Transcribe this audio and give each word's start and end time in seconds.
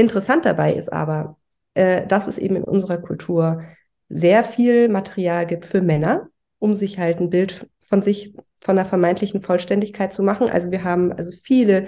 Interessant 0.00 0.46
dabei 0.46 0.72
ist 0.72 0.90
aber, 0.90 1.36
äh, 1.74 2.06
dass 2.06 2.26
es 2.26 2.38
eben 2.38 2.56
in 2.56 2.64
unserer 2.64 2.98
Kultur 2.98 3.62
sehr 4.08 4.44
viel 4.44 4.88
Material 4.88 5.46
gibt 5.46 5.66
für 5.66 5.82
Männer, 5.82 6.28
um 6.58 6.72
sich 6.74 6.98
halt 6.98 7.20
ein 7.20 7.30
Bild 7.30 7.68
von 7.84 8.00
sich, 8.00 8.34
von 8.60 8.78
einer 8.78 8.88
vermeintlichen 8.88 9.40
Vollständigkeit 9.40 10.12
zu 10.12 10.22
machen. 10.22 10.48
Also 10.48 10.70
wir 10.70 10.84
haben 10.84 11.12
also 11.12 11.30
viele 11.44 11.86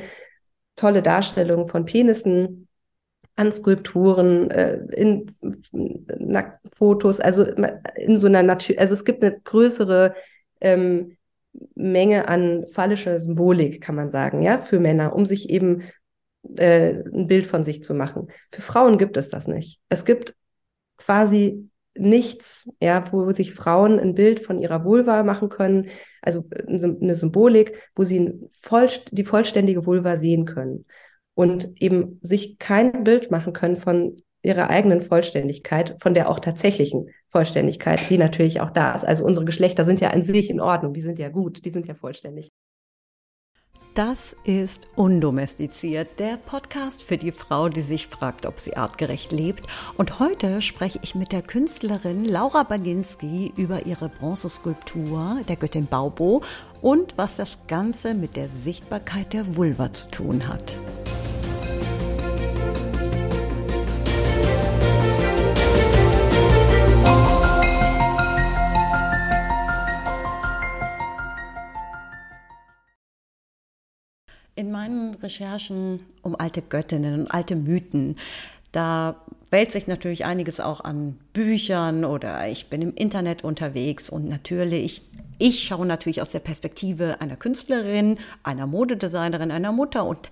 tolle 0.77 1.03
Darstellungen 1.03 1.67
von 1.67 1.87
Penissen 1.87 2.69
an 3.35 3.51
Skulpturen, 3.51 4.51
äh, 4.51 4.79
in, 4.95 5.35
in 5.73 6.07
Fotos, 6.75 7.19
also 7.19 7.45
in 7.97 8.19
so 8.19 8.27
einer 8.27 8.43
Natur, 8.43 8.77
also 8.79 8.93
es 8.93 9.07
gibt 9.07 9.25
eine 9.25 9.41
größere 9.41 10.15
ähm, 10.61 11.17
Menge 11.75 12.29
an 12.29 12.67
phallischer 12.67 13.19
Symbolik, 13.21 13.81
kann 13.81 13.95
man 13.95 14.11
sagen, 14.11 14.43
ja, 14.43 14.59
für 14.61 14.81
Männer, 14.81 15.15
um 15.15 15.25
sich 15.25 15.49
eben 15.49 15.83
äh, 16.57 17.03
ein 17.15 17.27
Bild 17.27 17.47
von 17.47 17.65
sich 17.65 17.83
zu 17.83 17.95
machen. 17.95 18.29
Für 18.51 18.63
Frauen 18.63 18.99
gibt 18.99 19.17
es 19.17 19.29
das 19.29 19.49
nicht. 19.49 19.81
Es 19.89 20.05
gibt 20.05 20.35
quasi 20.97 21.69
nichts, 21.95 22.69
ja, 22.81 23.05
wo 23.13 23.31
sich 23.33 23.55
Frauen 23.55 23.99
ein 23.99 24.15
Bild 24.15 24.41
von 24.41 24.59
ihrer 24.61 24.85
Vulva 24.85 25.23
machen 25.23 25.49
können, 25.49 25.89
also 26.23 26.45
eine 26.67 27.17
Symbolik, 27.17 27.91
wo 27.95 28.03
sie 28.03 28.33
voll, 28.61 28.89
die 29.11 29.25
vollständige 29.25 29.85
Vulva 29.85 30.17
sehen 30.17 30.47
können 30.47 30.87
und 31.35 31.71
eben 31.81 32.19
sich 32.23 32.59
kein 32.59 33.05
Bild 33.05 33.31
machen 33.31 33.53
können 33.53 33.77
von 33.77 34.17
ihrer 34.43 34.71
eigenen 34.71 35.03
Vollständigkeit, 35.03 35.97
von 36.01 36.15
der 36.15 36.29
auch 36.29 36.41
tatsächlichen 36.41 37.11
Vollständigkeit, 37.29 38.01
die 38.11 38.19
natürlich 38.19 38.61
auch 38.61 38.71
da 38.71 38.95
ist. 38.95 39.05
Also 39.05 39.25
unsere 39.25 39.45
Geschlechter 39.45 39.85
sind 39.85 40.01
ja 40.01 40.11
an 40.11 40.25
sich 40.25 40.51
in 40.51 40.61
Ordnung, 40.61 40.93
die 40.93 41.03
sind 41.03 41.19
ja 41.19 41.29
gut, 41.29 41.65
die 41.65 41.71
sind 41.71 41.87
ja 41.87 41.95
vollständig. 41.95 42.51
Das 43.95 44.35
ist 44.45 44.89
Undomestiziert, 44.97 46.19
der 46.19 46.39
Podcast 46.39 47.03
für 47.03 47.19
die 47.19 47.31
Frau, 47.31 47.69
die 47.69 47.83
sich 47.83 48.07
fragt, 48.07 48.47
ob 48.47 48.59
sie 48.59 48.75
artgerecht 48.75 49.33
lebt. 49.33 49.67
Und 49.99 50.19
heute 50.19 50.63
spreche 50.63 50.99
ich 51.03 51.15
mit 51.15 51.31
der 51.31 51.43
Künstlerin 51.43 52.25
Laura 52.25 52.63
Baginski 52.63 53.53
über 53.55 53.85
ihre 53.85 54.09
Bronzeskulptur 54.09 55.43
der 55.47 55.57
Göttin 55.57 55.89
Baubo 55.89 56.43
und 56.81 57.19
was 57.19 57.37
das 57.37 57.59
Ganze 57.69 58.15
mit 58.15 58.35
der 58.35 58.49
Sichtbarkeit 58.49 59.35
der 59.35 59.57
Vulva 59.57 59.93
zu 59.93 60.11
tun 60.11 60.49
hat. 60.49 60.79
In 74.55 74.71
meinen 74.71 75.15
Recherchen 75.15 76.01
um 76.23 76.37
alte 76.37 76.61
Göttinnen 76.61 77.21
und 77.21 77.31
alte 77.31 77.57
Mythen, 77.57 78.17
da 78.71 79.17
wälzt 79.51 79.73
sich 79.73 79.87
natürlich 79.87 80.25
einiges 80.25 80.61
auch 80.61 80.81
an 80.81 81.19
Büchern 81.33 82.05
oder 82.05 82.49
ich 82.49 82.69
bin 82.69 82.83
im 82.83 82.95
Internet 82.95 83.45
unterwegs 83.45 84.11
und 84.11 84.29
natürlich, 84.29 85.03
ich 85.39 85.63
schaue 85.63 85.87
natürlich 85.87 86.23
aus 86.23 86.33
der 86.33 86.41
Perspektive 86.41 87.21
einer 87.21 87.37
Künstlerin, 87.37 88.19
einer 88.43 88.67
Modedesignerin, 88.67 89.51
einer 89.51 89.73
Mutter 89.73 90.05
und 90.05 90.31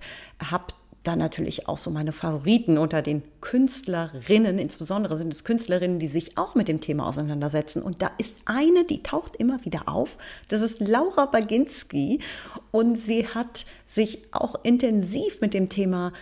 habe 0.51 0.65
dann 1.03 1.17
natürlich 1.17 1.67
auch 1.67 1.79
so 1.79 1.89
meine 1.89 2.11
Favoriten 2.11 2.77
unter 2.77 3.01
den 3.01 3.23
Künstlerinnen, 3.41 4.59
insbesondere 4.59 5.17
sind 5.17 5.33
es 5.33 5.43
Künstlerinnen, 5.43 5.97
die 5.97 6.07
sich 6.07 6.37
auch 6.37 6.53
mit 6.53 6.67
dem 6.67 6.79
Thema 6.79 7.07
auseinandersetzen. 7.07 7.81
Und 7.81 8.01
da 8.03 8.11
ist 8.19 8.35
eine, 8.45 8.85
die 8.85 9.01
taucht 9.01 9.35
immer 9.35 9.65
wieder 9.65 9.89
auf. 9.89 10.17
Das 10.47 10.61
ist 10.61 10.79
Laura 10.79 11.25
Baginski. 11.25 12.19
Und 12.69 12.99
sie 12.99 13.27
hat 13.27 13.65
sich 13.87 14.19
auch 14.31 14.55
intensiv 14.63 15.41
mit 15.41 15.55
dem 15.55 15.69
Thema 15.69 16.13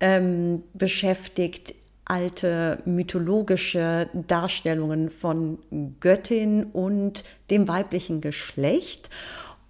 ähm, 0.00 0.64
beschäftigt, 0.72 1.74
alte 2.04 2.82
mythologische 2.84 4.08
Darstellungen 4.12 5.10
von 5.10 5.58
Göttin 6.00 6.64
und 6.64 7.24
dem 7.50 7.68
weiblichen 7.68 8.20
Geschlecht. 8.20 9.10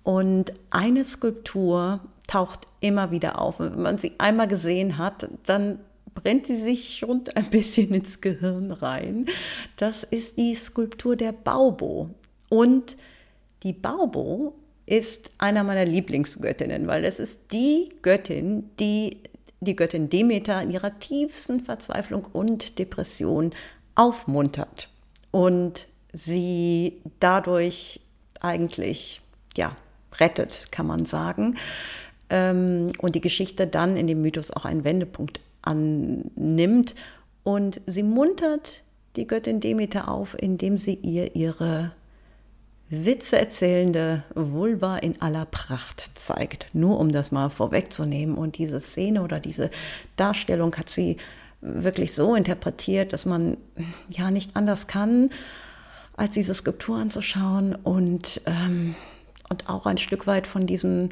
Und 0.03 0.53
eine 0.71 1.05
Skulptur 1.05 2.01
taucht 2.27 2.67
immer 2.81 3.11
wieder 3.11 3.41
auf. 3.41 3.61
Und 3.61 3.73
wenn 3.73 3.83
man 3.83 3.99
sie 3.99 4.13
einmal 4.19 4.49
gesehen 4.49 4.99
hat, 4.99 5.29
dann 5.47 5.79
brennt 6.15 6.47
sie 6.47 6.61
sich 6.61 6.97
schon 6.97 7.25
ein 7.35 7.51
bisschen 7.51 7.93
ins 7.93 8.21
Gehirn 8.21 8.71
rein. 8.71 9.27
Das 9.77 10.05
ist 10.05 10.39
die 10.39 10.55
Skulptur 10.55 11.17
der 11.17 11.33
Baubo. 11.33 12.11
Und 12.49 12.97
die 13.63 13.73
Baubo 13.73 14.55
ist 14.87 15.33
einer 15.39 15.65
meiner 15.65 15.85
Lieblingsgöttinnen, 15.85 16.87
weil 16.87 17.05
es 17.05 17.19
ist 17.19 17.39
die 17.53 17.89
Göttin, 18.03 18.71
die 18.79 19.19
die 19.61 19.77
Göttin 19.77 20.11
Demeter 20.11 20.61
in 20.63 20.71
ihrer 20.71 20.99
tiefsten 20.99 21.61
Verzweiflung 21.61 22.27
und 22.27 22.79
Depression 22.79 23.53
aufmuntert 23.95 24.91
und 25.31 25.87
sie 26.13 27.01
dadurch 27.19 28.01
eigentlich 28.41 29.23
ja 29.57 29.75
rettet, 30.21 30.67
kann 30.71 30.87
man 30.87 31.07
sagen 31.07 31.57
ähm, 32.31 32.93
und 32.99 33.15
die 33.15 33.21
Geschichte 33.21 33.67
dann 33.67 33.97
in 33.97 34.07
dem 34.07 34.23
Mythos 34.23 34.51
auch 34.51 34.65
einen 34.65 34.85
Wendepunkt 34.85 35.41
annimmt. 35.63 36.95
Und 37.43 37.81
sie 37.87 38.03
muntert 38.03 38.83
die 39.17 39.27
Göttin 39.27 39.61
Demeter 39.61 40.09
auf, 40.09 40.37
indem 40.41 40.79
sie 40.79 40.95
ihr 40.95 41.37
ihre 41.37 41.93
Witze 42.91 43.39
erzählende 43.39 44.23
Vulva 44.35 44.97
in 44.99 45.21
aller 45.21 45.47
Pracht 45.47 46.11
zeigt. 46.15 46.67
Nur 46.73 46.99
um 46.99 47.13
das 47.13 47.33
mal 47.33 47.51
vorwegzunehmen. 47.51 48.37
Und 48.37 48.59
diese 48.59 48.81
Szene 48.81 49.23
oder 49.23 49.41
diese 49.41 49.71
Darstellung 50.17 50.75
hat 50.77 50.91
sie 50.91 51.17
wirklich 51.61 52.13
so 52.13 52.35
interpretiert, 52.35 53.13
dass 53.13 53.25
man 53.25 53.57
ja 54.09 54.31
nicht 54.31 54.55
anders 54.55 54.87
kann, 54.87 55.31
als 56.17 56.33
diese 56.33 56.55
Skulptur 56.55 56.99
anzuschauen 56.99 57.75
und, 57.75 58.43
ähm, 58.47 58.95
und 59.49 59.69
auch 59.69 59.87
ein 59.87 59.97
Stück 59.97 60.27
weit 60.27 60.47
von 60.47 60.67
diesem 60.67 61.09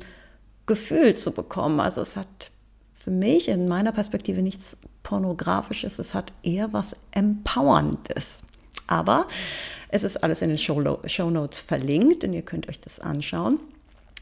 Gefühl 0.67 1.15
zu 1.17 1.33
bekommen. 1.33 1.81
Also 1.81 2.01
es 2.01 2.17
hat 2.17 2.51
für 2.93 3.11
mich 3.11 3.49
in 3.49 3.69
meiner 3.69 3.93
Perspektive 3.93 4.43
nichts 4.43 4.77
Pornografisches, 5.03 5.99
es 5.99 6.15
hat 6.15 6.33
eher 6.43 6.73
was 6.73 6.95
Empowerndes. 7.11 8.43
Aber 8.87 9.27
es 9.89 10.05
ist 10.05 10.23
alles 10.23 10.43
in 10.43 10.49
den 10.49 10.59
Show 10.59 10.81
Notes 11.31 11.61
verlinkt 11.61 12.25
und 12.25 12.33
ihr 12.33 12.43
könnt 12.43 12.69
euch 12.69 12.81
das 12.81 13.01
anschauen. 13.01 13.59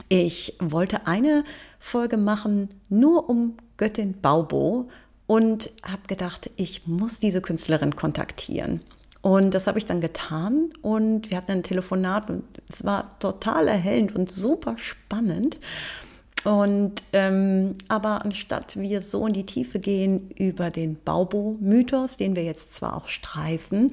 Ich 0.09 0.55
wollte 0.59 1.06
eine 1.06 1.45
Folge 1.78 2.17
machen, 2.17 2.69
nur 2.89 3.28
um 3.28 3.57
Göttin 3.77 4.21
Baubo 4.21 4.89
und 5.27 5.71
habe 5.84 6.03
gedacht, 6.09 6.51
ich 6.57 6.87
muss 6.87 7.21
diese 7.21 7.41
Künstlerin 7.41 7.95
kontaktieren. 7.95 8.81
Und 9.22 9.53
das 9.53 9.67
habe 9.67 9.78
ich 9.78 9.84
dann 9.84 10.01
getan 10.01 10.71
und 10.81 11.31
wir 11.31 11.37
hatten 11.37 11.53
ein 11.53 11.62
Telefonat 11.62 12.31
und 12.31 12.45
es 12.71 12.84
war 12.84 13.19
total 13.19 13.69
erhellend 13.69 14.15
und 14.17 14.31
super 14.31 14.77
spannend. 14.78 15.59
Und 16.45 17.03
ähm, 17.12 17.77
aber 17.89 18.25
anstatt 18.25 18.78
wir 18.78 19.01
so 19.01 19.27
in 19.27 19.33
die 19.33 19.47
Tiefe 19.47 19.78
gehen 19.78 20.31
über 20.37 20.71
den 20.71 20.97
Baubo-Mythos, 21.05 22.17
den 22.17 22.37
wir 22.37 22.45
jetzt 22.45 22.75
zwar 22.75 22.97
auch 22.97 23.09
streifen, 23.09 23.91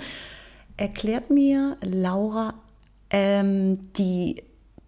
erklärt 0.78 1.30
mir 1.30 1.76
Laura 1.82 2.54
ähm, 3.10 3.80
die 3.94 4.44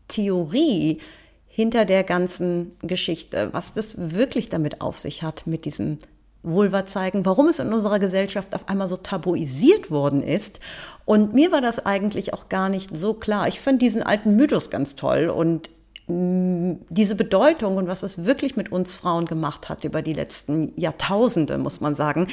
Theorie 0.08 1.00
hinter 1.48 1.86
der 1.86 2.04
ganzen 2.04 2.72
Geschichte, 2.82 3.50
was 3.52 3.74
das 3.74 3.96
wirklich 3.98 4.50
damit 4.50 4.82
auf 4.82 4.98
sich 4.98 5.24
hat 5.24 5.46
mit 5.46 5.66
diesem 5.66 5.98
Vulva 6.42 6.86
zeigen, 6.86 7.26
warum 7.26 7.50
es 7.50 7.60
in 7.60 7.74
unserer 7.74 8.00
Gesellschaft 8.00 8.56
auf 8.56 8.70
einmal 8.70 8.88
so 8.88 8.96
tabuisiert 8.96 9.92
worden 9.92 10.24
ist. 10.24 10.62
Und 11.04 11.34
mir 11.34 11.52
war 11.52 11.60
das 11.60 11.86
eigentlich 11.86 12.34
auch 12.34 12.48
gar 12.48 12.70
nicht 12.70 12.96
so 12.96 13.14
klar. 13.14 13.48
Ich 13.50 13.60
finde 13.60 13.80
diesen 13.80 14.04
alten 14.04 14.38
Mythos 14.38 14.70
ganz 14.70 14.96
toll 14.96 15.28
und 15.28 15.70
diese 16.10 17.16
Bedeutung 17.16 17.78
und 17.78 17.88
was 17.88 18.02
es 18.02 18.26
wirklich 18.26 18.56
mit 18.56 18.72
uns 18.72 18.96
Frauen 18.96 19.26
gemacht 19.26 19.70
hat 19.70 19.84
über 19.84 20.02
die 20.02 20.14
letzten 20.14 20.74
Jahrtausende, 20.76 21.60
muss 21.60 21.82
man 21.82 21.94
sagen, 21.94 22.28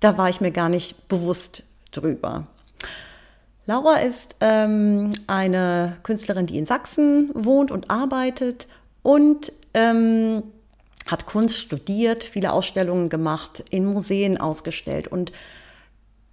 da 0.00 0.18
war 0.18 0.28
ich 0.28 0.40
mir 0.40 0.50
gar 0.50 0.68
nicht 0.68 1.06
bewusst 1.06 1.62
drüber. 1.92 2.48
Laura 3.66 3.96
ist 3.98 4.34
ähm, 4.40 5.12
eine 5.28 5.98
Künstlerin, 6.02 6.46
die 6.46 6.58
in 6.58 6.66
Sachsen 6.66 7.30
wohnt 7.32 7.70
und 7.70 7.90
arbeitet 7.90 8.66
und 9.02 9.52
ähm, 9.74 10.42
hat 11.06 11.26
Kunst 11.26 11.58
studiert, 11.58 12.24
viele 12.24 12.52
Ausstellungen 12.52 13.08
gemacht, 13.08 13.64
in 13.70 13.86
Museen 13.86 14.36
ausgestellt 14.40 15.06
und 15.08 15.32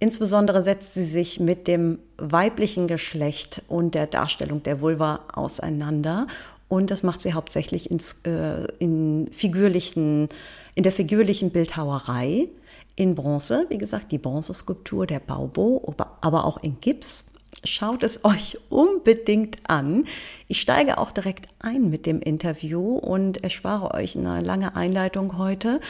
Insbesondere 0.00 0.62
setzt 0.62 0.92
sie 0.92 1.04
sich 1.04 1.40
mit 1.40 1.66
dem 1.66 1.98
weiblichen 2.18 2.88
Geschlecht 2.88 3.62
und 3.68 3.94
der 3.94 4.06
Darstellung 4.06 4.62
der 4.62 4.82
Vulva 4.82 5.20
auseinander 5.32 6.26
und 6.68 6.90
das 6.90 7.02
macht 7.02 7.22
sie 7.22 7.34
hauptsächlich 7.34 7.90
ins, 7.90 8.20
äh, 8.24 8.66
in, 8.78 9.28
figürlichen, 9.32 10.28
in 10.74 10.82
der 10.82 10.92
figürlichen 10.92 11.50
Bildhauerei 11.50 12.48
in 12.96 13.14
Bronze. 13.14 13.66
Wie 13.68 13.78
gesagt, 13.78 14.12
die 14.12 14.18
Bronzeskulptur 14.18 15.06
der 15.06 15.20
Baubo, 15.20 15.94
aber 16.20 16.44
auch 16.44 16.62
in 16.62 16.80
Gips. 16.80 17.24
Schaut 17.62 18.02
es 18.02 18.24
euch 18.24 18.58
unbedingt 18.68 19.58
an. 19.68 20.04
Ich 20.48 20.60
steige 20.60 20.98
auch 20.98 21.12
direkt 21.12 21.48
ein 21.60 21.88
mit 21.88 22.04
dem 22.04 22.20
Interview 22.20 22.96
und 22.96 23.42
erspare 23.42 23.94
euch 23.94 24.16
eine 24.16 24.40
lange 24.40 24.76
Einleitung 24.76 25.38
heute. 25.38 25.80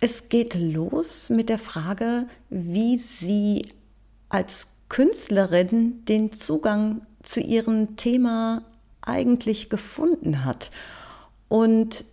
Es 0.00 0.28
geht 0.28 0.54
los 0.54 1.30
mit 1.30 1.48
der 1.48 1.58
Frage, 1.58 2.26
wie 2.50 2.98
sie 2.98 3.66
als 4.28 4.68
Künstlerin 4.88 6.04
den 6.06 6.32
Zugang 6.32 7.02
zu 7.22 7.40
ihrem 7.40 7.96
Thema 7.96 8.62
eigentlich 9.08 9.70
gefunden 9.70 10.44
hat. 10.44 10.70
Und 11.48 12.04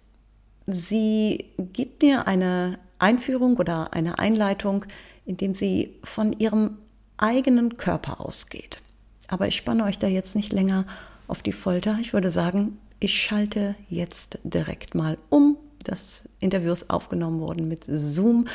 sie 0.66 1.46
gibt 1.58 2.02
mir 2.02 2.28
eine 2.28 2.80
Einführung 3.00 3.58
oder 3.58 3.94
eine 3.94 4.20
Einleitung, 4.20 4.86
indem 5.26 5.54
sie 5.54 5.96
von 6.04 6.34
ihrem 6.34 6.78
eigenen 7.18 7.78
Körper 7.78 8.22
ausgeht. 8.22 8.80
Aber 9.28 9.48
ich 9.48 9.56
spanne 9.56 9.84
euch 9.84 10.00
da 10.00 10.08
jetzt 10.08 10.36
nicht 10.36 10.54
länger 10.54 10.86
auf 11.28 11.42
die 11.42 11.52
Folter. 11.52 11.98
Ich 12.00 12.14
würde 12.14 12.30
sagen, 12.30 12.80
ich 13.00 13.20
schalte 13.20 13.76
jetzt 13.90 14.40
direkt 14.44 14.96
mal 14.96 15.18
um. 15.30 15.58
Das 15.84 16.28
Interview 16.40 16.72
ist 16.72 16.90
aufgenommen 16.90 17.40
worden 17.42 17.68
mit 17.68 17.86
Zoom 17.88 18.48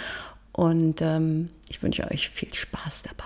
und 0.52 1.00
ähm, 1.00 1.50
ich 1.68 1.82
wünsche 1.82 2.10
euch 2.10 2.28
viel 2.28 2.52
Spaß 2.52 3.02
dabei. 3.02 3.24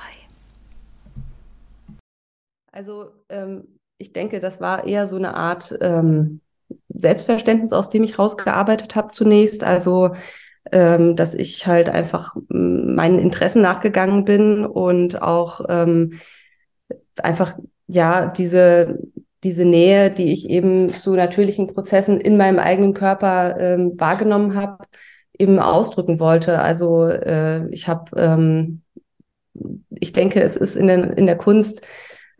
Also 2.70 3.12
ähm, 3.28 3.66
ich 4.04 4.12
denke, 4.12 4.38
das 4.38 4.60
war 4.60 4.86
eher 4.86 5.06
so 5.06 5.16
eine 5.16 5.34
Art 5.34 5.76
ähm, 5.80 6.40
Selbstverständnis, 6.88 7.72
aus 7.72 7.88
dem 7.88 8.04
ich 8.04 8.18
rausgearbeitet 8.18 8.94
habe 8.94 9.12
zunächst. 9.12 9.64
Also 9.64 10.14
ähm, 10.72 11.16
dass 11.16 11.34
ich 11.34 11.66
halt 11.66 11.88
einfach 11.88 12.36
meinen 12.48 13.18
Interessen 13.18 13.62
nachgegangen 13.62 14.24
bin 14.24 14.66
und 14.66 15.22
auch 15.22 15.62
ähm, 15.68 16.20
einfach 17.16 17.58
ja 17.86 18.26
diese 18.26 18.98
diese 19.42 19.66
Nähe, 19.66 20.10
die 20.10 20.32
ich 20.32 20.48
eben 20.48 20.88
zu 20.90 21.14
natürlichen 21.14 21.66
Prozessen 21.66 22.18
in 22.18 22.38
meinem 22.38 22.58
eigenen 22.58 22.94
Körper 22.94 23.58
ähm, 23.60 23.92
wahrgenommen 24.00 24.54
habe, 24.54 24.84
eben 25.38 25.58
ausdrücken 25.58 26.18
wollte. 26.18 26.60
Also 26.60 27.08
äh, 27.08 27.68
ich 27.68 27.86
habe, 27.86 28.10
ähm, 28.16 28.80
ich 29.90 30.12
denke, 30.12 30.40
es 30.42 30.56
ist 30.56 30.76
in 30.76 30.86
der, 30.86 31.16
in 31.18 31.26
der 31.26 31.36
Kunst 31.36 31.86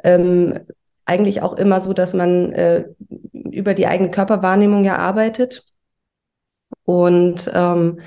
ähm, 0.03 0.61
eigentlich 1.07 1.43
auch 1.43 1.55
immer 1.55 1.81
so, 1.81 1.93
dass 1.93 2.15
man 2.15 2.53
äh, 2.53 2.85
über 3.33 3.75
die 3.75 3.87
eigene 3.87 4.11
Körperwahrnehmung 4.11 4.85
ja 4.85 4.97
arbeitet. 4.97 5.65
Und 6.85 7.51
ähm, 7.55 8.01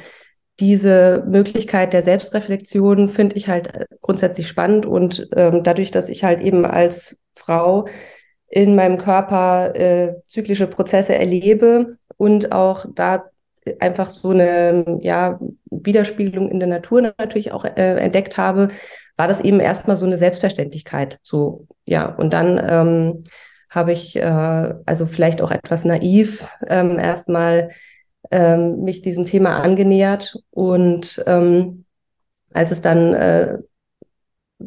diese 0.60 1.24
Möglichkeit 1.28 1.94
der 1.94 2.04
Selbstreflexion 2.04 3.10
finde 3.10 3.36
ich 3.36 3.48
halt 3.48 3.76
äh, 3.76 3.86
grundsätzlich 4.02 4.48
spannend 4.48 4.86
und 4.86 5.30
ähm, 5.36 5.64
dadurch, 5.64 5.92
dass 5.92 6.10
ich 6.10 6.24
halt 6.24 6.42
eben 6.42 6.66
als 6.66 7.20
Frau 7.36 7.88
in 8.48 8.76
meinem 8.76 8.98
Körper 8.98 9.76
äh, 9.76 10.16
zyklische 10.26 10.68
Prozesse 10.68 11.16
erlebe 11.16 11.98
und 12.18 12.52
auch 12.52 12.86
da 12.96 13.26
einfach 13.80 14.10
so 14.10 14.30
eine 14.30 15.00
ja, 15.02 15.40
Widerspiegelung 15.70 16.50
in 16.50 16.60
der 16.60 16.70
Natur 16.70 17.02
natürlich 17.02 17.52
auch 17.52 17.66
äh, 17.66 17.98
entdeckt 17.98 18.38
habe, 18.38 18.70
war 19.18 19.28
das 19.28 19.42
eben 19.42 19.60
erstmal 19.60 19.98
so 19.98 20.06
eine 20.06 20.18
Selbstverständlichkeit. 20.18 21.20
So, 21.24 21.68
ja, 21.88 22.06
und 22.06 22.34
dann 22.34 22.62
ähm, 22.70 23.24
habe 23.70 23.94
ich 23.94 24.18
äh, 24.18 24.74
also 24.86 25.06
vielleicht 25.06 25.42
auch 25.42 25.52
etwas 25.52 25.86
naiv 25.86 26.50
ähm, 26.68 27.00
erstmal 27.00 27.70
ähm, 28.30 28.84
mich 28.84 29.02
diesem 29.02 29.26
Thema 29.26 29.62
angenähert. 29.62 30.36
Und 30.52 31.24
ähm, 31.26 31.86
als 32.54 32.72
es 32.72 32.82
dann 32.82 33.14
äh, 33.14 33.58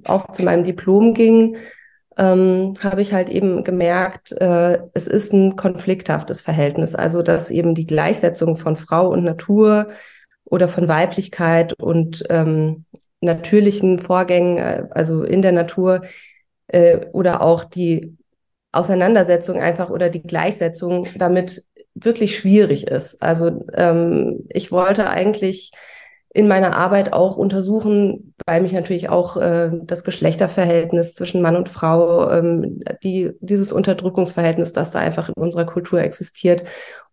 auch 0.05 0.33
zu 0.33 0.43
meinem 0.43 0.65
Diplom 0.65 1.13
ging, 1.13 1.59
ähm, 2.17 2.73
habe 2.81 3.03
ich 3.03 3.13
halt 3.13 3.29
eben 3.29 3.65
gemerkt, 3.65 4.33
äh, 4.33 4.79
es 4.95 5.07
ist 5.07 5.35
ein 5.35 5.57
konflikthaftes 5.57 6.41
Verhältnis. 6.41 6.95
Also 6.95 7.23
dass 7.23 7.51
eben 7.51 7.75
die 7.75 7.87
Gleichsetzung 7.87 8.57
von 8.57 8.77
Frau 8.77 9.11
und 9.11 9.25
Natur 9.25 9.89
oder 10.45 10.69
von 10.69 10.89
Weiblichkeit 10.89 11.75
und 11.75 12.25
ähm, 12.31 12.87
natürlichen 13.21 13.99
Vorgängen, 13.99 14.57
äh, 14.57 14.85
also 14.93 15.23
in 15.23 15.43
der 15.43 15.53
Natur, 15.53 16.03
äh, 16.73 17.07
oder 17.13 17.43
auch 17.43 17.65
die 17.65 18.17
Auseinandersetzung 18.73 19.61
einfach 19.61 19.91
oder 19.91 20.11
die 20.11 20.23
Gleichsetzung 20.23 21.07
damit 21.17 21.65
wirklich 21.95 22.39
schwierig 22.39 22.87
ist. 22.87 23.23
Also 23.23 23.65
ähm, 23.75 24.47
ich 24.49 24.71
wollte 24.71 25.11
eigentlich 25.11 25.73
in 26.33 26.47
meiner 26.47 26.77
Arbeit 26.77 27.13
auch 27.13 27.37
untersuchen, 27.37 28.35
weil 28.47 28.63
mich 28.63 28.73
natürlich 28.73 29.09
auch 29.09 29.37
äh, 29.37 29.71
das 29.83 30.05
Geschlechterverhältnis 30.05 31.15
zwischen 31.15 31.43
Mann 31.43 31.57
und 31.57 31.69
Frau, 31.69 32.31
ähm, 32.31 32.81
die, 33.03 33.33
dieses 33.41 33.73
Unterdrückungsverhältnis, 33.73 34.73
das 34.73 34.93
da 34.93 35.01
einfach 35.01 35.29
in 35.29 35.35
unserer 35.35 35.67
Kultur 35.67 36.01
existiert 36.01 36.63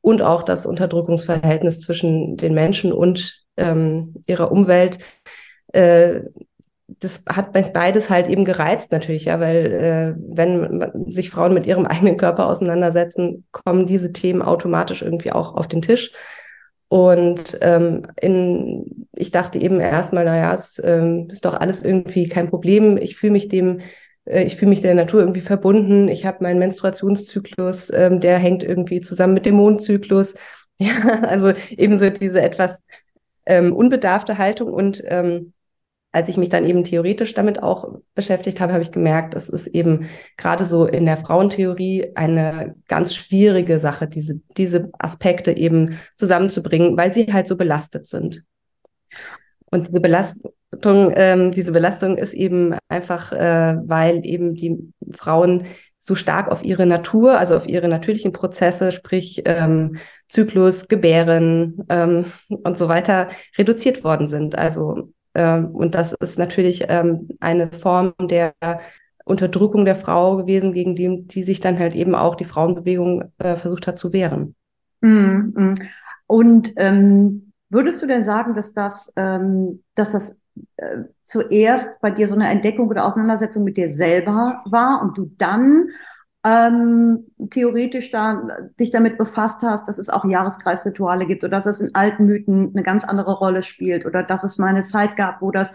und 0.01 0.21
auch 0.21 0.43
das 0.43 0.67
Unterdrückungsverhältnis 0.67 1.79
zwischen 1.79 2.37
den 2.37 2.53
Menschen 2.53 2.93
und 2.93 3.43
ähm, 3.57 4.13
ihrer 4.27 4.51
Umwelt, 4.51 4.99
äh, 5.73 6.21
das 6.87 7.23
hat 7.27 7.53
mich 7.53 7.67
beides 7.73 8.09
halt 8.09 8.27
eben 8.27 8.45
gereizt 8.45 8.91
natürlich, 8.91 9.25
ja, 9.25 9.39
weil 9.39 9.65
äh, 9.65 10.15
wenn 10.17 11.11
sich 11.11 11.29
Frauen 11.29 11.53
mit 11.53 11.67
ihrem 11.67 11.85
eigenen 11.87 12.17
Körper 12.17 12.47
auseinandersetzen, 12.47 13.45
kommen 13.51 13.85
diese 13.85 14.13
Themen 14.13 14.41
automatisch 14.41 15.01
irgendwie 15.01 15.31
auch 15.31 15.55
auf 15.55 15.67
den 15.67 15.81
Tisch. 15.81 16.11
Und 16.89 17.57
ähm, 17.61 18.07
in, 18.21 19.07
ich 19.13 19.31
dachte 19.31 19.59
eben 19.59 19.81
erstmal, 19.81 20.23
naja, 20.23 20.53
es 20.53 20.81
ähm, 20.83 21.27
ist 21.29 21.43
doch 21.43 21.53
alles 21.53 21.83
irgendwie 21.83 22.29
kein 22.29 22.49
Problem. 22.49 22.97
Ich 22.97 23.17
fühle 23.17 23.33
mich 23.33 23.49
dem, 23.49 23.81
äh, 24.23 24.43
ich 24.43 24.55
fühle 24.55 24.69
mich 24.69 24.81
der 24.81 24.95
Natur 24.95 25.19
irgendwie 25.19 25.41
verbunden. 25.41 26.07
Ich 26.07 26.25
habe 26.25 26.43
meinen 26.43 26.59
Menstruationszyklus, 26.59 27.91
ähm, 27.93 28.21
der 28.21 28.37
hängt 28.37 28.63
irgendwie 28.63 29.01
zusammen 29.01 29.33
mit 29.33 29.45
dem 29.45 29.55
Mondzyklus. 29.55 30.35
Ja, 30.79 31.21
also 31.23 31.53
ebenso 31.71 32.07
diese 32.11 32.39
etwas 32.39 32.83
ähm, 33.47 33.75
unbedarfte 33.75 34.37
Haltung 34.37 34.71
und 34.71 35.01
ähm, 35.07 35.53
als 36.11 36.29
ich 36.29 36.37
mich 36.37 36.49
dann 36.49 36.65
eben 36.65 36.83
theoretisch 36.83 37.33
damit 37.33 37.61
auch 37.61 37.99
beschäftigt 38.15 38.59
habe, 38.59 38.73
habe 38.73 38.81
ich 38.81 38.91
gemerkt, 38.91 39.35
es 39.35 39.49
ist 39.49 39.67
eben 39.67 40.07
gerade 40.37 40.65
so 40.65 40.85
in 40.85 41.05
der 41.05 41.17
Frauentheorie 41.17 42.11
eine 42.15 42.75
ganz 42.87 43.13
schwierige 43.13 43.79
Sache, 43.79 44.07
diese, 44.07 44.39
diese 44.57 44.89
Aspekte 44.97 45.55
eben 45.55 45.99
zusammenzubringen, 46.15 46.97
weil 46.97 47.13
sie 47.13 47.31
halt 47.31 47.47
so 47.47 47.57
belastet 47.57 48.07
sind. 48.07 48.43
Und 49.69 49.87
diese 49.87 49.99
Belastung, 49.99 50.53
ähm, 51.15 51.51
diese 51.51 51.73
Belastung 51.73 52.17
ist 52.17 52.33
eben 52.33 52.75
einfach, 52.87 53.33
äh, 53.33 53.75
weil 53.85 54.25
eben 54.25 54.55
die 54.55 54.93
Frauen 55.11 55.65
so 55.99 56.15
stark 56.15 56.49
auf 56.49 56.63
ihre 56.63 56.85
Natur, 56.85 57.37
also 57.37 57.55
auf 57.57 57.67
ihre 57.67 57.89
natürlichen 57.89 58.31
Prozesse, 58.31 58.93
sprich 58.93 59.41
ähm, 59.45 59.97
Zyklus, 60.29 60.87
Gebären 60.87 61.83
ähm, 61.89 62.25
und 62.47 62.77
so 62.77 62.87
weiter, 62.87 63.27
reduziert 63.57 64.05
worden 64.05 64.29
sind. 64.29 64.57
Also 64.57 65.11
und 65.43 65.95
das 65.95 66.13
ist 66.13 66.39
natürlich 66.39 66.85
ähm, 66.89 67.27
eine 67.39 67.71
Form 67.71 68.13
der 68.19 68.53
Unterdrückung 69.27 69.85
der 69.85 69.95
Frau 69.95 70.37
gewesen, 70.37 70.73
gegen 70.73 70.95
die, 70.95 71.27
die 71.27 71.43
sich 71.43 71.59
dann 71.59 71.77
halt 71.77 71.95
eben 71.95 72.15
auch 72.15 72.35
die 72.35 72.45
Frauenbewegung 72.45 73.25
äh, 73.39 73.57
versucht 73.57 73.87
hat 73.87 73.99
zu 73.99 74.13
wehren. 74.13 74.55
Mm, 75.01 75.51
mm. 75.53 75.75
Und 76.27 76.73
ähm, 76.77 77.51
würdest 77.69 78.01
du 78.01 78.07
denn 78.07 78.23
sagen, 78.23 78.53
dass 78.53 78.73
das, 78.73 79.13
ähm, 79.15 79.83
dass 79.95 80.11
das 80.13 80.39
äh, 80.77 81.03
zuerst 81.23 81.99
bei 82.01 82.11
dir 82.11 82.27
so 82.27 82.35
eine 82.35 82.49
Entdeckung 82.49 82.87
oder 82.87 83.05
Auseinandersetzung 83.05 83.63
mit 83.63 83.77
dir 83.77 83.91
selber 83.91 84.63
war 84.65 85.01
und 85.01 85.17
du 85.17 85.31
dann 85.37 85.89
ähm, 86.43 87.27
theoretisch 87.49 88.11
da, 88.11 88.47
dich 88.79 88.91
damit 88.91 89.17
befasst 89.17 89.61
hast, 89.63 89.87
dass 89.87 89.97
es 89.97 90.09
auch 90.09 90.25
Jahreskreisrituale 90.25 91.25
gibt 91.25 91.43
oder 91.43 91.57
dass 91.57 91.65
es 91.65 91.81
in 91.81 91.93
alten 91.95 92.25
Mythen 92.25 92.71
eine 92.73 92.83
ganz 92.83 93.03
andere 93.03 93.33
Rolle 93.33 93.63
spielt 93.63 94.05
oder 94.05 94.23
dass 94.23 94.43
es 94.43 94.57
mal 94.57 94.67
eine 94.67 94.83
Zeit 94.83 95.15
gab, 95.15 95.41
wo 95.41 95.51
das 95.51 95.73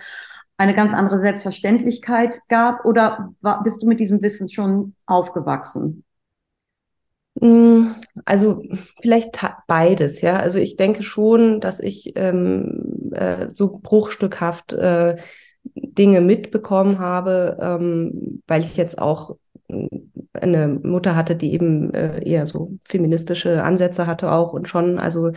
eine 0.57 0.75
ganz 0.75 0.95
andere 0.95 1.21
Selbstverständlichkeit 1.21 2.41
gab 2.49 2.85
oder 2.85 3.35
war, 3.41 3.63
bist 3.63 3.83
du 3.83 3.87
mit 3.87 4.01
diesem 4.01 4.23
Wissen 4.23 4.49
schon 4.49 4.95
aufgewachsen? 5.07 6.05
Hm, 7.41 7.95
also 8.25 8.63
vielleicht 9.01 9.45
beides, 9.67 10.21
ja. 10.21 10.39
Also 10.39 10.59
ich 10.59 10.77
denke 10.77 11.03
schon, 11.03 11.61
dass 11.61 11.81
ich 11.81 12.13
ähm, 12.17 13.11
äh, 13.13 13.49
so 13.53 13.69
bruchstückhaft 13.69 14.75
äh, 14.75 15.17
Dinge 15.65 16.21
mitbekommen 16.21 16.99
habe, 16.99 17.59
ähm, 17.61 18.43
weil 18.47 18.63
ich 18.63 18.77
jetzt 18.77 18.99
auch 18.99 19.37
eine 20.33 20.69
Mutter 20.69 21.15
hatte, 21.17 21.37
die 21.37 21.53
eben 21.53 21.93
äh, 21.95 22.23
eher 22.29 22.47
so 22.47 22.79
feministische 22.87 23.63
Ansätze 23.63 24.07
hatte 24.07 24.33
auch 24.33 24.53
und 24.53 24.69
schon, 24.69 24.99
also 24.99 25.33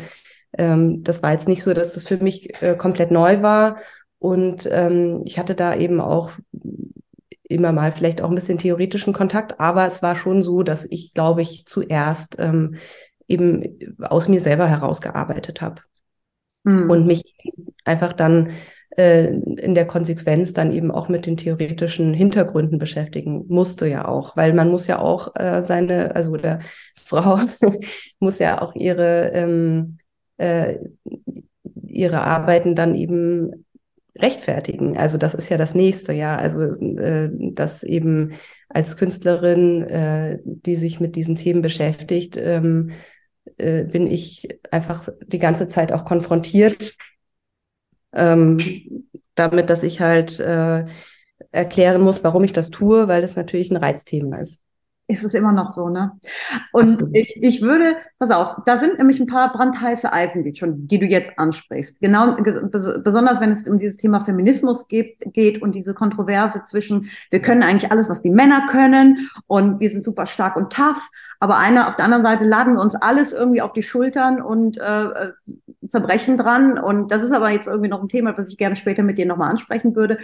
ähm, 0.57 1.03
das 1.03 1.21
war 1.23 1.31
jetzt 1.31 1.47
nicht 1.47 1.63
so, 1.63 1.73
dass 1.73 1.93
das 1.93 2.05
für 2.05 2.17
mich 2.17 2.61
äh, 2.61 2.75
komplett 2.75 3.11
neu 3.11 3.41
war. 3.41 3.77
Und 4.19 4.67
ähm, 4.71 5.21
ich 5.25 5.37
hatte 5.37 5.55
da 5.55 5.75
eben 5.75 6.01
auch 6.01 6.31
immer 7.43 7.71
mal 7.71 7.91
vielleicht 7.91 8.21
auch 8.21 8.29
ein 8.29 8.35
bisschen 8.35 8.57
theoretischen 8.57 9.13
Kontakt, 9.13 9.59
aber 9.59 9.85
es 9.85 10.01
war 10.01 10.15
schon 10.15 10.41
so, 10.41 10.63
dass 10.63 10.85
ich, 10.85 11.13
glaube 11.13 11.41
ich, 11.41 11.65
zuerst 11.65 12.37
ähm, 12.39 12.75
eben 13.27 13.97
aus 14.01 14.27
mir 14.27 14.41
selber 14.41 14.67
herausgearbeitet 14.67 15.61
habe 15.61 15.81
mhm. 16.63 16.89
und 16.89 17.05
mich 17.05 17.35
einfach 17.83 18.13
dann 18.13 18.51
äh, 18.97 19.27
in 19.27 19.75
der 19.75 19.85
Konsequenz 19.85 20.53
dann 20.53 20.71
eben 20.71 20.91
auch 20.91 21.09
mit 21.09 21.25
den 21.25 21.37
theoretischen 21.37 22.13
Hintergründen 22.13 22.79
beschäftigen 22.79 23.45
musste 23.47 23.87
ja 23.87 24.07
auch, 24.07 24.35
weil 24.37 24.53
man 24.53 24.69
muss 24.69 24.87
ja 24.87 24.99
auch 24.99 25.35
äh, 25.35 25.63
seine, 25.63 26.15
also 26.15 26.37
der 26.37 26.59
Frau 26.95 27.39
muss 28.19 28.39
ja 28.39 28.61
auch 28.61 28.75
ihre 28.75 29.31
ähm, 29.33 29.97
äh, 30.37 30.77
ihre 31.87 32.21
Arbeiten 32.21 32.75
dann 32.75 32.93
eben 32.95 33.65
rechtfertigen. 34.17 34.97
Also 34.97 35.17
das 35.17 35.33
ist 35.33 35.49
ja 35.49 35.57
das 35.57 35.75
nächste, 35.75 36.13
ja. 36.13 36.37
Also 36.37 36.61
äh, 36.61 37.29
dass 37.31 37.83
eben 37.83 38.33
als 38.69 38.97
Künstlerin, 38.97 39.83
äh, 39.83 40.39
die 40.43 40.75
sich 40.75 40.99
mit 40.99 41.15
diesen 41.15 41.35
Themen 41.35 41.61
beschäftigt, 41.61 42.37
ähm, 42.37 42.91
äh, 43.57 43.83
bin 43.83 44.07
ich 44.07 44.47
einfach 44.71 45.09
die 45.25 45.39
ganze 45.39 45.67
Zeit 45.67 45.91
auch 45.91 46.05
konfrontiert 46.05 46.95
ähm, 48.15 49.07
damit, 49.35 49.69
dass 49.69 49.83
ich 49.83 50.01
halt 50.01 50.39
äh, 50.39 50.85
erklären 51.51 52.01
muss, 52.01 52.23
warum 52.23 52.43
ich 52.43 52.53
das 52.53 52.69
tue, 52.71 53.07
weil 53.07 53.21
das 53.21 53.35
natürlich 53.35 53.71
ein 53.71 53.77
Reizthema 53.77 54.37
ist 54.37 54.64
ist 55.07 55.23
es 55.23 55.33
immer 55.33 55.51
noch 55.51 55.67
so, 55.67 55.89
ne? 55.89 56.13
Und 56.71 57.03
ich, 57.13 57.37
ich 57.41 57.61
würde, 57.61 57.95
pass 58.17 58.31
auf, 58.31 58.55
da 58.65 58.77
sind 58.77 58.97
nämlich 58.97 59.19
ein 59.19 59.27
paar 59.27 59.51
brandheiße 59.51 60.11
Eisen, 60.11 60.43
die 60.43 60.55
schon, 60.55 60.87
die 60.87 60.97
du 60.97 61.05
jetzt 61.05 61.37
ansprichst. 61.37 61.99
Genau, 62.01 62.35
besonders 62.35 63.39
wenn 63.39 63.51
es 63.51 63.67
um 63.67 63.77
dieses 63.77 63.97
Thema 63.97 64.19
Feminismus 64.21 64.87
geht, 64.87 65.17
geht 65.33 65.61
und 65.61 65.75
diese 65.75 65.93
Kontroverse 65.93 66.63
zwischen, 66.63 67.09
wir 67.29 67.41
können 67.41 67.61
eigentlich 67.61 67.91
alles, 67.91 68.09
was 68.09 68.23
die 68.23 68.31
Männer 68.31 68.65
können 68.67 69.29
und 69.47 69.79
wir 69.79 69.89
sind 69.89 70.03
super 70.03 70.25
stark 70.25 70.55
und 70.55 70.73
tough, 70.73 71.09
aber 71.39 71.57
einer 71.57 71.87
auf 71.87 71.95
der 71.95 72.05
anderen 72.05 72.23
Seite 72.23 72.45
laden 72.45 72.75
wir 72.75 72.81
uns 72.81 72.95
alles 72.95 73.33
irgendwie 73.33 73.61
auf 73.61 73.73
die 73.73 73.83
Schultern 73.83 74.41
und 74.41 74.77
äh, 74.77 75.03
äh 75.03 75.33
zerbrechen 75.85 76.37
dran. 76.37 76.79
Und 76.79 77.11
das 77.11 77.21
ist 77.21 77.31
aber 77.31 77.51
jetzt 77.51 77.67
irgendwie 77.67 77.89
noch 77.89 78.01
ein 78.01 78.09
Thema, 78.09 78.33
das 78.33 78.49
ich 78.49 78.57
gerne 78.57 78.75
später 78.75 79.03
mit 79.03 79.17
dir 79.17 79.25
nochmal 79.25 79.51
ansprechen 79.51 79.95
würde. 79.95 80.17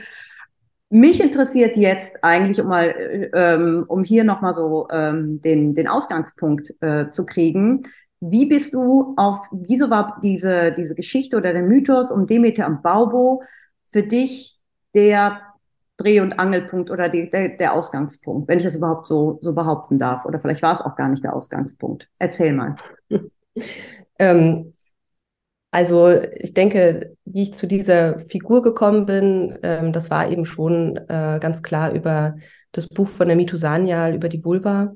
Mich 0.93 1.23
interessiert 1.23 1.77
jetzt 1.77 2.21
eigentlich, 2.21 2.59
um 2.59 2.67
mal, 2.67 2.93
ähm, 3.33 3.85
um 3.87 4.03
hier 4.03 4.25
nochmal 4.25 4.53
so 4.53 4.89
ähm, 4.91 5.39
den, 5.39 5.73
den 5.73 5.87
Ausgangspunkt 5.87 6.75
äh, 6.81 7.07
zu 7.07 7.25
kriegen. 7.25 7.83
Wie 8.19 8.45
bist 8.45 8.73
du 8.73 9.13
auf, 9.15 9.39
wieso 9.53 9.89
war 9.89 10.19
diese, 10.21 10.73
diese 10.73 10.93
Geschichte 10.93 11.37
oder 11.37 11.53
der 11.53 11.63
Mythos 11.63 12.11
um 12.11 12.27
Demeter 12.27 12.67
und 12.67 12.83
Baubo 12.83 13.41
für 13.89 14.03
dich 14.03 14.59
der 14.93 15.39
Dreh- 15.95 16.19
und 16.19 16.37
Angelpunkt 16.37 16.91
oder 16.91 17.07
die, 17.07 17.29
der, 17.29 17.55
der 17.55 17.73
Ausgangspunkt, 17.73 18.49
wenn 18.49 18.57
ich 18.57 18.65
das 18.65 18.75
überhaupt 18.75 19.07
so, 19.07 19.39
so 19.41 19.53
behaupten 19.53 19.97
darf? 19.97 20.25
Oder 20.25 20.39
vielleicht 20.39 20.61
war 20.61 20.73
es 20.73 20.81
auch 20.81 20.95
gar 20.95 21.07
nicht 21.07 21.23
der 21.23 21.33
Ausgangspunkt. 21.33 22.09
Erzähl 22.19 22.51
mal. 22.51 22.75
ähm, 24.19 24.73
also 25.71 26.21
ich 26.35 26.53
denke, 26.53 27.15
wie 27.23 27.43
ich 27.43 27.53
zu 27.53 27.65
dieser 27.65 28.19
Figur 28.19 28.61
gekommen 28.61 29.05
bin, 29.05 29.57
ähm, 29.63 29.93
das 29.93 30.09
war 30.09 30.29
eben 30.29 30.45
schon 30.45 30.97
äh, 30.97 31.39
ganz 31.41 31.63
klar 31.63 31.93
über 31.93 32.35
das 32.73 32.87
Buch 32.87 33.07
von 33.07 33.27
der 33.27 33.37
Mitu 33.37 33.55
Sanyal 33.55 34.13
über 34.13 34.27
die 34.27 34.43
Vulva, 34.43 34.93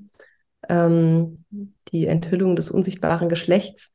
ähm, 0.67 1.45
die 1.89 2.07
Enthüllung 2.07 2.57
des 2.57 2.71
unsichtbaren 2.71 3.29
Geschlechts. 3.29 3.93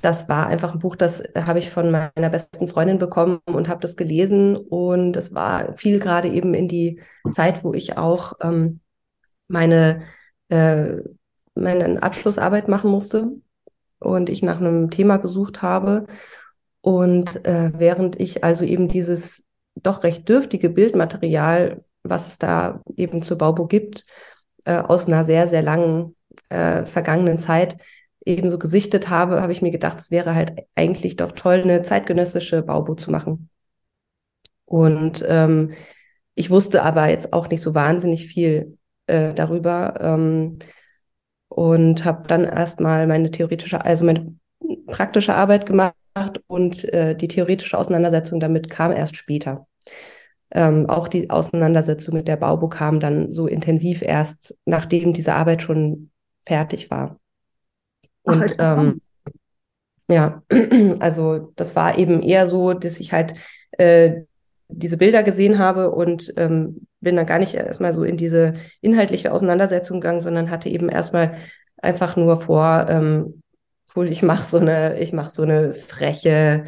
Das 0.00 0.28
war 0.28 0.46
einfach 0.46 0.74
ein 0.74 0.78
Buch, 0.78 0.94
das 0.96 1.22
habe 1.34 1.58
ich 1.58 1.70
von 1.70 1.90
meiner 1.90 2.30
besten 2.30 2.68
Freundin 2.68 2.98
bekommen 2.98 3.40
und 3.46 3.68
habe 3.68 3.80
das 3.80 3.96
gelesen. 3.96 4.56
Und 4.56 5.16
es 5.16 5.34
war 5.34 5.76
viel 5.76 5.98
gerade 5.98 6.28
eben 6.28 6.54
in 6.54 6.68
die 6.68 7.00
Zeit, 7.30 7.64
wo 7.64 7.74
ich 7.74 7.96
auch 7.96 8.34
ähm, 8.42 8.80
meine, 9.48 10.02
äh, 10.50 10.98
meine 11.56 12.00
Abschlussarbeit 12.02 12.68
machen 12.68 12.90
musste 12.90 13.32
und 14.04 14.28
ich 14.30 14.42
nach 14.42 14.60
einem 14.60 14.90
Thema 14.90 15.16
gesucht 15.16 15.62
habe. 15.62 16.06
Und 16.80 17.44
äh, 17.46 17.72
während 17.76 18.20
ich 18.20 18.44
also 18.44 18.64
eben 18.64 18.88
dieses 18.88 19.44
doch 19.74 20.04
recht 20.04 20.28
dürftige 20.28 20.70
Bildmaterial, 20.70 21.84
was 22.02 22.26
es 22.26 22.38
da 22.38 22.82
eben 22.96 23.22
zur 23.22 23.38
Baubo 23.38 23.66
gibt, 23.66 24.04
äh, 24.64 24.78
aus 24.78 25.06
einer 25.06 25.24
sehr, 25.24 25.48
sehr 25.48 25.62
langen 25.62 26.14
äh, 26.48 26.84
vergangenen 26.84 27.38
Zeit 27.38 27.76
ebenso 28.24 28.58
gesichtet 28.58 29.10
habe, 29.10 29.42
habe 29.42 29.52
ich 29.52 29.62
mir 29.62 29.70
gedacht, 29.70 30.00
es 30.00 30.10
wäre 30.10 30.34
halt 30.34 30.52
eigentlich 30.74 31.16
doch 31.16 31.32
toll, 31.32 31.62
eine 31.62 31.82
zeitgenössische 31.82 32.62
Baubo 32.62 32.94
zu 32.94 33.10
machen. 33.10 33.50
Und 34.64 35.24
ähm, 35.28 35.72
ich 36.34 36.50
wusste 36.50 36.82
aber 36.82 37.08
jetzt 37.08 37.32
auch 37.32 37.48
nicht 37.48 37.60
so 37.60 37.74
wahnsinnig 37.74 38.26
viel 38.26 38.78
äh, 39.06 39.34
darüber. 39.34 40.00
Ähm, 40.00 40.58
und 41.54 42.04
habe 42.04 42.26
dann 42.26 42.42
erstmal 42.42 43.06
meine 43.06 43.30
theoretische, 43.30 43.84
also 43.84 44.04
meine 44.04 44.34
praktische 44.88 45.36
Arbeit 45.36 45.66
gemacht 45.66 45.94
und 46.48 46.82
äh, 46.92 47.14
die 47.14 47.28
theoretische 47.28 47.78
Auseinandersetzung 47.78 48.40
damit 48.40 48.68
kam 48.68 48.90
erst 48.90 49.14
später. 49.14 49.68
Ähm, 50.50 50.90
auch 50.90 51.06
die 51.06 51.30
Auseinandersetzung 51.30 52.14
mit 52.14 52.26
der 52.26 52.38
Baubo 52.38 52.68
kam 52.68 52.98
dann 52.98 53.30
so 53.30 53.46
intensiv 53.46 54.02
erst, 54.02 54.56
nachdem 54.64 55.12
diese 55.12 55.34
Arbeit 55.34 55.62
schon 55.62 56.10
fertig 56.44 56.90
war. 56.90 57.20
Und 58.22 58.56
Ach, 58.58 58.78
ähm, 58.78 59.00
ja, 60.08 60.42
also 60.98 61.52
das 61.54 61.76
war 61.76 61.98
eben 61.98 62.20
eher 62.20 62.48
so, 62.48 62.72
dass 62.72 62.98
ich 62.98 63.12
halt 63.12 63.34
äh, 63.78 64.22
diese 64.68 64.96
Bilder 64.96 65.22
gesehen 65.22 65.58
habe 65.58 65.90
und 65.90 66.32
ähm, 66.36 66.86
bin 67.00 67.16
dann 67.16 67.26
gar 67.26 67.38
nicht 67.38 67.54
erstmal 67.54 67.92
so 67.92 68.04
in 68.04 68.16
diese 68.16 68.54
inhaltliche 68.80 69.32
Auseinandersetzung 69.32 70.00
gegangen, 70.00 70.20
sondern 70.20 70.50
hatte 70.50 70.68
eben 70.68 70.88
erstmal 70.88 71.36
einfach 71.76 72.16
nur 72.16 72.40
vor, 72.40 72.86
ähm, 72.88 73.42
cool, 73.94 74.08
ich 74.08 74.22
mache 74.22 74.46
so 74.46 74.58
eine, 74.58 74.98
ich 75.00 75.12
mache 75.12 75.30
so 75.30 75.42
eine 75.42 75.74
freche 75.74 76.64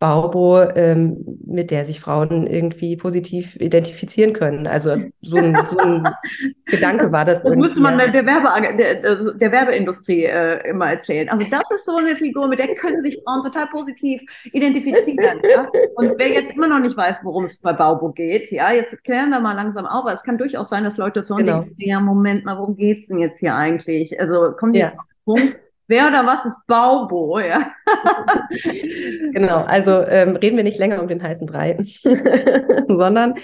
Baubo, 0.00 0.60
ähm, 0.74 1.24
mit 1.46 1.70
der 1.70 1.84
sich 1.84 2.00
Frauen 2.00 2.46
irgendwie 2.46 2.96
positiv 2.96 3.56
identifizieren 3.56 4.32
können. 4.32 4.66
Also 4.66 4.96
so 5.22 5.36
ein, 5.36 5.56
so 5.70 5.78
ein 5.78 6.06
Gedanke 6.66 7.10
war 7.12 7.24
das. 7.24 7.42
Das 7.42 7.54
müsste 7.56 7.80
man 7.80 7.96
der, 7.96 8.12
Werbe, 8.12 8.48
der, 8.76 8.96
der 9.34 9.52
Werbeindustrie 9.52 10.24
äh, 10.24 10.68
immer 10.68 10.90
erzählen. 10.90 11.28
Also 11.28 11.44
das 11.50 11.62
ist 11.74 11.86
so 11.86 11.96
eine 11.96 12.16
Figur, 12.16 12.48
mit 12.48 12.58
der 12.58 12.74
können 12.74 13.00
sich 13.00 13.18
Frauen 13.24 13.42
total 13.42 13.66
positiv 13.68 14.20
identifizieren. 14.52 15.40
ja? 15.48 15.68
Und 15.94 16.14
wer 16.18 16.28
jetzt 16.28 16.52
immer 16.52 16.68
noch 16.68 16.80
nicht 16.80 16.96
weiß, 16.96 17.20
worum 17.22 17.44
es 17.44 17.58
bei 17.58 17.72
Baubo 17.72 18.10
geht, 18.10 18.50
ja, 18.50 18.72
jetzt 18.72 19.02
klären 19.04 19.30
wir 19.30 19.40
mal 19.40 19.54
langsam 19.54 19.86
auf. 19.86 20.04
Aber 20.04 20.12
es 20.12 20.22
kann 20.22 20.36
durchaus 20.36 20.68
sein, 20.68 20.84
dass 20.84 20.98
Leute 20.98 21.24
so 21.24 21.36
genau. 21.36 21.60
denken, 21.60 21.74
ja, 21.78 22.00
Moment 22.00 22.44
mal, 22.44 22.58
worum 22.58 22.76
geht's 22.76 23.06
denn 23.06 23.20
jetzt 23.20 23.38
hier 23.38 23.54
eigentlich? 23.54 24.20
Also 24.20 24.52
kommt 24.52 24.74
jetzt 24.74 24.92
ja. 24.92 24.98
auf 24.98 25.06
den 25.06 25.24
Punkt. 25.24 25.63
Wer 25.86 26.08
oder 26.08 26.24
was 26.24 26.44
ist 26.46 26.58
Baubo? 26.66 27.38
Ja. 27.38 27.72
genau, 29.32 29.64
also 29.64 30.02
ähm, 30.06 30.36
reden 30.36 30.56
wir 30.56 30.64
nicht 30.64 30.78
länger 30.78 31.00
um 31.00 31.08
den 31.08 31.22
heißen 31.22 31.46
Brei, 31.46 31.76
sondern 32.88 33.34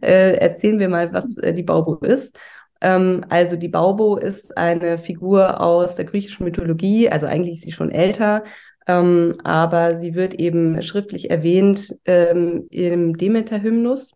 äh, 0.00 0.36
erzählen 0.36 0.78
wir 0.78 0.88
mal, 0.88 1.12
was 1.12 1.36
äh, 1.38 1.52
die 1.52 1.64
Baubo 1.64 1.96
ist. 1.96 2.38
Ähm, 2.80 3.24
also 3.28 3.56
die 3.56 3.68
Baubo 3.68 4.16
ist 4.16 4.56
eine 4.56 4.98
Figur 4.98 5.60
aus 5.60 5.96
der 5.96 6.04
griechischen 6.04 6.44
Mythologie, 6.44 7.08
also 7.10 7.26
eigentlich 7.26 7.54
ist 7.54 7.62
sie 7.62 7.72
schon 7.72 7.90
älter, 7.90 8.44
ähm, 8.86 9.34
aber 9.44 9.96
sie 9.96 10.14
wird 10.14 10.34
eben 10.34 10.82
schriftlich 10.82 11.30
erwähnt 11.30 11.96
ähm, 12.04 12.66
im 12.70 13.16
Demeter-Hymnus. 13.16 14.14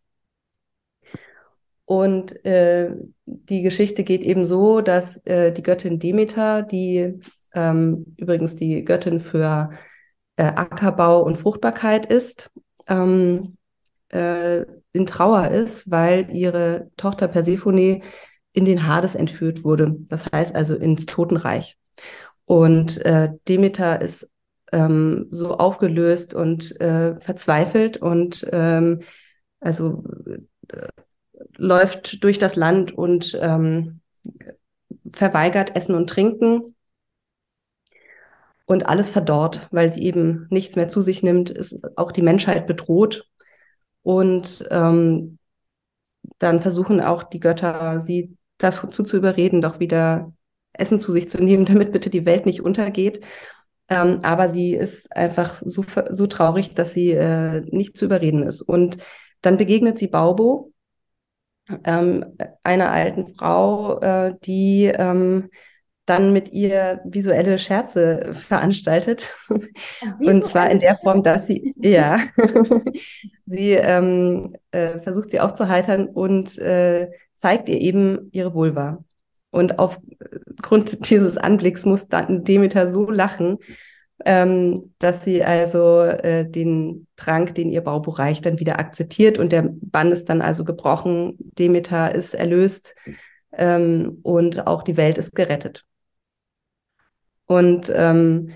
Und 1.85 2.45
äh, 2.45 2.91
die 3.27 3.63
Geschichte 3.63 4.05
geht 4.05 4.23
eben 4.25 4.45
so, 4.45 4.81
dass 4.81 5.19
äh, 5.27 5.53
die 5.53 5.63
Göttin 5.63 5.99
Demeter, 5.99 6.63
die 6.63 7.21
ähm, 7.55 8.15
übrigens 8.17 8.57
die 8.57 8.85
Göttin 8.85 9.21
für 9.21 9.71
äh, 10.37 10.45
Ackerbau 10.45 11.23
und 11.23 11.39
Fruchtbarkeit 11.39 12.07
ist, 12.07 12.51
ähm, 12.89 13.57
äh, 14.09 14.65
in 14.93 15.07
Trauer 15.07 15.49
ist, 15.49 15.91
weil 15.91 16.31
ihre 16.31 16.91
Tochter 16.97 17.29
Persephone 17.29 18.03
in 18.53 18.65
den 18.65 18.87
Hades 18.87 19.15
entführt 19.15 19.65
wurde. 19.65 19.97
Das 20.09 20.27
heißt 20.31 20.55
also 20.55 20.77
ins 20.77 21.07
Totenreich. 21.07 21.79
Und 22.45 22.99
äh, 23.05 23.31
Demeter 23.49 24.03
ist 24.03 24.31
ähm, 24.73 25.29
so 25.31 25.57
aufgelöst 25.57 26.35
und 26.35 26.79
äh, 26.81 27.19
verzweifelt 27.21 27.99
und 27.99 28.47
ähm, 28.53 29.01
also 29.61 30.05
äh, 30.69 30.89
läuft 31.57 32.23
durch 32.25 32.39
das 32.39 32.57
Land 32.57 32.93
und 32.93 33.39
ähm, 33.41 34.01
verweigert 35.13 35.77
Essen 35.77 35.95
und 35.95 36.09
Trinken 36.09 36.75
und 38.73 38.89
alles 38.89 39.13
verdorrt, 39.13 39.69
weil 39.71 39.91
sie 39.91 40.03
eben 40.03 40.47
nichts 40.51 40.77
mehr 40.77 40.89
zu 40.89 41.03
sich 41.03 41.23
nimmt, 41.23 41.51
ist 41.51 41.79
auch 41.97 42.13
die 42.13 42.23
Menschheit 42.23 42.67
bedroht. 42.67 43.29
Und 44.03 44.67
ähm, 44.71 45.39
dann 46.39 46.61
versuchen 46.61 47.01
auch 47.01 47.23
die 47.23 47.41
Götter, 47.41 48.01
sie 48.01 48.37
dazu 48.59 49.03
zu 49.03 49.17
überreden, 49.17 49.61
doch 49.61 49.81
wieder 49.81 50.33
Essen 50.73 50.99
zu 50.99 51.13
sich 51.13 51.29
zu 51.29 51.43
nehmen, 51.43 51.65
damit 51.67 51.93
bitte 51.93 52.11
die 52.11 52.27
Welt 52.27 52.47
nicht 52.47 52.63
untergeht. 52.63 53.25
Ähm, 53.89 54.21
aber 54.23 54.49
sie 54.49 54.75
ist 54.75 55.15
einfach 55.15 55.61
so, 55.65 55.85
so 56.11 56.27
traurig, 56.27 56.75
dass 56.75 56.93
sie 56.93 57.11
äh, 57.11 57.61
nicht 57.71 57.97
zu 57.97 58.07
überreden 58.07 58.43
ist. 58.43 58.63
Und 58.63 58.99
dann 59.43 59.57
begegnet 59.57 59.99
sie 59.99 60.07
Baubo, 60.07 60.73
ähm, 61.85 62.37
einer 62.63 62.91
alten 62.91 63.27
Frau, 63.37 64.01
äh, 64.01 64.35
die 64.45 64.87
ähm, 64.87 65.51
dann 66.07 66.33
mit 66.33 66.53
ihr 66.53 67.01
visuelle 67.05 67.59
Scherze 67.59 68.35
veranstaltet. 68.35 69.35
Und 70.21 70.45
zwar 70.45 70.71
in 70.71 70.81
der 70.81 70.99
Form, 70.99 71.23
dass 71.23 71.47
sie, 71.47 71.75
ja, 71.81 72.21
sie 73.47 73.73
ähm, 73.73 74.57
äh, 74.73 74.99
versucht 75.01 75.31
sie 75.31 75.41
aufzuheitern 75.41 76.09
und 76.09 76.59
äh, 76.59 77.11
zeigt 77.35 77.69
ihr 77.69 77.81
eben 77.81 78.29
ihre 78.33 78.55
Vulva. 78.55 79.05
Und 79.51 79.79
aufgrund 79.79 81.11
dieses 81.11 81.37
Anblicks 81.37 81.85
muss 81.85 82.09
dann 82.09 82.43
Demeter 82.43 82.91
so 82.91 83.11
lachen, 83.11 83.59
ähm, 84.25 84.95
dass 84.99 85.25
sie 85.25 85.45
also 85.45 86.01
äh, 86.01 86.49
den 86.49 87.07
Trank, 87.17 87.55
den 87.55 87.71
ihr 87.71 87.83
Baubuch 87.83 88.19
reicht, 88.19 88.47
dann 88.47 88.61
wieder 88.61 88.79
akzeptiert 88.79 89.39
und 89.39 89.53
der 89.53 89.69
Bann 89.69 90.11
ist 90.11 90.29
dann 90.31 90.41
also 90.41 90.65
gebrochen. 90.65 91.37
Demeter 91.39 92.15
ist 92.15 92.35
erlöst 92.35 92.95
ähm, 93.53 94.21
und 94.23 94.67
auch 94.67 94.83
die 94.83 94.97
Welt 94.97 95.19
ist 95.19 95.35
gerettet. 95.35 95.85
Und 97.53 97.93
ähm, 97.95 98.51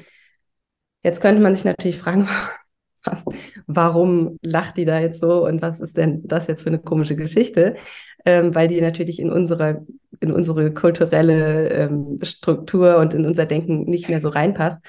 jetzt 1.02 1.20
könnte 1.20 1.42
man 1.42 1.54
sich 1.54 1.64
natürlich 1.64 1.98
fragen, 1.98 2.28
was, 3.04 3.24
warum 3.66 4.38
lacht 4.42 4.76
die 4.76 4.84
da 4.84 4.98
jetzt 4.98 5.20
so 5.20 5.46
und 5.46 5.62
was 5.62 5.80
ist 5.80 5.96
denn 5.96 6.26
das 6.26 6.46
jetzt 6.48 6.62
für 6.62 6.68
eine 6.70 6.78
komische 6.78 7.16
Geschichte? 7.16 7.76
Ähm, 8.24 8.54
weil 8.54 8.68
die 8.68 8.80
natürlich 8.80 9.20
in 9.20 9.30
unserer, 9.30 9.84
in 10.20 10.32
unsere 10.32 10.72
kulturelle 10.72 11.68
ähm, 11.68 12.18
Struktur 12.22 12.96
und 12.98 13.14
in 13.14 13.26
unser 13.26 13.46
Denken 13.46 13.84
nicht 13.84 14.08
mehr 14.08 14.20
so 14.20 14.30
reinpasst. 14.30 14.84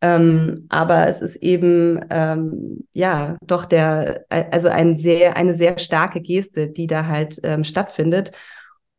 Ähm, 0.00 0.66
aber 0.68 1.08
es 1.08 1.20
ist 1.20 1.36
eben 1.36 2.00
ähm, 2.10 2.86
ja 2.92 3.36
doch 3.42 3.64
der, 3.64 4.24
also 4.30 4.68
ein 4.68 4.96
sehr, 4.96 5.36
eine 5.36 5.54
sehr 5.54 5.78
starke 5.78 6.20
Geste, 6.20 6.68
die 6.68 6.86
da 6.86 7.06
halt 7.06 7.40
ähm, 7.42 7.64
stattfindet. 7.64 8.30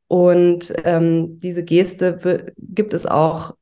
Und 0.08 0.74
ähm, 0.84 1.40
diese 1.40 1.64
Geste 1.64 2.52
gibt 2.58 2.94
es 2.94 3.06
auch 3.06 3.56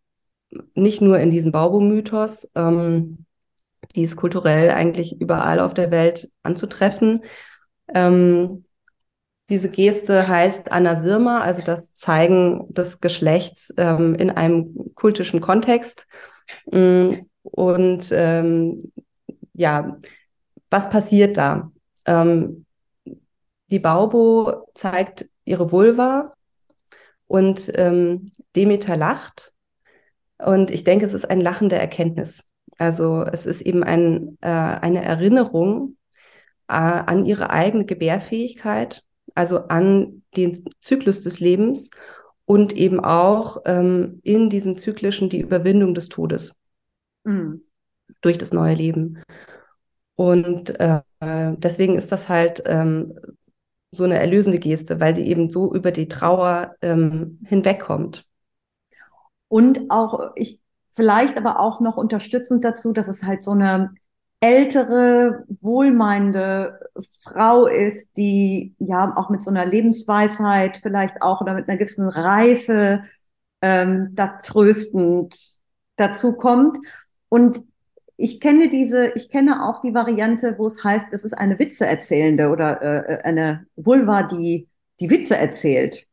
nicht 0.76 1.02
nur 1.02 1.20
in 1.20 1.32
diesem 1.32 1.52
Baubo-Mythos, 1.52 2.48
ähm, 2.56 3.26
die 3.96 4.04
ist 4.04 4.16
kulturell 4.16 4.72
eigentlich 4.72 5.20
überall 5.20 5.60
auf 5.60 5.74
der 5.74 5.92
Welt 5.92 6.30
anzutreffen. 6.44 7.22
Ähm, 7.94 8.66
diese 9.50 9.70
Geste 9.70 10.28
heißt 10.28 10.72
Anasirma, 10.72 11.42
also 11.42 11.62
das 11.62 11.94
Zeigen 11.94 12.66
des 12.74 13.00
Geschlechts 13.00 13.74
ähm, 13.78 14.16
in 14.16 14.30
einem 14.30 14.94
kultischen 14.94 15.40
Kontext. 15.40 16.08
Mm, 16.72 17.12
und 17.44 18.10
ähm, 18.12 18.92
ja, 19.54 19.98
was 20.70 20.90
passiert 20.90 21.38
da? 21.38 21.72
Ähm, 22.06 22.66
die 23.70 23.80
Baubo 23.80 24.70
zeigt 24.74 25.30
ihre 25.46 25.72
Vulva 25.72 26.34
und 27.28 27.72
ähm, 27.76 28.32
Demeter 28.56 28.98
lacht 28.98 29.54
und 30.40 30.72
ich 30.72 30.84
denke, 30.84 31.06
es 31.06 31.14
ist 31.14 31.30
ein 31.30 31.42
Lachen 31.42 31.70
der 31.70 31.80
Erkenntnis. 31.80 32.44
Also 32.78 33.24
es 33.24 33.46
ist 33.46 33.62
eben 33.62 33.84
ein, 33.84 34.38
äh, 34.42 34.48
eine 34.48 35.04
Erinnerung 35.04 35.98
äh, 36.68 36.74
an 36.74 37.26
ihre 37.26 37.50
eigene 37.50 37.86
Gebärfähigkeit, 37.86 39.04
also 39.36 39.68
an 39.68 40.24
den 40.36 40.66
Zyklus 40.82 41.22
des 41.22 41.40
Lebens 41.40 41.90
und 42.46 42.74
eben 42.74 43.00
auch 43.00 43.62
ähm, 43.66 44.20
in 44.24 44.50
diesem 44.50 44.78
zyklischen 44.78 45.30
die 45.30 45.42
Überwindung 45.42 45.94
des 45.94 46.10
Todes 46.10 46.56
mhm. 47.24 47.64
durch 48.22 48.38
das 48.38 48.54
neue 48.54 48.76
Leben. 48.76 49.24
Und 50.16 50.80
äh, 50.80 51.02
deswegen 51.20 51.96
ist 51.96 52.12
das 52.12 52.30
halt 52.30 52.64
ähm, 52.66 53.20
so 53.92 54.04
eine 54.04 54.20
erlösende 54.20 54.60
Geste, 54.60 55.00
weil 55.00 55.16
sie 55.16 55.28
eben 55.28 55.50
so 55.50 55.74
über 55.74 55.92
die 55.92 56.08
Trauer 56.08 56.76
ähm, 56.82 57.40
hinwegkommt. 57.44 58.28
Und 59.48 59.90
auch, 59.90 60.32
ich, 60.36 60.62
vielleicht 60.94 61.38
aber 61.38 61.60
auch 61.60 61.80
noch 61.80 61.98
unterstützend 61.98 62.64
dazu, 62.64 62.92
dass 62.94 63.08
es 63.08 63.24
halt 63.24 63.44
so 63.44 63.52
eine 63.52 63.94
ältere, 64.40 65.46
wohlmeinende 65.62 66.80
Frau 67.22 67.66
ist, 67.66 68.10
die 68.18 68.76
ja 68.80 69.14
auch 69.16 69.30
mit 69.30 69.42
so 69.42 69.50
einer 69.50 69.66
Lebensweisheit 69.66 70.78
vielleicht 70.78 71.22
auch 71.22 71.42
oder 71.42 71.54
mit 71.54 71.68
einer 71.68 71.78
gewissen 71.78 72.10
Reife 72.10 73.04
ähm, 73.62 74.10
da 74.14 74.38
tröstend 74.44 75.58
dazu 75.96 76.34
kommt. 76.34 76.78
Und 77.30 77.64
ich 78.18 78.40
kenne 78.40 78.70
diese, 78.70 79.08
ich 79.16 79.30
kenne 79.30 79.68
auch 79.68 79.82
die 79.82 79.94
Variante, 79.94 80.56
wo 80.58 80.68
es 80.68 80.84
heißt, 80.84 81.08
es 81.12 81.24
ist 81.24 81.34
eine 81.34 81.58
Witzeerzählende 81.60 82.50
oder 82.50 82.82
äh, 82.82 83.24
eine 83.24 83.66
Vulva, 83.76 84.24
die 84.24 84.68
die 85.00 85.10
Witze 85.10 85.38
erzählt. 85.38 86.07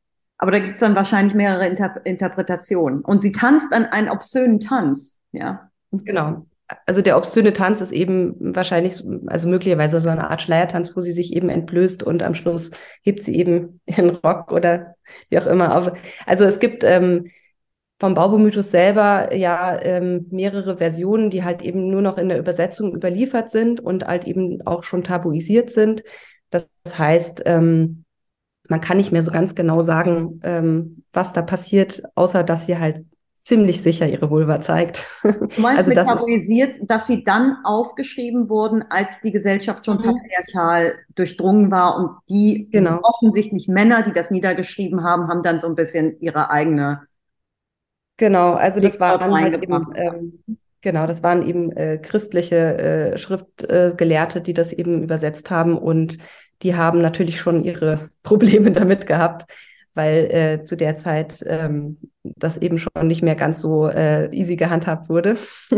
Aber 0.44 0.50
da 0.50 0.58
gibt 0.58 0.74
es 0.74 0.80
dann 0.80 0.94
wahrscheinlich 0.94 1.32
mehrere 1.32 1.66
Inter 1.66 2.04
Interpretationen. 2.04 3.00
Und 3.00 3.22
sie 3.22 3.32
tanzt 3.32 3.72
an 3.72 3.86
einen 3.86 4.10
obszönen 4.10 4.60
Tanz, 4.60 5.18
ja. 5.32 5.70
Genau. 5.90 6.44
Also 6.84 7.00
der 7.00 7.16
obszöne 7.16 7.54
Tanz 7.54 7.80
ist 7.80 7.92
eben 7.92 8.54
wahrscheinlich, 8.54 9.02
also 9.28 9.48
möglicherweise 9.48 10.02
so 10.02 10.10
eine 10.10 10.28
Art 10.28 10.42
Schleiertanz, 10.42 10.94
wo 10.94 11.00
sie 11.00 11.12
sich 11.12 11.34
eben 11.34 11.48
entblößt 11.48 12.02
und 12.02 12.22
am 12.22 12.34
Schluss 12.34 12.72
hebt 13.00 13.22
sie 13.22 13.34
eben 13.36 13.80
ihren 13.86 14.10
Rock 14.10 14.52
oder 14.52 14.96
wie 15.30 15.38
auch 15.38 15.46
immer 15.46 15.78
auf. 15.78 15.92
Also 16.26 16.44
es 16.44 16.60
gibt 16.60 16.84
ähm, 16.84 17.30
vom 17.98 18.12
Baubemythos 18.12 18.70
selber 18.70 19.34
ja 19.34 19.80
ähm, 19.80 20.26
mehrere 20.30 20.76
Versionen, 20.76 21.30
die 21.30 21.42
halt 21.42 21.62
eben 21.62 21.88
nur 21.88 22.02
noch 22.02 22.18
in 22.18 22.28
der 22.28 22.38
Übersetzung 22.38 22.94
überliefert 22.94 23.50
sind 23.50 23.80
und 23.80 24.06
halt 24.06 24.26
eben 24.26 24.60
auch 24.66 24.82
schon 24.82 25.04
tabuisiert 25.04 25.70
sind. 25.70 26.04
Das 26.50 26.68
heißt, 26.98 27.44
ähm, 27.46 28.03
man 28.68 28.80
kann 28.80 28.96
nicht 28.96 29.12
mehr 29.12 29.22
so 29.22 29.30
ganz 29.30 29.54
genau 29.54 29.82
sagen, 29.82 30.40
ähm, 30.42 31.04
was 31.12 31.32
da 31.32 31.42
passiert, 31.42 32.02
außer 32.14 32.42
dass 32.44 32.66
sie 32.66 32.78
halt 32.78 33.04
ziemlich 33.42 33.82
sicher 33.82 34.08
ihre 34.08 34.30
Vulva 34.30 34.62
zeigt. 34.62 35.06
Du 35.22 35.60
meinst 35.60 35.78
also 35.78 35.90
das 35.92 36.06
tabuisiert, 36.06 36.76
dass 36.82 37.06
sie 37.06 37.24
dann 37.24 37.58
aufgeschrieben 37.64 38.48
wurden, 38.48 38.84
als 38.88 39.20
die 39.22 39.32
Gesellschaft 39.32 39.84
schon 39.84 39.98
mhm. 39.98 40.14
patriarchal 40.14 40.94
durchdrungen 41.14 41.70
war 41.70 41.96
und 41.96 42.10
die 42.30 42.68
genau. 42.72 43.00
offensichtlich 43.02 43.68
Männer, 43.68 44.02
die 44.02 44.12
das 44.12 44.30
niedergeschrieben 44.30 45.04
haben, 45.04 45.28
haben 45.28 45.42
dann 45.42 45.60
so 45.60 45.66
ein 45.66 45.74
bisschen 45.74 46.18
ihre 46.20 46.50
eigene 46.50 47.02
Genau, 48.16 48.52
also 48.54 48.80
das 48.80 49.00
waren 49.00 49.34
halt 49.34 49.60
eben, 49.60 49.86
ähm, 49.96 50.44
genau, 50.80 51.06
das 51.06 51.22
waren 51.22 51.46
eben 51.46 51.72
äh, 51.72 51.98
christliche 51.98 52.78
äh, 52.78 53.18
Schriftgelehrte, 53.18 54.38
äh, 54.38 54.42
die 54.42 54.54
das 54.54 54.72
eben 54.72 55.02
übersetzt 55.02 55.50
haben 55.50 55.76
und 55.76 56.18
die 56.62 56.74
haben 56.74 57.00
natürlich 57.00 57.40
schon 57.40 57.64
ihre 57.64 58.10
Probleme 58.22 58.72
damit 58.72 59.06
gehabt, 59.06 59.46
weil 59.94 60.24
äh, 60.30 60.64
zu 60.64 60.76
der 60.76 60.96
Zeit 60.96 61.44
ähm, 61.46 61.96
das 62.22 62.58
eben 62.58 62.78
schon 62.78 63.06
nicht 63.06 63.22
mehr 63.22 63.36
ganz 63.36 63.60
so 63.60 63.88
äh, 63.88 64.34
easy 64.34 64.56
gehandhabt 64.56 65.08
wurde. 65.08 65.36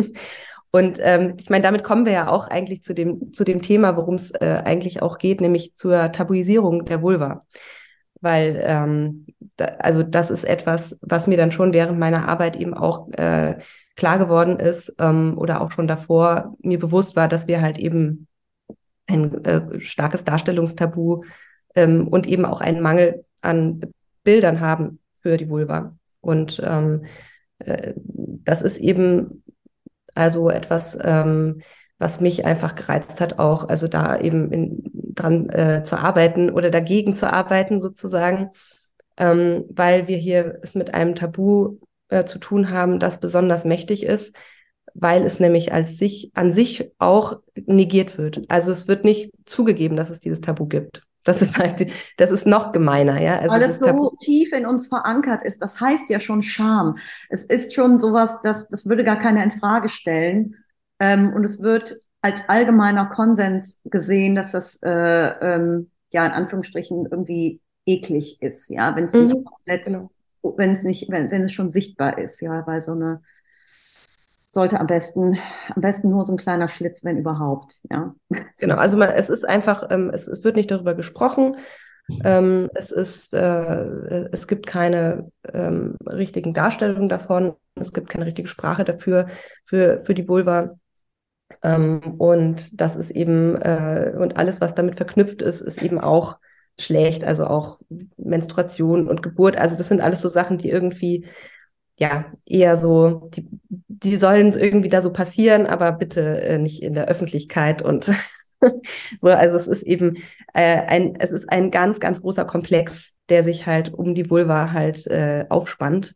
Und 0.76 0.98
ähm, 1.00 1.36
ich 1.38 1.48
meine, 1.48 1.62
damit 1.62 1.84
kommen 1.84 2.04
wir 2.04 2.12
ja 2.12 2.28
auch 2.28 2.48
eigentlich 2.48 2.82
zu 2.82 2.94
dem, 2.94 3.32
zu 3.32 3.44
dem 3.44 3.62
Thema, 3.62 3.96
worum 3.96 4.16
es 4.16 4.30
äh, 4.32 4.60
eigentlich 4.64 5.00
auch 5.00 5.18
geht, 5.18 5.40
nämlich 5.40 5.74
zur 5.74 6.12
Tabuisierung 6.12 6.84
der 6.84 7.00
Vulva. 7.00 7.46
Weil, 8.20 8.62
ähm, 8.62 9.26
da, 9.56 9.66
also 9.78 10.02
das 10.02 10.30
ist 10.30 10.44
etwas, 10.44 10.98
was 11.00 11.26
mir 11.28 11.36
dann 11.36 11.52
schon 11.52 11.72
während 11.72 11.98
meiner 11.98 12.28
Arbeit 12.28 12.56
eben 12.56 12.74
auch 12.74 13.08
äh, 13.12 13.58
klar 13.96 14.18
geworden 14.18 14.58
ist 14.58 14.94
ähm, 14.98 15.38
oder 15.38 15.60
auch 15.62 15.70
schon 15.70 15.86
davor 15.86 16.54
mir 16.60 16.78
bewusst 16.78 17.16
war, 17.16 17.28
dass 17.28 17.46
wir 17.46 17.62
halt 17.62 17.78
eben 17.78 18.26
ein 19.06 19.44
äh, 19.44 19.80
starkes 19.80 20.24
Darstellungstabu 20.24 21.24
ähm, 21.74 22.08
und 22.08 22.26
eben 22.26 22.44
auch 22.44 22.60
einen 22.60 22.80
Mangel 22.80 23.24
an 23.40 23.80
Bildern 24.24 24.60
haben 24.60 24.98
für 25.20 25.36
die 25.36 25.48
Vulva. 25.48 25.96
Und 26.20 26.60
ähm, 26.64 27.04
äh, 27.60 27.92
das 27.96 28.62
ist 28.62 28.78
eben 28.78 29.42
also 30.14 30.50
etwas, 30.50 30.98
ähm, 31.00 31.60
was 31.98 32.20
mich 32.20 32.44
einfach 32.44 32.74
gereizt 32.74 33.20
hat, 33.20 33.38
auch 33.38 33.68
also 33.68 33.88
da 33.88 34.18
eben 34.18 34.52
in, 34.52 34.82
dran 34.92 35.48
äh, 35.48 35.82
zu 35.84 35.98
arbeiten 35.98 36.50
oder 36.50 36.70
dagegen 36.70 37.14
zu 37.14 37.32
arbeiten 37.32 37.80
sozusagen, 37.80 38.50
ähm, 39.16 39.64
weil 39.70 40.08
wir 40.08 40.16
hier 40.16 40.58
es 40.62 40.74
mit 40.74 40.94
einem 40.94 41.14
Tabu 41.14 41.78
äh, 42.08 42.24
zu 42.24 42.38
tun 42.38 42.70
haben, 42.70 42.98
das 42.98 43.18
besonders 43.18 43.64
mächtig 43.64 44.02
ist 44.04 44.36
weil 44.98 45.24
es 45.24 45.40
nämlich 45.40 45.72
als 45.72 45.98
sich 45.98 46.30
an 46.34 46.52
sich 46.52 46.90
auch 46.98 47.40
negiert 47.66 48.18
wird. 48.18 48.42
Also 48.48 48.72
es 48.72 48.88
wird 48.88 49.04
nicht 49.04 49.30
zugegeben, 49.44 49.96
dass 49.96 50.10
es 50.10 50.20
dieses 50.20 50.40
Tabu 50.40 50.66
gibt. 50.66 51.02
Das 51.24 51.42
ist 51.42 51.58
halt, 51.58 51.90
das 52.18 52.30
ist 52.30 52.46
noch 52.46 52.72
gemeiner, 52.72 53.20
ja. 53.20 53.38
Also 53.38 53.50
Weil 53.50 53.62
es 53.62 53.80
so 53.80 53.86
Tabu 53.86 54.10
tief 54.20 54.52
in 54.52 54.64
uns 54.64 54.86
verankert 54.86 55.44
ist. 55.44 55.60
Das 55.60 55.80
heißt 55.80 56.08
ja 56.08 56.20
schon 56.20 56.42
Scham. 56.42 56.96
Es 57.28 57.44
ist 57.44 57.74
schon 57.74 57.98
sowas, 57.98 58.40
das, 58.42 58.68
das 58.68 58.86
würde 58.86 59.02
gar 59.02 59.18
keiner 59.18 59.42
in 59.42 59.50
Frage 59.50 59.88
stellen. 59.88 60.54
Ähm, 61.00 61.32
und 61.34 61.44
es 61.44 61.60
wird 61.60 61.98
als 62.22 62.48
allgemeiner 62.48 63.06
Konsens 63.06 63.80
gesehen, 63.84 64.34
dass 64.34 64.52
das, 64.52 64.78
äh, 64.82 64.88
ähm, 64.88 65.90
ja, 66.12 66.24
in 66.24 66.32
Anführungsstrichen 66.32 67.06
irgendwie 67.10 67.60
eklig 67.86 68.40
ist, 68.40 68.68
ja, 68.68 68.94
wenn 68.96 69.04
es 69.04 69.12
nicht 69.12 69.34
mhm, 69.34 69.44
komplett, 69.44 69.84
genau. 69.84 70.10
wenn 70.56 70.72
es 70.72 70.82
nicht, 70.82 71.10
wenn, 71.10 71.30
wenn 71.30 71.42
es 71.42 71.52
schon 71.52 71.70
sichtbar 71.70 72.18
ist, 72.18 72.40
ja, 72.40 72.66
weil 72.66 72.82
so 72.82 72.92
eine, 72.92 73.22
sollte 74.56 74.80
am 74.80 74.86
besten, 74.86 75.38
am 75.74 75.82
besten 75.82 76.08
nur 76.08 76.24
so 76.24 76.32
ein 76.32 76.38
kleiner 76.38 76.66
Schlitz, 76.66 77.04
wenn 77.04 77.18
überhaupt. 77.18 77.78
Ja. 77.90 78.14
Genau, 78.58 78.76
also 78.76 78.96
man, 78.96 79.10
es 79.10 79.28
ist 79.28 79.46
einfach, 79.46 79.84
ähm, 79.90 80.10
es, 80.12 80.26
es 80.26 80.42
wird 80.44 80.56
nicht 80.56 80.70
darüber 80.70 80.94
gesprochen. 80.94 81.58
Ähm, 82.24 82.70
es, 82.74 82.90
ist, 82.90 83.34
äh, 83.34 84.28
es 84.32 84.48
gibt 84.48 84.66
keine 84.66 85.30
ähm, 85.52 85.96
richtigen 86.06 86.54
Darstellungen 86.54 87.10
davon. 87.10 87.52
Es 87.74 87.92
gibt 87.92 88.08
keine 88.08 88.24
richtige 88.24 88.48
Sprache 88.48 88.84
dafür, 88.84 89.26
für, 89.66 90.00
für 90.04 90.14
die 90.14 90.26
Vulva. 90.26 90.78
Ähm, 91.62 92.14
und 92.16 92.80
das 92.80 92.96
ist 92.96 93.10
eben, 93.10 93.56
äh, 93.56 94.14
und 94.18 94.38
alles, 94.38 94.62
was 94.62 94.74
damit 94.74 94.96
verknüpft 94.96 95.42
ist, 95.42 95.60
ist 95.60 95.82
eben 95.82 96.00
auch 96.00 96.38
schlecht. 96.78 97.24
Also 97.24 97.46
auch 97.46 97.78
Menstruation 98.16 99.06
und 99.06 99.22
Geburt. 99.22 99.58
Also 99.58 99.76
das 99.76 99.88
sind 99.88 100.00
alles 100.00 100.22
so 100.22 100.28
Sachen, 100.28 100.56
die 100.56 100.70
irgendwie, 100.70 101.26
ja, 101.98 102.26
eher 102.44 102.76
so, 102.76 103.30
die, 103.34 103.48
die 103.88 104.16
sollen 104.16 104.52
irgendwie 104.52 104.88
da 104.88 105.00
so 105.00 105.12
passieren, 105.12 105.66
aber 105.66 105.92
bitte 105.92 106.40
äh, 106.42 106.58
nicht 106.58 106.82
in 106.82 106.94
der 106.94 107.06
Öffentlichkeit 107.06 107.82
und 107.82 108.04
so, 109.20 109.28
also 109.28 109.56
es 109.56 109.66
ist 109.66 109.82
eben 109.82 110.16
äh, 110.54 110.82
ein, 110.86 111.16
es 111.18 111.32
ist 111.32 111.50
ein 111.50 111.70
ganz, 111.70 112.00
ganz 112.00 112.20
großer 112.20 112.44
Komplex, 112.44 113.14
der 113.28 113.44
sich 113.44 113.66
halt 113.66 113.92
um 113.92 114.14
die 114.14 114.28
Vulva 114.28 114.72
halt 114.72 115.06
äh, 115.06 115.46
aufspannt. 115.48 116.14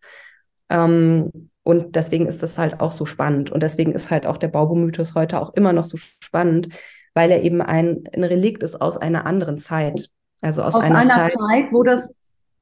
Ähm, 0.69 1.51
und 1.63 1.95
deswegen 1.97 2.27
ist 2.27 2.43
das 2.43 2.59
halt 2.59 2.81
auch 2.81 2.93
so 2.93 3.05
spannend. 3.05 3.51
Und 3.51 3.63
deswegen 3.63 3.93
ist 3.93 4.11
halt 4.11 4.27
auch 4.27 4.39
der 4.39 4.49
Baubomythos 4.49 5.15
heute 5.15 5.41
auch 5.41 5.55
immer 5.55 5.73
noch 5.73 5.85
so 5.85 5.97
spannend, 5.99 6.69
weil 7.15 7.31
er 7.31 7.43
eben 7.43 7.61
ein, 7.61 8.05
ein 8.15 8.25
Relikt 8.25 8.63
ist 8.63 8.81
aus 8.81 8.97
einer 8.97 9.27
anderen 9.27 9.59
Zeit. 9.59 10.09
Also 10.41 10.63
aus, 10.63 10.75
aus 10.75 10.83
einer, 10.83 11.01
einer 11.01 11.15
Zeit, 11.15 11.33
Zeit, 11.33 11.73
wo 11.73 11.83
das 11.83 12.15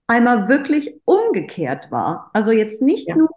einmal 0.08 0.48
wirklich 0.48 1.00
umgekehrt 1.04 1.92
war. 1.92 2.30
Also 2.32 2.50
jetzt 2.50 2.82
nicht 2.82 3.08
ja. 3.08 3.16
nur, 3.16 3.30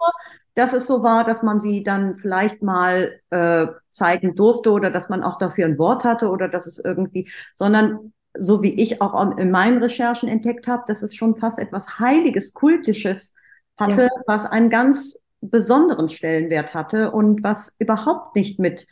dass 0.55 0.73
es 0.73 0.87
so 0.87 1.03
war, 1.03 1.23
dass 1.23 1.43
man 1.43 1.59
sie 1.59 1.83
dann 1.83 2.13
vielleicht 2.13 2.63
mal 2.63 3.19
äh, 3.29 3.67
zeigen 3.89 4.35
durfte 4.35 4.71
oder 4.71 4.89
dass 4.89 5.09
man 5.09 5.23
auch 5.23 5.37
dafür 5.37 5.65
ein 5.65 5.77
Wort 5.77 6.03
hatte 6.03 6.29
oder 6.29 6.47
dass 6.47 6.65
es 6.65 6.79
irgendwie, 6.79 7.29
sondern 7.55 8.13
so 8.37 8.63
wie 8.63 8.81
ich 8.81 9.01
auch 9.01 9.37
in 9.37 9.51
meinen 9.51 9.83
Recherchen 9.83 10.29
entdeckt 10.29 10.67
habe, 10.67 10.83
dass 10.87 11.03
es 11.03 11.13
schon 11.13 11.35
fast 11.35 11.59
etwas 11.59 11.99
Heiliges, 11.99 12.53
Kultisches 12.53 13.33
hatte, 13.77 14.03
ja. 14.03 14.21
was 14.25 14.45
einen 14.45 14.69
ganz 14.69 15.19
besonderen 15.41 16.07
Stellenwert 16.07 16.73
hatte 16.73 17.11
und 17.11 17.43
was 17.43 17.75
überhaupt 17.79 18.35
nicht 18.35 18.59
mit, 18.59 18.87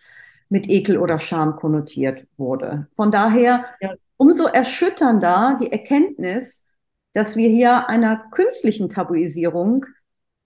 mit 0.49 0.69
Ekel 0.69 0.97
oder 0.97 1.19
Scham 1.19 1.55
konnotiert 1.55 2.25
wurde. 2.37 2.87
Von 2.95 3.11
daher 3.11 3.65
ja. 3.79 3.93
umso 4.17 4.45
erschütternder 4.45 5.57
die 5.61 5.71
Erkenntnis, 5.71 6.65
dass 7.13 7.35
wir 7.35 7.49
hier 7.49 7.89
einer 7.89 8.17
künstlichen 8.31 8.89
Tabuisierung 8.89 9.85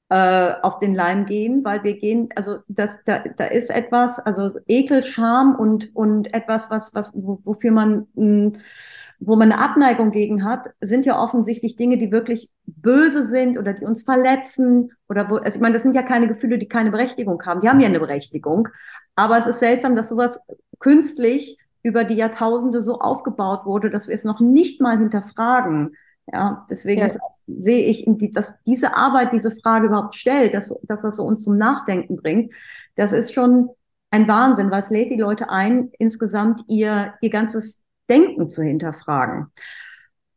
äh, 0.09 0.53
auf 0.61 0.79
den 0.79 0.93
Leim 0.93 1.25
gehen, 1.25 1.63
weil 1.63 1.83
wir 1.83 1.97
gehen, 1.97 2.29
also 2.35 2.59
das, 2.67 2.99
da, 3.05 3.19
da 3.19 3.45
ist 3.45 3.69
etwas, 3.69 4.19
also 4.19 4.51
Ekel, 4.67 5.03
Scham 5.03 5.55
und, 5.55 5.95
und 5.95 6.33
etwas, 6.33 6.69
was, 6.69 6.93
was, 6.93 7.11
wofür 7.13 7.71
man, 7.71 8.07
mh, 8.15 8.23
hm, 8.23 8.51
wo 9.25 9.35
man 9.35 9.51
eine 9.51 9.61
Abneigung 9.61 10.11
gegen 10.11 10.43
hat, 10.43 10.67
sind 10.81 11.05
ja 11.05 11.17
offensichtlich 11.21 11.75
Dinge, 11.75 11.97
die 11.97 12.11
wirklich 12.11 12.51
böse 12.65 13.23
sind 13.23 13.57
oder 13.57 13.73
die 13.73 13.85
uns 13.85 14.03
verletzen 14.03 14.91
oder 15.07 15.29
wo, 15.29 15.37
also 15.37 15.55
ich 15.55 15.61
meine, 15.61 15.73
das 15.73 15.83
sind 15.83 15.95
ja 15.95 16.01
keine 16.01 16.27
Gefühle, 16.27 16.57
die 16.57 16.67
keine 16.67 16.91
Berechtigung 16.91 17.41
haben. 17.45 17.61
Die 17.61 17.69
haben 17.69 17.79
ja 17.79 17.87
eine 17.87 17.99
Berechtigung. 17.99 18.67
Aber 19.15 19.37
es 19.37 19.47
ist 19.47 19.59
seltsam, 19.59 19.95
dass 19.95 20.09
sowas 20.09 20.41
künstlich 20.79 21.57
über 21.83 22.03
die 22.03 22.15
Jahrtausende 22.15 22.81
so 22.81 22.99
aufgebaut 22.99 23.65
wurde, 23.65 23.89
dass 23.89 24.07
wir 24.07 24.15
es 24.15 24.23
noch 24.23 24.39
nicht 24.39 24.81
mal 24.81 24.97
hinterfragen. 24.97 25.95
Ja, 26.31 26.65
deswegen 26.69 27.01
ja. 27.01 27.07
Ist, 27.07 27.19
sehe 27.47 27.85
ich, 27.85 28.05
die, 28.07 28.31
dass 28.31 28.55
diese 28.65 28.95
Arbeit 28.95 29.33
diese 29.33 29.51
Frage 29.51 29.87
überhaupt 29.87 30.15
stellt, 30.15 30.53
dass, 30.53 30.73
dass 30.83 31.01
das 31.01 31.17
so 31.17 31.23
uns 31.23 31.43
zum 31.43 31.57
Nachdenken 31.57 32.15
bringt. 32.15 32.53
Das 32.95 33.11
ist 33.11 33.33
schon 33.33 33.69
ein 34.11 34.27
Wahnsinn, 34.27 34.71
weil 34.71 34.81
es 34.81 34.89
lädt 34.89 35.09
die 35.09 35.19
Leute 35.19 35.49
ein, 35.49 35.91
insgesamt 35.97 36.61
ihr, 36.67 37.15
ihr 37.21 37.29
ganzes 37.29 37.81
Denken 38.09 38.49
zu 38.49 38.63
hinterfragen. 38.63 39.47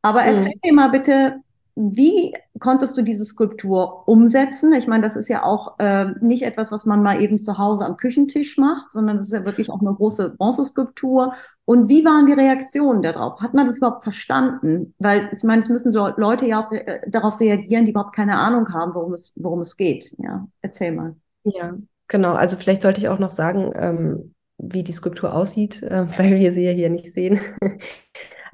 Aber 0.03 0.23
mhm. 0.23 0.29
erzähl 0.29 0.53
mhm. 0.55 0.61
mir 0.65 0.73
mal 0.73 0.89
bitte, 0.89 1.41
wie 1.79 2.33
konntest 2.59 2.97
du 2.97 3.03
diese 3.03 3.27
Skulptur 3.27 4.09
umsetzen? 4.09 4.73
Ich 4.73 4.87
meine, 4.87 5.03
das 5.03 5.15
ist 5.15 5.29
ja 5.29 5.43
auch 5.43 5.79
äh, 5.79 6.07
nicht 6.23 6.43
etwas, 6.43 6.73
was 6.73 6.87
man 6.87 7.03
mal 7.03 7.21
eben 7.21 7.39
zu 7.39 7.59
Hause 7.59 7.85
am 7.85 7.99
Küchentisch 7.99 8.57
macht, 8.57 8.93
sondern 8.93 9.19
das 9.19 9.27
ist 9.27 9.35
ja 9.35 9.45
wirklich 9.45 9.71
auch 9.71 9.83
eine 9.83 9.95
große 9.95 10.37
Bronzeskulptur. 10.39 11.35
Und 11.67 11.91
wie 11.91 12.03
waren 12.03 12.25
die 12.25 12.33
Reaktionen 12.33 13.03
darauf? 13.03 13.43
Hat 13.43 13.53
man 13.53 13.67
das 13.67 13.77
überhaupt 13.77 14.05
verstanden? 14.05 14.95
Weil 14.99 15.29
ich 15.31 15.43
meine, 15.45 15.61
es 15.61 15.69
müssen 15.69 15.93
so 15.93 16.09
Leute 16.17 16.47
ja 16.47 16.65
auch 16.65 16.73
äh, 16.73 17.03
darauf 17.09 17.41
reagieren, 17.41 17.85
die 17.85 17.91
überhaupt 17.91 18.17
keine 18.17 18.39
Ahnung 18.39 18.73
haben, 18.73 18.95
worum 18.95 19.13
es, 19.13 19.35
worum 19.37 19.61
es 19.61 19.77
geht. 19.77 20.15
Ja, 20.17 20.49
erzähl 20.63 20.93
mal. 20.93 21.15
Ja, 21.45 21.75
genau. 22.09 22.33
Also 22.33 22.57
vielleicht 22.57 22.81
sollte 22.81 23.01
ich 23.01 23.11
auch 23.11 23.19
noch 23.19 23.31
sagen, 23.31 23.73
ähm, 23.75 24.35
wie 24.57 24.83
die 24.83 24.93
Skulptur 24.93 25.35
aussieht, 25.35 25.83
äh, 25.83 26.07
weil 26.19 26.37
wir 26.37 26.55
sie 26.55 26.65
ja 26.65 26.73
hier 26.73 26.89
nicht 26.89 27.13
sehen. 27.13 27.39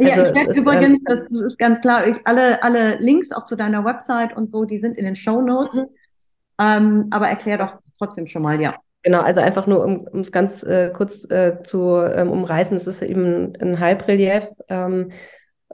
Ja, 0.02 0.14
also, 0.14 0.26
ich 0.26 0.34
werde 0.34 0.54
übrigens, 0.54 0.98
ähm, 0.98 1.00
das, 1.04 1.22
ist 1.22 1.58
ganz 1.58 1.80
klar, 1.80 2.06
ich, 2.06 2.16
alle, 2.24 2.62
alle 2.62 2.96
Links 2.98 3.32
auch 3.32 3.44
zu 3.44 3.56
deiner 3.56 3.84
Website 3.84 4.36
und 4.36 4.50
so, 4.50 4.64
die 4.64 4.78
sind 4.78 4.96
in 4.96 5.04
den 5.04 5.16
Show 5.16 5.40
Notes. 5.40 5.76
Mhm. 5.76 5.86
Ähm, 6.60 7.06
aber 7.10 7.28
erklär 7.28 7.58
doch 7.58 7.78
trotzdem 7.98 8.26
schon 8.26 8.42
mal, 8.42 8.60
ja. 8.60 8.74
Genau, 9.02 9.20
also 9.20 9.40
einfach 9.40 9.66
nur, 9.66 9.84
um 9.84 10.20
es 10.20 10.30
ganz 10.30 10.62
äh, 10.62 10.90
kurz 10.94 11.28
äh, 11.28 11.60
zu 11.64 11.96
ähm, 11.98 12.30
umreißen, 12.30 12.76
es 12.76 12.86
ist 12.86 13.02
eben 13.02 13.52
ein 13.60 13.80
Halbrelief 13.80 14.48
ähm, 14.68 15.10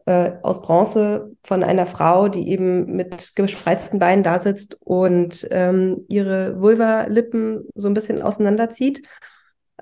äh, 0.06 0.32
aus 0.42 0.62
Bronze 0.62 1.36
von 1.44 1.62
einer 1.62 1.86
Frau, 1.86 2.28
die 2.28 2.48
eben 2.48 2.96
mit 2.96 3.36
gespreizten 3.36 3.98
Beinen 3.98 4.22
da 4.22 4.38
sitzt 4.38 4.78
und 4.80 5.46
ähm, 5.50 6.06
ihre 6.08 6.58
Vulva-Lippen 6.58 7.68
so 7.74 7.88
ein 7.88 7.94
bisschen 7.94 8.22
auseinanderzieht, 8.22 9.06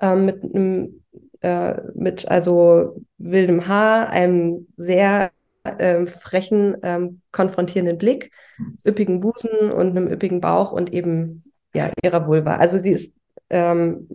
ähm, 0.01 0.25
mit 0.25 0.43
einem 0.43 1.05
äh, 1.41 1.75
mit 1.95 2.27
also 2.29 3.01
wildem 3.17 3.67
Haar, 3.67 4.09
einem 4.09 4.67
sehr 4.77 5.31
äh, 5.63 6.05
frechen, 6.05 6.77
ähm, 6.83 7.21
konfrontierenden 7.31 7.97
Blick, 7.97 8.31
üppigen 8.87 9.19
Busen 9.19 9.71
und 9.71 9.89
einem 9.91 10.07
üppigen 10.07 10.41
Bauch 10.41 10.71
und 10.71 10.93
eben 10.93 11.43
ja 11.75 11.91
ihrer 12.03 12.27
Vulva. 12.27 12.55
Also 12.57 12.79
sie 12.79 12.91
ist, 12.91 13.13
ähm, 13.49 14.09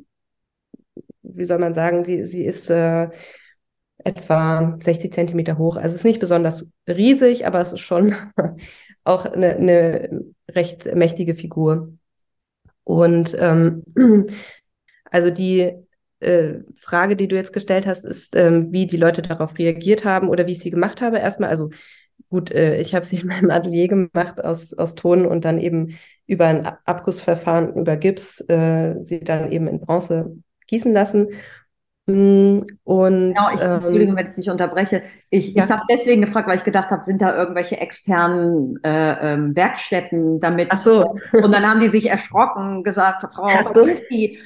wie 1.23 1.45
soll 1.45 1.59
man 1.59 1.75
sagen, 1.75 2.05
die, 2.05 2.27
sie 2.27 2.45
ist 2.45 2.71
äh, 2.71 3.09
etwa 3.99 4.77
60 4.81 5.13
Zentimeter 5.13 5.59
hoch. 5.59 5.77
Also 5.77 5.89
es 5.89 5.97
ist 5.97 6.05
nicht 6.05 6.21
besonders 6.21 6.69
riesig, 6.89 7.47
aber 7.47 7.61
es 7.61 7.73
ist 7.73 7.81
schon 7.81 8.15
auch 9.05 9.25
eine, 9.27 9.57
eine 9.57 10.25
recht 10.51 10.95
mächtige 10.95 11.35
Figur. 11.35 11.93
Und 12.85 13.37
ähm, 13.39 13.85
also 15.11 15.31
die 15.31 15.73
äh, 16.23 16.61
Frage, 16.77 17.17
die 17.17 17.29
du 17.29 17.37
jetzt 17.37 17.53
gestellt 17.53 17.87
hast, 17.87 18.05
ist, 18.05 18.37
ähm, 18.37 18.73
wie 18.73 18.87
die 18.87 18.97
Leute 18.97 19.23
darauf 19.23 19.59
reagiert 19.59 20.05
haben 20.05 20.29
oder 20.29 20.47
wie 20.47 20.53
ich 20.53 20.61
sie 20.61 20.71
gemacht 20.71 21.01
habe. 21.01 21.19
Erstmal, 21.19 21.51
also 21.51 21.71
gut, 22.29 22.51
äh, 22.51 22.81
ich 22.81 22.95
habe 22.95 23.05
sie 23.07 23.19
in 23.21 23.29
meinem 23.29 23.51
Atelier 23.51 23.89
gemacht 23.89 24.43
aus, 24.45 24.75
aus 24.75 24.95
Ton 24.95 25.27
und 25.27 25.45
dann 25.45 25.59
eben 25.59 25.99
über 26.27 26.47
ein 26.47 26.67
Abgussverfahren, 26.85 27.75
über 27.75 27.97
Gips, 27.97 28.41
äh, 28.49 28.95
sie 29.03 29.21
dann 29.21 29.53
eben 29.53 29.67
in 29.67 29.81
Bronze 29.81 30.37
gießen 30.67 30.93
lassen. 30.93 31.29
Und, 32.05 32.67
genau, 32.85 33.49
ich, 33.55 33.63
ähm, 33.63 33.75
Entschuldigung, 33.75 34.17
wenn 34.17 34.27
ich 34.27 34.35
dich 34.35 34.51
unterbreche. 34.51 35.03
Ich, 35.31 35.55
ja. 35.55 35.65
ich 35.65 35.71
habe 35.71 35.83
deswegen 35.89 36.23
gefragt, 36.23 36.49
weil 36.49 36.57
ich 36.57 36.65
gedacht 36.65 36.91
habe, 36.91 37.05
sind 37.05 37.23
da 37.23 37.37
irgendwelche 37.37 37.81
externen 37.81 38.77
äh, 38.83 39.35
ähm, 39.35 39.55
Werkstätten 39.55 40.41
damit? 40.41 40.69
Ach 40.73 40.79
so. 40.79 41.05
Und 41.33 41.53
dann 41.53 41.65
haben 41.65 41.79
die 41.79 41.91
sich 41.91 42.11
erschrocken, 42.11 42.83
gesagt, 42.83 43.23
Frau 43.33 43.49
so. 43.73 43.87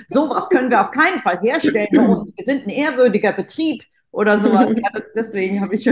sowas 0.08 0.50
können 0.50 0.70
wir 0.70 0.82
auf 0.82 0.90
keinen 0.90 1.18
Fall 1.18 1.40
herstellen 1.40 1.88
bei 1.94 2.06
uns. 2.06 2.34
Wir 2.36 2.44
sind 2.44 2.66
ein 2.66 2.70
ehrwürdiger 2.70 3.32
Betrieb 3.32 3.82
oder 4.10 4.38
sowas. 4.38 4.68
ja, 4.76 5.00
deswegen 5.14 5.62
habe 5.62 5.74
ich. 5.74 5.90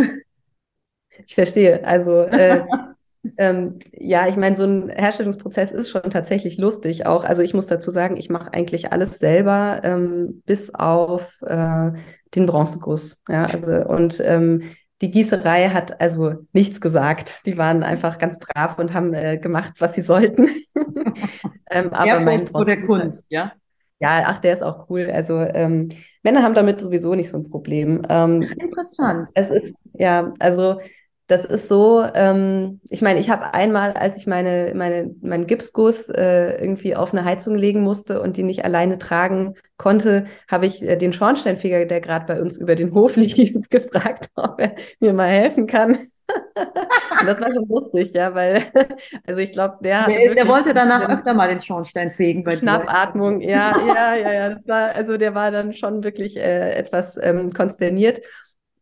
Ich 1.26 1.34
verstehe. 1.34 1.82
Also 1.82 2.24
äh, 2.24 2.62
Ähm, 3.38 3.78
ja, 3.92 4.26
ich 4.28 4.36
meine, 4.36 4.54
so 4.54 4.64
ein 4.64 4.88
Herstellungsprozess 4.88 5.72
ist 5.72 5.90
schon 5.90 6.10
tatsächlich 6.10 6.58
lustig 6.58 7.06
auch. 7.06 7.24
Also 7.24 7.42
ich 7.42 7.54
muss 7.54 7.66
dazu 7.66 7.90
sagen, 7.90 8.16
ich 8.16 8.28
mache 8.30 8.52
eigentlich 8.52 8.92
alles 8.92 9.18
selber, 9.18 9.80
ähm, 9.82 10.42
bis 10.46 10.74
auf 10.74 11.40
äh, 11.42 11.92
den 12.34 12.46
Bronzeguss. 12.46 13.22
Ja, 13.28 13.46
also 13.46 13.72
und 13.72 14.20
ähm, 14.20 14.62
die 15.00 15.10
Gießerei 15.10 15.68
hat 15.70 16.00
also 16.00 16.34
nichts 16.52 16.80
gesagt. 16.80 17.40
Die 17.46 17.58
waren 17.58 17.82
einfach 17.82 18.18
ganz 18.18 18.38
brav 18.38 18.78
und 18.78 18.94
haben 18.94 19.12
äh, 19.14 19.38
gemacht, 19.38 19.74
was 19.78 19.94
sie 19.94 20.02
sollten. 20.02 20.48
ähm, 21.70 21.92
aber 21.92 22.06
ja, 22.06 22.20
mein 22.20 22.48
der 22.66 22.82
Kunst, 22.82 23.24
ja. 23.28 23.52
Ja, 24.00 24.24
ach, 24.26 24.38
der 24.40 24.54
ist 24.54 24.62
auch 24.62 24.90
cool. 24.90 25.10
Also 25.10 25.38
ähm, 25.38 25.88
Männer 26.22 26.42
haben 26.42 26.54
damit 26.54 26.80
sowieso 26.80 27.14
nicht 27.14 27.28
so 27.28 27.38
ein 27.38 27.44
Problem. 27.44 28.02
Ähm, 28.08 28.42
Interessant. 28.42 29.30
Es 29.34 29.50
ist 29.50 29.74
ja, 29.94 30.32
also 30.40 30.80
das 31.26 31.46
ist 31.46 31.68
so, 31.68 32.04
ähm, 32.14 32.80
ich 32.90 33.00
meine, 33.00 33.18
ich 33.18 33.30
habe 33.30 33.54
einmal, 33.54 33.92
als 33.92 34.16
ich 34.18 34.26
meine, 34.26 34.72
meine, 34.74 35.14
meinen 35.22 35.46
Gipsguss 35.46 36.10
äh, 36.10 36.60
irgendwie 36.60 36.94
auf 36.96 37.14
eine 37.14 37.24
Heizung 37.24 37.56
legen 37.56 37.80
musste 37.80 38.20
und 38.20 38.36
die 38.36 38.42
nicht 38.42 38.64
alleine 38.64 38.98
tragen 38.98 39.54
konnte, 39.78 40.26
habe 40.48 40.66
ich 40.66 40.82
äh, 40.82 40.96
den 40.96 41.14
Schornsteinfeger, 41.14 41.86
der 41.86 42.02
gerade 42.02 42.26
bei 42.26 42.40
uns 42.40 42.58
über 42.58 42.74
den 42.74 42.92
Hof 42.92 43.16
lief, 43.16 43.56
gefragt, 43.70 44.28
ob 44.34 44.60
er 44.60 44.74
mir 45.00 45.14
mal 45.14 45.30
helfen 45.30 45.66
kann. 45.66 45.96
und 46.56 47.26
das 47.26 47.40
war 47.40 47.52
schon 47.52 47.66
lustig, 47.68 48.12
ja, 48.12 48.34
weil, 48.34 48.62
also 49.26 49.40
ich 49.40 49.52
glaube, 49.52 49.78
der 49.82 50.06
der, 50.06 50.34
der 50.34 50.48
wollte 50.48 50.74
danach 50.74 51.08
öfter 51.08 51.32
mal 51.32 51.48
den 51.48 51.60
Schornstein 51.60 52.10
fegen 52.10 52.44
bei 52.44 52.56
Schnappatmung, 52.56 53.40
ja, 53.40 53.76
ja, 53.78 54.14
ja, 54.14 54.32
ja. 54.32 54.48
Das 54.50 54.68
war, 54.68 54.94
also 54.94 55.16
der 55.16 55.34
war 55.34 55.50
dann 55.50 55.72
schon 55.72 56.04
wirklich 56.04 56.36
äh, 56.36 56.72
etwas 56.74 57.18
ähm, 57.22 57.52
konsterniert. 57.52 58.20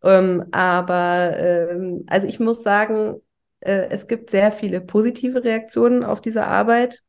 Ähm, 0.03 0.45
aber 0.53 1.37
ähm, 1.37 2.05
also 2.09 2.27
ich 2.27 2.41
muss 2.41 2.63
sagen, 2.63 3.17
äh, 3.61 3.87
es 3.91 4.07
gibt 4.07 4.31
sehr 4.31 4.53
viele 4.53 4.81
positive 4.81 5.45
Reaktionen 5.45 6.05
auf 6.05 6.21
diese 6.21 6.45
Arbeit 6.47 7.03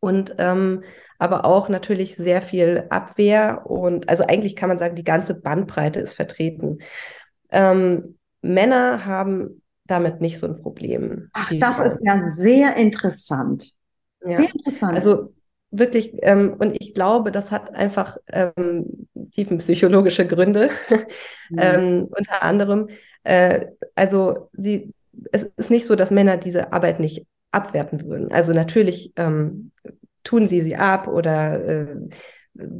und 0.00 0.34
ähm, 0.38 0.82
aber 1.18 1.44
auch 1.44 1.68
natürlich 1.68 2.16
sehr 2.16 2.42
viel 2.42 2.86
Abwehr 2.90 3.66
und 3.66 4.08
also 4.08 4.24
eigentlich 4.24 4.56
kann 4.56 4.68
man 4.68 4.78
sagen, 4.78 4.96
die 4.96 5.04
ganze 5.04 5.34
Bandbreite 5.34 6.00
ist 6.00 6.14
vertreten. 6.14 6.78
Ähm, 7.50 8.18
Männer 8.40 9.04
haben 9.06 9.62
damit 9.84 10.20
nicht 10.20 10.38
so 10.38 10.46
ein 10.46 10.60
Problem. 10.60 11.28
Ach, 11.32 11.52
das 11.60 11.78
ist 11.78 12.04
ja 12.04 12.26
sehr 12.26 12.76
interessant. 12.76 13.72
Ja. 14.24 14.36
Sehr 14.36 14.52
interessant. 14.52 14.94
Also 14.94 15.34
wirklich, 15.72 16.14
ähm, 16.22 16.54
und 16.58 16.80
ich 16.80 16.94
glaube, 16.94 17.32
das 17.32 17.50
hat 17.50 17.74
einfach 17.74 18.18
ähm, 18.28 19.08
tiefenpsychologische 19.32 20.26
Gründe. 20.26 20.70
Mhm. 21.50 21.58
ähm, 21.58 22.08
unter 22.16 22.42
anderem, 22.42 22.88
äh, 23.24 23.66
also 23.94 24.48
sie, 24.52 24.94
es 25.32 25.44
ist 25.56 25.70
nicht 25.70 25.86
so, 25.86 25.96
dass 25.96 26.10
Männer 26.10 26.36
diese 26.36 26.72
Arbeit 26.72 27.00
nicht 27.00 27.26
abwerten 27.50 28.04
würden. 28.06 28.32
Also 28.32 28.52
natürlich 28.52 29.12
ähm, 29.16 29.72
tun 30.24 30.46
sie 30.46 30.60
sie 30.60 30.76
ab 30.76 31.08
oder 31.08 31.64
äh, 31.64 31.96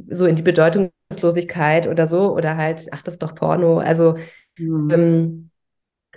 so 0.09 0.25
in 0.25 0.35
die 0.35 0.41
Bedeutungslosigkeit 0.41 1.87
oder 1.87 2.07
so 2.07 2.33
oder 2.33 2.57
halt, 2.57 2.87
ach, 2.91 3.01
das 3.01 3.15
ist 3.15 3.23
doch 3.23 3.35
Porno. 3.35 3.79
Also 3.79 4.17
mhm. 4.57 4.89
ähm, 4.91 5.49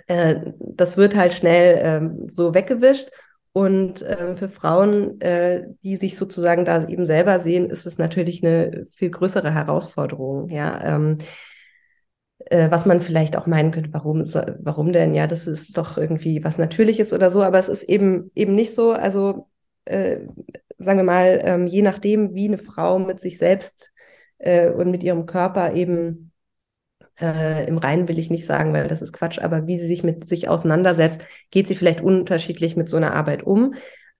äh, 0.07 0.53
das 0.59 0.97
wird 0.97 1.15
halt 1.15 1.33
schnell 1.33 1.79
ähm, 1.81 2.27
so 2.31 2.53
weggewischt. 2.53 3.09
Und 3.57 4.03
äh, 4.03 4.35
für 4.35 4.49
Frauen, 4.49 5.19
äh, 5.19 5.63
die 5.81 5.95
sich 5.95 6.15
sozusagen 6.15 6.63
da 6.63 6.87
eben 6.87 7.07
selber 7.07 7.39
sehen, 7.39 7.71
ist 7.71 7.87
es 7.87 7.97
natürlich 7.97 8.45
eine 8.45 8.85
viel 8.91 9.09
größere 9.09 9.51
Herausforderung. 9.51 10.47
Ja, 10.49 10.79
ähm, 10.83 11.17
äh, 12.51 12.69
was 12.69 12.85
man 12.85 13.01
vielleicht 13.01 13.35
auch 13.35 13.47
meinen 13.47 13.71
könnte, 13.71 13.91
warum, 13.93 14.21
warum 14.59 14.93
denn? 14.93 15.15
Ja, 15.15 15.25
das 15.25 15.47
ist 15.47 15.75
doch 15.75 15.97
irgendwie 15.97 16.43
was 16.43 16.59
Natürliches 16.59 17.13
oder 17.13 17.31
so, 17.31 17.41
aber 17.41 17.57
es 17.57 17.67
ist 17.67 17.81
eben 17.81 18.29
eben 18.35 18.53
nicht 18.53 18.75
so. 18.75 18.91
Also 18.91 19.49
äh, 19.85 20.19
sagen 20.77 20.99
wir 20.99 21.03
mal, 21.03 21.39
ähm, 21.41 21.65
je 21.65 21.81
nachdem, 21.81 22.35
wie 22.35 22.49
eine 22.49 22.59
Frau 22.59 22.99
mit 22.99 23.19
sich 23.19 23.39
selbst 23.39 23.91
äh, 24.37 24.69
und 24.69 24.91
mit 24.91 25.01
ihrem 25.01 25.25
Körper 25.25 25.73
eben 25.73 26.26
äh, 27.19 27.67
im 27.67 27.77
Reinen 27.77 28.07
will 28.07 28.19
ich 28.19 28.29
nicht 28.29 28.45
sagen, 28.45 28.73
weil 28.73 28.87
das 28.87 29.01
ist 29.01 29.13
Quatsch, 29.13 29.39
aber 29.39 29.67
wie 29.67 29.79
sie 29.79 29.87
sich 29.87 30.03
mit 30.03 30.27
sich 30.27 30.49
auseinandersetzt, 30.49 31.21
geht 31.51 31.67
sie 31.67 31.75
vielleicht 31.75 32.01
unterschiedlich 32.01 32.75
mit 32.75 32.89
so 32.89 32.97
einer 32.97 33.13
Arbeit 33.13 33.43
um. 33.43 33.73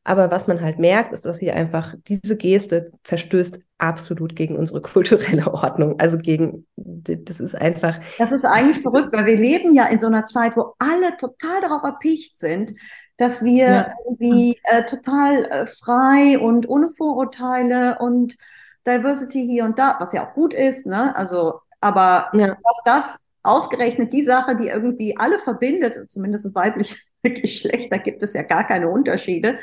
Aber 0.04 0.32
was 0.32 0.48
man 0.48 0.62
halt 0.62 0.80
merkt, 0.80 1.12
ist, 1.12 1.26
dass 1.26 1.38
sie 1.38 1.52
einfach, 1.52 1.94
diese 2.08 2.38
Geste 2.38 2.92
verstößt 3.04 3.60
absolut 3.78 4.38
gegen 4.38 4.56
unsere 4.56 4.82
kulturelle 4.94 5.54
Ordnung. 5.54 6.00
Also 6.00 6.18
gegen, 6.18 6.66
das 6.78 7.42
ist 7.42 7.56
einfach. 7.56 8.00
Das 8.18 8.32
ist 8.32 8.46
eigentlich 8.46 8.80
verrückt, 8.80 9.12
weil 9.14 9.26
wir 9.26 9.38
leben 9.38 9.74
ja 9.74 9.86
in 9.86 10.00
so 10.00 10.08
einer 10.08 10.26
Zeit, 10.26 10.56
wo 10.56 10.74
alle 10.80 11.18
total 11.18 11.60
darauf 11.62 11.84
erpicht 11.84 12.40
sind, 12.40 12.74
dass 13.18 13.44
wir 13.44 13.68
ja. 13.68 13.94
irgendwie 14.06 14.58
äh, 14.64 14.86
total 14.86 15.46
äh, 15.46 15.66
frei 15.66 16.40
und 16.40 16.70
ohne 16.70 16.90
Vorurteile 16.90 17.98
und 18.00 18.38
Diversity 18.86 19.46
hier 19.46 19.66
und 19.66 19.78
da, 19.78 19.98
was 20.00 20.14
ja 20.14 20.26
auch 20.26 20.34
gut 20.34 20.54
ist, 20.54 20.86
ne? 20.86 21.14
Also, 21.18 21.60
aber 21.82 22.30
ja. 22.34 22.48
dass 22.48 22.82
das 22.86 23.18
ausgerechnet 23.44 24.12
die 24.14 24.24
Sache, 24.24 24.56
die 24.56 24.68
irgendwie 24.68 25.18
alle 25.18 25.40
verbindet, 25.40 26.10
zumindest 26.10 26.46
das 26.46 26.56
weibliche 26.56 26.98
Geschlecht, 27.24 27.92
da 27.92 27.98
gibt 27.98 28.22
es 28.24 28.34
ja 28.34 28.44
gar 28.44 28.66
keine 28.66 28.90
Unterschiede, 28.90 29.58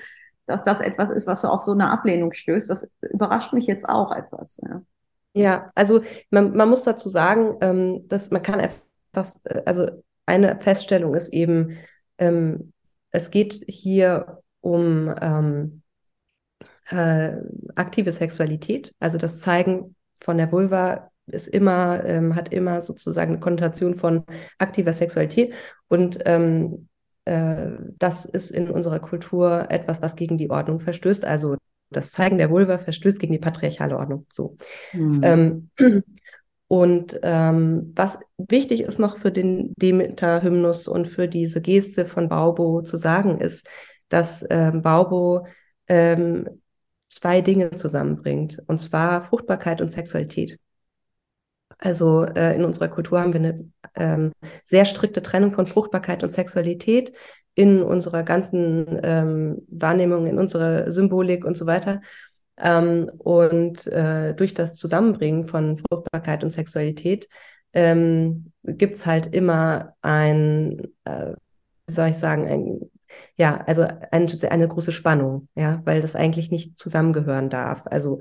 dass 0.46 0.64
das 0.64 0.80
etwas 0.80 1.10
ist, 1.10 1.26
was 1.26 1.42
so 1.42 1.48
auf 1.48 1.60
so 1.60 1.72
eine 1.72 1.90
Ablehnung 1.90 2.32
stößt, 2.32 2.68
das 2.68 2.88
überrascht 3.10 3.52
mich 3.52 3.66
jetzt 3.66 3.88
auch 3.88 4.12
etwas. 4.12 4.60
Ja, 4.62 4.82
ja 5.32 5.66
also 5.74 6.02
man, 6.30 6.54
man 6.56 6.68
muss 6.68 6.82
dazu 6.82 7.08
sagen, 7.08 7.56
ähm, 7.60 8.08
dass 8.08 8.30
man 8.30 8.42
kann 8.42 8.60
etwas, 8.60 9.40
äh, 9.44 9.62
also 9.66 9.90
eine 10.26 10.58
Feststellung 10.60 11.14
ist 11.14 11.32
eben, 11.32 11.78
ähm, 12.18 12.72
es 13.10 13.30
geht 13.30 13.64
hier 13.68 14.42
um 14.60 15.14
ähm, 15.20 15.82
äh, 16.88 17.36
aktive 17.74 18.12
Sexualität, 18.12 18.94
also 18.98 19.18
das 19.18 19.40
Zeigen 19.40 19.94
von 20.20 20.38
der 20.38 20.50
Vulva 20.50 21.10
ist 21.26 21.48
immer, 21.48 22.04
ähm, 22.04 22.34
hat 22.34 22.52
immer 22.52 22.82
sozusagen 22.82 23.32
eine 23.32 23.40
Konnotation 23.40 23.94
von 23.94 24.24
aktiver 24.58 24.92
Sexualität 24.92 25.54
und 25.88 26.18
ähm, 26.26 26.88
äh, 27.24 27.70
das 27.98 28.24
ist 28.24 28.50
in 28.50 28.70
unserer 28.70 29.00
Kultur 29.00 29.66
etwas, 29.70 30.02
was 30.02 30.16
gegen 30.16 30.38
die 30.38 30.50
Ordnung 30.50 30.80
verstößt. 30.80 31.24
Also 31.24 31.56
das 31.90 32.10
Zeigen 32.10 32.38
der 32.38 32.50
Vulva 32.50 32.78
verstößt 32.78 33.18
gegen 33.18 33.32
die 33.32 33.38
patriarchale 33.38 33.96
Ordnung. 33.96 34.26
So. 34.32 34.56
Mhm. 34.92 35.20
Ähm, 35.22 35.70
und 36.68 37.18
ähm, 37.22 37.92
was 37.94 38.18
wichtig 38.36 38.82
ist 38.82 38.98
noch 38.98 39.16
für 39.16 39.32
den 39.32 39.72
Demeter-Hymnus 39.76 40.88
und 40.88 41.08
für 41.08 41.28
diese 41.28 41.60
Geste 41.60 42.06
von 42.06 42.28
Baubo 42.28 42.82
zu 42.82 42.96
sagen, 42.96 43.40
ist, 43.40 43.68
dass 44.08 44.44
ähm, 44.50 44.82
Baubo 44.82 45.46
ähm, 45.88 46.48
zwei 47.08 47.40
Dinge 47.40 47.70
zusammenbringt, 47.76 48.62
und 48.66 48.78
zwar 48.78 49.22
Fruchtbarkeit 49.22 49.80
und 49.80 49.90
Sexualität. 49.90 50.58
Also 51.84 52.24
äh, 52.24 52.56
in 52.56 52.64
unserer 52.64 52.88
Kultur 52.88 53.20
haben 53.20 53.34
wir 53.34 53.40
eine 53.40 53.70
ähm, 53.94 54.32
sehr 54.64 54.86
strikte 54.86 55.22
Trennung 55.22 55.50
von 55.50 55.66
Fruchtbarkeit 55.66 56.22
und 56.22 56.32
Sexualität 56.32 57.12
in 57.54 57.82
unserer 57.82 58.22
ganzen 58.22 59.00
ähm, 59.02 59.62
Wahrnehmung, 59.68 60.26
in 60.26 60.38
unserer 60.38 60.90
Symbolik 60.90 61.44
und 61.44 61.58
so 61.58 61.66
weiter. 61.66 62.00
Ähm, 62.56 63.10
und 63.18 63.86
äh, 63.88 64.34
durch 64.34 64.54
das 64.54 64.76
Zusammenbringen 64.76 65.44
von 65.44 65.76
Fruchtbarkeit 65.76 66.42
und 66.42 66.50
Sexualität 66.50 67.28
ähm, 67.74 68.50
gibt 68.62 68.96
es 68.96 69.04
halt 69.04 69.34
immer 69.34 69.94
ein, 70.00 70.88
äh, 71.04 71.34
wie 71.86 71.92
soll 71.92 72.08
ich 72.08 72.16
sagen, 72.16 72.46
ein, 72.46 72.80
ja, 73.36 73.62
also 73.66 73.86
ein, 74.10 74.26
eine 74.48 74.68
große 74.68 74.92
Spannung, 74.92 75.48
ja, 75.54 75.80
weil 75.84 76.00
das 76.00 76.16
eigentlich 76.16 76.50
nicht 76.50 76.78
zusammengehören 76.78 77.50
darf. 77.50 77.82
Also 77.84 78.20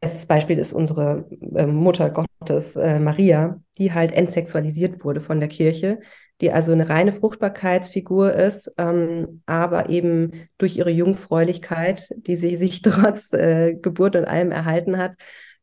bestes 0.00 0.26
Beispiel 0.26 0.58
ist 0.58 0.72
unsere 0.72 1.28
äh, 1.54 1.66
Mutter 1.66 2.10
Gottes 2.10 2.76
äh, 2.76 2.98
Maria, 2.98 3.60
die 3.78 3.92
halt 3.92 4.12
entsexualisiert 4.12 5.04
wurde 5.04 5.20
von 5.20 5.40
der 5.40 5.48
Kirche, 5.48 6.00
die 6.40 6.52
also 6.52 6.72
eine 6.72 6.88
reine 6.88 7.12
Fruchtbarkeitsfigur 7.12 8.32
ist, 8.32 8.70
ähm, 8.78 9.42
aber 9.46 9.88
eben 9.88 10.48
durch 10.56 10.76
ihre 10.76 10.90
Jungfräulichkeit, 10.90 12.08
die 12.16 12.36
sie 12.36 12.56
sich 12.56 12.82
trotz 12.82 13.32
äh, 13.32 13.74
Geburt 13.74 14.14
und 14.14 14.24
allem 14.24 14.52
erhalten 14.52 14.98
hat, 14.98 15.14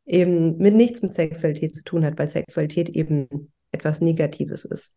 eben 0.05 0.57
mit 0.57 0.75
nichts 0.75 1.01
mit 1.01 1.13
Sexualität 1.13 1.75
zu 1.75 1.83
tun 1.83 2.05
hat, 2.05 2.19
weil 2.19 2.29
Sexualität 2.29 2.89
eben 2.89 3.51
etwas 3.71 4.01
Negatives 4.01 4.65
ist. 4.65 4.91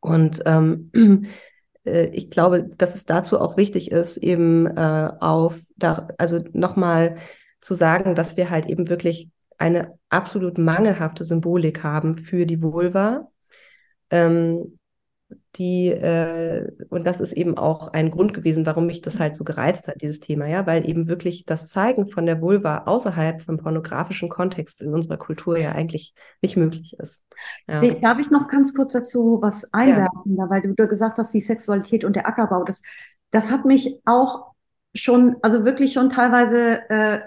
Und 0.00 0.42
ähm, 0.46 0.90
äh, 1.84 2.06
ich 2.06 2.28
glaube, 2.28 2.68
dass 2.76 2.96
es 2.96 3.04
dazu 3.04 3.40
auch 3.40 3.56
wichtig 3.56 3.92
ist, 3.92 4.16
eben 4.16 4.66
äh, 4.66 5.10
auf, 5.20 5.60
da, 5.76 6.08
also 6.18 6.40
nochmal 6.52 7.16
zu 7.62 7.74
sagen, 7.74 8.14
dass 8.14 8.36
wir 8.36 8.50
halt 8.50 8.66
eben 8.66 8.90
wirklich 8.90 9.30
eine 9.56 9.98
absolut 10.10 10.58
mangelhafte 10.58 11.24
Symbolik 11.24 11.82
haben 11.82 12.16
für 12.16 12.44
die 12.44 12.60
Vulva. 12.60 13.28
Ähm, 14.10 14.78
die, 15.56 15.88
äh, 15.88 16.66
und 16.88 17.06
das 17.06 17.20
ist 17.20 17.32
eben 17.32 17.56
auch 17.56 17.88
ein 17.88 18.10
Grund 18.10 18.34
gewesen, 18.34 18.66
warum 18.66 18.86
mich 18.86 19.00
das 19.00 19.20
halt 19.20 19.36
so 19.36 19.44
gereizt 19.44 19.86
hat, 19.88 20.02
dieses 20.02 20.20
Thema, 20.20 20.46
ja, 20.46 20.66
weil 20.66 20.88
eben 20.88 21.08
wirklich 21.08 21.44
das 21.44 21.68
Zeigen 21.68 22.06
von 22.06 22.26
der 22.26 22.40
Vulva 22.40 22.84
außerhalb 22.86 23.40
vom 23.40 23.58
pornografischen 23.58 24.28
Kontext 24.28 24.82
in 24.82 24.92
unserer 24.94 25.16
Kultur 25.16 25.58
ja 25.58 25.72
eigentlich 25.72 26.14
nicht 26.42 26.56
möglich 26.56 26.96
ist. 26.98 27.22
Ja. 27.68 27.80
Darf 27.80 28.18
ich 28.18 28.30
noch 28.30 28.48
ganz 28.48 28.74
kurz 28.74 28.94
dazu 28.94 29.38
was 29.40 29.72
einwerfen, 29.72 30.36
ja. 30.36 30.44
da, 30.44 30.50
weil 30.50 30.62
du 30.62 30.74
da 30.74 30.86
gesagt 30.86 31.18
hast, 31.18 31.32
die 31.32 31.40
Sexualität 31.40 32.04
und 32.04 32.16
der 32.16 32.26
Ackerbau, 32.26 32.64
das, 32.64 32.82
das 33.30 33.50
hat 33.50 33.64
mich 33.64 34.00
auch 34.04 34.52
schon, 34.94 35.36
also 35.42 35.64
wirklich 35.64 35.92
schon 35.92 36.10
teilweise 36.10 36.88
äh, 36.90 37.20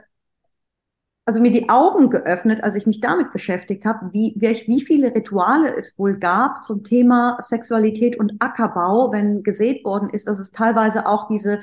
also 1.26 1.40
mir 1.40 1.52
die 1.52 1.70
Augen 1.70 2.12
geöffnet, 2.12 2.64
als 2.64 2.76
ich 2.76 2.86
mich 2.86 3.02
damit 3.02 3.32
beschäftigt 3.32 3.84
habe, 3.84 4.14
wie, 4.14 4.36
wie 4.38 4.82
viele 4.82 5.14
Rituale 5.14 5.76
es 5.76 5.98
wohl 5.98 6.18
gab 6.18 6.64
zum 6.64 6.84
Thema 6.84 7.38
Sexualität 7.40 8.20
und 8.20 8.34
Ackerbau, 8.40 9.12
wenn 9.12 9.42
gesät 9.42 9.84
worden 9.84 10.10
ist, 10.12 10.28
dass 10.28 10.40
es 10.40 10.52
teilweise 10.52 11.08
auch 11.08 11.28
diese 11.28 11.62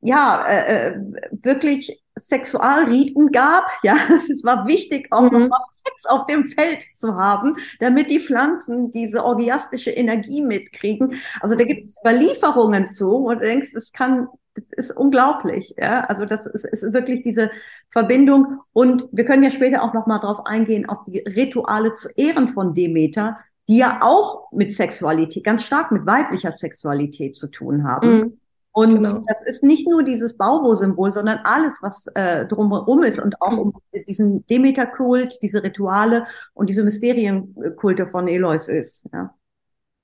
ja, 0.00 0.46
äh, 0.48 0.88
äh 0.88 1.00
wirklich 1.30 2.02
Sexualriten 2.18 3.30
gab. 3.30 3.66
Ja, 3.82 3.96
es 4.30 4.42
war 4.42 4.66
wichtig, 4.66 5.08
auch 5.10 5.30
mhm. 5.30 5.48
noch 5.48 5.70
Sex 5.70 6.06
auf 6.06 6.26
dem 6.26 6.46
Feld 6.48 6.84
zu 6.94 7.14
haben, 7.14 7.54
damit 7.80 8.10
die 8.10 8.20
Pflanzen 8.20 8.90
diese 8.90 9.24
orgiastische 9.24 9.90
Energie 9.90 10.42
mitkriegen. 10.42 11.08
Also 11.40 11.54
da 11.54 11.64
gibt 11.64 11.86
es 11.86 11.96
Überlieferungen 12.00 12.88
zu 12.88 13.16
und 13.16 13.40
du 13.40 13.46
denkst, 13.46 13.74
es 13.74 13.92
kann 13.92 14.28
ist 14.72 14.96
unglaublich. 14.96 15.74
Ja? 15.78 16.00
Also 16.04 16.24
das 16.24 16.46
ist, 16.46 16.64
ist 16.64 16.92
wirklich 16.92 17.22
diese 17.22 17.50
Verbindung. 17.90 18.60
Und 18.72 19.06
wir 19.12 19.24
können 19.24 19.42
ja 19.42 19.50
später 19.50 19.82
auch 19.82 19.94
noch 19.94 20.06
mal 20.06 20.18
darauf 20.18 20.46
eingehen, 20.46 20.88
auf 20.88 21.02
die 21.04 21.20
Rituale 21.20 21.92
zu 21.92 22.08
Ehren 22.16 22.48
von 22.48 22.74
Demeter, 22.74 23.38
die 23.68 23.78
ja 23.78 24.00
auch 24.02 24.50
mit 24.52 24.72
Sexualität, 24.72 25.44
ganz 25.44 25.64
stark 25.64 25.92
mit 25.92 26.06
weiblicher 26.06 26.52
Sexualität 26.52 27.36
zu 27.36 27.48
tun 27.50 27.84
haben. 27.84 28.10
Mhm. 28.10 28.40
Und 28.72 29.02
genau. 29.02 29.22
das 29.26 29.42
ist 29.42 29.64
nicht 29.64 29.88
nur 29.88 30.04
dieses 30.04 30.36
Baubo-Symbol, 30.36 31.10
sondern 31.10 31.40
alles, 31.42 31.78
was 31.82 32.06
äh, 32.14 32.46
drumherum 32.46 33.02
ist 33.02 33.18
und 33.18 33.42
auch 33.42 33.58
um 33.58 33.72
diesen 34.06 34.46
Demeter-Kult, 34.46 35.40
diese 35.42 35.64
Rituale 35.64 36.26
und 36.54 36.70
diese 36.70 36.84
Mysterienkulte 36.84 38.06
von 38.06 38.28
Elois 38.28 38.68
ist. 38.68 39.08
Ja. 39.12 39.34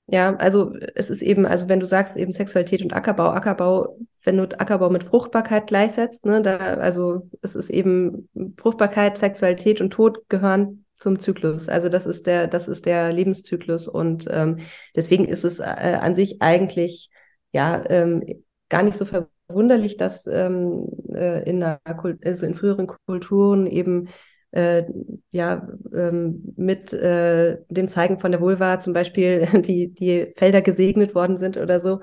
Ja, 0.07 0.35
also 0.35 0.73
es 0.93 1.09
ist 1.09 1.23
eben, 1.23 1.47
also 1.47 1.67
wenn 1.67 1.79
du 1.79 1.87
sagst 1.87 2.15
eben 2.15 2.31
Sexualität 2.31 2.83
und 2.83 2.93
Ackerbau, 2.93 3.29
Ackerbau, 3.29 3.97
wenn 4.23 4.37
du 4.37 4.43
Ackerbau 4.43 4.91
mit 4.91 5.03
Fruchtbarkeit 5.03 5.65
gleichsetzt, 5.65 6.25
ne, 6.25 6.43
da, 6.43 6.57
also 6.57 7.27
es 7.41 7.55
ist 7.55 7.71
eben 7.71 8.29
Fruchtbarkeit, 8.57 9.17
Sexualität 9.17 9.81
und 9.81 9.89
Tod 9.91 10.29
gehören 10.29 10.85
zum 10.95 11.17
Zyklus. 11.17 11.69
Also 11.69 11.89
das 11.89 12.05
ist 12.05 12.27
der, 12.27 12.45
das 12.47 12.67
ist 12.67 12.85
der 12.85 13.11
Lebenszyklus 13.11 13.87
und 13.87 14.27
ähm, 14.29 14.59
deswegen 14.95 15.25
ist 15.25 15.43
es 15.43 15.59
äh, 15.59 15.63
an 15.99 16.13
sich 16.13 16.39
eigentlich 16.39 17.09
ja 17.51 17.83
ähm, 17.89 18.23
gar 18.69 18.83
nicht 18.83 18.97
so 18.97 19.05
verwunderlich, 19.05 19.97
dass 19.97 20.27
ähm, 20.27 20.85
äh, 21.15 21.49
in, 21.49 21.61
der, 21.61 21.81
also 21.83 22.45
in 22.45 22.53
früheren 22.53 22.87
Kulturen 23.07 23.65
eben 23.65 24.07
äh, 24.55 24.85
ja, 25.31 25.67
ähm, 25.93 26.53
mit 26.55 26.93
äh, 26.93 27.57
dem 27.69 27.89
Zeigen 27.89 28.19
von 28.19 28.31
der 28.31 28.39
Vulva 28.39 28.79
zum 28.79 28.93
Beispiel 28.93 29.47
die, 29.61 29.93
die 29.93 30.33
Felder 30.35 30.61
gesegnet 30.61 31.13
worden 31.13 31.37
sind 31.37 31.57
oder 31.57 31.81
so, 31.81 31.99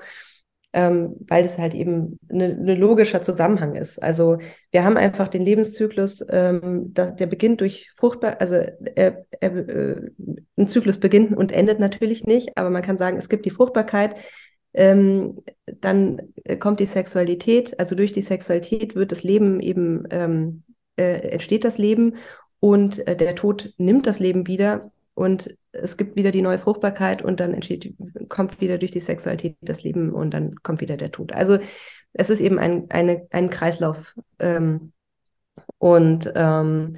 ähm, 0.71 1.15
weil 1.27 1.43
es 1.45 1.57
halt 1.57 1.73
eben 1.73 2.19
ein 2.29 2.63
ne 2.63 2.75
logischer 2.75 3.23
Zusammenhang 3.23 3.75
ist. 3.75 4.01
Also 4.01 4.37
wir 4.71 4.83
haben 4.83 4.97
einfach 4.97 5.27
den 5.29 5.43
Lebenszyklus, 5.43 6.23
ähm, 6.29 6.93
da, 6.93 7.07
der 7.07 7.25
beginnt 7.25 7.61
durch 7.61 7.91
Fruchtbar, 7.95 8.39
also 8.39 8.55
er, 8.55 9.25
er, 9.39 9.69
äh, 9.69 10.11
ein 10.55 10.67
Zyklus 10.67 10.99
beginnt 10.99 11.35
und 11.35 11.51
endet 11.51 11.79
natürlich 11.79 12.23
nicht, 12.25 12.55
aber 12.55 12.69
man 12.69 12.83
kann 12.83 12.99
sagen, 12.99 13.17
es 13.17 13.29
gibt 13.29 13.45
die 13.45 13.51
Fruchtbarkeit, 13.51 14.15
ähm, 14.75 15.39
dann 15.65 16.21
kommt 16.59 16.79
die 16.79 16.85
Sexualität, 16.85 17.79
also 17.79 17.95
durch 17.95 18.11
die 18.11 18.21
Sexualität 18.21 18.95
wird 18.95 19.11
das 19.11 19.23
Leben 19.23 19.59
eben, 19.59 20.03
ähm, 20.11 20.63
äh, 20.97 21.29
entsteht 21.29 21.63
das 21.63 21.79
Leben 21.79 22.15
und 22.63 23.05
äh, 23.09 23.17
der 23.17 23.35
Tod 23.35 23.73
nimmt 23.75 24.07
das 24.07 24.21
Leben 24.21 24.47
wieder 24.47 24.89
und 25.15 25.53
es 25.73 25.97
gibt 25.97 26.15
wieder 26.15 26.31
die 26.31 26.41
neue 26.41 26.59
Fruchtbarkeit 26.59 27.21
und 27.21 27.41
dann 27.41 27.53
entsteht, 27.53 27.93
kommt 28.29 28.61
wieder 28.61 28.77
durch 28.77 28.91
die 28.91 29.01
Sexualität 29.01 29.57
das 29.59 29.83
Leben 29.83 30.13
und 30.13 30.33
dann 30.33 30.55
kommt 30.63 30.79
wieder 30.79 30.95
der 30.95 31.11
Tod. 31.11 31.33
Also 31.33 31.57
es 32.13 32.29
ist 32.29 32.39
eben 32.39 32.59
ein, 32.59 32.85
eine, 32.89 33.27
ein 33.31 33.49
Kreislauf. 33.49 34.15
Ähm, 34.39 34.93
und 35.77 36.31
ähm, 36.35 36.95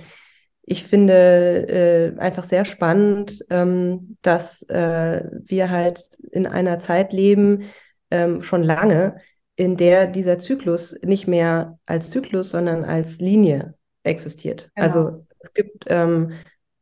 ich 0.62 0.84
finde 0.84 2.13
äh, 2.15 2.19
einfach 2.19 2.43
sehr 2.43 2.65
spannend, 2.65 3.43
ähm, 3.49 4.17
dass 4.21 4.62
äh, 4.69 5.23
wir 5.45 5.71
halt 5.71 6.06
in 6.32 6.45
einer 6.45 6.78
Zeit 6.78 7.12
leben, 7.12 7.63
ähm, 8.12 8.43
schon 8.43 8.62
lange, 8.62 9.15
in 9.56 9.78
der 9.78 10.06
dieser 10.06 10.38
Zyklus 10.38 10.95
nicht 11.01 11.25
mehr 11.25 11.80
als 11.88 12.12
Zyklus, 12.12 12.51
sondern 12.51 12.86
als 12.86 13.17
Linie 13.17 13.73
existiert. 14.04 14.69
Genau. 14.75 14.86
Also 14.86 15.24
es 15.45 15.53
gibt, 15.53 15.86
ähm, 15.88 16.34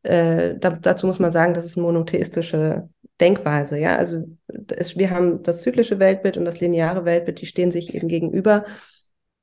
äh, 0.02 0.54
da, 0.58 0.70
dazu 0.70 1.06
muss 1.06 1.18
man 1.18 1.32
sagen, 1.32 1.54
das 1.54 1.64
ist 1.64 1.76
eine 1.76 1.86
monotheistische 1.86 2.88
Denkweise. 3.20 3.78
Ja, 3.78 3.96
also 3.96 4.24
es, 4.68 4.96
wir 4.96 5.10
haben 5.10 5.42
das 5.42 5.62
zyklische 5.62 5.98
Weltbild 5.98 6.36
und 6.36 6.44
das 6.44 6.60
lineare 6.60 7.04
Weltbild, 7.04 7.40
die 7.40 7.46
stehen 7.46 7.70
sich 7.70 7.94
eben 7.94 8.08
gegenüber. 8.08 8.64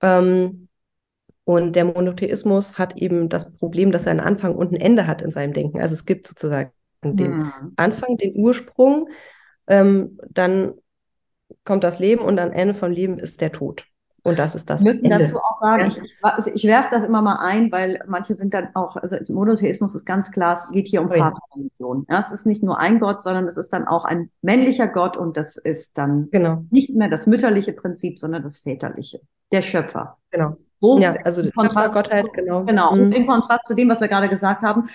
Ähm, 0.02 0.68
und 1.44 1.76
der 1.76 1.86
Monotheismus 1.86 2.78
hat 2.78 2.98
eben 2.98 3.30
das 3.30 3.52
Problem, 3.54 3.92
dass 3.92 4.06
er 4.06 4.12
einen 4.12 4.20
Anfang 4.20 4.56
und 4.56 4.72
ein 4.72 4.80
Ende 4.80 5.08
hat 5.08 5.22
in 5.22 5.32
seinem 5.32 5.54
Denken. 5.54 5.80
Also 5.80 5.94
es 5.94 6.06
gibt 6.06 6.28
sozusagen 6.28 6.72
den 7.04 7.38
mhm. 7.38 7.74
Anfang, 7.78 8.18
den 8.18 8.36
Ursprung, 8.36 9.10
ähm, 9.68 10.20
dann 10.30 10.74
kommt 11.64 11.84
das 11.84 12.00
Leben 12.00 12.22
und 12.22 12.40
am 12.40 12.52
Ende 12.52 12.74
vom 12.74 12.92
Leben 12.92 13.20
ist 13.20 13.42
der 13.42 13.52
Tod. 13.52 13.86
Und 14.24 14.38
das 14.38 14.54
ist 14.54 14.70
das. 14.70 14.84
Wir 14.84 14.92
müssen 14.92 15.06
Ende. 15.06 15.26
dazu 15.26 15.38
auch 15.38 15.60
sagen, 15.60 15.86
ich, 15.88 15.98
ich, 15.98 16.20
also 16.22 16.52
ich 16.54 16.64
werfe 16.66 16.90
das 16.92 17.04
immer 17.04 17.22
mal 17.24 17.38
ein, 17.38 17.72
weil 17.72 18.04
manche 18.08 18.36
sind 18.36 18.54
dann 18.54 18.70
auch, 18.76 18.96
also 18.96 19.18
Monotheismus 19.34 19.96
ist 19.96 20.06
ganz 20.06 20.32
klar, 20.32 20.54
es 20.54 20.70
geht 20.72 20.88
hier 20.88 21.02
um 21.02 21.08
oh 21.10 21.14
ja. 21.14 21.32
Vaterreligion. 21.32 22.06
Ja, 22.08 22.20
es 22.20 22.32
ist 22.32 22.46
nicht 22.46 22.62
nur 22.62 22.80
ein 22.80 23.00
Gott, 23.00 23.24
sondern 23.24 23.48
es 23.48 23.58
ist 23.58 23.74
dann 23.74 23.88
auch 23.88 24.06
ein 24.06 24.30
männlicher 24.42 24.88
Gott 24.88 25.18
und 25.18 25.38
das 25.38 25.58
ist 25.58 25.98
dann 25.98 26.30
genau. 26.30 26.64
nicht 26.70 26.96
mehr 26.96 27.10
das 27.10 27.26
mütterliche 27.26 27.74
Prinzip, 27.74 28.20
sondern 28.20 28.44
das 28.44 28.60
väterliche, 28.60 29.22
der 29.52 29.64
Schöpfer. 29.64 30.18
Genau. 30.30 30.56
Wo 30.80 30.98
ja, 30.98 31.14
also 31.24 31.44
Kontrast, 31.52 31.96
Gottheit, 31.96 32.26
genau. 32.34 32.64
Genau. 32.64 32.96
Mhm. 32.96 33.02
Und 33.02 33.12
im 33.14 33.28
Kontrast 33.28 33.66
zu 33.66 33.76
dem, 33.76 33.90
was 33.90 34.02
wir 34.02 34.08
gerade 34.08 34.30
gesagt 34.30 34.64
haben, 34.64 34.90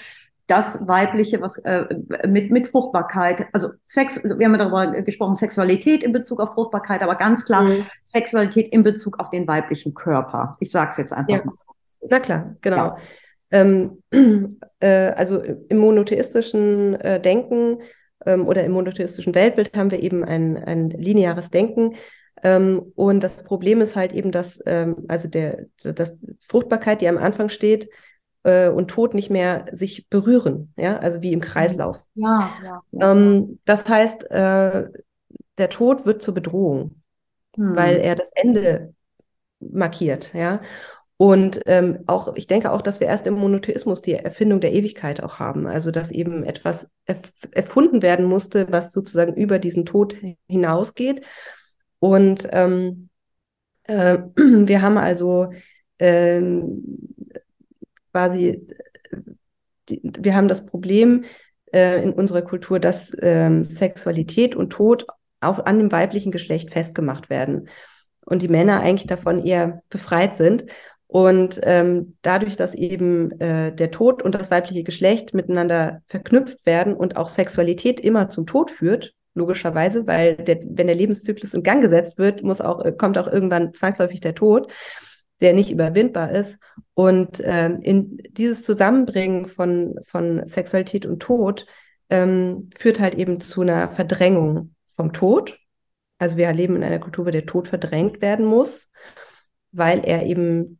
das 0.46 0.86
Weibliche, 0.86 1.40
was 1.40 1.58
äh, 1.58 1.86
mit, 2.26 2.50
mit 2.50 2.68
Fruchtbarkeit, 2.68 3.46
also 3.52 3.70
Sex, 3.84 4.22
wir 4.22 4.32
haben 4.32 4.52
ja 4.52 4.58
darüber 4.58 5.02
gesprochen, 5.02 5.34
Sexualität 5.34 6.04
in 6.04 6.12
Bezug 6.12 6.40
auf 6.40 6.54
Fruchtbarkeit, 6.54 7.02
aber 7.02 7.16
ganz 7.16 7.44
klar 7.44 7.64
mhm. 7.64 7.86
Sexualität 8.02 8.68
in 8.68 8.82
Bezug 8.82 9.18
auf 9.18 9.30
den 9.30 9.48
weiblichen 9.48 9.94
Körper. 9.94 10.52
Ich 10.60 10.70
sage 10.70 10.90
es 10.90 10.96
jetzt 10.98 11.12
einfach 11.12 11.34
ja. 11.38 11.44
mal 11.44 11.54
so. 11.56 11.72
Na 12.08 12.20
klar, 12.20 12.56
genau. 12.60 12.76
Ja. 12.76 12.96
Ähm, 13.50 14.02
äh, 14.80 15.10
also 15.10 15.42
im 15.42 15.78
monotheistischen 15.78 16.94
äh, 17.00 17.20
Denken 17.20 17.78
ähm, 18.24 18.46
oder 18.46 18.64
im 18.64 18.72
monotheistischen 18.72 19.34
Weltbild 19.34 19.76
haben 19.76 19.90
wir 19.90 20.02
eben 20.02 20.24
ein, 20.24 20.56
ein 20.56 20.90
lineares 20.90 21.50
Denken. 21.50 21.96
Ähm, 22.42 22.92
und 22.94 23.22
das 23.22 23.42
Problem 23.42 23.80
ist 23.80 23.96
halt 23.96 24.12
eben, 24.12 24.30
dass 24.30 24.60
ähm, 24.66 25.04
also 25.08 25.28
der, 25.28 25.66
das 25.82 26.16
Fruchtbarkeit, 26.46 27.00
die 27.00 27.08
am 27.08 27.18
Anfang 27.18 27.48
steht, 27.48 27.88
äh, 28.46 28.68
und 28.68 28.88
Tod 28.88 29.12
nicht 29.12 29.28
mehr 29.28 29.66
sich 29.72 30.08
berühren, 30.08 30.72
ja, 30.76 30.98
also 30.98 31.20
wie 31.20 31.32
im 31.32 31.40
Kreislauf. 31.40 32.04
Ja, 32.14 32.50
ja. 32.62 32.82
ja. 32.92 33.12
Ähm, 33.12 33.58
das 33.64 33.88
heißt, 33.88 34.30
äh, 34.30 34.84
der 35.58 35.68
Tod 35.68 36.06
wird 36.06 36.22
zur 36.22 36.34
Bedrohung, 36.34 37.02
hm. 37.56 37.74
weil 37.74 37.96
er 37.96 38.14
das 38.14 38.30
Ende 38.34 38.94
markiert, 39.58 40.32
ja. 40.32 40.60
Und 41.18 41.62
ähm, 41.64 42.00
auch, 42.06 42.36
ich 42.36 42.46
denke 42.46 42.70
auch, 42.70 42.82
dass 42.82 43.00
wir 43.00 43.06
erst 43.06 43.26
im 43.26 43.34
Monotheismus 43.34 44.02
die 44.02 44.12
Erfindung 44.12 44.60
der 44.60 44.74
Ewigkeit 44.74 45.22
auch 45.22 45.38
haben. 45.38 45.66
Also, 45.66 45.90
dass 45.90 46.10
eben 46.10 46.44
etwas 46.44 46.88
erf 47.06 47.32
erfunden 47.52 48.02
werden 48.02 48.26
musste, 48.26 48.70
was 48.70 48.92
sozusagen 48.92 49.34
über 49.34 49.58
diesen 49.58 49.86
Tod 49.86 50.14
hinausgeht. 50.46 51.22
Und 52.00 52.46
ähm, 52.52 53.08
äh, 53.84 54.18
wir 54.36 54.82
haben 54.82 54.98
also 54.98 55.52
ähm, 55.98 57.15
quasi, 58.16 58.66
die, 59.90 60.00
wir 60.02 60.34
haben 60.34 60.48
das 60.48 60.64
Problem 60.64 61.26
äh, 61.70 62.02
in 62.02 62.14
unserer 62.14 62.40
Kultur, 62.40 62.80
dass 62.80 63.14
ähm, 63.20 63.62
Sexualität 63.62 64.56
und 64.56 64.70
Tod 64.70 65.06
auch 65.42 65.66
an 65.66 65.78
dem 65.78 65.92
weiblichen 65.92 66.32
Geschlecht 66.32 66.70
festgemacht 66.70 67.28
werden 67.28 67.68
und 68.24 68.40
die 68.40 68.48
Männer 68.48 68.80
eigentlich 68.80 69.06
davon 69.06 69.44
eher 69.44 69.82
befreit 69.90 70.34
sind. 70.34 70.64
Und 71.08 71.60
ähm, 71.64 72.16
dadurch, 72.22 72.56
dass 72.56 72.74
eben 72.74 73.38
äh, 73.38 73.74
der 73.74 73.90
Tod 73.90 74.22
und 74.22 74.34
das 74.34 74.50
weibliche 74.50 74.82
Geschlecht 74.82 75.34
miteinander 75.34 76.00
verknüpft 76.08 76.64
werden 76.64 76.94
und 76.94 77.18
auch 77.18 77.28
Sexualität 77.28 78.00
immer 78.00 78.30
zum 78.30 78.46
Tod 78.46 78.70
führt, 78.70 79.12
logischerweise, 79.34 80.06
weil 80.06 80.36
der, 80.36 80.60
wenn 80.70 80.86
der 80.86 80.96
Lebenszyklus 80.96 81.52
in 81.52 81.62
Gang 81.62 81.82
gesetzt 81.82 82.16
wird, 82.16 82.42
muss 82.42 82.62
auch, 82.62 82.82
kommt 82.96 83.18
auch 83.18 83.26
irgendwann 83.26 83.74
zwangsläufig 83.74 84.20
der 84.20 84.34
Tod 84.34 84.72
der 85.40 85.52
nicht 85.52 85.70
überwindbar 85.70 86.30
ist. 86.30 86.58
Und 86.94 87.42
ähm, 87.44 87.78
in 87.82 88.18
dieses 88.30 88.62
Zusammenbringen 88.62 89.46
von, 89.46 89.98
von 90.04 90.46
Sexualität 90.46 91.06
und 91.06 91.20
Tod 91.20 91.66
ähm, 92.10 92.70
führt 92.76 93.00
halt 93.00 93.14
eben 93.14 93.40
zu 93.40 93.62
einer 93.62 93.90
Verdrängung 93.90 94.74
vom 94.88 95.12
Tod. 95.12 95.58
Also 96.18 96.36
wir 96.36 96.52
leben 96.52 96.76
in 96.76 96.84
einer 96.84 96.98
Kultur, 96.98 97.26
wo 97.26 97.30
der 97.30 97.46
Tod 97.46 97.68
verdrängt 97.68 98.22
werden 98.22 98.46
muss, 98.46 98.90
weil 99.72 100.00
er 100.04 100.24
eben 100.24 100.78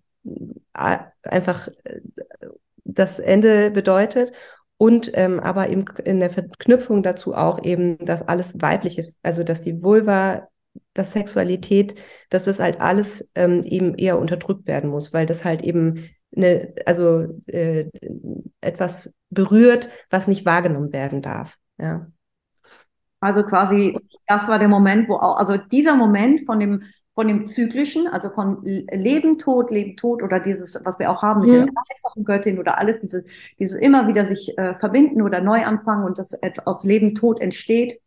äh, 0.74 0.98
einfach 1.22 1.68
äh, 1.84 2.00
das 2.84 3.18
Ende 3.18 3.70
bedeutet 3.70 4.32
und 4.78 5.10
ähm, 5.14 5.40
aber 5.40 5.68
eben 5.68 5.84
in 6.04 6.20
der 6.20 6.30
Verknüpfung 6.30 7.02
dazu 7.02 7.34
auch 7.34 7.62
eben, 7.64 7.98
dass 8.04 8.26
alles 8.26 8.60
weibliche, 8.60 9.12
also 9.22 9.42
dass 9.42 9.62
die 9.62 9.82
Vulva 9.82 10.48
dass 10.94 11.12
Sexualität, 11.12 11.94
dass 12.30 12.44
das 12.44 12.58
halt 12.58 12.80
alles 12.80 13.28
ähm, 13.34 13.62
eben 13.64 13.94
eher 13.94 14.18
unterdrückt 14.18 14.66
werden 14.66 14.90
muss, 14.90 15.12
weil 15.12 15.26
das 15.26 15.44
halt 15.44 15.62
eben 15.62 16.08
eine, 16.36 16.74
also 16.86 17.40
äh, 17.46 17.90
etwas 18.60 19.14
berührt, 19.30 19.88
was 20.10 20.28
nicht 20.28 20.46
wahrgenommen 20.46 20.92
werden 20.92 21.22
darf. 21.22 21.56
Ja. 21.78 22.06
Also 23.20 23.42
quasi, 23.42 23.98
das 24.26 24.48
war 24.48 24.58
der 24.58 24.68
Moment, 24.68 25.08
wo 25.08 25.14
auch, 25.14 25.38
also 25.38 25.56
dieser 25.56 25.96
Moment 25.96 26.44
von 26.44 26.60
dem, 26.60 26.82
von 27.14 27.28
dem 27.28 27.46
Zyklischen, 27.46 28.06
also 28.06 28.28
von 28.28 28.62
Leben, 28.62 29.38
Tod, 29.38 29.70
Leben, 29.70 29.96
Tod 29.96 30.22
oder 30.22 30.38
dieses, 30.38 30.78
was 30.84 30.98
wir 30.98 31.10
auch 31.10 31.22
haben 31.22 31.40
mit 31.40 31.48
mhm. 31.48 31.52
der 31.54 31.66
dreifachen 31.66 32.24
Göttin 32.24 32.58
oder 32.58 32.78
alles, 32.78 33.00
dieses, 33.00 33.24
dieses 33.58 33.80
immer 33.80 34.06
wieder 34.06 34.26
sich 34.26 34.56
äh, 34.58 34.74
verbinden 34.74 35.22
oder 35.22 35.40
neu 35.40 35.64
anfangen 35.64 36.04
und 36.04 36.18
das 36.18 36.38
aus 36.66 36.84
Leben, 36.84 37.14
Tod 37.14 37.40
entsteht. 37.40 38.00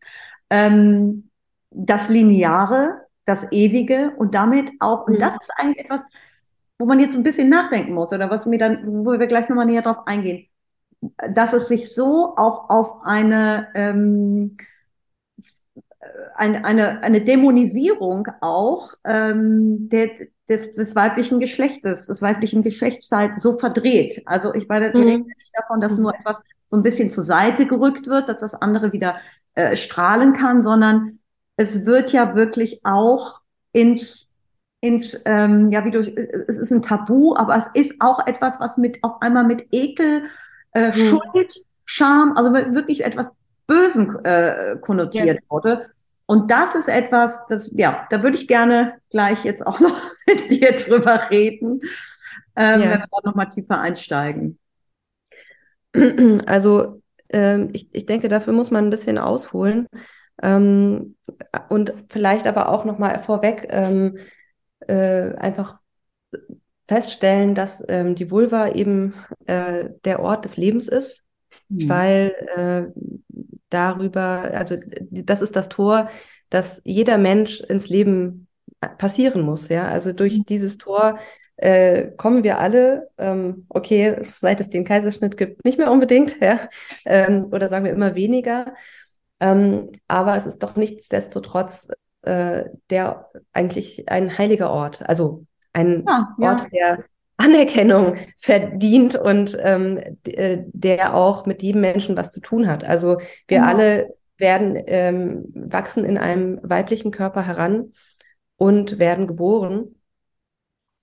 Ähm, 0.52 1.29
das 1.72 2.10
Lineare, 2.10 3.02
das 3.26 3.52
Ewige 3.52 4.14
und 4.18 4.36
damit 4.36 4.72
auch, 4.80 5.08
und 5.08 5.14
mhm. 5.14 5.20
das 5.20 5.36
ist 5.42 5.52
eigentlich 5.58 5.86
etwas, 5.86 6.04
wo 6.80 6.86
man 6.86 7.00
jetzt 7.00 7.16
ein 7.16 7.24
bisschen 7.24 7.50
nachdenken 7.50 7.94
muss 7.94 8.14
oder 8.14 8.30
was 8.30 8.46
mir 8.46 8.58
dann, 8.58 9.06
wo 9.06 9.12
wir 9.12 9.28
gleich 9.28 9.50
nochmal 9.50 9.66
näher 9.66 9.82
drauf 9.82 10.08
eingehen, 10.08 10.48
dass 11.34 11.54
es 11.54 11.68
sich 11.68 11.94
so 11.94 12.34
auch 12.38 12.70
auf 12.70 13.04
eine, 13.04 13.68
ähm, 13.76 14.56
ein, 16.36 16.64
eine, 16.64 17.04
eine 17.04 17.22
Dämonisierung 17.22 18.28
auch 18.42 18.94
ähm, 19.04 19.90
der, 19.90 20.10
des, 20.48 20.74
des 20.74 20.96
weiblichen 20.96 21.40
Geschlechtes, 21.40 22.08
des 22.08 22.22
weiblichen 22.22 22.64
Geschlechtsteils 22.64 23.42
so 23.42 23.58
verdreht. 23.58 24.24
Also 24.26 24.54
ich 24.54 24.68
meine, 24.68 24.94
wir 24.94 25.02
mhm. 25.02 25.08
reden 25.08 25.34
nicht 25.38 25.52
davon, 25.58 25.82
dass 25.82 25.98
nur 25.98 26.16
etwas 26.16 26.42
so 26.68 26.78
ein 26.78 26.84
bisschen 26.84 27.12
zur 27.12 27.24
Seite 27.24 27.66
gerückt 27.66 28.08
wird, 28.08 28.30
dass 28.30 28.40
das 28.40 28.56
andere 28.56 28.94
wieder 28.94 29.18
äh, 29.56 29.76
strahlen 29.76 30.34
kann, 30.34 30.62
sondern 30.62 31.19
es 31.60 31.86
wird 31.86 32.14
ja 32.14 32.36
wirklich 32.36 32.80
auch 32.86 33.42
ins 33.74 34.28
ins, 34.82 35.20
ähm, 35.26 35.70
ja, 35.72 35.84
wie 35.84 35.92
du, 35.92 36.00
es 36.00 36.58
ist 36.58 36.72
ein 36.72 36.82
Tabu, 36.82 37.36
aber 37.36 37.58
es 37.58 37.66
ist 37.74 37.96
auch 38.00 38.26
etwas, 38.26 38.62
was 38.62 38.78
mit 38.78 39.04
auf 39.04 39.22
einmal 39.22 39.44
mit 39.44 39.68
Ekel, 39.74 40.24
äh, 40.72 40.88
mhm. 40.88 40.94
Schuld, 40.94 41.54
Scham, 41.84 42.38
also 42.38 42.54
wirklich 42.54 43.04
etwas 43.04 43.38
Bösen 43.68 44.24
äh, 44.24 44.78
konnotiert 44.80 45.42
ja. 45.42 45.50
wurde. 45.50 45.90
Und 46.28 46.50
das 46.50 46.76
ist 46.76 46.88
etwas, 46.88 47.46
das, 47.50 47.72
ja, 47.74 48.04
da 48.10 48.24
würde 48.24 48.38
ich 48.38 48.48
gerne 48.48 48.94
gleich 49.10 49.44
jetzt 49.44 49.68
auch 49.68 49.80
noch 49.82 50.00
mit 50.26 50.50
dir 50.50 50.72
drüber 50.72 51.30
reden, 51.30 51.82
ähm, 52.56 52.80
ja. 52.80 52.80
wenn 52.80 52.90
wir 52.92 53.08
da 53.12 53.30
nochmal 53.30 53.50
tiefer 53.50 53.82
einsteigen. 53.82 54.60
Also 56.46 57.02
ähm, 57.28 57.70
ich, 57.74 57.90
ich 57.92 58.06
denke, 58.06 58.30
dafür 58.30 58.54
muss 58.54 58.72
man 58.72 58.86
ein 58.86 58.92
bisschen 58.92 59.18
ausholen. 59.18 59.88
Ähm, 60.42 61.16
und 61.70 61.94
vielleicht 62.08 62.48
aber 62.48 62.70
auch 62.70 62.86
nochmal 62.86 63.20
vorweg 63.20 63.68
ähm, 63.70 64.18
äh, 64.88 65.34
einfach 65.36 65.80
feststellen, 66.88 67.54
dass 67.54 67.84
ähm, 67.88 68.16
die 68.16 68.32
Vulva 68.32 68.70
eben 68.70 69.14
äh, 69.46 69.90
der 70.06 70.22
Ort 70.22 70.46
des 70.46 70.58
Lebens 70.58 70.88
ist, 70.88 71.22
mhm. 71.68 71.90
weil 71.90 72.34
äh, 72.56 73.02
darüber, 73.70 74.50
also 74.54 74.76
das 75.12 75.42
ist 75.42 75.56
das 75.56 75.70
Tor, 75.70 76.10
dass 76.50 76.82
jeder 76.84 77.18
Mensch 77.18 77.62
ins 77.62 77.90
Leben 77.90 78.48
passieren 78.98 79.42
muss. 79.42 79.70
Ja, 79.70 79.88
also 79.88 80.14
durch 80.14 80.40
mhm. 80.40 80.46
dieses 80.46 80.78
Tor 80.78 81.20
äh, 81.58 82.12
kommen 82.16 82.44
wir 82.44 82.60
alle, 82.60 83.10
ähm, 83.18 83.66
okay, 83.70 84.24
seit 84.40 84.62
es 84.62 84.70
den 84.70 84.86
Kaiserschnitt 84.86 85.38
gibt, 85.38 85.66
nicht 85.66 85.78
mehr 85.78 85.92
unbedingt, 85.92 86.40
ja, 86.42 86.60
ähm, 87.06 87.48
oder 87.52 87.70
sagen 87.70 87.86
wir 87.86 87.92
immer 87.92 88.16
weniger. 88.16 88.74
Ähm, 89.40 89.90
aber 90.08 90.36
es 90.36 90.46
ist 90.46 90.60
doch 90.60 90.76
nichtsdestotrotz 90.76 91.88
äh, 92.24 92.66
der 92.90 93.30
eigentlich 93.54 94.10
ein 94.10 94.38
heiliger 94.38 94.70
Ort, 94.72 95.08
also 95.08 95.46
ein 95.74 96.06
ja, 96.06 96.52
Ort, 96.52 96.68
ja. 96.72 96.96
der 96.98 97.06
Anerkennung 97.38 98.16
verdient 98.38 99.16
und 99.16 99.58
ähm, 99.62 99.98
äh, 100.26 100.60
der 100.68 101.16
auch 101.16 101.46
mit 101.46 101.64
jedem 101.64 101.82
Menschen 101.82 102.18
was 102.18 102.32
zu 102.32 102.42
tun 102.42 102.68
hat. 102.68 102.84
Also 102.84 103.20
wir 103.48 103.60
genau. 103.60 103.68
alle 103.68 104.14
werden 104.38 104.76
ähm, 104.88 105.46
wachsen 105.54 106.04
in 106.04 106.18
einem 106.18 106.60
weiblichen 106.64 107.12
Körper 107.12 107.46
heran 107.46 107.94
und 108.58 109.00
werden 109.00 109.28
geboren. 109.28 109.96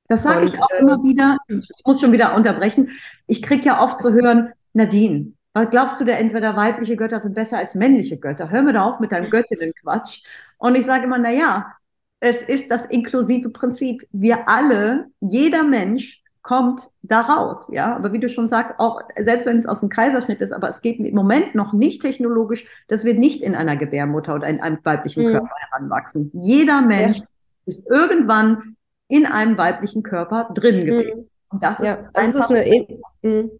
Das 0.08 0.22
sage 0.22 0.44
ich 0.44 0.60
auch 0.60 0.70
äh, 0.70 0.80
immer 0.80 1.02
wieder. 1.02 1.38
Ich 1.48 1.68
muss 1.84 2.00
schon 2.00 2.12
wieder 2.12 2.34
unterbrechen. 2.34 2.90
Ich 3.26 3.42
kriege 3.42 3.64
ja 3.64 3.82
oft 3.82 3.98
zu 3.98 4.12
hören, 4.12 4.52
Nadine, 4.74 5.32
was 5.56 5.70
glaubst 5.70 5.98
du, 5.98 6.04
der 6.04 6.18
entweder 6.18 6.54
weibliche 6.54 6.96
Götter 6.96 7.18
sind 7.18 7.34
besser 7.34 7.56
als 7.56 7.74
männliche 7.74 8.18
Götter? 8.18 8.50
Hör 8.50 8.60
mir 8.60 8.74
da 8.74 8.84
auf 8.84 9.00
mit 9.00 9.10
deinem 9.10 9.30
Göttinnenquatsch. 9.30 10.22
Und 10.58 10.74
ich 10.74 10.84
sage 10.84 11.04
immer, 11.04 11.16
na 11.16 11.30
ja, 11.30 11.72
es 12.20 12.42
ist 12.42 12.70
das 12.70 12.84
inklusive 12.84 13.48
Prinzip. 13.48 14.06
Wir 14.12 14.50
alle, 14.50 15.06
jeder 15.20 15.64
Mensch 15.64 16.22
kommt 16.42 16.90
da 17.00 17.22
raus, 17.22 17.68
ja. 17.72 17.96
Aber 17.96 18.12
wie 18.12 18.20
du 18.20 18.28
schon 18.28 18.48
sagst, 18.48 18.74
auch 18.76 19.00
selbst 19.18 19.46
wenn 19.46 19.56
es 19.56 19.64
aus 19.64 19.80
dem 19.80 19.88
Kaiserschnitt 19.88 20.42
ist, 20.42 20.52
aber 20.52 20.68
es 20.68 20.82
geht 20.82 21.00
im 21.00 21.14
Moment 21.14 21.54
noch 21.54 21.72
nicht 21.72 22.02
technologisch, 22.02 22.66
dass 22.88 23.06
wir 23.06 23.14
nicht 23.14 23.42
in 23.42 23.54
einer 23.54 23.78
Gebärmutter 23.78 24.34
oder 24.34 24.48
in 24.48 24.60
einem 24.60 24.78
weiblichen 24.82 25.24
mhm. 25.24 25.32
Körper 25.32 25.54
heranwachsen. 25.70 26.32
Jeder 26.34 26.82
Mensch 26.82 27.20
ja. 27.20 27.24
ist 27.64 27.86
irgendwann 27.88 28.76
in 29.08 29.24
einem 29.24 29.56
weiblichen 29.56 30.02
Körper 30.02 30.50
drin 30.52 30.84
gewesen. 30.84 31.20
Mhm. 31.20 31.28
Und 31.48 31.62
das 31.62 31.78
ja, 31.78 31.94
ist 31.94 32.14
einfach. 32.14 32.48
Das 32.48 32.60
ist 32.60 32.68
eine, 32.68 32.86
mhm. 33.22 33.50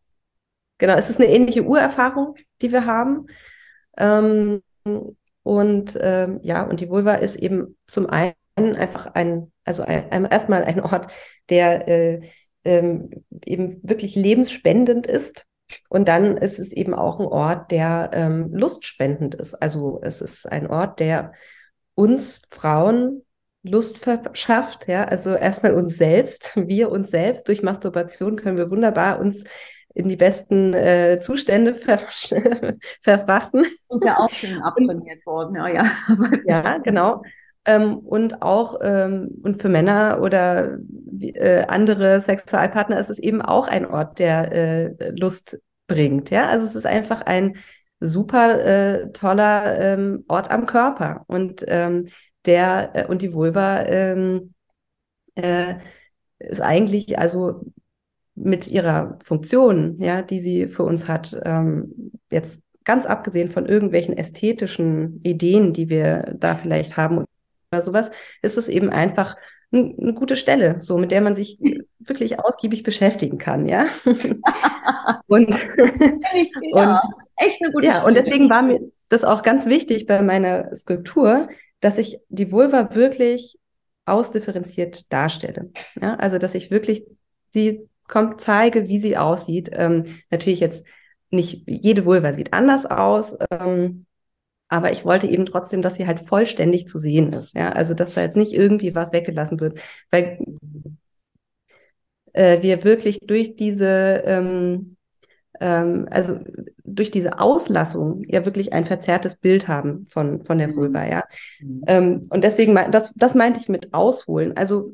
Genau, 0.78 0.94
es 0.94 1.10
ist 1.10 1.20
eine 1.20 1.30
ähnliche 1.30 1.64
Urerfahrung, 1.64 2.34
die 2.60 2.72
wir 2.72 2.86
haben. 2.86 3.26
Ähm, 3.96 4.62
und 5.42 5.98
ähm, 6.00 6.40
ja, 6.42 6.62
und 6.64 6.80
die 6.80 6.88
Vulva 6.88 7.14
ist 7.14 7.36
eben 7.36 7.76
zum 7.86 8.08
einen 8.10 8.34
einfach 8.56 9.06
ein, 9.14 9.52
also 9.64 9.82
ein, 9.82 10.26
erstmal 10.26 10.64
ein 10.64 10.80
Ort, 10.80 11.12
der 11.48 11.88
äh, 11.88 12.20
ähm, 12.64 13.10
eben 13.44 13.80
wirklich 13.82 14.16
lebensspendend 14.16 15.06
ist. 15.06 15.46
Und 15.88 16.08
dann 16.08 16.36
ist 16.36 16.58
es 16.58 16.72
eben 16.72 16.94
auch 16.94 17.20
ein 17.20 17.26
Ort, 17.26 17.70
der 17.70 18.10
ähm, 18.12 18.52
lustspendend 18.52 19.34
ist. 19.34 19.54
Also 19.54 20.00
es 20.02 20.20
ist 20.20 20.50
ein 20.50 20.68
Ort, 20.68 21.00
der 21.00 21.32
uns 21.94 22.42
Frauen 22.50 23.22
Lust 23.62 23.98
verschafft, 23.98 24.86
ja, 24.86 25.04
also 25.04 25.34
erstmal 25.34 25.74
uns 25.74 25.96
selbst, 25.96 26.52
wir 26.68 26.90
uns 26.90 27.10
selbst 27.10 27.48
durch 27.48 27.62
Masturbation 27.62 28.36
können 28.36 28.58
wir 28.58 28.70
wunderbar 28.70 29.18
uns 29.18 29.42
in 29.96 30.08
die 30.08 30.16
besten 30.16 30.74
äh, 30.74 31.18
Zustände 31.20 31.74
ver 31.74 31.98
verfrachten. 33.00 33.64
Ist 33.64 34.04
ja 34.04 34.18
auch 34.18 34.28
schön 34.28 34.58
abtrainiert 34.62 35.24
worden, 35.24 35.56
ja, 35.56 35.68
ja. 35.68 35.90
ja, 36.46 36.78
genau. 36.78 37.22
Ähm, 37.64 37.98
und 37.98 38.42
auch 38.42 38.78
ähm, 38.82 39.30
und 39.42 39.60
für 39.60 39.70
Männer 39.70 40.20
oder 40.20 40.78
äh, 41.18 41.64
andere 41.66 42.20
Sexualpartner 42.20 43.00
ist 43.00 43.10
es 43.10 43.18
eben 43.18 43.40
auch 43.40 43.68
ein 43.68 43.86
Ort, 43.86 44.18
der 44.18 44.52
äh, 44.52 45.10
Lust 45.16 45.58
bringt. 45.86 46.30
Ja, 46.30 46.46
also 46.46 46.66
es 46.66 46.74
ist 46.74 46.86
einfach 46.86 47.22
ein 47.22 47.56
super 47.98 48.60
äh, 48.64 49.12
toller 49.12 49.80
ähm, 49.80 50.24
Ort 50.28 50.50
am 50.50 50.66
Körper 50.66 51.24
und 51.26 51.64
ähm, 51.68 52.08
der 52.44 52.90
äh, 52.94 53.06
und 53.06 53.22
die 53.22 53.32
Vulva 53.32 53.82
ähm, 53.86 54.52
äh, 55.36 55.76
ist 56.38 56.60
eigentlich 56.60 57.18
also 57.18 57.62
mit 58.36 58.68
ihrer 58.68 59.18
Funktion, 59.24 59.96
ja, 59.96 60.22
die 60.22 60.40
sie 60.40 60.68
für 60.68 60.84
uns 60.84 61.08
hat, 61.08 61.36
ähm, 61.44 62.12
jetzt 62.30 62.60
ganz 62.84 63.06
abgesehen 63.06 63.50
von 63.50 63.66
irgendwelchen 63.66 64.16
ästhetischen 64.16 65.20
Ideen, 65.24 65.72
die 65.72 65.88
wir 65.88 66.34
da 66.38 66.54
vielleicht 66.54 66.96
haben 66.96 67.24
oder 67.72 67.82
sowas, 67.82 68.10
ist 68.42 68.58
es 68.58 68.68
eben 68.68 68.90
einfach 68.90 69.36
eine 69.72 70.14
gute 70.14 70.36
Stelle, 70.36 70.80
so 70.80 70.96
mit 70.96 71.10
der 71.10 71.20
man 71.20 71.34
sich 71.34 71.58
wirklich 71.98 72.38
ausgiebig 72.38 72.82
beschäftigen 72.82 73.38
kann, 73.38 73.66
ja. 73.66 73.86
und, 75.26 75.50
ja, 75.50 75.56
und 76.72 76.98
echt 77.36 77.62
eine 77.62 77.72
gute 77.72 77.86
ja, 77.86 77.94
Stelle. 77.94 78.06
und 78.06 78.14
deswegen 78.14 78.48
war 78.48 78.62
mir 78.62 78.80
das 79.08 79.24
auch 79.24 79.42
ganz 79.42 79.66
wichtig 79.66 80.06
bei 80.06 80.22
meiner 80.22 80.74
Skulptur, 80.74 81.48
dass 81.80 81.98
ich 81.98 82.18
die 82.28 82.52
Vulva 82.52 82.94
wirklich 82.94 83.58
ausdifferenziert 84.04 85.12
darstelle. 85.12 85.70
Ja, 86.00 86.14
also 86.14 86.38
dass 86.38 86.54
ich 86.54 86.70
wirklich 86.70 87.04
sie 87.50 87.88
kommt, 88.08 88.40
zeige, 88.40 88.88
wie 88.88 89.00
sie 89.00 89.16
aussieht. 89.16 89.70
Ähm, 89.72 90.04
natürlich 90.30 90.60
jetzt 90.60 90.84
nicht 91.30 91.64
jede 91.66 92.04
Vulva 92.04 92.32
sieht 92.32 92.52
anders 92.52 92.86
aus, 92.86 93.36
ähm, 93.50 94.06
aber 94.68 94.92
ich 94.92 95.04
wollte 95.04 95.26
eben 95.26 95.46
trotzdem, 95.46 95.82
dass 95.82 95.96
sie 95.96 96.06
halt 96.06 96.20
vollständig 96.20 96.88
zu 96.88 96.98
sehen 96.98 97.32
ist. 97.32 97.54
Ja, 97.54 97.70
also 97.70 97.94
dass 97.94 98.14
da 98.14 98.22
jetzt 98.22 98.36
nicht 98.36 98.52
irgendwie 98.52 98.94
was 98.94 99.12
weggelassen 99.12 99.60
wird, 99.60 99.80
weil 100.10 100.38
äh, 102.32 102.62
wir 102.62 102.84
wirklich 102.84 103.20
durch 103.22 103.56
diese 103.56 104.22
ähm, 104.26 104.96
ähm, 105.60 106.06
also 106.10 106.38
durch 106.84 107.10
diese 107.10 107.38
Auslassung 107.40 108.22
ja 108.26 108.44
wirklich 108.44 108.72
ein 108.72 108.86
verzerrtes 108.86 109.36
Bild 109.36 109.68
haben 109.68 110.06
von, 110.08 110.44
von 110.44 110.58
der 110.58 110.68
mhm. 110.68 110.76
Vulva, 110.76 111.06
ja. 111.06 111.24
Mhm. 111.60 111.82
Ähm, 111.86 112.26
und 112.30 112.44
deswegen, 112.44 112.74
das, 112.90 113.12
das 113.14 113.34
meinte 113.34 113.60
ich 113.60 113.68
mit 113.68 113.94
ausholen. 113.94 114.56
Also 114.56 114.92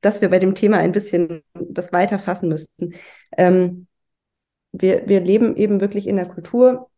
dass 0.00 0.20
wir 0.20 0.30
bei 0.30 0.38
dem 0.38 0.54
Thema 0.54 0.78
ein 0.78 0.92
bisschen 0.92 1.42
das 1.54 1.92
weiterfassen 1.92 2.48
müssten. 2.48 2.94
Ähm, 3.36 3.86
wir, 4.72 5.08
wir 5.08 5.20
leben 5.20 5.56
eben 5.56 5.80
wirklich 5.80 6.06
in 6.06 6.18
einer 6.18 6.28
Kultur, 6.28 6.90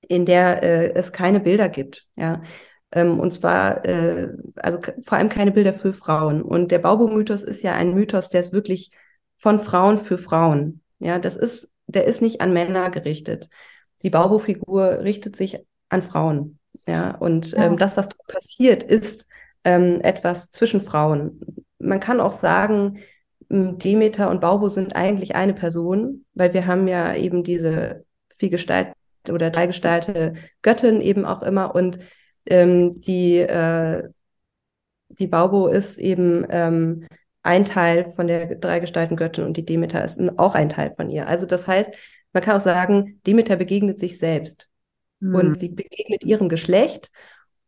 in 0.00 0.24
der 0.24 0.62
äh, 0.62 0.92
es 0.94 1.12
keine 1.12 1.40
Bilder 1.40 1.68
gibt. 1.68 2.06
Ja. 2.16 2.42
Ähm, 2.92 3.20
und 3.20 3.32
zwar, 3.32 3.84
äh, 3.84 4.28
also 4.56 4.78
vor 5.04 5.18
allem 5.18 5.28
keine 5.28 5.50
Bilder 5.50 5.74
für 5.74 5.92
Frauen. 5.92 6.42
Und 6.42 6.70
der 6.70 6.78
Baubo-Mythos 6.78 7.42
ist 7.42 7.62
ja 7.62 7.74
ein 7.74 7.94
Mythos, 7.94 8.30
der 8.30 8.40
ist 8.40 8.52
wirklich 8.52 8.90
von 9.38 9.60
Frauen 9.60 9.98
für 9.98 10.18
Frauen. 10.18 10.80
Ja, 10.98 11.18
das 11.18 11.36
ist, 11.36 11.70
der 11.86 12.06
ist 12.06 12.22
nicht 12.22 12.40
an 12.40 12.52
Männer 12.52 12.90
gerichtet. 12.90 13.48
Die 14.02 14.10
Baubo-Figur 14.10 15.00
richtet 15.00 15.36
sich 15.36 15.58
an 15.88 16.02
Frauen. 16.02 16.58
Ja, 16.86 17.16
und 17.16 17.50
ja. 17.52 17.64
Ähm, 17.64 17.76
das, 17.76 17.96
was 17.96 18.08
passiert, 18.26 18.82
ist 18.82 19.26
ähm, 19.64 20.00
etwas 20.00 20.50
zwischen 20.50 20.80
Frauen 20.80 21.40
man 21.78 22.00
kann 22.00 22.20
auch 22.20 22.32
sagen, 22.32 22.98
Demeter 23.50 24.30
und 24.30 24.40
Baubo 24.40 24.68
sind 24.68 24.94
eigentlich 24.94 25.34
eine 25.34 25.54
Person, 25.54 26.24
weil 26.34 26.52
wir 26.52 26.66
haben 26.66 26.86
ja 26.86 27.14
eben 27.14 27.42
diese 27.42 28.04
Vielgestalt 28.36 28.92
oder 29.28 29.50
dreigestaltige 29.50 30.34
Göttin 30.62 31.00
eben 31.00 31.24
auch 31.24 31.42
immer 31.42 31.74
und 31.74 31.98
ähm, 32.46 32.92
die, 33.00 33.38
äh, 33.38 34.08
die 35.08 35.26
Baubo 35.26 35.68
ist 35.68 35.98
eben 35.98 36.46
ähm, 36.50 37.06
ein 37.42 37.64
Teil 37.64 38.10
von 38.10 38.26
der 38.26 38.56
dreigestalten 38.56 39.16
Göttin 39.16 39.44
und 39.44 39.56
die 39.56 39.64
Demeter 39.64 40.04
ist 40.04 40.20
auch 40.36 40.54
ein 40.54 40.68
Teil 40.68 40.92
von 40.96 41.08
ihr. 41.10 41.26
Also 41.26 41.46
das 41.46 41.66
heißt, 41.66 41.94
man 42.32 42.42
kann 42.42 42.56
auch 42.56 42.60
sagen, 42.60 43.20
Demeter 43.26 43.56
begegnet 43.56 44.00
sich 44.00 44.18
selbst 44.18 44.68
mhm. 45.20 45.34
und 45.34 45.60
sie 45.60 45.70
begegnet 45.70 46.24
ihrem 46.24 46.48
Geschlecht 46.48 47.10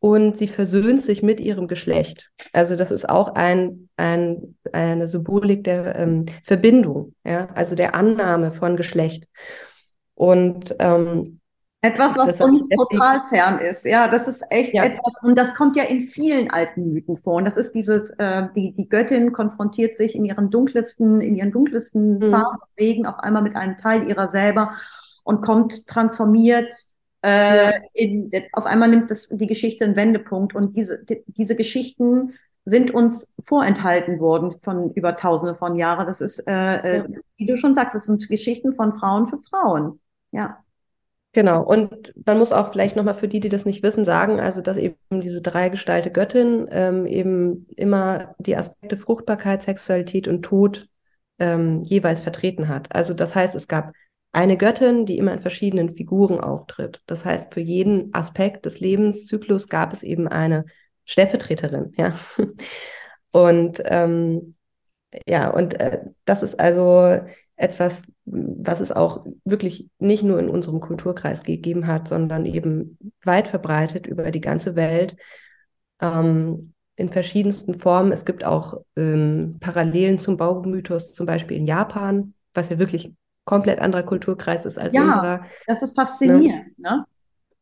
und 0.01 0.39
sie 0.39 0.49
versöhnt 0.49 1.03
sich 1.03 1.23
mit 1.23 1.41
ihrem 1.41 1.69
Geschlecht. 1.69 2.31
Also 2.53 2.75
das 2.75 2.91
ist 2.91 3.09
auch 3.09 3.35
ein, 3.35 3.89
ein, 3.97 4.57
eine 4.73 5.07
Symbolik 5.07 5.65
der 5.65 5.95
ähm, 5.97 6.27
Verbindung, 6.43 7.15
ja, 7.25 7.49
also 7.55 7.77
der 7.77 7.95
Annahme 7.95 8.53
von 8.53 8.77
Geschlecht. 8.77 9.29
Und 10.15 10.75
ähm, 10.79 11.41
etwas, 11.83 12.17
was 12.17 12.39
uns 12.41 12.69
total 12.69 13.21
fern 13.23 13.59
ist. 13.59 13.87
Ja, 13.87 14.09
das 14.09 14.29
ist 14.29 14.43
echt 14.51 14.75
ja. 14.75 14.85
etwas, 14.85 15.15
und 15.23 15.37
das 15.37 15.55
kommt 15.55 15.77
ja 15.77 15.85
in 15.85 16.09
vielen 16.09 16.51
alten 16.51 16.93
Mythen 16.93 17.17
vor. 17.17 17.37
Und 17.37 17.47
das 17.47 17.57
ist 17.57 17.75
dieses, 17.75 18.11
äh, 18.19 18.49
die, 18.55 18.73
die 18.75 18.89
Göttin 18.89 19.33
konfrontiert 19.33 19.97
sich 19.97 20.15
in 20.15 20.27
ihren 20.27 20.51
dunkelsten, 20.51 21.23
in 21.23 21.37
ihren 21.37 21.53
dunkelsten 21.53 22.19
mhm. 22.19 22.31
Farbwegen 22.33 23.07
auf 23.07 23.19
einmal 23.21 23.43
mit 23.43 23.57
einem 23.57 23.79
Teil 23.79 24.07
ihrer 24.07 24.31
selber 24.31 24.73
und 25.25 25.41
kommt 25.41 25.87
transformiert. 25.87 26.71
Äh, 27.23 27.73
in, 27.95 28.31
auf 28.53 28.67
einmal 28.67 28.89
nimmt 28.89 29.11
das, 29.11 29.29
die 29.29 29.47
Geschichte 29.47 29.85
einen 29.85 29.97
Wendepunkt. 29.97 30.55
Und 30.55 30.77
diese, 30.77 31.05
die, 31.05 31.23
diese 31.27 31.55
Geschichten 31.55 32.33
sind 32.65 32.93
uns 32.93 33.35
vorenthalten 33.43 34.21
worden 34.21 34.59
von 34.59 34.93
über 34.93 35.17
tausende 35.17 35.55
von 35.55 35.77
Jahren. 35.77 36.07
Das 36.07 36.21
ist, 36.21 36.41
äh, 36.47 36.77
äh 36.77 36.97
ja. 36.99 37.07
wie 37.37 37.47
du 37.47 37.57
schon 37.57 37.75
sagst, 37.75 37.95
das 37.95 38.05
sind 38.05 38.29
Geschichten 38.29 38.73
von 38.73 38.93
Frauen 38.93 39.27
für 39.27 39.39
Frauen. 39.39 40.01
Ja. 40.31 40.63
Genau, 41.33 41.63
und 41.63 42.13
man 42.27 42.39
muss 42.39 42.51
auch 42.51 42.73
vielleicht 42.73 42.97
nochmal 42.97 43.15
für 43.15 43.29
die, 43.29 43.39
die 43.39 43.49
das 43.49 43.65
nicht 43.65 43.85
wissen, 43.85 44.05
sagen, 44.05 44.41
also 44.41 44.63
dass 44.63 44.77
eben 44.77 44.97
diese 45.13 45.41
dreigestaltige 45.41 46.13
Göttin 46.13 46.67
ähm, 46.73 47.07
eben 47.07 47.67
immer 47.77 48.35
die 48.39 48.57
Aspekte 48.57 48.97
Fruchtbarkeit, 48.97 49.63
Sexualität 49.63 50.27
und 50.27 50.43
Tod 50.43 50.89
ähm, 51.39 51.85
jeweils 51.85 52.21
vertreten 52.21 52.67
hat. 52.67 52.95
Also 52.95 53.15
das 53.15 53.37
heißt, 53.37 53.55
es 53.55 53.69
gab 53.69 53.93
eine 54.33 54.57
Göttin, 54.57 55.07
die 55.07 55.19
immer 55.19 55.33
in 55.33 55.41
verschiedenen 55.41 55.91
Figuren 55.91 56.41
auftritt. 56.41 57.03
Das 57.07 57.25
heißt, 57.25 57.53
für 57.53 57.61
jeden 57.61 58.15
Aspekt 58.15 58.65
des 58.65 58.81
Lebenszyklus 58.81 59.69
gab 59.69 59.93
es 59.93 60.03
eben 60.03 60.29
eine 60.29 60.67
Stellvertreterin, 61.05 61.93
ja. 61.97 62.15
Und 63.33 63.81
ähm, 63.85 64.57
ja, 65.27 65.51
und 65.51 65.79
äh, 65.79 66.01
das 66.25 66.43
ist 66.43 66.59
also 66.61 67.21
etwas, 67.57 68.03
was 68.25 68.81
es 68.81 68.93
auch 68.93 69.27
wirklich 69.45 69.89
nicht 69.99 70.23
nur 70.23 70.39
in 70.39 70.49
unserem 70.49 70.81
Kulturkreis 70.81 71.43
gegeben 71.43 71.87
hat, 71.87 72.09
sondern 72.09 72.47
eben 72.47 72.99
weit 73.25 73.49
verbreitet 73.49 74.07
über 74.07 74.31
die 74.31 74.41
ganze 74.41 74.77
Welt 74.77 75.17
ähm, 76.01 76.73
in 76.97 77.09
verschiedensten 77.09 77.75
Formen. 77.75 78.13
Es 78.13 78.25
gibt 78.25 78.45
auch 78.45 78.81
ähm, 78.97 79.59
Parallelen 79.61 80.19
zum 80.19 80.37
Baumythos, 80.37 81.13
zum 81.13 81.27
Beispiel 81.27 81.57
in 81.57 81.67
Japan, 81.67 82.35
was 82.55 82.71
ja 82.71 82.79
wirklich 82.79 83.15
komplett 83.51 83.81
anderer 83.81 84.05
Kulturkreis 84.05 84.65
ist 84.65 84.79
als 84.79 84.95
ja, 84.95 85.03
unserer. 85.03 85.45
Das 85.67 85.83
ist 85.83 85.97
faszinierend, 85.97 86.79
ne? 86.79 86.91
ne? 86.91 87.05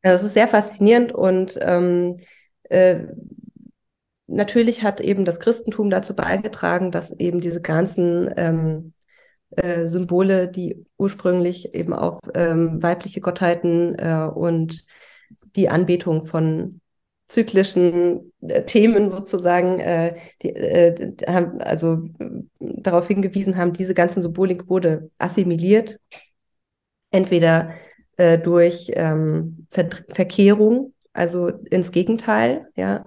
Das 0.03 0.23
ist 0.23 0.35
sehr 0.35 0.47
faszinierend 0.47 1.13
und 1.13 1.59
ähm, 1.63 2.19
äh, 2.65 3.05
natürlich 4.27 4.83
hat 4.83 5.01
eben 5.01 5.25
das 5.25 5.41
Christentum 5.41 5.89
dazu 5.89 6.15
beigetragen, 6.15 6.91
dass 6.91 7.11
eben 7.11 7.41
diese 7.41 7.63
ganzen 7.63 8.31
ähm, 8.37 8.93
äh, 9.57 9.87
Symbole, 9.87 10.49
die 10.49 10.85
ursprünglich 10.99 11.75
eben 11.75 11.95
auf 11.95 12.21
ähm, 12.35 12.83
weibliche 12.83 13.23
Gottheiten 13.23 13.95
äh, 13.99 14.29
und 14.31 14.85
die 15.57 15.71
Anbetung 15.71 16.27
von 16.27 16.83
zyklischen 17.29 18.33
äh, 18.41 18.65
Themen 18.65 19.11
sozusagen, 19.11 19.79
äh, 19.81 20.17
die, 20.43 20.49
äh, 20.49 21.15
haben, 21.27 21.61
also 21.61 22.09
darauf 22.59 23.07
hingewiesen 23.07 23.57
haben, 23.57 23.75
diese 23.75 23.95
ganzen 23.95 24.23
Symbolik 24.23 24.69
wurde 24.69 25.11
assimiliert, 25.19 25.99
entweder 27.11 27.73
äh, 28.17 28.39
durch 28.39 28.91
ähm, 28.95 29.67
Ver 29.71 29.89
Verkehrung, 30.09 30.95
also 31.13 31.49
ins 31.49 31.93
Gegenteil, 31.93 32.69
ja, 32.77 33.05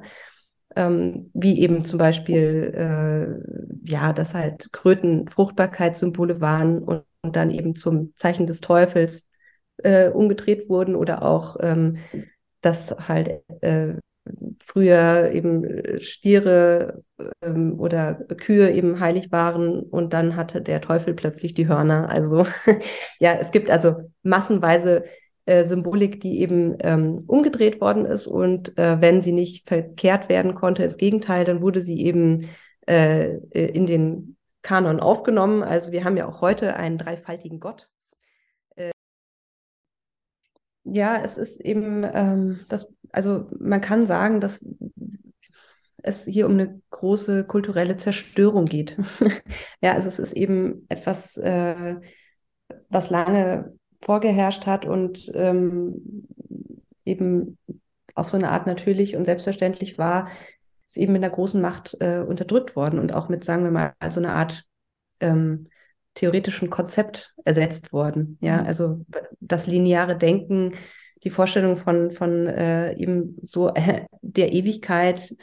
ähm, 0.76 1.32
wie 1.34 1.60
eben 1.60 1.84
zum 1.84 2.00
Beispiel, 2.00 2.74
äh, 2.76 3.90
ja, 3.90 4.14
dass 4.14 4.34
halt 4.34 4.72
Kröten 4.72 5.28
Fruchtbarkeitssymbole 5.30 6.42
waren 6.42 6.80
und, 6.80 7.04
und, 7.24 7.36
dann 7.36 7.52
eben 7.52 7.76
zum 7.76 8.14
Zeichen 8.16 8.46
des 8.48 8.62
Teufels 8.62 9.28
äh, 9.78 10.10
umgedreht 10.10 10.70
wurden 10.70 10.96
oder 10.96 11.24
auch, 11.24 11.58
ähm, 11.62 11.98
dass 12.62 12.92
halt 12.92 13.42
äh, 13.62 13.96
früher 14.64 15.32
eben 15.32 16.00
Stiere 16.00 17.04
ähm, 17.42 17.80
oder 17.80 18.16
Kühe 18.16 18.72
eben 18.72 19.00
heilig 19.00 19.32
waren 19.32 19.82
und 19.82 20.14
dann 20.14 20.36
hatte 20.36 20.62
der 20.62 20.82
Teufel 20.82 21.14
plötzlich 21.14 21.54
die 21.54 21.68
Hörner. 21.68 22.10
Also 22.10 22.46
ja, 23.20 23.34
es 23.40 23.52
gibt 23.52 23.70
also 23.70 23.96
massenweise 24.24 25.04
äh, 25.46 25.66
Symbolik, 25.66 26.22
die 26.22 26.40
eben 26.42 26.76
ähm, 26.82 27.24
umgedreht 27.28 27.82
worden 27.82 28.06
ist 28.06 28.28
und 28.28 28.78
äh, 28.78 29.02
wenn 29.02 29.22
sie 29.22 29.32
nicht 29.32 29.68
verkehrt 29.68 30.30
werden 30.30 30.56
konnte, 30.56 30.84
ins 30.84 30.98
Gegenteil, 30.98 31.46
dann 31.46 31.62
wurde 31.62 31.82
sie 31.82 32.06
eben 32.06 32.48
äh, 32.88 33.38
in 33.52 33.88
den 33.88 34.38
Kanon 34.62 35.00
aufgenommen. 35.00 35.64
Also 35.64 35.92
wir 35.92 36.04
haben 36.04 36.18
ja 36.18 36.28
auch 36.28 36.42
heute 36.42 36.76
einen 36.76 36.98
dreifaltigen 36.98 37.60
Gott. 37.60 37.90
Äh, 38.76 38.92
ja, 40.84 41.22
es 41.24 41.38
ist 41.38 41.62
eben 41.62 42.06
ähm, 42.14 42.60
das, 42.70 42.94
also 43.12 43.48
man 43.60 43.82
kann 43.82 44.06
sagen, 44.06 44.40
dass 44.40 44.66
es 46.04 46.26
hier 46.26 46.48
um 46.48 46.54
eine 46.54 46.82
große 46.90 47.44
kulturelle 47.44 47.98
Zerstörung 47.98 48.66
geht. 48.66 48.98
ja, 49.82 49.94
also 49.94 50.08
es 50.08 50.20
ist 50.20 50.34
eben 50.34 50.86
etwas, 50.90 51.38
äh, 51.38 51.96
was 52.90 53.10
lange 53.10 53.74
vorgeherrscht 54.02 54.66
hat 54.66 54.86
und 54.86 55.32
ähm, 55.36 56.26
eben 57.06 57.58
auf 58.16 58.30
so 58.30 58.38
eine 58.38 58.50
Art 58.50 58.68
natürlich 58.68 59.16
und 59.16 59.26
selbstverständlich 59.26 59.98
war, 59.98 60.30
ist 60.88 60.98
eben 60.98 61.14
mit 61.14 61.24
einer 61.24 61.34
großen 61.34 61.62
Macht 61.62 61.98
äh, 62.00 62.20
unterdrückt 62.20 62.76
worden 62.76 63.00
und 63.00 63.14
auch 63.14 63.30
mit, 63.30 63.44
sagen 63.44 63.64
wir 63.64 63.72
mal, 63.72 63.94
so 64.10 64.20
einer 64.20 64.34
Art 64.34 64.66
ähm, 65.20 65.68
theoretischen 66.16 66.70
Konzept 66.70 67.34
ersetzt 67.46 67.94
worden. 67.94 68.38
Ja, 68.42 68.62
mhm. 68.62 68.68
also 68.68 69.06
das 69.40 69.68
lineare 69.68 70.18
Denken, 70.18 70.72
die 71.24 71.30
Vorstellung 71.30 71.78
von, 71.78 72.12
von 72.12 72.48
äh, 72.48 72.94
eben 72.98 73.38
so 73.42 73.74
äh, 73.74 74.06
der 74.22 74.54
Ewigkeit, 74.54 75.36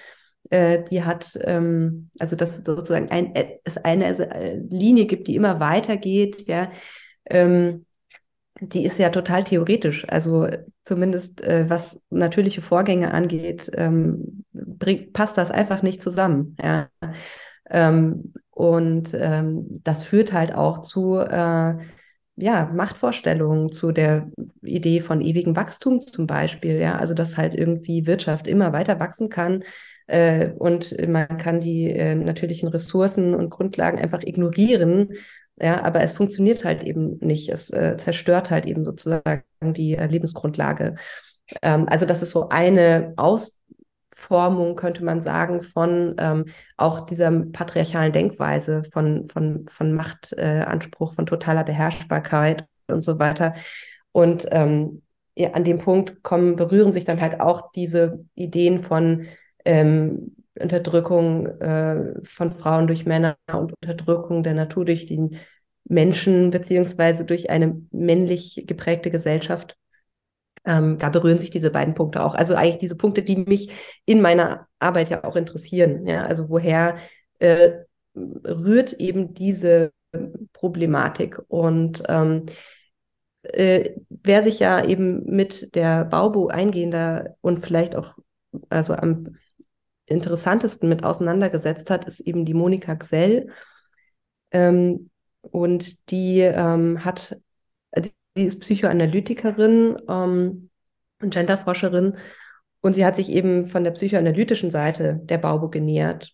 äh, 0.51 0.83
die 0.91 1.05
hat, 1.05 1.39
ähm, 1.43 2.11
also 2.19 2.37
dass 2.37 2.57
sozusagen 2.57 3.11
ein, 3.11 3.35
es 3.65 3.77
eine 3.77 4.67
Linie 4.71 5.07
gibt, 5.07 5.29
die 5.29 5.37
immer 5.37 5.61
weitergeht, 5.61 6.49
ja, 6.49 6.71
ähm, 7.27 7.85
die 8.61 8.85
ist 8.85 8.99
ja 8.99 9.11
total 9.11 9.45
theoretisch. 9.45 10.05
Also 10.09 10.49
zumindest 10.83 11.41
äh, 11.43 11.69
was 11.69 12.03
natürliche 12.11 12.63
Vorgänge 12.63 13.13
angeht, 13.13 13.71
ähm, 13.75 14.45
bringt, 14.53 15.13
passt 15.13 15.39
das 15.39 15.51
einfach 15.51 15.83
nicht 15.83 16.03
zusammen. 16.03 16.57
Ja. 16.61 16.89
Ähm, 17.71 18.33
und 18.51 19.15
ähm, 19.15 19.81
das 19.85 20.03
führt 20.03 20.33
halt 20.33 20.53
auch 20.55 20.79
zu 20.81 21.19
äh, 21.19 21.77
ja, 22.39 22.71
Machtvorstellungen, 22.75 23.71
zu 23.71 23.93
der 23.93 24.31
Idee 24.63 25.01
von 25.01 25.21
ewigem 25.21 25.57
Wachstum 25.57 26.01
zum 26.01 26.27
Beispiel. 26.27 26.79
Ja, 26.79 26.97
also 26.97 27.15
dass 27.15 27.37
halt 27.37 27.55
irgendwie 27.55 28.07
Wirtschaft 28.07 28.47
immer 28.47 28.73
weiter 28.73 29.01
wachsen 29.01 29.29
kann. 29.29 29.65
Äh, 30.07 30.51
und 30.59 30.97
man 31.07 31.29
kann 31.37 31.61
die 31.61 31.91
äh, 31.91 32.15
natürlichen 32.15 32.69
Ressourcen 32.69 33.35
und 33.35 33.51
Grundlagen 33.51 33.99
einfach 33.99 34.23
ignorieren 34.23 35.11
ja, 35.61 35.83
aber 35.83 36.03
es 36.03 36.13
funktioniert 36.13 36.65
halt 36.65 36.85
eben 36.85 37.19
nicht. 37.21 37.49
Es 37.49 37.71
äh, 37.71 37.97
zerstört 37.97 38.51
halt 38.51 38.67
eben 38.67 38.85
sozusagen 38.85 39.43
die 39.63 39.97
äh, 39.97 40.07
Lebensgrundlage. 40.07 40.97
Ähm, 41.63 41.87
also 41.89 42.07
das 42.07 42.23
ist 42.23 42.31
so 42.31 42.49
eine 42.49 43.13
Ausformung, 44.19 44.77
könnte 44.77 45.05
man 45.05 45.23
sagen, 45.23 45.63
von 45.63 46.15
ähm, 46.19 46.47
auch 46.77 47.07
dieser 47.07 47.31
patriarchalen 47.31 48.13
Denkweise, 48.13 48.83
von, 48.93 49.29
von, 49.29 49.67
von 49.69 49.93
Machtanspruch, 49.93 51.13
äh, 51.13 51.15
von 51.15 51.27
totaler 51.27 51.65
Beherrschbarkeit 51.65 52.67
und 52.89 53.03
so 53.03 53.19
weiter. 53.19 53.55
Und 54.13 54.47
ähm, 54.51 55.03
ja, 55.37 55.53
an 55.53 55.65
dem 55.65 55.79
Punkt 55.79 56.23
kommen, 56.23 56.57
berühren 56.57 56.93
sich 56.93 57.05
dann 57.05 57.21
halt 57.21 57.41
auch 57.41 57.71
diese 57.73 58.25
Ideen 58.35 58.81
von 58.81 59.27
ähm, 59.65 60.35
Unterdrückung 60.59 61.47
äh, 61.61 62.15
von 62.25 62.51
Frauen 62.51 62.89
durch 62.89 63.07
Männer 63.07 63.37
und 63.53 63.73
Unterdrückung 63.81 64.43
der 64.43 64.55
Natur 64.55 64.85
durch 64.85 65.07
den 65.07 65.39
Menschen 65.85 66.51
beziehungsweise 66.51 67.25
durch 67.25 67.51
eine 67.51 67.81
männlich 67.93 68.65
geprägte 68.67 69.11
Gesellschaft. 69.11 69.78
Ähm, 70.65 70.99
da 70.99 71.09
berühren 71.09 71.39
sich 71.39 71.51
diese 71.51 71.71
beiden 71.71 71.95
Punkte 71.95 72.25
auch. 72.25 72.35
Also 72.35 72.55
eigentlich 72.55 72.79
diese 72.79 72.97
Punkte, 72.97 73.23
die 73.23 73.37
mich 73.37 73.71
in 74.05 74.21
meiner 74.21 74.67
Arbeit 74.79 75.09
ja 75.11 75.25
auch 75.25 75.37
interessieren. 75.37 76.07
Ja, 76.07 76.25
also 76.25 76.49
woher 76.49 76.97
äh, 77.39 77.71
rührt 78.15 78.95
eben 78.95 79.35
diese 79.35 79.93
Problematik 80.53 81.41
und 81.49 82.03
ähm, 82.09 82.47
äh, 83.43 83.91
wer 84.09 84.43
sich 84.43 84.59
ja 84.59 84.85
eben 84.85 85.25
mit 85.25 85.75
der 85.75 86.05
Baubo 86.05 86.49
eingehender 86.49 87.37
und 87.41 87.65
vielleicht 87.65 87.95
auch 87.97 88.15
also 88.69 88.95
am 88.95 89.37
interessantesten 90.07 90.89
mit 90.89 91.05
auseinandergesetzt 91.05 91.91
hat, 91.91 92.07
ist 92.07 92.21
eben 92.21 92.45
die 92.45 92.55
Monika 92.55 92.97
Xell. 92.97 93.49
Ähm, 94.51 95.11
und 95.41 96.11
die 96.11 96.41
ähm, 96.41 97.05
hat, 97.05 97.37
die 98.39 98.47
ist 98.47 98.61
Psychoanalytikerin 98.61 99.97
ähm, 100.09 100.71
und 101.21 101.35
Genderforscherin 101.35 102.17
und 102.81 102.95
sie 102.95 103.05
hat 103.05 103.17
sich 103.17 103.31
eben 103.31 103.67
von 103.67 103.85
der 103.85 103.91
psychoanalytischen 103.91 104.71
Seite 104.71 105.21
der 105.25 105.39
Baubo 105.39 105.69
genähert. 105.69 106.33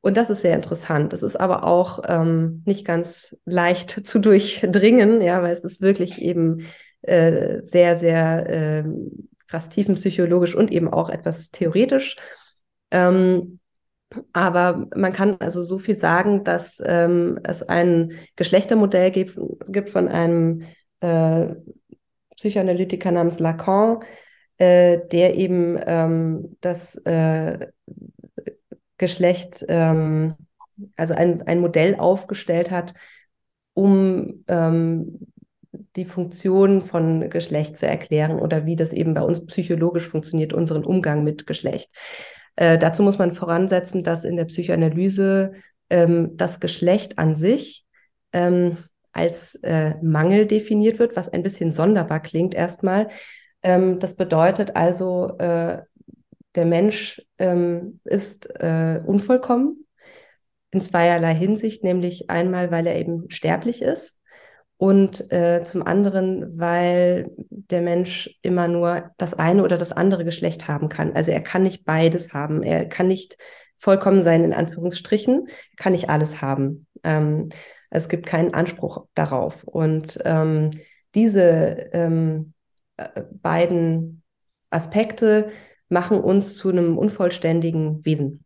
Und 0.00 0.16
das 0.16 0.30
ist 0.30 0.40
sehr 0.40 0.54
interessant. 0.54 1.12
Es 1.12 1.22
ist 1.22 1.36
aber 1.36 1.64
auch 1.64 2.02
ähm, 2.08 2.62
nicht 2.64 2.86
ganz 2.86 3.36
leicht 3.44 3.90
zu 4.06 4.18
durchdringen, 4.18 5.20
ja, 5.20 5.42
weil 5.42 5.52
es 5.52 5.64
ist 5.64 5.82
wirklich 5.82 6.22
eben 6.22 6.66
äh, 7.02 7.60
sehr, 7.64 7.98
sehr 7.98 8.48
äh, 8.48 8.84
krass 9.48 9.68
tiefenpsychologisch 9.68 10.54
und 10.54 10.70
eben 10.70 10.88
auch 10.88 11.10
etwas 11.10 11.50
theoretisch. 11.50 12.16
Ähm, 12.90 13.58
aber 14.32 14.86
man 14.96 15.12
kann 15.12 15.36
also 15.40 15.62
so 15.62 15.78
viel 15.78 15.98
sagen, 15.98 16.44
dass 16.44 16.82
ähm, 16.84 17.38
es 17.44 17.62
ein 17.62 18.12
Geschlechtermodell 18.36 19.10
gibt, 19.10 19.38
gibt 19.68 19.90
von 19.90 20.08
einem 20.08 20.64
äh, 21.00 21.54
Psychoanalytiker 22.36 23.10
namens 23.10 23.38
Lacan, 23.38 24.00
äh, 24.58 24.98
der 25.10 25.36
eben 25.36 25.78
ähm, 25.86 26.56
das 26.60 26.94
äh, 27.04 27.68
Geschlecht, 28.98 29.64
ähm, 29.68 30.34
also 30.96 31.14
ein, 31.14 31.42
ein 31.42 31.60
Modell 31.60 31.96
aufgestellt 31.96 32.70
hat, 32.70 32.94
um 33.74 34.44
ähm, 34.48 35.26
die 35.96 36.04
Funktion 36.04 36.80
von 36.80 37.30
Geschlecht 37.30 37.76
zu 37.76 37.86
erklären 37.86 38.38
oder 38.38 38.66
wie 38.66 38.76
das 38.76 38.92
eben 38.92 39.14
bei 39.14 39.22
uns 39.22 39.44
psychologisch 39.46 40.06
funktioniert, 40.06 40.52
unseren 40.52 40.84
Umgang 40.84 41.24
mit 41.24 41.46
Geschlecht. 41.46 41.90
Äh, 42.56 42.78
dazu 42.78 43.02
muss 43.02 43.18
man 43.18 43.32
voransetzen, 43.32 44.02
dass 44.02 44.24
in 44.24 44.36
der 44.36 44.44
Psychoanalyse 44.44 45.52
ähm, 45.88 46.36
das 46.36 46.60
Geschlecht 46.60 47.18
an 47.18 47.34
sich 47.34 47.86
ähm, 48.32 48.76
als 49.12 49.56
äh, 49.62 49.94
Mangel 50.02 50.46
definiert 50.46 50.98
wird, 50.98 51.16
was 51.16 51.28
ein 51.28 51.42
bisschen 51.42 51.72
sonderbar 51.72 52.20
klingt 52.20 52.54
erstmal. 52.54 53.08
Ähm, 53.62 53.98
das 53.98 54.14
bedeutet 54.14 54.76
also, 54.76 55.36
äh, 55.38 55.82
der 56.54 56.64
Mensch 56.64 57.22
ähm, 57.38 58.00
ist 58.04 58.48
äh, 58.60 59.00
unvollkommen 59.04 59.86
in 60.72 60.80
zweierlei 60.80 61.34
Hinsicht, 61.34 61.84
nämlich 61.84 62.30
einmal, 62.30 62.70
weil 62.70 62.86
er 62.86 62.96
eben 62.96 63.30
sterblich 63.30 63.82
ist 63.82 64.16
und 64.80 65.30
äh, 65.30 65.62
zum 65.62 65.82
anderen, 65.82 66.58
weil 66.58 67.30
der 67.50 67.82
Mensch 67.82 68.38
immer 68.40 68.66
nur 68.66 69.10
das 69.18 69.34
eine 69.34 69.62
oder 69.62 69.76
das 69.76 69.92
andere 69.92 70.24
Geschlecht 70.24 70.68
haben 70.68 70.88
kann. 70.88 71.14
Also 71.14 71.32
er 71.32 71.42
kann 71.42 71.64
nicht 71.64 71.84
beides 71.84 72.32
haben. 72.32 72.62
Er 72.62 72.86
kann 72.88 73.06
nicht 73.06 73.36
vollkommen 73.76 74.22
sein, 74.22 74.42
in 74.42 74.54
Anführungsstrichen, 74.54 75.48
kann 75.76 75.92
nicht 75.92 76.08
alles 76.08 76.40
haben. 76.40 76.86
Ähm, 77.04 77.50
es 77.90 78.08
gibt 78.08 78.26
keinen 78.26 78.54
Anspruch 78.54 79.06
darauf. 79.14 79.64
Und 79.64 80.18
ähm, 80.24 80.70
diese 81.14 81.90
ähm, 81.92 82.54
äh, 82.96 83.22
beiden 83.42 84.22
Aspekte 84.70 85.50
machen 85.88 86.20
uns 86.20 86.56
zu 86.56 86.68
einem 86.70 86.96
unvollständigen 86.96 88.04
Wesen. 88.04 88.44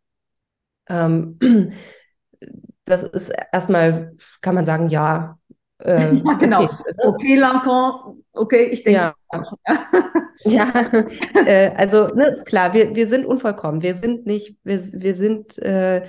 Ähm, 0.89 1.39
das 2.85 3.03
ist 3.03 3.31
erstmal, 3.51 4.15
kann 4.41 4.55
man 4.55 4.65
sagen, 4.65 4.89
ja, 4.89 5.37
äh, 5.79 6.15
ja, 6.25 6.33
genau. 6.33 6.63
Okay, 6.63 6.75
ne? 6.85 7.03
okay 7.03 7.35
Lacan, 7.35 8.23
okay, 8.33 8.63
ich 8.71 8.83
denke. 8.83 9.13
Ja, 9.29 9.43
ja 10.45 10.73
äh, 11.45 11.71
also 11.75 12.07
ne, 12.07 12.27
ist 12.27 12.45
klar, 12.45 12.73
wir, 12.73 12.95
wir 12.95 13.07
sind 13.07 13.25
unvollkommen. 13.25 13.83
Wir 13.83 13.95
sind 13.95 14.25
nicht, 14.25 14.57
wir, 14.63 14.79
wir 14.79 15.13
sind 15.13 15.59
äh, 15.59 16.05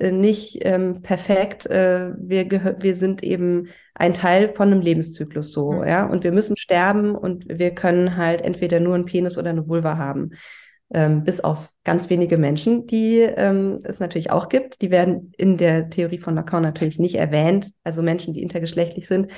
nicht 0.00 0.58
ähm, 0.62 1.02
perfekt. 1.02 1.66
Äh, 1.66 2.12
wir, 2.18 2.50
wir 2.80 2.94
sind 2.94 3.22
eben 3.22 3.68
ein 3.94 4.14
Teil 4.14 4.52
von 4.54 4.70
einem 4.70 4.80
Lebenszyklus 4.80 5.52
so, 5.52 5.72
mhm. 5.72 5.84
ja. 5.86 6.06
Und 6.06 6.24
wir 6.24 6.32
müssen 6.32 6.56
sterben 6.56 7.14
und 7.14 7.46
wir 7.48 7.74
können 7.74 8.16
halt 8.16 8.42
entweder 8.42 8.80
nur 8.80 8.94
einen 8.94 9.06
Penis 9.06 9.38
oder 9.38 9.50
eine 9.50 9.68
Vulva 9.68 9.96
haben 9.96 10.32
ähm, 10.92 11.24
bis 11.24 11.40
auf 11.40 11.70
ganz 11.84 12.08
wenige 12.08 12.38
Menschen, 12.38 12.86
die 12.86 13.20
ähm, 13.20 13.80
es 13.84 14.00
natürlich 14.00 14.30
auch 14.30 14.48
gibt. 14.48 14.80
Die 14.80 14.90
werden 14.90 15.32
in 15.36 15.56
der 15.56 15.90
Theorie 15.90 16.18
von 16.18 16.34
Lacan 16.34 16.62
natürlich 16.62 16.98
nicht 16.98 17.16
erwähnt, 17.16 17.72
also 17.84 18.02
Menschen, 18.02 18.32
die 18.32 18.42
intergeschlechtlich 18.42 19.06
sind. 19.06 19.30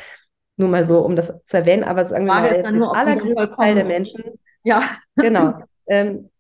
Nur 0.56 0.68
mal 0.68 0.86
so, 0.86 1.00
um 1.00 1.16
das 1.16 1.32
zu 1.42 1.56
erwähnen, 1.56 1.84
aber 1.84 2.04
sagen 2.04 2.26
wir 2.26 2.34
mal, 2.34 2.48
der 2.48 2.66
allergrößte 2.66 3.52
Teil 3.56 3.74
der 3.74 3.84
Menschen. 3.84 4.22
Ja. 4.62 4.82
Genau. 5.16 5.54
Ähm, 5.92 6.30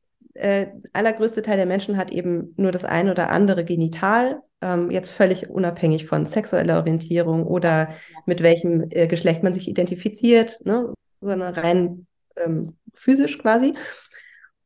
äh, 0.40 0.72
allergrößte 0.92 1.42
Teil 1.42 1.56
der 1.56 1.66
Menschen 1.66 1.96
hat 1.96 2.10
eben 2.10 2.54
nur 2.56 2.72
das 2.72 2.84
ein 2.84 3.10
oder 3.10 3.30
andere 3.30 3.64
Genital, 3.64 4.40
ähm, 4.62 4.90
jetzt 4.90 5.10
völlig 5.10 5.48
unabhängig 5.50 6.06
von 6.06 6.26
sexueller 6.26 6.78
Orientierung 6.78 7.46
oder 7.46 7.90
mit 8.26 8.42
welchem 8.42 8.86
äh, 8.90 9.06
Geschlecht 9.06 9.42
man 9.42 9.54
sich 9.54 9.68
identifiziert, 9.68 10.60
ne? 10.64 10.92
sondern 11.20 11.54
rein 11.54 12.06
ähm, 12.36 12.76
physisch 12.94 13.38
quasi. 13.38 13.74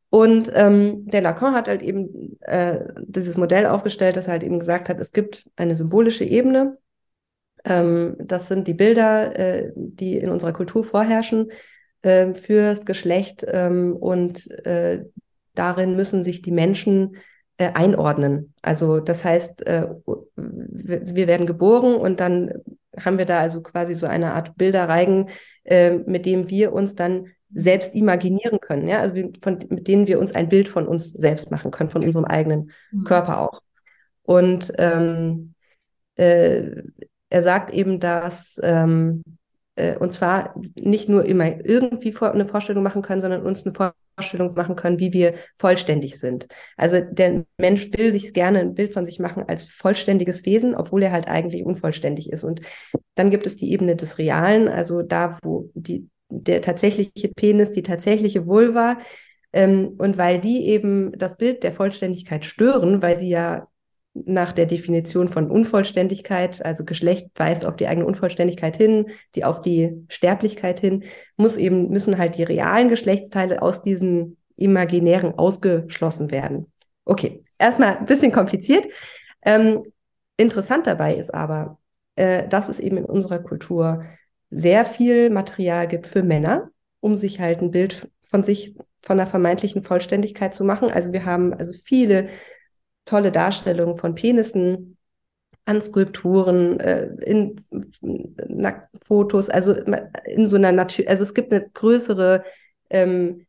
Und 0.09 0.49
ähm, 0.53 1.05
der 1.07 1.21
Lacan 1.21 1.55
hat 1.55 1.67
halt 1.67 1.81
eben 1.81 2.37
äh, 2.41 2.79
dieses 2.99 3.35
Modell 3.37 3.65
aufgestellt, 3.65 4.15
das 4.15 4.27
halt 4.27 4.43
eben 4.43 4.59
gesagt 4.59 4.87
hat, 4.87 4.99
es 4.99 5.11
gibt 5.11 5.49
eine 5.57 5.75
symbolische 5.75 6.23
Ebene. 6.23 6.77
Ähm, 7.65 8.15
das 8.19 8.47
sind 8.47 8.67
die 8.67 8.73
Bilder, 8.73 9.37
äh, 9.37 9.71
die 9.75 10.15
in 10.17 10.29
unserer 10.29 10.53
Kultur 10.53 10.85
vorherrschen 10.85 11.51
äh, 12.01 12.33
fürs 12.33 12.85
Geschlecht 12.85 13.45
ähm, 13.47 13.95
und 13.95 14.49
äh, 14.65 15.03
darin 15.55 15.95
müssen 15.95 16.23
sich 16.23 16.41
die 16.41 16.51
Menschen 16.51 17.17
äh, 17.57 17.71
einordnen. 17.73 18.53
Also 18.61 18.99
das 18.99 19.23
heißt, 19.23 19.65
äh, 19.67 19.87
wir 20.35 21.27
werden 21.27 21.47
geboren 21.47 21.95
und 21.95 22.19
dann 22.19 22.51
haben 22.97 23.17
wir 23.17 23.25
da 23.25 23.39
also 23.39 23.61
quasi 23.61 23.95
so 23.95 24.07
eine 24.07 24.33
Art 24.33 24.55
Bilderreigen, 24.55 25.29
mit 26.05 26.25
dem 26.25 26.49
wir 26.49 26.71
uns 26.71 26.95
dann 26.95 27.25
selbst 27.49 27.95
imaginieren 27.95 28.59
können, 28.59 28.87
ja, 28.87 28.99
also 28.99 29.15
von, 29.41 29.59
mit 29.69 29.87
denen 29.87 30.07
wir 30.07 30.19
uns 30.19 30.33
ein 30.33 30.49
Bild 30.49 30.67
von 30.67 30.87
uns 30.87 31.09
selbst 31.09 31.51
machen 31.51 31.71
können, 31.71 31.89
von 31.89 32.03
unserem 32.03 32.25
eigenen 32.25 32.71
mhm. 32.91 33.03
Körper 33.03 33.41
auch. 33.41 33.61
Und 34.23 34.73
ähm, 34.77 35.53
äh, 36.15 36.83
er 37.29 37.41
sagt 37.41 37.71
eben, 37.71 37.99
dass 37.99 38.59
ähm, 38.61 39.23
äh, 39.75 39.97
und 39.97 40.11
zwar 40.11 40.55
nicht 40.75 41.09
nur 41.09 41.25
immer 41.25 41.65
irgendwie 41.65 42.11
vor, 42.11 42.31
eine 42.31 42.45
Vorstellung 42.45 42.83
machen 42.83 43.01
können, 43.01 43.21
sondern 43.21 43.45
uns 43.45 43.65
eine 43.65 43.73
Vorstellung 44.17 44.53
machen 44.55 44.75
können, 44.75 44.99
wie 44.99 45.13
wir 45.13 45.35
vollständig 45.55 46.19
sind. 46.19 46.47
Also 46.77 46.99
der 46.99 47.45
Mensch 47.57 47.89
will 47.97 48.13
sich 48.13 48.33
gerne 48.33 48.59
ein 48.59 48.73
Bild 48.73 48.93
von 48.93 49.05
sich 49.05 49.19
machen 49.19 49.43
als 49.47 49.65
vollständiges 49.65 50.45
Wesen, 50.45 50.75
obwohl 50.75 51.03
er 51.03 51.11
halt 51.11 51.27
eigentlich 51.27 51.65
unvollständig 51.65 52.31
ist. 52.31 52.43
Und 52.43 52.61
dann 53.15 53.29
gibt 53.29 53.45
es 53.45 53.57
die 53.57 53.71
Ebene 53.71 53.95
des 53.95 54.17
Realen, 54.17 54.67
also 54.67 55.01
da, 55.01 55.37
wo 55.43 55.69
die 55.73 56.09
der 56.29 56.61
tatsächliche 56.61 57.29
Penis, 57.29 57.71
die 57.71 57.83
tatsächliche 57.83 58.47
Vulva. 58.47 58.97
Ähm, 59.53 59.95
und 59.97 60.17
weil 60.17 60.39
die 60.39 60.67
eben 60.67 61.17
das 61.17 61.37
Bild 61.37 61.63
der 61.63 61.71
Vollständigkeit 61.71 62.43
stören, 62.45 63.01
weil 63.01 63.17
sie 63.17 63.29
ja 63.29 63.67
nach 64.15 64.53
der 64.53 64.65
Definition 64.65 65.27
von 65.27 65.51
Unvollständigkeit, 65.51 66.63
also 66.65 66.85
Geschlecht 66.85 67.27
weist 67.35 67.65
auf 67.65 67.75
die 67.75 67.87
eigene 67.87 68.05
Unvollständigkeit 68.05 68.77
hin, 68.77 69.07
die 69.35 69.43
auf 69.43 69.61
die 69.61 70.05
Sterblichkeit 70.07 70.79
hin, 70.79 71.03
muss 71.35 71.57
eben, 71.57 71.89
müssen 71.89 72.17
halt 72.17 72.37
die 72.37 72.43
realen 72.43 72.87
Geschlechtsteile 72.87 73.61
aus 73.61 73.81
diesem 73.81 74.37
Imaginären 74.55 75.37
ausgeschlossen 75.37 76.31
werden. 76.31 76.71
Okay, 77.03 77.43
erstmal 77.59 77.97
ein 77.97 78.05
bisschen 78.05 78.31
kompliziert. 78.31 78.85
Ähm, 79.43 79.83
interessant 80.37 80.87
dabei 80.87 81.15
ist 81.15 81.33
aber, 81.33 81.77
äh, 82.15 82.47
dass 82.47 82.69
es 82.69 82.79
eben 82.79 82.97
in 82.97 83.05
unserer 83.05 83.39
Kultur 83.39 84.05
sehr 84.49 84.85
viel 84.85 85.29
Material 85.29 85.87
gibt 85.89 86.07
für 86.07 86.23
Männer, 86.23 86.69
um 87.01 87.15
sich 87.15 87.41
halt 87.41 87.61
ein 87.61 87.71
Bild 87.71 88.09
von 88.25 88.43
sich, 88.43 88.77
von 89.01 89.17
der 89.17 89.27
vermeintlichen 89.27 89.81
Vollständigkeit 89.81 90.53
zu 90.53 90.63
machen. 90.63 90.89
Also 90.89 91.11
wir 91.11 91.25
haben 91.25 91.53
also 91.53 91.73
viele 91.73 92.29
tolle 93.05 93.31
Darstellungen 93.31 93.95
von 93.95 94.15
Penissen 94.15 94.97
an 95.65 95.81
Skulpturen, 95.81 96.79
äh, 96.79 97.07
in 97.25 97.61
Nacktfotos, 98.01 99.49
also 99.49 99.73
in 100.25 100.47
so 100.47 100.57
einer 100.57 100.71
Natur, 100.71 101.05
also 101.07 101.23
es 101.23 101.33
gibt 101.33 101.51
eine 101.51 101.67
größere 101.69 102.43
ähm, 102.89 103.45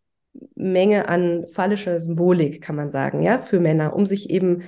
Menge 0.54 1.08
an 1.08 1.46
phallischer 1.48 2.00
Symbolik, 2.00 2.62
kann 2.62 2.76
man 2.76 2.90
sagen, 2.90 3.22
ja, 3.22 3.38
für 3.38 3.60
Männer, 3.60 3.94
um 3.94 4.06
sich 4.06 4.30
eben 4.30 4.64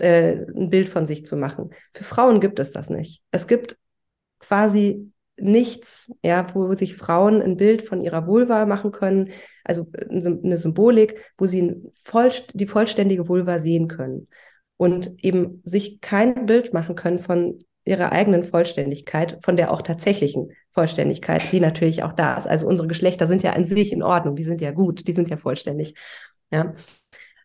äh, 0.00 0.44
ein 0.56 0.70
Bild 0.70 0.88
von 0.88 1.06
sich 1.06 1.24
zu 1.24 1.36
machen. 1.36 1.70
Für 1.94 2.04
Frauen 2.04 2.40
gibt 2.40 2.58
es 2.58 2.72
das 2.72 2.90
nicht. 2.90 3.22
Es 3.30 3.46
gibt 3.46 3.76
quasi 4.38 5.10
nichts, 5.40 6.12
ja, 6.22 6.46
wo 6.54 6.72
sich 6.74 6.96
Frauen 6.96 7.42
ein 7.42 7.56
Bild 7.56 7.82
von 7.82 8.02
ihrer 8.02 8.26
Vulva 8.26 8.66
machen 8.66 8.92
können, 8.92 9.30
also 9.64 9.86
eine 10.10 10.58
Symbolik, 10.58 11.32
wo 11.36 11.46
sie 11.46 11.74
die 12.54 12.66
vollständige 12.66 13.28
Vulva 13.28 13.60
sehen 13.60 13.88
können 13.88 14.28
und 14.76 15.12
eben 15.22 15.60
sich 15.64 16.00
kein 16.00 16.46
Bild 16.46 16.72
machen 16.72 16.94
können 16.94 17.18
von 17.18 17.58
ihrer 17.84 18.12
eigenen 18.12 18.44
Vollständigkeit, 18.44 19.38
von 19.42 19.56
der 19.56 19.72
auch 19.72 19.82
tatsächlichen 19.82 20.52
Vollständigkeit, 20.70 21.42
die 21.52 21.60
natürlich 21.60 22.02
auch 22.02 22.12
da 22.12 22.36
ist. 22.36 22.46
Also 22.46 22.66
unsere 22.66 22.86
Geschlechter 22.86 23.26
sind 23.26 23.42
ja 23.42 23.52
an 23.52 23.64
sich 23.64 23.92
in 23.92 24.02
Ordnung, 24.02 24.36
die 24.36 24.44
sind 24.44 24.60
ja 24.60 24.72
gut, 24.72 25.08
die 25.08 25.12
sind 25.12 25.30
ja 25.30 25.36
vollständig. 25.36 25.94
Ja. 26.50 26.74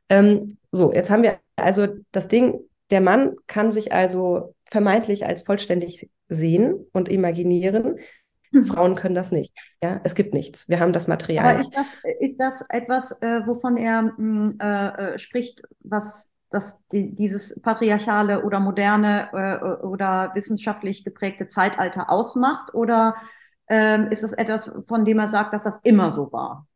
Ähm, 0.10 0.58
so, 0.72 0.94
jetzt 0.94 1.10
haben 1.10 1.24
wir 1.24 1.40
also 1.56 1.88
das 2.12 2.28
Ding, 2.28 2.60
der 2.90 3.02
Mann 3.02 3.36
kann 3.48 3.72
sich 3.72 3.94
also 3.94 4.53
vermeintlich 4.74 5.28
als 5.28 5.44
vollständig 5.44 6.10
sehen 6.30 6.88
und 6.94 7.08
imaginieren. 7.08 8.00
Frauen 8.66 8.96
können 8.96 9.14
das 9.14 9.32
nicht. 9.32 9.56
Ja, 9.84 10.02
es 10.04 10.16
gibt 10.16 10.34
nichts. 10.34 10.68
Wir 10.68 10.80
haben 10.80 10.94
das 10.94 11.08
Material. 11.08 11.52
Aber 11.52 11.60
ist 11.60 11.76
das, 11.76 11.86
ist 12.20 12.38
das 12.38 12.64
etwas, 12.70 13.12
äh, 13.22 13.46
wovon 13.46 13.78
er 13.78 14.02
mh, 14.02 14.18
hm, 14.18 14.58
äh, 14.60 14.88
äh, 14.88 15.20
spricht, 15.20 15.62
was 15.82 16.32
das, 16.50 16.80
die, 16.92 17.14
dieses 17.14 17.62
patriarchale 17.62 18.44
oder 18.44 18.60
moderne 18.60 19.30
äh, 19.32 19.86
oder 19.86 20.32
wissenschaftlich 20.34 21.04
geprägte 21.04 21.48
Zeitalter 21.48 22.10
ausmacht? 22.10 22.74
Oder 22.74 23.14
ähm, 23.70 24.08
ist 24.10 24.24
es 24.24 24.34
etwas, 24.34 24.72
von 24.88 25.06
dem 25.06 25.20
er 25.20 25.28
sagt, 25.28 25.54
dass 25.54 25.64
das 25.64 25.80
immer 25.84 26.10
so 26.10 26.32
war? 26.32 26.68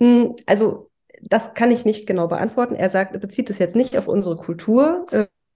Hm, 0.00 0.36
also 0.46 0.90
das 1.22 1.52
kann 1.52 1.70
ich 1.70 1.84
nicht 1.84 2.06
genau 2.06 2.28
beantworten. 2.28 2.74
Er 2.74 2.88
sagt, 2.88 3.12
er 3.12 3.20
bezieht 3.20 3.50
es 3.50 3.58
jetzt 3.58 3.76
nicht 3.76 3.98
auf 3.98 4.08
unsere 4.08 4.36
Kultur. 4.36 5.06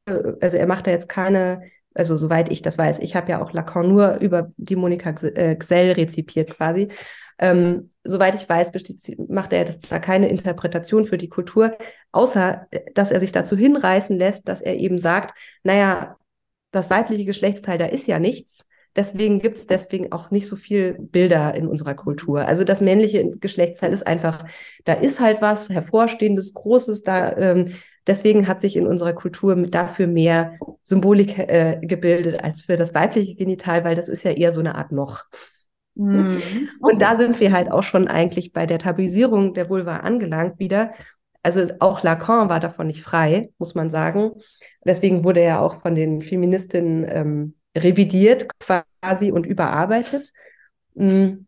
Äh, 0.06 0.32
also 0.40 0.56
er 0.56 0.66
macht 0.66 0.86
da 0.86 0.90
jetzt 0.90 1.08
keine, 1.08 1.62
also 1.94 2.16
soweit 2.16 2.50
ich 2.50 2.62
das 2.62 2.78
weiß, 2.78 2.98
ich 3.00 3.16
habe 3.16 3.30
ja 3.30 3.42
auch 3.42 3.52
Lacan 3.52 3.88
nur 3.88 4.16
über 4.16 4.52
die 4.56 4.76
Monika 4.76 5.10
äh, 5.10 5.56
Gsell 5.56 5.92
rezipiert 5.92 6.50
quasi. 6.50 6.88
Ähm, 7.38 7.90
soweit 8.04 8.34
ich 8.36 8.48
weiß, 8.48 8.70
macht 9.28 9.52
er 9.52 9.64
da 9.64 9.98
keine 9.98 10.28
Interpretation 10.28 11.04
für 11.04 11.18
die 11.18 11.28
Kultur, 11.28 11.76
außer 12.12 12.68
dass 12.94 13.10
er 13.10 13.18
sich 13.18 13.32
dazu 13.32 13.56
hinreißen 13.56 14.16
lässt, 14.16 14.46
dass 14.48 14.60
er 14.60 14.76
eben 14.76 14.98
sagt, 14.98 15.36
naja, 15.64 16.16
das 16.70 16.90
weibliche 16.90 17.24
Geschlechtsteil, 17.24 17.78
da 17.78 17.86
ist 17.86 18.06
ja 18.06 18.18
nichts. 18.18 18.66
Deswegen 18.96 19.40
gibt 19.40 19.56
es 19.56 19.66
deswegen 19.66 20.12
auch 20.12 20.30
nicht 20.30 20.46
so 20.46 20.54
viel 20.54 20.94
Bilder 20.98 21.54
in 21.54 21.66
unserer 21.66 21.94
Kultur. 21.94 22.46
Also 22.46 22.62
das 22.62 22.80
männliche 22.80 23.28
Geschlechtsteil 23.38 23.92
ist 23.92 24.06
einfach, 24.06 24.44
da 24.84 24.92
ist 24.92 25.20
halt 25.20 25.42
was 25.42 25.68
hervorstehendes, 25.68 26.54
Großes, 26.54 27.02
da 27.02 27.36
ähm, 27.36 27.74
deswegen 28.06 28.46
hat 28.46 28.60
sich 28.60 28.76
in 28.76 28.86
unserer 28.86 29.12
Kultur 29.12 29.56
dafür 29.56 30.06
mehr 30.06 30.58
Symbolik 30.82 31.38
äh, 31.38 31.80
gebildet 31.82 32.44
als 32.44 32.60
für 32.60 32.76
das 32.76 32.94
weibliche 32.94 33.34
Genital, 33.34 33.84
weil 33.84 33.96
das 33.96 34.08
ist 34.08 34.22
ja 34.22 34.30
eher 34.30 34.52
so 34.52 34.60
eine 34.60 34.76
Art 34.76 34.92
Loch. 34.92 35.24
Mhm. 35.96 36.40
Und 36.80 37.02
da 37.02 37.16
sind 37.16 37.40
wir 37.40 37.52
halt 37.52 37.70
auch 37.70 37.82
schon 37.82 38.08
eigentlich 38.08 38.52
bei 38.52 38.66
der 38.66 38.78
Tabuisierung 38.78 39.54
der 39.54 39.68
Vulva 39.70 39.98
angelangt 39.98 40.58
wieder. 40.58 40.92
Also 41.42 41.66
auch 41.80 42.02
Lacan 42.02 42.48
war 42.48 42.60
davon 42.60 42.86
nicht 42.86 43.02
frei, 43.02 43.50
muss 43.58 43.74
man 43.74 43.90
sagen. 43.90 44.32
Deswegen 44.84 45.24
wurde 45.24 45.40
er 45.40 45.62
auch 45.62 45.82
von 45.82 45.94
den 45.94 46.22
Feministinnen 46.22 47.06
ähm, 47.08 47.54
revidiert 47.76 48.48
quasi 48.58 49.32
und 49.32 49.46
überarbeitet, 49.46 50.32
mhm. 50.94 51.46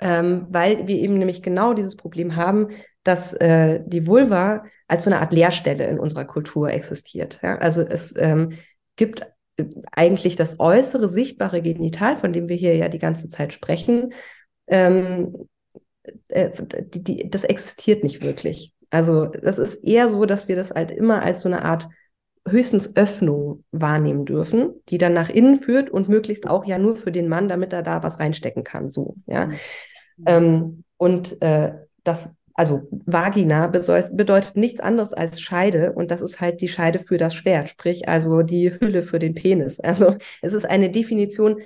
ähm, 0.00 0.46
weil 0.50 0.86
wir 0.86 0.96
eben 0.96 1.18
nämlich 1.18 1.42
genau 1.42 1.74
dieses 1.74 1.96
Problem 1.96 2.36
haben, 2.36 2.68
dass 3.02 3.32
äh, 3.34 3.80
die 3.86 4.06
Vulva 4.06 4.64
als 4.88 5.04
so 5.04 5.10
eine 5.10 5.20
Art 5.20 5.32
Leerstelle 5.32 5.86
in 5.86 5.98
unserer 5.98 6.24
Kultur 6.24 6.70
existiert. 6.70 7.40
Ja? 7.42 7.58
Also 7.58 7.82
es 7.82 8.14
ähm, 8.16 8.52
gibt 8.96 9.22
äh, 9.56 9.64
eigentlich 9.92 10.36
das 10.36 10.60
äußere 10.60 11.08
sichtbare 11.08 11.62
Genital, 11.62 12.16
von 12.16 12.32
dem 12.32 12.48
wir 12.48 12.56
hier 12.56 12.76
ja 12.76 12.88
die 12.88 12.98
ganze 12.98 13.28
Zeit 13.28 13.52
sprechen, 13.52 14.12
ähm, 14.66 15.48
äh, 16.28 16.50
die, 16.84 17.02
die, 17.02 17.30
das 17.30 17.44
existiert 17.44 18.04
nicht 18.04 18.22
wirklich. 18.22 18.72
Also 18.90 19.26
das 19.26 19.58
ist 19.58 19.76
eher 19.84 20.10
so, 20.10 20.26
dass 20.26 20.48
wir 20.48 20.56
das 20.56 20.70
halt 20.70 20.90
immer 20.90 21.22
als 21.22 21.42
so 21.42 21.48
eine 21.48 21.64
Art 21.64 21.88
höchstens 22.48 22.96
Öffnung 22.96 23.64
wahrnehmen 23.70 24.24
dürfen, 24.24 24.72
die 24.88 24.98
dann 24.98 25.12
nach 25.12 25.28
innen 25.28 25.60
führt 25.60 25.90
und 25.90 26.08
möglichst 26.08 26.48
auch 26.48 26.64
ja 26.64 26.78
nur 26.78 26.96
für 26.96 27.12
den 27.12 27.28
Mann, 27.28 27.48
damit 27.48 27.72
er 27.72 27.82
da 27.82 28.02
was 28.02 28.18
reinstecken 28.18 28.64
kann. 28.64 28.88
So, 28.88 29.16
ja. 29.26 29.46
Mhm. 29.46 30.24
Ähm, 30.26 30.84
und 30.96 31.40
äh, 31.42 31.72
das, 32.04 32.30
also 32.54 32.88
Vagina 32.90 33.66
bedeutet 33.68 34.56
nichts 34.56 34.80
anderes 34.80 35.12
als 35.12 35.40
Scheide 35.40 35.92
und 35.92 36.10
das 36.10 36.22
ist 36.22 36.40
halt 36.40 36.60
die 36.60 36.68
Scheide 36.68 36.98
für 36.98 37.16
das 37.16 37.34
Schwert, 37.34 37.68
sprich 37.68 38.08
also 38.08 38.42
die 38.42 38.70
Hülle 38.70 39.02
für 39.02 39.18
den 39.18 39.34
Penis. 39.34 39.80
Also 39.80 40.16
es 40.42 40.52
ist 40.52 40.64
eine 40.64 40.90
Definition 40.90 41.60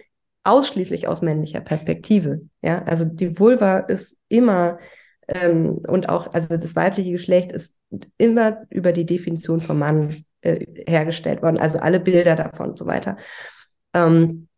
ausschließlich 0.44 1.08
aus 1.08 1.22
männlicher 1.22 1.60
Perspektive. 1.60 2.42
Ja, 2.62 2.82
also 2.82 3.04
die 3.04 3.38
Vulva 3.38 3.78
ist 3.78 4.16
immer 4.28 4.78
ähm, 5.26 5.80
und 5.88 6.08
auch 6.08 6.32
also 6.34 6.56
das 6.56 6.76
weibliche 6.76 7.12
Geschlecht 7.12 7.52
ist 7.52 7.74
immer 8.18 8.64
über 8.70 8.92
die 8.92 9.06
Definition 9.06 9.60
vom 9.60 9.78
Mann 9.78 10.24
äh, 10.44 10.66
hergestellt 10.86 11.42
worden, 11.42 11.58
also 11.58 11.78
alle 11.78 12.00
Bilder 12.00 12.36
davon 12.36 12.70
und 12.70 12.78
so 12.78 12.86
weiter. 12.86 13.16
Ähm, 13.92 14.48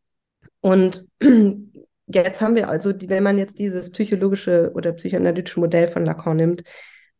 und 0.61 1.07
jetzt 2.07 2.41
haben 2.41 2.55
wir 2.55 2.69
also, 2.69 2.93
wenn 3.09 3.23
man 3.23 3.39
jetzt 3.39 3.59
dieses 3.59 3.91
psychologische 3.91 4.73
oder 4.75 4.93
psychoanalytische 4.93 5.61
Modell 5.61 5.89
von 5.89 6.05
Lacan 6.05 6.37
nimmt, 6.37 6.65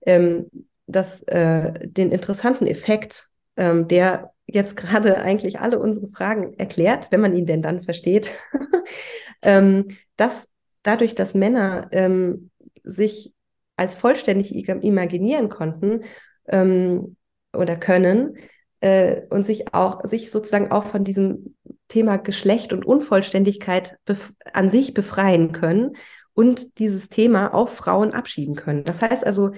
ähm, 0.05 0.51
das, 0.87 1.23
äh, 1.25 1.73
den 1.87 2.13
interessanten 2.13 2.67
Effekt, 2.67 3.29
ähm, 3.57 3.89
der 3.89 4.33
jetzt 4.47 4.77
gerade 4.77 5.19
eigentlich 5.19 5.59
alle 5.61 5.79
unsere 5.79 6.09
Fragen 6.09 6.55
erklärt, 6.55 7.09
wenn 7.11 7.21
man 7.21 7.35
ihn 7.35 7.47
denn 7.47 7.63
dann 7.63 7.83
versteht, 7.83 8.33
ähm, 9.43 9.87
dass 10.17 10.49
dadurch, 10.83 11.15
dass 11.15 11.35
Männer 11.35 11.89
ähm, 11.93 12.51
sich 12.85 13.33
als 13.77 13.95
vollständig 13.95 14.55
imaginieren 14.55 15.49
konnten 15.49 16.05
ähm, 16.49 17.17
oder 17.53 17.77
können, 17.77 18.37
äh, 18.81 19.23
und 19.31 19.45
sich 19.45 19.75
auch, 19.75 20.05
sich 20.05 20.31
sozusagen 20.31 20.71
auch 20.71 20.85
von 20.85 21.05
diesem 21.05 21.57
Thema 21.89 22.17
Geschlecht 22.17 22.73
und 22.73 22.85
Unvollständigkeit 22.85 23.97
an 24.53 24.71
sich 24.71 24.95
befreien 24.95 25.53
können 25.53 25.97
und 26.35 26.79
dieses 26.79 27.09
Thema 27.09 27.55
auf 27.55 27.75
Frauen 27.75 28.13
abschieben 28.13 28.57
können. 28.57 28.85
Das 28.85 29.03
heißt 29.03 29.25
also, 29.25 29.53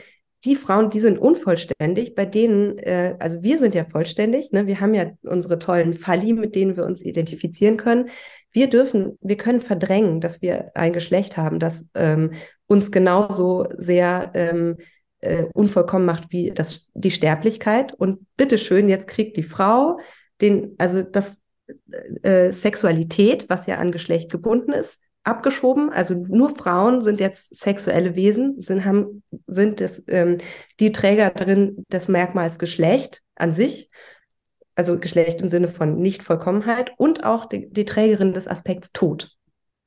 die 0.44 0.54
Frauen, 0.54 0.88
die 0.90 1.00
sind 1.00 1.18
unvollständig, 1.18 2.14
bei 2.14 2.24
denen, 2.24 2.78
äh, 2.78 3.16
also 3.18 3.42
wir 3.42 3.58
sind 3.58 3.74
ja 3.74 3.84
vollständig, 3.84 4.52
ne? 4.52 4.68
wir 4.68 4.80
haben 4.80 4.94
ja 4.94 5.06
unsere 5.22 5.58
tollen 5.58 5.94
Falli, 5.94 6.32
mit 6.32 6.54
denen 6.54 6.76
wir 6.76 6.84
uns 6.84 7.02
identifizieren 7.02 7.76
können. 7.76 8.08
Wir 8.52 8.68
dürfen, 8.68 9.18
wir 9.20 9.36
können 9.36 9.60
verdrängen, 9.60 10.20
dass 10.20 10.40
wir 10.40 10.70
ein 10.74 10.92
Geschlecht 10.92 11.36
haben, 11.36 11.58
das 11.58 11.84
ähm, 11.94 12.32
uns 12.68 12.92
genauso 12.92 13.66
sehr 13.76 14.30
ähm, 14.34 14.76
äh, 15.20 15.44
unvollkommen 15.54 16.06
macht 16.06 16.30
wie 16.30 16.50
das, 16.50 16.88
die 16.94 17.10
Sterblichkeit. 17.10 17.92
Und 17.94 18.26
bitteschön, 18.36 18.88
jetzt 18.88 19.08
kriegt 19.08 19.36
die 19.36 19.42
Frau 19.42 19.98
den, 20.40 20.74
also 20.78 21.02
das 21.02 21.36
äh, 22.22 22.52
Sexualität, 22.52 23.48
was 23.48 23.66
ja 23.66 23.76
an 23.76 23.92
Geschlecht 23.92 24.30
gebunden 24.30 24.72
ist, 24.72 25.00
abgeschoben. 25.24 25.90
Also 25.90 26.14
nur 26.14 26.50
Frauen 26.50 27.02
sind 27.02 27.20
jetzt 27.20 27.56
sexuelle 27.56 28.14
Wesen, 28.14 28.60
sind, 28.60 28.84
haben, 28.84 29.22
sind 29.46 29.80
das, 29.80 30.02
ähm, 30.08 30.38
die 30.80 30.92
Trägerin 30.92 31.84
des 31.90 32.08
Merkmals 32.08 32.58
Geschlecht 32.58 33.22
an 33.34 33.52
sich. 33.52 33.90
Also 34.74 34.98
Geschlecht 34.98 35.40
im 35.40 35.48
Sinne 35.48 35.68
von 35.68 35.96
Nichtvollkommenheit 35.96 36.92
und 36.96 37.24
auch 37.24 37.46
die, 37.46 37.68
die 37.68 37.84
Trägerin 37.84 38.32
des 38.32 38.46
Aspekts 38.46 38.92
Tod. 38.92 39.32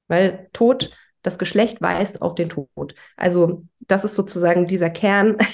Weil 0.08 0.50
Tod 0.52 0.92
das 1.22 1.38
Geschlecht 1.40 1.82
weist 1.82 2.22
auf 2.22 2.36
den 2.36 2.50
Tod. 2.50 2.96
Also 3.16 3.64
das 3.88 4.04
ist 4.04 4.16
sozusagen 4.16 4.68
dieser 4.68 4.90
Kern. 4.90 5.38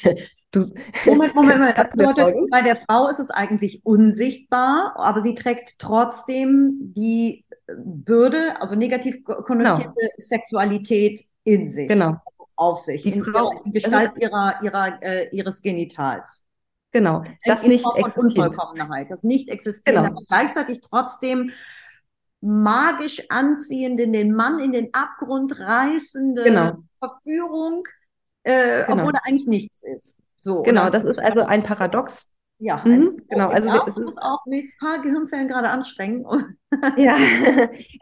Du, 0.52 0.62
Moment, 1.06 1.36
Moment, 1.36 1.60
Moment. 1.60 1.78
Das 1.78 1.92
bedeutet, 1.92 2.34
bei 2.50 2.62
der 2.62 2.78
Frau 2.78 3.10
ist 3.10 3.20
es 3.20 3.30
eigentlich 3.30 3.82
unsichtbar, 3.84 4.94
aber 4.96 5.20
sie 5.20 5.36
trägt 5.36 5.78
trotzdem 5.78 6.94
die 6.96 7.46
Bürde, 7.68 8.60
also 8.62 8.76
negativ 8.76 9.26
konnotierte 9.26 9.94
genau. 9.94 10.12
Sexualität 10.16 11.22
in 11.44 11.70
sich. 11.70 11.90
Genau. 11.90 12.16
Auf 12.56 12.80
sich. 12.80 13.04
Die 13.04 13.12
in, 13.12 13.24
Frau, 13.24 13.52
ihrer, 13.52 13.66
in 13.66 13.74
Gestalt 13.74 14.12
also, 14.16 14.22
ihrer, 14.22 14.64
ihrer, 14.64 15.04
äh, 15.04 15.30
ihres 15.36 15.62
Genitals. 15.62 16.46
Genau. 16.92 17.24
Das 17.46 17.64
in 17.64 17.70
nicht 17.70 17.86
existiert. 17.86 18.18
Unvollkommenheit. 18.18 19.12
Das 19.12 19.24
nicht 19.24 19.50
existiert, 19.50 19.98
genau. 19.98 20.08
aber 20.08 20.24
gleichzeitig 20.28 20.80
trotzdem 20.82 21.52
magisch 22.42 23.24
anziehende, 23.30 24.08
den 24.08 24.34
Mann 24.34 24.60
in 24.60 24.72
den 24.72 24.94
Abgrund 24.94 25.60
reißende 25.60 26.44
genau. 26.44 26.78
Verführung, 27.00 27.84
äh, 28.44 28.84
genau. 28.84 29.00
obwohl 29.00 29.16
er 29.16 29.26
eigentlich 29.26 29.48
nichts 29.48 29.82
ist. 29.84 30.22
So, 30.38 30.62
genau, 30.62 30.90
das 30.90 31.04
ist 31.04 31.20
also 31.20 31.44
ein 31.44 31.64
Paradox. 31.64 32.28
Ja, 32.60 32.82
mhm, 32.84 33.18
genau. 33.30 33.50
Also 33.50 33.70
auch, 33.70 33.88
es 33.88 33.98
ist 33.98 34.18
auch 34.20 34.40
ein 34.48 34.72
paar 34.80 35.00
Gehirnzellen 35.02 35.48
gerade 35.48 35.70
anstrengen. 35.70 36.26
ja, 36.98 37.16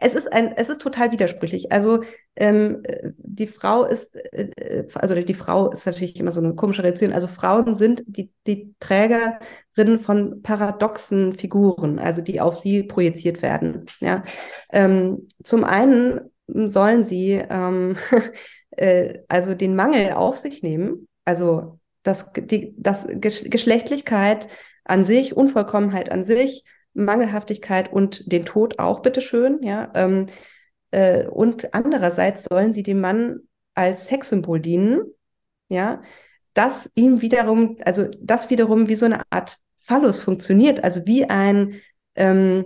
es 0.00 0.14
ist 0.14 0.32
ein, 0.32 0.52
es 0.56 0.70
ist 0.70 0.80
total 0.80 1.12
widersprüchlich. 1.12 1.72
Also 1.72 2.02
ähm, 2.36 2.82
die 3.18 3.46
Frau 3.46 3.84
ist, 3.84 4.16
äh, 4.16 4.86
also 4.94 5.14
die 5.14 5.34
Frau 5.34 5.70
ist 5.70 5.84
natürlich 5.84 6.18
immer 6.18 6.32
so 6.32 6.40
eine 6.40 6.54
komische 6.54 6.82
Reaktion. 6.82 7.12
Also 7.12 7.26
Frauen 7.26 7.74
sind 7.74 8.02
die, 8.06 8.32
die 8.46 8.74
Trägerinnen 8.80 9.98
von 10.00 10.40
paradoxen 10.40 11.34
Figuren, 11.34 11.98
also 11.98 12.22
die 12.22 12.40
auf 12.40 12.58
sie 12.58 12.82
projiziert 12.82 13.42
werden. 13.42 13.84
Ja, 14.00 14.24
ähm, 14.72 15.28
zum 15.44 15.64
einen 15.64 16.30
sollen 16.46 17.04
sie 17.04 17.42
ähm, 17.50 17.96
äh, 18.70 19.18
also 19.28 19.52
den 19.52 19.76
Mangel 19.76 20.12
auf 20.12 20.38
sich 20.38 20.62
nehmen, 20.62 21.08
also 21.26 21.78
dass 22.06 22.26
die, 22.32 22.74
dass 22.76 23.06
Geschlechtlichkeit 23.08 24.48
an 24.84 25.04
sich, 25.04 25.36
Unvollkommenheit 25.36 26.10
an 26.12 26.24
sich, 26.24 26.64
Mangelhaftigkeit 26.94 27.92
und 27.92 28.30
den 28.30 28.44
Tod 28.44 28.78
auch, 28.78 29.00
bitteschön, 29.00 29.62
ja. 29.62 29.90
Ähm, 29.94 30.26
äh, 30.90 31.26
und 31.26 31.74
andererseits 31.74 32.44
sollen 32.44 32.72
sie 32.72 32.82
dem 32.82 33.00
Mann 33.00 33.40
als 33.74 34.06
Sexsymbol 34.08 34.60
dienen, 34.60 35.02
ja, 35.68 36.02
das 36.54 36.90
ihm 36.94 37.20
wiederum, 37.20 37.76
also 37.84 38.06
das 38.20 38.48
wiederum 38.50 38.88
wie 38.88 38.94
so 38.94 39.04
eine 39.06 39.22
Art 39.30 39.58
Phallus 39.78 40.20
funktioniert, 40.20 40.82
also 40.82 41.06
wie 41.06 41.24
ein 41.28 41.80
ähm, 42.14 42.64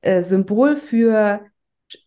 äh, 0.00 0.22
Symbol 0.22 0.76
für 0.76 1.40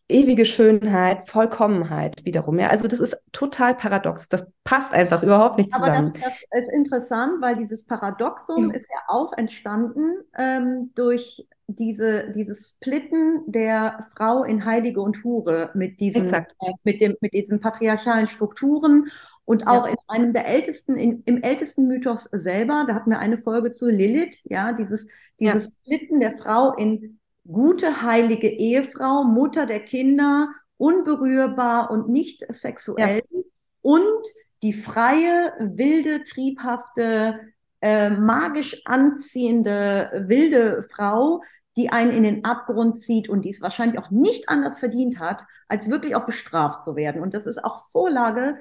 ewige 0.08 0.46
Schönheit, 0.46 1.28
Vollkommenheit 1.28 2.24
wiederum. 2.26 2.60
Ja, 2.60 2.68
also 2.68 2.88
das 2.88 3.00
ist 3.00 3.18
total 3.32 3.76
paradox. 3.76 4.30
Das 4.30 4.48
passt 4.64 4.94
einfach 4.94 5.24
überhaupt 5.24 5.58
nicht 5.58 5.72
zusammen. 5.74 6.10
Aber 6.10 6.20
das, 6.20 6.34
das 6.52 6.66
ist 6.66 6.74
interessant, 6.74 7.42
weil 7.42 7.56
dieses 7.56 7.86
Paradoxum 7.86 8.66
mhm. 8.66 8.72
ist 8.72 8.90
ja 8.92 9.00
auch 9.08 9.34
entstanden 9.34 10.18
ähm, 10.38 10.92
durch 10.96 11.48
diese, 11.68 12.32
dieses 12.32 12.70
Splitten 12.70 13.42
der 13.48 14.00
Frau 14.16 14.44
in 14.44 14.66
Heilige 14.66 15.02
und 15.02 15.24
Hure 15.24 15.72
mit 15.74 16.00
diesen, 16.00 16.32
äh, 16.32 16.44
mit 16.84 17.02
dem, 17.02 17.16
mit 17.22 17.34
diesen 17.34 17.60
patriarchalen 17.60 18.28
Strukturen 18.28 19.08
und 19.46 19.68
auch 19.68 19.88
ja. 19.88 19.92
in 19.92 19.98
einem 20.08 20.34
der 20.34 20.48
ältesten, 20.48 20.96
in, 20.98 21.24
im 21.26 21.42
ältesten 21.42 21.88
Mythos 21.88 22.26
selber, 22.26 22.86
da 22.88 22.94
hatten 22.94 23.10
wir 23.10 23.20
eine 23.20 23.40
Folge 23.40 23.72
zu 23.72 23.90
Lilith, 23.90 24.42
ja, 24.44 24.74
dieses, 24.74 25.08
dieses 25.40 25.66
ja. 25.66 25.72
Splitten 25.84 26.20
der 26.20 26.38
Frau 26.38 26.74
in 26.76 27.20
gute, 27.48 28.02
heilige 28.02 28.50
Ehefrau, 28.50 29.24
Mutter 29.24 29.66
der 29.66 29.82
Kinder, 29.82 30.50
unberührbar 30.78 31.92
und 31.92 32.10
nicht 32.10 32.46
sexuell 32.54 33.22
ja. 33.30 33.42
und 33.82 34.26
die 34.64 34.74
freie, 34.74 35.54
wilde, 35.60 36.24
triebhafte, 36.24 37.40
äh, 37.82 38.10
magisch 38.10 38.82
anziehende, 38.86 40.26
wilde 40.28 40.84
Frau, 40.84 41.42
die 41.78 41.90
einen 41.90 42.12
in 42.12 42.24
den 42.24 42.46
Abgrund 42.46 42.98
zieht 42.98 43.30
und 43.30 43.44
die 43.46 43.50
es 43.50 43.62
wahrscheinlich 43.62 44.00
auch 44.00 44.10
nicht 44.10 44.50
anders 44.50 44.80
verdient 44.80 45.20
hat, 45.20 45.46
als 45.68 45.90
wirklich 45.90 46.16
auch 46.16 46.26
bestraft 46.26 46.82
zu 46.82 46.96
werden. 46.96 47.22
Und 47.22 47.34
das 47.34 47.46
ist 47.46 47.64
auch 47.64 47.86
Vorlage 47.88 48.56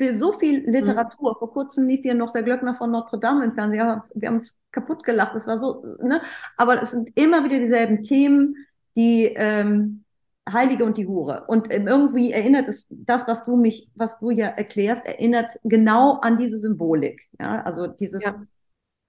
für 0.00 0.14
so 0.14 0.32
viel 0.32 0.62
Literatur. 0.70 1.32
Mhm. 1.32 1.36
Vor 1.36 1.52
kurzem 1.52 1.86
lief 1.86 2.00
hier 2.00 2.14
noch 2.14 2.32
der 2.32 2.42
Glöckner 2.42 2.72
von 2.72 2.90
Notre 2.90 3.18
Dame 3.18 3.44
im 3.44 3.52
Fernsehen. 3.52 4.00
Wir 4.14 4.28
haben 4.28 4.36
es 4.36 4.58
kaputt 4.72 5.04
gelacht. 5.04 5.34
Es 5.34 5.46
war 5.46 5.58
so, 5.58 5.82
ne? 6.00 6.22
Aber 6.56 6.82
es 6.82 6.90
sind 6.90 7.10
immer 7.16 7.44
wieder 7.44 7.58
dieselben 7.58 8.02
Themen, 8.02 8.56
die 8.96 9.26
ähm, 9.26 10.04
Heilige 10.50 10.86
und 10.86 10.96
die 10.96 11.06
Hure. 11.06 11.44
Und 11.48 11.70
ähm, 11.70 11.86
irgendwie 11.86 12.32
erinnert 12.32 12.66
es 12.66 12.86
das, 12.88 13.28
was 13.28 13.44
du 13.44 13.56
mich, 13.56 13.90
was 13.94 14.18
du 14.18 14.30
ja 14.30 14.46
erklärst, 14.46 15.04
erinnert 15.04 15.60
genau 15.64 16.18
an 16.22 16.38
diese 16.38 16.56
Symbolik. 16.56 17.28
Ja, 17.38 17.60
also 17.60 17.86
dieses, 17.86 18.22
ja, 18.22 18.42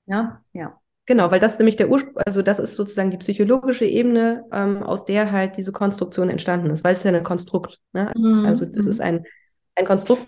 ja. 0.08 0.42
ja. 0.52 0.78
Genau, 1.06 1.32
weil 1.32 1.40
das 1.40 1.58
nämlich 1.58 1.78
der 1.78 1.90
Ursprung, 1.90 2.18
also 2.26 2.42
das 2.42 2.60
ist 2.60 2.76
sozusagen 2.76 3.12
die 3.12 3.18
psychologische 3.18 3.86
Ebene, 3.86 4.44
ähm, 4.52 4.84
aus 4.84 5.06
der 5.06 5.32
halt 5.32 5.56
diese 5.56 5.72
Konstruktion 5.72 6.30
entstanden 6.30 6.70
ist, 6.70 6.84
weil 6.84 6.96
es 6.96 7.04
ja 7.04 7.14
ein 7.14 7.24
Konstrukt, 7.24 7.80
ne? 7.94 8.12
Mhm. 8.14 8.46
Also 8.46 8.66
das 8.66 8.88
ist 8.88 9.00
ein, 9.00 9.26
ein 9.76 9.86
Konstrukt 9.86 10.28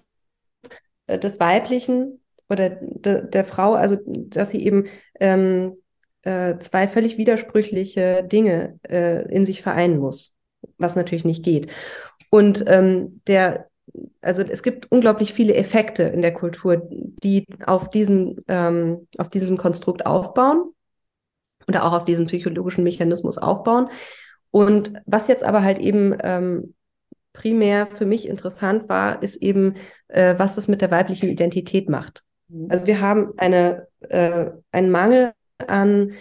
des 1.07 1.39
Weiblichen 1.39 2.19
oder 2.49 2.69
de, 2.69 3.27
der 3.29 3.45
Frau, 3.45 3.73
also 3.73 3.97
dass 4.05 4.51
sie 4.51 4.65
eben 4.65 4.85
ähm, 5.19 5.77
äh, 6.23 6.57
zwei 6.59 6.87
völlig 6.87 7.17
widersprüchliche 7.17 8.23
Dinge 8.23 8.79
äh, 8.89 9.27
in 9.29 9.45
sich 9.45 9.61
vereinen 9.61 9.97
muss, 9.97 10.33
was 10.77 10.95
natürlich 10.95 11.25
nicht 11.25 11.43
geht. 11.43 11.71
Und 12.29 12.63
ähm, 12.67 13.21
der, 13.27 13.67
also 14.21 14.41
es 14.43 14.63
gibt 14.63 14.91
unglaublich 14.91 15.33
viele 15.33 15.55
Effekte 15.55 16.03
in 16.03 16.21
der 16.21 16.33
Kultur, 16.33 16.81
die 16.89 17.45
auf 17.65 17.89
diesem, 17.89 18.37
ähm, 18.47 19.07
auf 19.17 19.29
diesem 19.29 19.57
Konstrukt 19.57 20.05
aufbauen 20.05 20.71
oder 21.67 21.85
auch 21.85 21.93
auf 21.93 22.05
diesem 22.05 22.27
psychologischen 22.27 22.83
Mechanismus 22.83 23.37
aufbauen. 23.37 23.89
Und 24.51 24.93
was 25.05 25.27
jetzt 25.27 25.43
aber 25.43 25.63
halt 25.63 25.79
eben 25.79 26.15
ähm, 26.21 26.73
primär 27.33 27.87
für 27.87 28.05
mich 28.05 28.27
interessant 28.27 28.87
war, 28.87 29.21
ist 29.21 29.37
eben, 29.37 29.75
äh, 30.07 30.35
was 30.37 30.55
das 30.55 30.67
mit 30.67 30.81
der 30.81 30.91
weiblichen 30.91 31.29
Identität 31.29 31.89
macht. 31.89 32.23
Mhm. 32.47 32.67
Also 32.69 32.87
wir 32.87 33.01
haben 33.01 33.33
eine, 33.37 33.87
äh, 34.09 34.51
einen 34.71 34.91
Mangel 34.91 35.33
an 35.67 36.13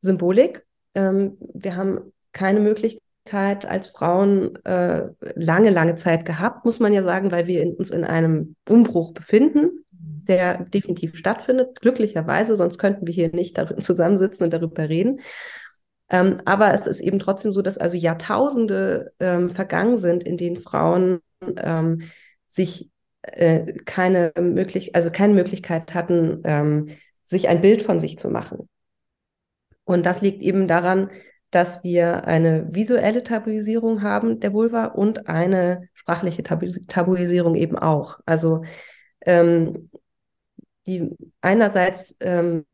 Symbolik. 0.00 0.64
Ähm, 0.94 1.36
wir 1.54 1.76
haben 1.76 2.12
keine 2.32 2.60
Möglichkeit 2.60 3.64
als 3.64 3.88
Frauen 3.88 4.56
äh, 4.64 5.08
lange, 5.34 5.70
lange 5.70 5.96
Zeit 5.96 6.24
gehabt, 6.24 6.64
muss 6.64 6.80
man 6.80 6.92
ja 6.92 7.02
sagen, 7.02 7.30
weil 7.30 7.46
wir 7.46 7.62
in, 7.62 7.74
uns 7.74 7.90
in 7.90 8.04
einem 8.04 8.56
Umbruch 8.68 9.12
befinden, 9.12 9.84
der 9.90 10.64
definitiv 10.64 11.16
stattfindet, 11.16 11.80
glücklicherweise, 11.80 12.56
sonst 12.56 12.78
könnten 12.78 13.06
wir 13.06 13.14
hier 13.14 13.30
nicht 13.34 13.60
zusammensitzen 13.80 14.44
und 14.44 14.52
darüber 14.52 14.88
reden. 14.88 15.20
Ähm, 16.10 16.36
aber 16.44 16.74
es 16.74 16.86
ist 16.86 17.00
eben 17.00 17.18
trotzdem 17.18 17.52
so, 17.52 17.62
dass 17.62 17.78
also 17.78 17.96
Jahrtausende 17.96 19.12
ähm, 19.20 19.50
vergangen 19.50 19.98
sind, 19.98 20.22
in 20.24 20.36
denen 20.36 20.56
Frauen 20.56 21.20
ähm, 21.56 22.02
sich 22.48 22.90
äh, 23.22 23.72
keine 23.84 24.32
möglich, 24.38 24.94
also 24.94 25.10
keine 25.10 25.34
Möglichkeit 25.34 25.94
hatten, 25.94 26.42
ähm, 26.44 26.88
sich 27.22 27.48
ein 27.48 27.60
Bild 27.60 27.82
von 27.82 28.00
sich 28.00 28.18
zu 28.18 28.28
machen. 28.28 28.68
Und 29.84 30.04
das 30.06 30.20
liegt 30.22 30.42
eben 30.42 30.68
daran, 30.68 31.10
dass 31.50 31.84
wir 31.84 32.26
eine 32.26 32.66
visuelle 32.74 33.22
Tabuisierung 33.22 34.02
haben 34.02 34.40
der 34.40 34.52
Vulva 34.52 34.86
und 34.86 35.28
eine 35.28 35.88
sprachliche 35.94 36.42
Tabu 36.42 36.66
Tabuisierung 36.88 37.54
eben 37.54 37.78
auch. 37.78 38.18
Also 38.26 38.64
ähm, 39.20 39.90
die 40.86 41.16
einerseits 41.40 42.16
ähm, 42.20 42.66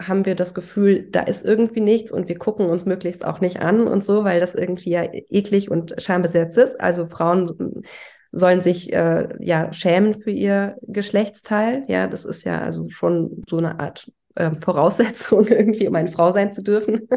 haben 0.00 0.26
wir 0.26 0.34
das 0.34 0.54
Gefühl, 0.54 1.08
da 1.10 1.20
ist 1.20 1.44
irgendwie 1.44 1.80
nichts 1.80 2.12
und 2.12 2.28
wir 2.28 2.38
gucken 2.38 2.66
uns 2.66 2.84
möglichst 2.84 3.24
auch 3.24 3.40
nicht 3.40 3.60
an 3.60 3.88
und 3.88 4.04
so, 4.04 4.24
weil 4.24 4.40
das 4.40 4.54
irgendwie 4.54 4.90
ja 4.90 5.02
eklig 5.12 5.70
und 5.70 5.94
schambesetzt 6.00 6.56
ist. 6.56 6.80
Also 6.80 7.06
Frauen 7.06 7.82
sollen 8.30 8.60
sich 8.60 8.92
äh, 8.92 9.28
ja 9.40 9.72
schämen 9.72 10.20
für 10.20 10.30
ihr 10.30 10.76
Geschlechtsteil. 10.82 11.82
Ja, 11.88 12.06
das 12.06 12.24
ist 12.24 12.44
ja 12.44 12.60
also 12.60 12.88
schon 12.90 13.42
so 13.48 13.56
eine 13.56 13.80
Art 13.80 14.10
äh, 14.36 14.52
Voraussetzung 14.54 15.46
irgendwie, 15.48 15.88
um 15.88 15.94
eine 15.94 16.08
Frau 16.08 16.30
sein 16.30 16.52
zu 16.52 16.62
dürfen. 16.62 17.08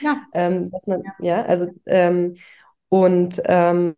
Ja. 0.00 0.22
ähm, 0.34 0.70
dass 0.70 0.86
man, 0.86 1.02
ja, 1.02 1.12
ja 1.20 1.44
also 1.44 1.66
ähm, 1.86 2.34
und 2.88 3.42
ähm, 3.46 3.96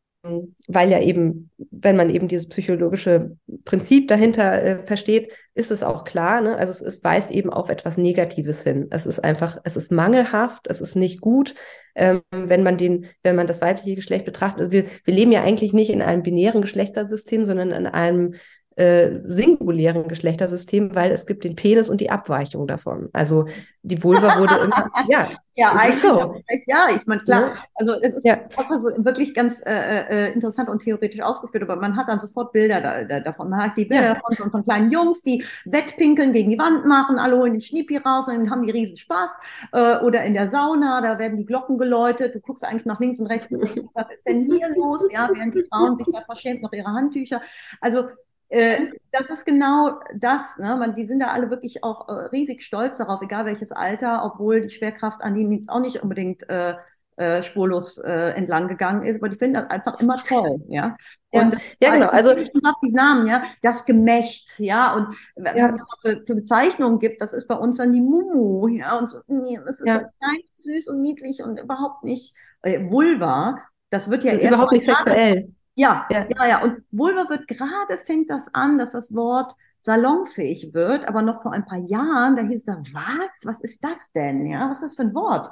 weil 0.68 0.90
ja 0.90 1.00
eben, 1.00 1.50
wenn 1.56 1.96
man 1.96 2.10
eben 2.10 2.28
dieses 2.28 2.48
psychologische 2.48 3.36
Prinzip 3.64 4.08
dahinter 4.08 4.62
äh, 4.62 4.78
versteht, 4.80 5.32
ist 5.54 5.70
es 5.70 5.82
auch 5.82 6.04
klar, 6.04 6.40
ne? 6.40 6.56
also 6.56 6.70
es, 6.70 6.80
es, 6.82 7.02
weist 7.02 7.30
eben 7.30 7.50
auf 7.50 7.70
etwas 7.70 7.96
Negatives 7.96 8.62
hin. 8.62 8.88
Es 8.90 9.06
ist 9.06 9.20
einfach, 9.20 9.58
es 9.64 9.76
ist 9.76 9.90
mangelhaft, 9.90 10.66
es 10.68 10.80
ist 10.80 10.96
nicht 10.96 11.20
gut, 11.20 11.54
ähm, 11.94 12.22
wenn 12.30 12.62
man 12.62 12.76
den, 12.76 13.06
wenn 13.22 13.36
man 13.36 13.46
das 13.46 13.62
weibliche 13.62 13.94
Geschlecht 13.94 14.24
betrachtet. 14.24 14.60
Also 14.60 14.72
wir, 14.72 14.84
wir 15.04 15.14
leben 15.14 15.32
ja 15.32 15.42
eigentlich 15.42 15.72
nicht 15.72 15.90
in 15.90 16.02
einem 16.02 16.22
binären 16.22 16.60
Geschlechtersystem, 16.60 17.44
sondern 17.44 17.72
in 17.72 17.86
einem 17.86 18.34
äh, 18.76 19.20
singulären 19.24 20.06
Geschlechtersystem, 20.06 20.94
weil 20.94 21.10
es 21.10 21.26
gibt 21.26 21.44
den 21.44 21.56
Penis 21.56 21.88
und 21.88 22.00
die 22.00 22.10
Abweichung 22.10 22.66
davon. 22.66 23.08
Also 23.12 23.46
die 23.82 24.02
Vulva 24.02 24.38
wurde 24.38 24.54
immer, 24.64 24.90
ja, 25.08 25.28
ja, 25.54 25.70
eigentlich 25.70 26.00
so. 26.00 26.42
ja, 26.66 26.88
ich 26.94 27.06
meine, 27.06 27.22
klar, 27.22 27.40
ja. 27.40 27.54
also 27.74 27.94
es 27.94 28.16
ist 28.16 28.24
ja. 28.26 28.40
also 28.56 28.88
wirklich 28.98 29.32
ganz 29.32 29.62
äh, 29.64 30.26
äh, 30.26 30.32
interessant 30.32 30.68
und 30.68 30.82
theoretisch 30.82 31.22
ausgeführt, 31.22 31.62
aber 31.62 31.76
man 31.76 31.96
hat 31.96 32.08
dann 32.08 32.18
sofort 32.18 32.52
Bilder 32.52 32.82
da, 32.82 33.04
da, 33.04 33.20
davon. 33.20 33.48
Man 33.48 33.62
hat 33.62 33.78
die 33.78 33.86
Bilder 33.86 34.08
ja. 34.08 34.14
davon 34.14 34.36
von, 34.36 34.50
von, 34.50 34.64
kleinen 34.64 34.90
Jungs, 34.90 35.22
die 35.22 35.42
Wettpinkeln 35.64 36.32
gegen 36.32 36.50
die 36.50 36.58
Wand 36.58 36.84
machen, 36.84 37.18
alle 37.18 37.38
holen 37.38 37.52
den 37.52 37.60
Schniepi 37.62 37.96
raus 37.96 38.28
und 38.28 38.34
dann 38.34 38.50
haben 38.50 38.66
die 38.66 38.72
riesen 38.72 38.98
Spaß. 38.98 39.30
Äh, 39.72 40.04
oder 40.04 40.22
in 40.24 40.34
der 40.34 40.48
Sauna, 40.48 41.00
da 41.00 41.18
werden 41.18 41.38
die 41.38 41.46
Glocken 41.46 41.78
geläutet, 41.78 42.34
du 42.34 42.40
guckst 42.40 42.64
eigentlich 42.64 42.84
nach 42.84 43.00
links 43.00 43.18
und 43.20 43.28
rechts 43.28 43.50
und 43.50 43.62
denkst, 43.62 43.84
was 43.94 44.12
ist 44.12 44.26
denn 44.26 44.44
hier 44.44 44.68
los? 44.76 45.00
Ja, 45.10 45.30
während 45.32 45.54
die 45.54 45.62
Frauen 45.62 45.96
sich 45.96 46.08
da 46.12 46.20
verschämt 46.20 46.60
noch 46.60 46.72
ihre 46.72 46.92
Handtücher. 46.92 47.40
Also 47.80 48.08
äh, 48.48 48.88
das 49.12 49.30
ist 49.30 49.44
genau 49.44 50.00
das. 50.14 50.56
Ne? 50.58 50.76
Man, 50.76 50.94
die 50.94 51.06
sind 51.06 51.20
da 51.20 51.26
alle 51.26 51.50
wirklich 51.50 51.82
auch 51.82 52.08
äh, 52.08 52.12
riesig 52.26 52.62
stolz 52.62 52.98
darauf, 52.98 53.22
egal 53.22 53.44
welches 53.44 53.72
Alter, 53.72 54.24
obwohl 54.24 54.60
die 54.60 54.70
Schwerkraft 54.70 55.22
an 55.22 55.34
denen 55.34 55.52
jetzt 55.52 55.68
auch 55.68 55.80
nicht 55.80 56.02
unbedingt 56.02 56.48
äh, 56.48 56.74
äh, 57.16 57.42
spurlos 57.42 57.96
äh, 57.96 58.32
entlang 58.32 58.68
gegangen 58.68 59.02
ist, 59.02 59.16
aber 59.16 59.30
die 59.30 59.38
finden 59.38 59.54
das 59.54 59.70
einfach 59.70 59.98
immer 60.00 60.22
toll, 60.28 60.58
ja. 60.68 60.96
Und 61.30 61.54
ja, 61.54 61.60
ja 61.80 61.94
genau. 61.94 62.08
Also 62.08 62.34
die 62.34 62.90
Namen, 62.92 63.26
ja, 63.26 63.42
das 63.62 63.86
Gemächt, 63.86 64.58
ja, 64.58 64.94
und 64.94 65.16
ja. 65.36 65.70
was 65.70 65.76
es 65.76 66.00
für, 66.02 66.26
für, 66.26 66.34
Bezeichnungen 66.34 66.98
gibt, 66.98 67.22
das 67.22 67.32
ist 67.32 67.48
bei 67.48 67.54
uns 67.54 67.78
dann 67.78 67.94
die 67.94 68.02
Mumu, 68.02 68.68
ja, 68.68 68.98
und 68.98 69.08
so, 69.08 69.20
nee, 69.28 69.58
das 69.64 69.80
ist 69.80 69.86
ja. 69.86 69.98
klein, 69.98 70.40
süß 70.56 70.88
und 70.88 71.00
niedlich 71.00 71.42
und 71.42 71.58
überhaupt 71.58 72.04
nicht 72.04 72.34
Vulva. 72.62 73.62
Das 73.88 74.10
wird 74.10 74.24
ja 74.24 74.34
überhaupt 74.34 74.72
nicht 74.72 74.84
sexuell. 74.84 75.54
Ja, 75.76 76.06
ja, 76.10 76.26
ja, 76.28 76.46
ja. 76.46 76.62
Und 76.62 76.82
Vulva 76.90 77.28
wird 77.28 77.46
gerade, 77.46 77.98
fängt 77.98 78.30
das 78.30 78.52
an, 78.54 78.78
dass 78.78 78.92
das 78.92 79.14
Wort 79.14 79.54
salonfähig 79.82 80.72
wird, 80.72 81.06
aber 81.06 81.22
noch 81.22 81.42
vor 81.42 81.52
ein 81.52 81.66
paar 81.66 81.78
Jahren, 81.78 82.34
da 82.34 82.42
hieß 82.42 82.64
da, 82.64 82.78
was? 82.92 83.44
Was 83.44 83.60
ist 83.60 83.84
das 83.84 84.10
denn? 84.12 84.46
Ja, 84.46 84.68
was 84.68 84.82
ist 84.82 84.84
das 84.84 84.96
für 84.96 85.02
ein 85.02 85.14
Wort? 85.14 85.50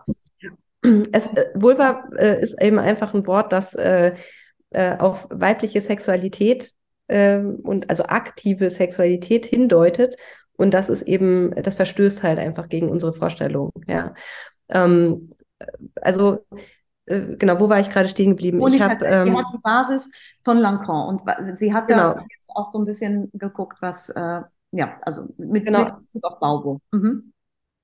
Es, 1.13 1.27
äh, 1.29 1.47
Vulva 1.55 2.09
äh, 2.19 2.43
ist 2.43 2.61
eben 2.61 2.79
einfach 2.79 3.15
ein 3.15 3.27
Wort, 3.27 3.53
das 3.53 3.75
äh, 3.75 4.15
äh, 4.71 4.97
auf 4.99 5.27
weibliche 5.31 5.81
Sexualität 5.81 6.73
ähm, 7.09 7.61
und 7.63 7.89
also 7.91 8.05
aktive 8.05 8.71
Sexualität 8.71 9.47
hindeutet. 9.47 10.17
Und 10.57 10.75
das 10.75 10.89
ist 10.89 11.03
eben, 11.03 11.55
das 11.55 11.75
verstößt 11.75 12.23
halt 12.23 12.39
einfach 12.39 12.69
gegen 12.69 12.89
unsere 12.89 13.15
Vorstellung. 13.15 13.73
Ja. 13.87 14.15
Ähm, 14.69 15.33
also 16.01 16.45
äh, 17.07 17.37
genau, 17.37 17.61
wo 17.61 17.69
war 17.69 17.81
ich 17.81 17.91
gerade 17.91 18.09
stehen 18.09 18.31
geblieben? 18.31 18.59
Monika, 18.59 18.87
ich 18.87 18.93
hab, 18.93 19.03
ähm, 19.03 19.29
sie 19.29 19.37
hat 19.37 19.47
die 19.53 19.61
Basis 19.63 20.11
von 20.43 20.57
Lacan 20.57 21.09
und 21.09 21.59
sie 21.59 21.75
hat 21.75 21.89
genau. 21.89 22.15
da 22.15 22.21
jetzt 22.21 22.51
auch 22.55 22.71
so 22.71 22.79
ein 22.79 22.85
bisschen 22.85 23.31
geguckt, 23.35 23.83
was, 23.83 24.09
äh, 24.11 24.41
ja, 24.73 24.99
also 25.03 25.29
mit, 25.37 25.67
genau. 25.67 25.85
mit 25.85 25.99
Bezug 26.01 26.25
auf 26.25 26.39
Baubo. 26.41 26.81
Mhm. 26.93 27.33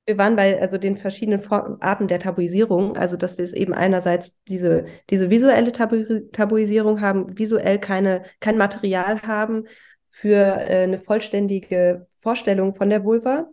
wir 0.07 0.19
waren 0.19 0.37
bei 0.37 0.61
also 0.61 0.79
den 0.79 0.97
verschiedenen 0.97 1.41
Arten 1.81 2.09
der 2.09 2.19
Tabuisierung, 2.19 2.97
also 2.97 3.17
dass 3.17 3.37
wir 3.37 3.45
es 3.45 3.53
eben 3.53 3.75
einerseits 3.75 4.35
diese, 4.49 4.87
diese 5.11 5.31
visuelle 5.31 5.73
Tabu 5.73 6.05
Tabuisierung 6.33 7.01
haben, 7.01 7.39
visuell 7.39 7.79
keine, 7.79 8.23
kein 8.41 8.57
Material 8.57 9.23
haben 9.23 9.67
für 10.09 10.35
äh, 10.35 10.85
eine 10.85 10.99
vollständige 10.99 12.07
Vorstellung 12.17 12.75
von 12.75 12.91
der 12.91 13.05
Vulva. 13.05 13.49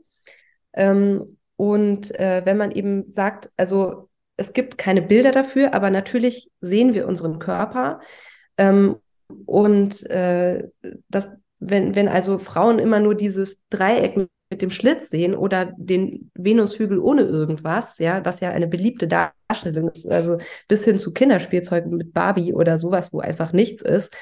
Ähm, 0.74 1.38
und 1.57 2.18
äh, 2.20 2.43
wenn 2.45 2.57
man 2.57 2.72
eben 2.72 3.11
sagt, 3.11 3.51
also 3.57 4.07
es 4.38 4.54
gibt 4.54 4.78
keine 4.78 5.02
Bilder 5.02 5.32
dafür, 5.32 5.74
aber 5.74 5.90
natürlich 5.90 6.50
sehen 6.62 6.94
wir 6.94 7.08
unseren 7.08 7.40
Körper. 7.40 8.00
Ähm, 8.58 8.98
und 9.46 10.10
äh, 10.10 10.70
das, 11.10 11.30
wenn, 11.60 11.96
wenn 11.96 12.08
also 12.08 12.38
Frauen 12.38 12.80
immer 12.80 13.00
nur 13.00 13.16
dieses 13.16 13.60
Dreieck 13.70 14.16
mit 14.50 14.62
dem 14.62 14.70
Schlitz 14.70 15.10
sehen 15.10 15.36
oder 15.36 15.74
den 15.76 16.32
Venushügel 16.36 17.00
ohne 17.00 17.24
irgendwas, 17.24 17.98
ja, 17.98 18.24
was 18.24 18.40
ja 18.40 18.50
eine 18.52 18.68
beliebte 18.68 19.08
Darstellung 19.08 19.90
ist, 19.90 20.08
also 20.08 20.38
bis 20.68 20.86
hin 20.86 20.98
zu 20.98 21.12
Kinderspielzeugen 21.12 21.98
mit 21.98 22.14
Barbie 22.14 22.54
oder 22.54 22.78
sowas, 22.78 23.12
wo 23.12 23.20
einfach 23.20 23.52
nichts 23.52 23.82
ist. 23.82 24.16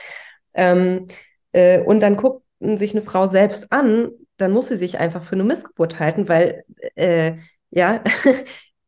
Ähm, 0.54 1.08
äh, 1.52 1.82
und 1.82 2.00
dann 2.00 2.18
guckt 2.18 2.44
sich 2.60 2.92
eine 2.92 3.02
Frau 3.02 3.28
selbst 3.28 3.72
an, 3.72 4.10
dann 4.38 4.52
muss 4.52 4.70
sie 4.70 4.76
sich 4.78 4.98
einfach 4.98 5.24
für 5.24 5.36
eine 5.36 5.44
Missgeburt 5.44 6.00
halten, 6.00 6.28
weil 6.28 6.64
äh, 6.96 7.34
ja. 7.70 8.02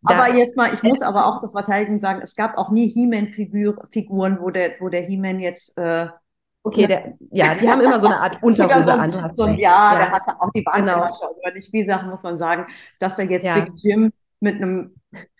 aber 0.08 0.36
jetzt 0.36 0.56
mal, 0.56 0.74
ich 0.74 0.84
muss 0.84 1.02
aber 1.02 1.26
auch 1.26 1.40
zur 1.40 1.52
Verteidigung 1.52 2.00
sagen, 2.00 2.22
es 2.22 2.36
gab 2.36 2.58
auch 2.58 2.70
nie 2.70 2.88
He-Man-Figuren, 2.88 4.40
wo 4.42 4.50
der, 4.50 4.72
wo 4.80 4.90
der 4.90 5.02
He-Man 5.02 5.40
jetzt 5.40 5.78
äh, 5.78 6.08
Okay, 6.68 6.86
der, 6.86 7.14
ja, 7.32 7.56
die 7.56 7.70
haben 7.70 7.80
immer 7.80 7.98
so 7.98 8.08
eine 8.08 8.20
Art 8.20 8.40
Unterhose 8.44 8.84
so, 8.84 8.92
an. 8.92 9.32
So 9.36 9.48
ja, 9.48 9.56
ja, 9.56 9.96
der 9.96 10.12
hatte 10.12 10.36
auch 10.40 10.52
die 10.52 10.64
Bademasche. 10.64 11.20
Genau. 11.22 11.40
Also 11.42 11.56
nicht 11.56 11.72
wie 11.72 11.86
Sachen 11.86 12.10
muss 12.10 12.24
man 12.24 12.38
sagen, 12.38 12.66
dass 13.00 13.18
er 13.18 13.32
jetzt 13.32 13.46
ja. 13.46 13.56
Big 13.56 13.72
Jim 13.78 14.12
mit 14.42 14.56
einem 14.56 14.94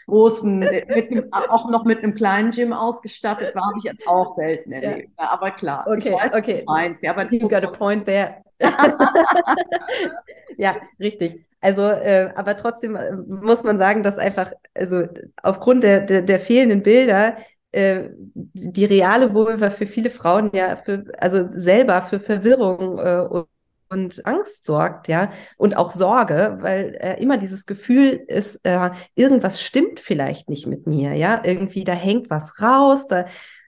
großen, 0.06 0.60
mit 0.60 0.90
einem, 1.12 1.28
auch 1.32 1.70
noch 1.70 1.84
mit 1.84 2.02
einem 2.02 2.14
kleinen 2.14 2.52
Gym 2.52 2.72
ausgestattet 2.72 3.54
war, 3.56 3.64
habe 3.64 3.78
ich 3.78 3.84
jetzt 3.84 4.08
auch 4.08 4.34
selten 4.36 4.72
erlebt. 4.72 5.12
Ja. 5.20 5.32
Aber 5.32 5.52
klar, 5.52 5.86
okay, 5.86 5.98
ich 5.98 6.12
weiß, 6.14 6.34
okay. 6.34 6.64
Meinst, 6.66 7.04
ja, 7.04 7.12
aber 7.12 7.32
you 7.32 7.48
got 7.50 7.66
a 7.66 7.72
point 7.72 8.06
there. 8.06 8.38
ja, 10.58 10.76
richtig. 11.00 11.46
Also, 11.62 11.82
äh, 11.84 12.32
aber 12.36 12.56
trotzdem 12.56 12.96
äh, 12.96 13.12
muss 13.16 13.64
man 13.64 13.78
sagen, 13.78 14.04
dass 14.04 14.18
einfach, 14.18 14.52
also 14.74 15.04
aufgrund 15.42 15.84
der, 15.84 16.02
der, 16.02 16.22
der 16.22 16.40
fehlenden 16.40 16.84
Bilder 16.84 17.38
äh, 17.72 18.10
die 18.34 18.86
reale 18.86 19.34
Vulva 19.34 19.70
für 19.72 19.88
viele 19.88 20.10
Frauen 20.10 20.52
ja 20.54 20.78
für, 20.78 21.06
also 21.18 21.48
selber 21.52 22.02
für 22.02 22.20
Verwirrung 22.20 23.00
äh, 23.00 23.22
und, 23.28 23.48
und 23.90 24.26
Angst 24.26 24.66
sorgt, 24.66 25.08
ja, 25.08 25.32
und 25.58 25.76
auch 25.78 25.92
Sorge, 25.92 26.58
weil 26.62 26.96
äh, 27.00 27.22
immer 27.22 27.38
dieses 27.38 27.66
Gefühl 27.66 28.22
ist, 28.28 28.60
äh, 28.64 28.92
irgendwas 29.16 29.62
stimmt 29.62 30.00
vielleicht 30.02 30.50
nicht 30.50 30.68
mit 30.68 30.88
mir, 30.88 31.14
ja, 31.14 31.42
irgendwie 31.44 31.84
da 31.86 31.94
hängt 31.94 32.30
was 32.30 32.62
raus, 32.62 33.08
da. 33.08 33.26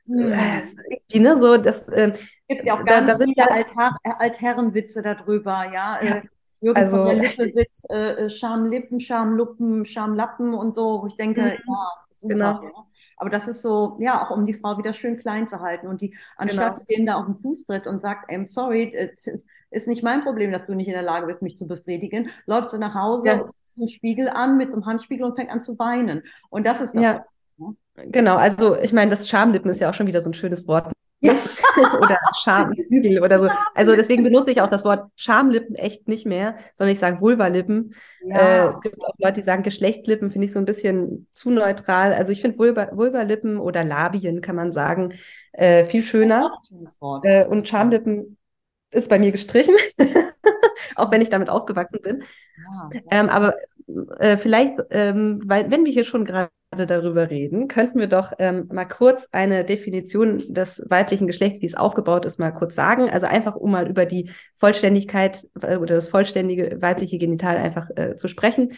Äh, 0.10 1.20
ne, 1.20 1.40
so 1.40 1.58
das 1.58 1.88
äh, 1.90 2.14
gibt 2.48 2.66
ja 2.66 2.74
auch 2.74 2.84
ganz 2.84 3.08
da, 3.08 3.14
da 3.14 3.18
sind 3.18 3.34
viele 3.36 3.52
Alther 3.52 3.98
Altherrenwitze 4.04 5.02
darüber, 5.02 5.66
ja. 5.72 6.00
ja. 6.02 6.16
Äh, 6.18 6.22
Jürgen 6.62 6.82
also, 6.82 6.98
von 6.98 7.06
der 7.08 7.16
Lippe 7.16 7.52
sitzt, 7.54 7.90
äh, 7.90 8.30
Schamlippen, 8.30 9.00
Schamluppen, 9.00 9.86
Schamlappen 9.86 10.54
und 10.54 10.74
so, 10.74 11.02
wo 11.02 11.08
ich 11.08 11.16
denke, 11.16 11.42
mhm. 11.42 11.48
ja, 11.48 11.90
super. 12.12 12.34
Genau. 12.34 12.64
Ja. 12.64 12.86
Aber 13.18 13.30
das 13.30 13.48
ist 13.48 13.62
so, 13.62 13.98
ja, 14.00 14.22
auch 14.22 14.32
um 14.32 14.46
die 14.46 14.54
Frau 14.54 14.78
wieder 14.78 14.94
schön 14.94 15.18
klein 15.18 15.48
zu 15.48 15.60
halten. 15.60 15.88
Und 15.88 16.02
die, 16.02 16.16
anstatt 16.38 16.76
genau. 16.76 16.86
denen 16.90 17.06
da 17.06 17.16
auf 17.16 17.26
den 17.26 17.36
Fuß 17.36 17.66
tritt 17.66 17.86
und 17.88 18.00
sagt, 18.00 18.30
I'm 18.30 18.46
sorry, 18.46 18.94
ist 19.72 19.88
nicht 19.88 20.04
mein 20.04 20.24
Problem, 20.24 20.52
dass 20.52 20.66
du 20.66 20.74
nicht 20.74 20.88
in 20.88 20.94
der 20.94 21.02
Lage 21.02 21.28
bist, 21.28 21.42
mich 21.42 21.58
zu 21.58 21.68
befriedigen, 21.68 22.30
läuft 22.46 22.72
sie 22.72 22.80
nach 22.80 22.96
Hause, 22.96 23.28
ja. 23.28 23.50
einen 23.78 23.88
Spiegel 23.88 24.30
an, 24.30 24.58
mit 24.58 24.72
so 24.72 24.78
einem 24.78 24.86
Handspiegel 24.86 25.26
und 25.26 25.36
fängt 25.36 25.52
an 25.52 25.62
zu 25.62 25.78
weinen. 25.80 26.24
Und 26.50 26.66
das 26.66 26.82
ist 26.82 26.96
das. 26.96 27.04
Ja. 27.04 27.26
Genau, 27.96 28.36
also 28.36 28.78
ich 28.78 28.94
meine, 28.94 29.12
das 29.12 29.28
Schamlippen 29.28 29.70
ist 29.70 29.82
ja 29.82 29.90
auch 29.90 29.94
schon 29.94 30.08
wieder 30.08 30.22
so 30.22 30.30
ein 30.30 30.34
schönes 30.34 30.68
Wort. 30.68 30.92
Ja. 31.22 31.34
oder 32.02 32.18
Schamhügel 32.42 33.22
oder 33.22 33.40
so. 33.40 33.50
Also 33.76 33.96
deswegen 33.96 34.24
benutze 34.24 34.52
ich 34.52 34.62
auch 34.62 34.70
das 34.70 34.86
Wort 34.86 35.10
Schamlippen 35.18 35.76
echt 35.76 36.08
nicht 36.08 36.26
mehr, 36.26 36.58
sondern 36.76 36.94
ich 36.94 37.00
sage 37.00 37.20
Vulvalippen. 37.20 37.94
Ja. 38.24 38.38
Äh, 38.38 38.70
es 38.70 38.82
gibt 38.82 39.02
auch 39.02 39.14
Leute, 39.18 39.42
die 39.42 39.44
sagen 39.44 39.64
Geschlechtslippen, 39.64 40.32
finde 40.32 40.46
ich 40.46 40.54
so 40.54 40.60
ein 40.60 40.66
bisschen 40.66 41.28
zu 41.34 41.50
neutral. 41.50 42.14
Also 42.14 42.32
ich 42.32 42.42
finde 42.42 42.58
Vulva, 42.58 42.96
Vulvalippen 42.96 43.58
oder 43.58 43.84
Labien, 43.84 44.42
kann 44.42 44.56
man 44.56 44.72
sagen, 44.72 45.14
äh, 45.52 45.84
viel 45.86 46.04
schöner. 46.04 46.54
Äh, 47.24 47.46
und 47.46 47.68
Schamlippen 47.68 48.38
ist 48.92 49.10
bei 49.10 49.20
mir 49.20 49.32
gestrichen, 49.32 49.76
auch 50.96 51.12
wenn 51.12 51.22
ich 51.22 51.30
damit 51.30 51.50
aufgewachsen 51.50 52.00
bin. 52.02 52.24
Ja, 52.58 52.90
ähm, 53.12 53.30
aber 53.30 53.56
äh, 54.20 54.38
vielleicht, 54.38 54.80
ähm, 54.92 55.42
weil 55.46 55.70
wenn 55.70 55.86
wir 55.86 55.92
hier 55.92 56.06
schon 56.06 56.26
gerade 56.26 56.50
darüber 56.72 57.30
reden, 57.30 57.68
könnten 57.68 58.00
wir 58.00 58.08
doch 58.08 58.34
ähm, 58.38 58.68
mal 58.72 58.86
kurz 58.86 59.28
eine 59.32 59.66
Definition 59.66 60.38
des 60.48 60.84
weiblichen 60.88 61.28
Geschlechts, 61.28 61.62
wie 61.62 61.66
es 61.66 61.76
aufgebaut 61.76 62.26
ist, 62.26 62.40
mal 62.40 62.52
kurz 62.52 62.76
sagen. 62.76 63.10
Also 63.10 63.26
einfach, 63.26 63.56
um 63.56 63.72
mal 63.72 63.90
über 63.90 64.06
die 64.06 64.30
Vollständigkeit 64.56 65.48
äh, 65.62 65.78
oder 65.78 65.96
das 65.96 66.08
vollständige 66.08 66.82
weibliche 66.82 67.18
Genital 67.18 67.58
einfach 67.58 67.90
äh, 67.96 68.16
zu 68.16 68.28
sprechen. 68.28 68.74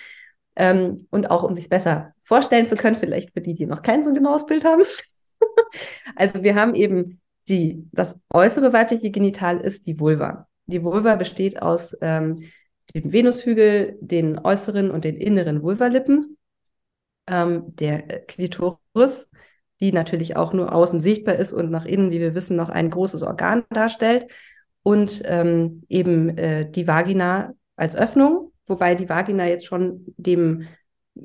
Ähm, 0.56 1.08
und 1.12 1.30
auch 1.32 1.44
um 1.44 1.54
sich 1.54 1.70
besser 1.70 2.14
vorstellen 2.24 2.66
zu 2.66 2.76
können, 2.76 2.98
vielleicht 2.98 3.34
für 3.34 3.42
die, 3.42 3.54
die 3.54 3.66
noch 3.66 3.82
kein 3.82 4.04
so 4.04 4.14
genaues 4.14 4.46
Bild 4.46 4.64
haben. 4.64 4.84
also 6.16 6.44
wir 6.44 6.56
haben 6.56 6.76
eben 6.76 7.20
die, 7.48 7.88
das 7.92 8.16
äußere 8.34 8.72
weibliche 8.72 9.12
Genital 9.12 9.58
ist 9.60 9.86
die 9.86 10.00
Vulva. 10.00 10.48
Die 10.66 10.84
Vulva 10.84 11.16
besteht 11.16 11.62
aus 11.62 11.96
ähm, 12.02 12.38
dem 12.94 13.12
Venushügel, 13.12 13.98
den 14.02 14.40
äußeren 14.40 14.92
und 14.92 15.04
den 15.04 15.18
inneren 15.18 15.62
Vulvalippen 15.62 16.38
ähm, 17.32 17.76
der 17.76 18.02
Klitoris, 18.26 19.30
die 19.80 19.92
natürlich 19.92 20.36
auch 20.36 20.54
nur 20.54 20.74
außen 20.74 21.02
sichtbar 21.02 21.36
ist 21.36 21.54
und 21.54 21.72
nach 21.72 21.86
innen, 21.86 22.12
wie 22.12 22.20
wir 22.20 22.36
wissen, 22.36 22.56
noch 22.56 22.70
ein 22.70 22.90
großes 22.90 23.24
Organ 23.24 23.64
darstellt. 23.72 24.28
Und 24.84 25.22
ähm, 25.26 25.84
eben 25.90 26.38
äh, 26.38 26.70
die 26.70 26.88
Vagina 26.88 27.54
als 27.76 27.96
Öffnung, 27.96 28.52
wobei 28.68 28.96
die 28.96 29.10
Vagina 29.10 29.48
jetzt 29.48 29.66
schon 29.66 30.06
dem, 30.18 30.68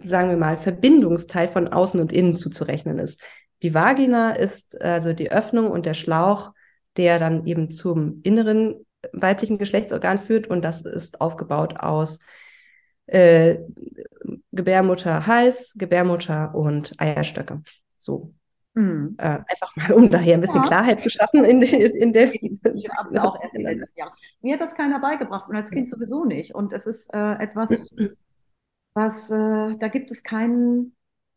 sagen 0.03 0.31
wir 0.31 0.37
mal, 0.37 0.59
Verbindungsteil 0.59 1.49
von 1.49 1.69
außen 1.69 2.01
und 2.01 2.13
innen 2.13 2.37
zuzurechnen 2.37 2.99
ist. 2.99 3.23
Die 3.63 3.75
Vagina 3.75 4.33
ist 4.33 4.81
also 4.81 5.13
die 5.13 5.31
Öffnung 5.31 5.71
und 5.71 5.87
der 5.87 5.95
Schlauch, 5.95 6.53
der 6.97 7.19
dann 7.19 7.47
eben 7.47 7.71
zum 7.71 8.21
inneren 8.23 8.87
weiblichen 9.13 9.59
Geschlechtsorgan 9.59 10.19
führt 10.19 10.49
und 10.49 10.65
das 10.65 10.83
ist 10.83 11.21
aufgebaut 11.21 11.79
aus 11.79 12.19
äh, 13.07 13.59
Gebärmutter, 14.53 15.27
Hals, 15.27 15.75
Gebärmutter 15.77 16.55
und 16.55 16.93
Eierstöcke. 16.99 17.63
So. 17.99 18.33
Mhm. 18.75 19.15
Äh, 19.19 19.41
einfach 19.49 19.75
mal, 19.77 19.93
um 19.93 20.11
daher 20.11 20.35
ein 20.35 20.41
bisschen 20.41 20.63
ja. 20.63 20.69
Klarheit 20.69 21.01
zu 21.01 21.09
schaffen 21.09 21.45
in, 21.45 21.63
in, 21.63 21.93
in 21.93 22.13
der. 22.13 22.35
Ich 22.35 22.89
habe 22.91 23.09
es 23.09 23.17
auch 23.17 23.41
erst 23.43 23.55
letzten 23.55 23.99
Jahr. 23.99 24.15
Mir 24.43 24.55
hat 24.55 24.61
das 24.61 24.75
keiner 24.75 25.01
beigebracht 25.01 25.49
und 25.49 25.57
als 25.57 25.71
Kind 25.71 25.89
sowieso 25.89 26.25
nicht. 26.25 26.55
Und 26.55 26.73
es 26.75 26.87
ist 26.87 27.13
äh, 27.15 27.35
etwas, 27.35 27.95
was, 28.93 29.31
äh, 29.31 29.77
da 29.79 29.89
gibt 29.89 30.11
es 30.11 30.23
keinen, 30.23 30.95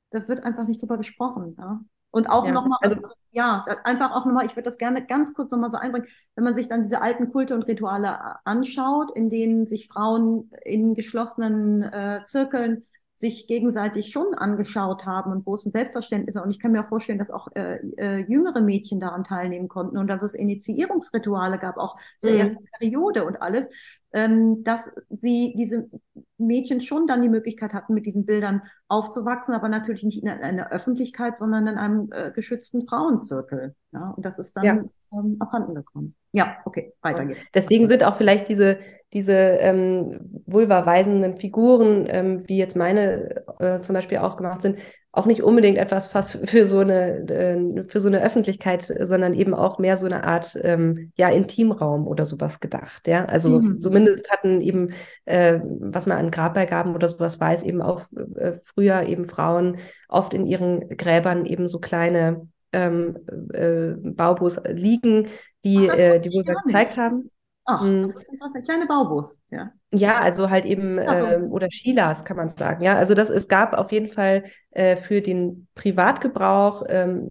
da 0.09 0.28
wird 0.28 0.43
einfach 0.43 0.67
nicht 0.67 0.82
drüber 0.82 0.97
gesprochen. 0.97 1.55
Ja? 1.57 1.80
Und 2.12 2.30
auch 2.30 2.45
ja, 2.45 2.51
nochmal, 2.51 2.80
also, 2.82 2.95
ja, 3.32 3.66
einfach 3.84 4.12
auch 4.12 4.26
nochmal, 4.26 4.45
ich 4.45 4.55
würde 4.55 4.64
das 4.64 4.78
gerne 4.78 5.05
ganz 5.05 5.34
kurz 5.34 5.51
nochmal 5.51 5.70
so 5.72 5.78
einbringen, 5.78 6.07
wenn 6.36 6.43
man 6.43 6.55
sich 6.55 6.68
dann 6.68 6.84
diese 6.84 7.01
alten 7.01 7.32
Kulte 7.32 7.53
und 7.53 7.68
Rituale 7.68 8.43
anschaut, 8.45 9.12
in 9.16 9.30
denen 9.30 9.68
sich 9.68 9.88
Frauen 9.88 10.49
in 10.64 10.95
geschlossenen 10.95 11.84
äh, 11.84 12.22
Zirkeln 12.26 12.84
sich 13.20 13.47
gegenseitig 13.47 14.12
schon 14.12 14.34
angeschaut 14.34 15.05
haben 15.05 15.34
und 15.34 15.45
wo 15.45 15.53
es 15.53 15.66
ein 15.66 15.72
Selbstverständnis 15.72 16.38
ist. 16.38 16.41
Und 16.41 16.51
ich 16.51 16.60
kann 16.60 16.72
mir 16.72 16.86
vorstellen, 16.86 17.20
dass 17.20 17.30
auch 17.30 17.49
äh, 17.53 17.76
äh, 17.97 18.20
jüngere 18.20 18.62
Mädchen 18.62 19.01
daran 19.01 19.26
teilnehmen 19.26 19.68
konnten 19.68 19.97
und 19.97 20.07
dass 20.07 20.22
es 20.22 20.34
Initiierungsrituale 20.34 21.60
gab, 21.60 21.78
auch 21.78 21.97
zur 22.20 22.32
mhm. 22.32 22.38
ersten 22.38 22.66
Periode 22.80 23.26
und 23.26 23.41
alles, 23.41 23.68
ähm, 24.14 24.64
dass 24.64 24.89
sie 25.10 25.53
diese 25.57 25.89
Mädchen 26.38 26.80
schon 26.80 27.07
dann 27.07 27.22
die 27.22 27.28
Möglichkeit 27.28 27.74
hatten, 27.74 27.93
mit 27.93 28.05
diesen 28.05 28.26
Bildern 28.26 28.62
aufzuwachsen, 28.90 29.54
aber 29.54 29.70
natürlich 29.70 30.04
nicht 30.04 30.22
in 30.22 30.28
einer 30.28 30.72
Öffentlichkeit, 30.72 31.38
sondern 31.38 31.68
in 31.68 31.78
einem 31.78 32.10
äh, 32.12 32.32
geschützten 32.32 32.86
Frauenzirkel. 32.88 33.76
Ja? 33.92 34.14
Und 34.16 34.26
das 34.26 34.40
ist 34.40 34.58
dann 34.58 34.64
ja. 34.66 34.84
ähm, 35.14 35.38
abhanden 35.40 35.76
gekommen. 35.76 36.16
Ja, 36.32 36.58
okay, 36.66 36.94
weiter 37.02 37.26
geht's. 37.26 37.40
Deswegen 37.56 37.88
sind 37.88 38.04
auch 38.04 38.16
vielleicht 38.16 38.50
diese, 38.50 38.78
diese 39.14 39.34
ähm, 39.34 40.42
vulva-weisenden 40.46 41.34
Figuren, 41.34 42.06
ähm, 42.08 42.48
wie 42.48 42.58
jetzt 42.58 42.76
meine 42.76 43.46
äh, 43.60 43.82
zum 43.82 43.96
Beispiel 43.96 44.20
auch 44.20 44.38
gemacht 44.38 44.62
sind, 44.62 44.78
auch 45.12 45.26
nicht 45.26 45.42
unbedingt 45.42 45.80
etwas 45.80 46.14
was 46.14 46.38
für 46.46 46.68
so 46.68 46.80
eine 46.80 47.28
äh, 47.30 47.84
für 47.88 48.00
so 48.00 48.08
eine 48.08 48.22
Öffentlichkeit, 48.22 48.94
sondern 49.00 49.34
eben 49.34 49.56
auch 49.56 49.80
mehr 49.80 49.98
so 49.98 50.06
eine 50.06 50.24
Art 50.24 50.58
ähm, 50.62 51.12
ja 51.16 51.30
Intimraum 51.30 52.08
oder 52.08 52.28
sowas 52.28 52.60
gedacht. 52.60 53.08
Ja, 53.08 53.26
also 53.26 53.60
mhm. 53.60 53.82
zumindest 53.82 54.30
hatten 54.30 54.62
eben 54.62 54.92
äh, 55.26 55.60
was 55.64 56.06
man 56.06 56.20
an 56.20 56.32
Grabbeigaben 56.32 56.94
oder 56.94 57.08
sowas 57.08 57.40
weiß, 57.40 57.64
eben 57.64 57.82
auch 57.82 58.04
äh, 58.36 58.54
früher 58.64 58.79
eben 58.82 59.26
Frauen 59.26 59.78
oft 60.08 60.34
in 60.34 60.46
ihren 60.46 60.90
Gräbern 60.90 61.46
eben 61.46 61.68
so 61.68 61.80
kleine 61.80 62.48
ähm, 62.72 63.18
äh, 63.54 63.94
Baubus 64.12 64.60
liegen, 64.68 65.28
die 65.64 65.90
Ach, 65.90 65.98
äh, 65.98 66.20
die 66.20 66.30
wohl 66.30 66.44
gezeigt 66.44 66.98
haben. 66.98 67.30
Ach, 67.66 67.82
hm. 67.82 68.04
das 68.04 68.16
ist 68.16 68.30
interessant. 68.32 68.66
Kleine 68.66 68.88
Baubus, 68.88 69.42
ja. 69.52 69.72
Ja, 69.92 70.20
also 70.20 70.50
halt 70.50 70.66
eben, 70.66 70.98
äh, 70.98 71.40
oder 71.50 71.68
Shilas 71.70 72.26
kann 72.26 72.38
man 72.38 72.50
sagen. 72.50 72.84
Ja, 72.84 72.96
also 72.96 73.14
das, 73.14 73.30
es 73.30 73.48
gab 73.48 73.74
auf 73.74 73.92
jeden 73.92 74.08
Fall 74.08 74.44
äh, 74.72 74.96
für 74.96 75.22
den 75.22 75.68
Privatgebrauch 75.76 76.84
ähm, 76.88 77.30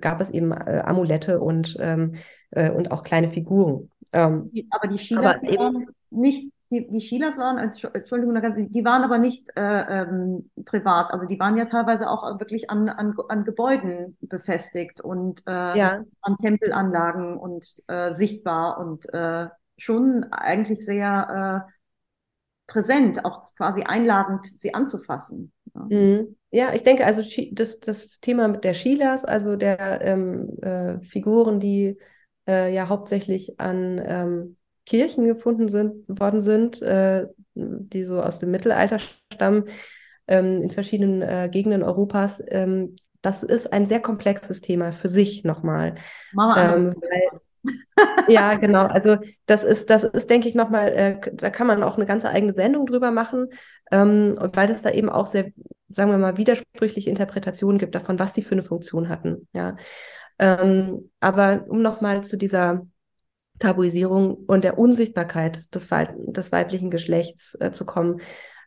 gab 0.00 0.20
es 0.20 0.30
eben 0.30 0.52
äh, 0.52 0.82
Amulette 0.84 1.40
und, 1.40 1.76
ähm, 1.80 2.14
äh, 2.50 2.70
und 2.70 2.90
auch 2.90 3.02
kleine 3.02 3.30
Figuren. 3.30 3.90
Ähm, 4.12 4.50
aber 4.70 4.88
die 4.88 4.98
Shilas 4.98 5.38
aber 5.42 5.56
waren 5.56 5.86
nicht, 6.10 6.51
die, 6.72 6.88
die 6.88 7.00
Shilas 7.02 7.36
waren, 7.36 7.58
Entschuldigung, 7.58 8.34
die 8.70 8.84
waren 8.84 9.04
aber 9.04 9.18
nicht 9.18 9.50
äh, 9.56 10.02
ähm, 10.02 10.50
privat. 10.64 11.12
Also 11.12 11.26
die 11.26 11.38
waren 11.38 11.56
ja 11.56 11.66
teilweise 11.66 12.08
auch 12.08 12.40
wirklich 12.40 12.70
an, 12.70 12.88
an, 12.88 13.14
an 13.28 13.44
Gebäuden 13.44 14.16
befestigt 14.22 15.02
und 15.02 15.42
äh, 15.46 15.78
ja. 15.78 16.04
an 16.22 16.36
Tempelanlagen 16.38 17.36
und 17.36 17.66
äh, 17.88 18.12
sichtbar 18.12 18.78
und 18.78 19.12
äh, 19.12 19.48
schon 19.76 20.24
eigentlich 20.30 20.84
sehr 20.84 21.66
äh, 21.68 21.72
präsent, 22.66 23.24
auch 23.26 23.42
quasi 23.54 23.82
einladend, 23.82 24.46
sie 24.46 24.72
anzufassen. 24.72 25.52
Ja, 25.74 25.82
mhm. 25.82 26.36
ja 26.50 26.72
ich 26.72 26.82
denke, 26.82 27.04
also 27.04 27.22
das, 27.52 27.80
das 27.80 28.18
Thema 28.20 28.48
mit 28.48 28.64
der 28.64 28.72
Shilas, 28.72 29.26
also 29.26 29.56
der 29.56 30.00
ähm, 30.00 30.58
äh, 30.62 31.00
Figuren, 31.02 31.60
die 31.60 31.98
ja 32.44 32.88
hauptsächlich 32.88 33.60
an 33.60 34.02
ähm, 34.04 34.56
Kirchen 34.86 35.26
gefunden 35.26 35.68
sind, 35.68 36.04
worden 36.08 36.42
sind, 36.42 36.82
äh, 36.82 37.26
die 37.54 38.04
so 38.04 38.20
aus 38.20 38.38
dem 38.38 38.50
Mittelalter 38.50 38.98
stammen, 39.32 39.64
ähm, 40.26 40.60
in 40.60 40.70
verschiedenen 40.70 41.22
äh, 41.22 41.48
Gegenden 41.50 41.82
Europas. 41.82 42.42
Ähm, 42.48 42.96
das 43.20 43.42
ist 43.42 43.72
ein 43.72 43.86
sehr 43.86 44.00
komplexes 44.00 44.60
Thema 44.60 44.92
für 44.92 45.08
sich 45.08 45.44
nochmal. 45.44 45.94
Ähm, 46.56 46.92
weil, 47.00 47.40
ja, 48.28 48.54
genau. 48.54 48.86
Also 48.86 49.16
das 49.46 49.62
ist, 49.62 49.90
das 49.90 50.02
ist, 50.04 50.28
denke 50.28 50.48
ich, 50.48 50.54
nochmal, 50.54 50.88
äh, 50.88 51.20
da 51.32 51.50
kann 51.50 51.68
man 51.68 51.82
auch 51.82 51.96
eine 51.96 52.06
ganze 52.06 52.28
eigene 52.28 52.54
Sendung 52.54 52.86
drüber 52.86 53.10
machen. 53.12 53.48
Ähm, 53.90 54.36
und 54.40 54.56
weil 54.56 54.70
es 54.70 54.82
da 54.82 54.90
eben 54.90 55.08
auch 55.08 55.26
sehr, 55.26 55.52
sagen 55.88 56.10
wir 56.10 56.18
mal, 56.18 56.36
widersprüchliche 56.36 57.10
Interpretationen 57.10 57.78
gibt 57.78 57.94
davon, 57.94 58.18
was 58.18 58.32
die 58.32 58.42
für 58.42 58.52
eine 58.52 58.62
Funktion 58.62 59.08
hatten. 59.08 59.48
Ja. 59.52 59.76
Ähm, 60.38 61.10
aber 61.20 61.66
um 61.68 61.82
nochmal 61.82 62.24
zu 62.24 62.36
dieser 62.36 62.86
Tabuisierung 63.62 64.34
und 64.34 64.64
der 64.64 64.78
Unsichtbarkeit 64.78 65.74
des, 65.74 65.90
Weib 65.90 66.14
des 66.18 66.52
weiblichen 66.52 66.90
Geschlechts 66.90 67.56
äh, 67.60 67.70
zu 67.70 67.84
kommen, 67.84 68.20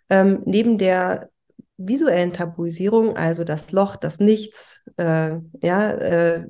ähm, 0.10 0.42
neben 0.46 0.78
der 0.78 1.30
visuellen 1.78 2.34
Tabuisierung, 2.34 3.18
also 3.18 3.44
das 3.44 3.72
Loch, 3.72 3.98
das 3.98 4.20
Nichts, 4.20 4.82
äh, 4.98 5.38
ja, 5.62 5.92
äh, 5.92 6.46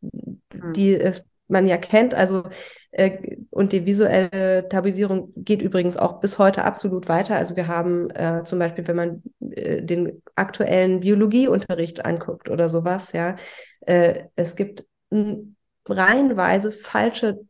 die 0.00 0.94
es 0.94 1.24
man 1.46 1.66
ja 1.66 1.76
kennt. 1.76 2.14
Also 2.14 2.44
äh, 2.92 3.36
und 3.50 3.72
die 3.72 3.86
visuelle 3.86 4.68
Tabuisierung 4.68 5.32
geht 5.36 5.62
übrigens 5.62 5.96
auch 5.96 6.20
bis 6.20 6.38
heute 6.38 6.64
absolut 6.64 7.08
weiter. 7.08 7.36
Also 7.36 7.56
wir 7.56 7.68
haben 7.68 8.10
äh, 8.10 8.42
zum 8.44 8.58
Beispiel, 8.58 8.86
wenn 8.86 8.96
man 8.96 9.22
äh, 9.40 9.82
den 9.82 10.22
aktuellen 10.34 11.00
Biologieunterricht 11.00 12.04
anguckt 12.04 12.48
oder 12.48 12.68
sowas, 12.68 13.12
ja, 13.12 13.36
äh, 13.80 14.24
es 14.36 14.56
gibt 14.56 14.84
reihenweise 15.88 16.72
falsche 16.72 17.40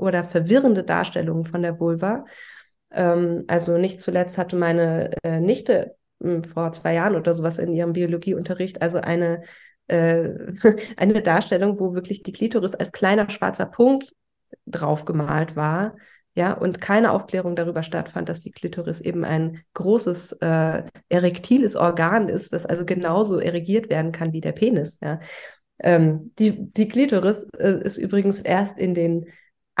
oder 0.00 0.24
verwirrende 0.24 0.82
Darstellungen 0.82 1.44
von 1.44 1.62
der 1.62 1.78
Vulva. 1.78 2.24
Ähm, 2.90 3.44
also 3.48 3.78
nicht 3.78 4.00
zuletzt 4.00 4.38
hatte 4.38 4.56
meine 4.56 5.10
äh, 5.22 5.40
Nichte 5.40 5.94
hm, 6.22 6.44
vor 6.44 6.72
zwei 6.72 6.94
Jahren 6.94 7.16
oder 7.16 7.34
sowas 7.34 7.58
in 7.58 7.72
ihrem 7.72 7.92
Biologieunterricht 7.92 8.82
also 8.82 8.98
eine 8.98 9.42
äh, 9.88 10.30
eine 10.96 11.22
Darstellung, 11.22 11.78
wo 11.78 11.94
wirklich 11.94 12.22
die 12.22 12.32
Klitoris 12.32 12.74
als 12.74 12.92
kleiner 12.92 13.28
schwarzer 13.30 13.66
Punkt 13.66 14.12
drauf 14.66 15.04
gemalt 15.04 15.56
war. 15.56 15.96
Ja, 16.36 16.52
und 16.52 16.80
keine 16.80 17.10
Aufklärung 17.10 17.56
darüber 17.56 17.82
stattfand, 17.82 18.28
dass 18.28 18.40
die 18.40 18.52
Klitoris 18.52 19.00
eben 19.00 19.24
ein 19.24 19.62
großes 19.74 20.32
äh, 20.40 20.84
erektiles 21.08 21.74
Organ 21.74 22.28
ist, 22.28 22.52
das 22.52 22.66
also 22.66 22.84
genauso 22.84 23.40
erigiert 23.40 23.90
werden 23.90 24.12
kann 24.12 24.32
wie 24.32 24.40
der 24.40 24.52
Penis. 24.52 24.98
Ja. 25.02 25.18
Ähm, 25.80 26.32
die, 26.38 26.72
die 26.72 26.88
Klitoris 26.88 27.46
äh, 27.58 27.80
ist 27.82 27.96
übrigens 27.96 28.40
erst 28.42 28.78
in 28.78 28.94
den 28.94 29.26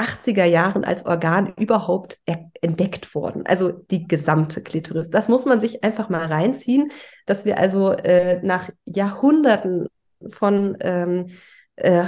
80er 0.00 0.44
Jahren 0.44 0.84
als 0.84 1.04
Organ 1.04 1.52
überhaupt 1.56 2.18
entdeckt 2.60 3.14
worden. 3.14 3.44
Also 3.46 3.70
die 3.70 4.06
gesamte 4.06 4.62
Klitoris. 4.62 5.10
Das 5.10 5.28
muss 5.28 5.44
man 5.44 5.60
sich 5.60 5.84
einfach 5.84 6.08
mal 6.08 6.26
reinziehen, 6.26 6.90
dass 7.26 7.44
wir 7.44 7.58
also 7.58 7.92
äh, 7.92 8.40
nach 8.42 8.70
Jahrhunderten 8.84 9.88
von 10.28 10.76
ähm, 10.80 11.28
äh, 11.76 12.04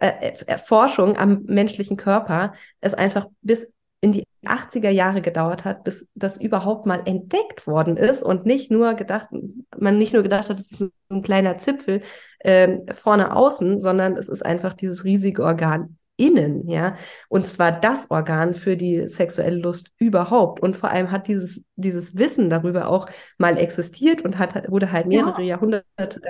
äh, 0.00 0.58
Forschung 0.58 1.16
am 1.16 1.42
menschlichen 1.46 1.96
Körper 1.96 2.54
es 2.80 2.94
einfach 2.94 3.26
bis 3.40 3.72
in 4.00 4.12
die 4.12 4.24
80er 4.44 4.90
Jahre 4.90 5.22
gedauert 5.22 5.64
hat, 5.64 5.84
bis 5.84 6.08
das 6.14 6.40
überhaupt 6.40 6.86
mal 6.86 7.02
entdeckt 7.04 7.68
worden 7.68 7.96
ist 7.96 8.22
und 8.22 8.46
nicht 8.46 8.70
nur 8.70 8.94
gedacht, 8.94 9.28
man 9.76 9.96
nicht 9.98 10.12
nur 10.12 10.24
gedacht 10.24 10.48
hat, 10.48 10.58
es 10.58 10.72
ist 10.72 10.90
ein 11.08 11.22
kleiner 11.22 11.58
Zipfel 11.58 12.02
äh, 12.40 12.78
vorne 12.94 13.36
außen, 13.36 13.80
sondern 13.80 14.16
es 14.16 14.28
ist 14.28 14.44
einfach 14.44 14.74
dieses 14.74 15.04
riesige 15.04 15.44
Organ 15.44 15.98
innen, 16.22 16.68
ja. 16.68 16.94
Und 17.28 17.46
zwar 17.46 17.72
das 17.72 18.10
Organ 18.10 18.54
für 18.54 18.76
die 18.76 19.08
sexuelle 19.08 19.56
Lust 19.56 19.90
überhaupt. 19.98 20.60
Und 20.60 20.76
vor 20.76 20.90
allem 20.90 21.10
hat 21.10 21.26
dieses, 21.26 21.62
dieses 21.76 22.16
Wissen 22.16 22.48
darüber 22.48 22.88
auch 22.88 23.08
mal 23.38 23.58
existiert 23.58 24.22
und 24.22 24.38
hat, 24.38 24.70
wurde 24.70 24.92
halt 24.92 25.06
mehrere 25.06 25.42
ja. 25.42 25.48
Jahrhunderte 25.48 26.20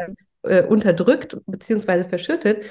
äh, 0.42 0.62
unterdrückt 0.62 1.36
bzw. 1.46 2.04
verschüttet. 2.04 2.64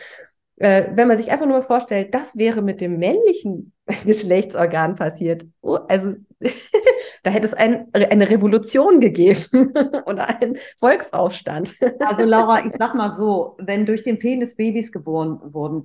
Äh, 0.57 0.91
wenn 0.95 1.07
man 1.07 1.17
sich 1.17 1.31
einfach 1.31 1.45
nur 1.45 1.57
mal 1.57 1.63
vorstellt, 1.63 2.13
das 2.13 2.37
wäre 2.37 2.61
mit 2.61 2.81
dem 2.81 2.97
männlichen 2.97 3.73
Geschlechtsorgan 4.05 4.95
passiert. 4.95 5.45
Oh, 5.61 5.79
also 5.87 6.15
da 7.23 7.29
hätte 7.29 7.47
es 7.47 7.53
ein, 7.53 7.87
eine 7.93 8.29
Revolution 8.29 8.99
gegeben 8.99 9.73
oder 10.05 10.41
einen 10.41 10.57
Volksaufstand. 10.79 11.75
also 11.99 12.25
Laura, 12.25 12.65
ich 12.65 12.73
sag 12.77 12.93
mal 12.95 13.09
so, 13.09 13.57
wenn 13.59 13.85
durch 13.85 14.03
den 14.03 14.19
Penis 14.19 14.55
Babys 14.55 14.91
geboren 14.91 15.39
worden 15.53 15.83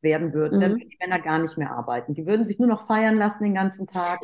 werden 0.00 0.32
würden, 0.32 0.58
mhm. 0.58 0.60
dann 0.60 0.70
würden 0.72 0.88
die 0.88 0.98
Männer 1.00 1.20
gar 1.20 1.38
nicht 1.38 1.58
mehr 1.58 1.70
arbeiten. 1.70 2.14
Die 2.14 2.26
würden 2.26 2.46
sich 2.46 2.58
nur 2.58 2.68
noch 2.68 2.86
feiern 2.86 3.16
lassen 3.16 3.44
den 3.44 3.54
ganzen 3.54 3.86
Tag 3.86 4.20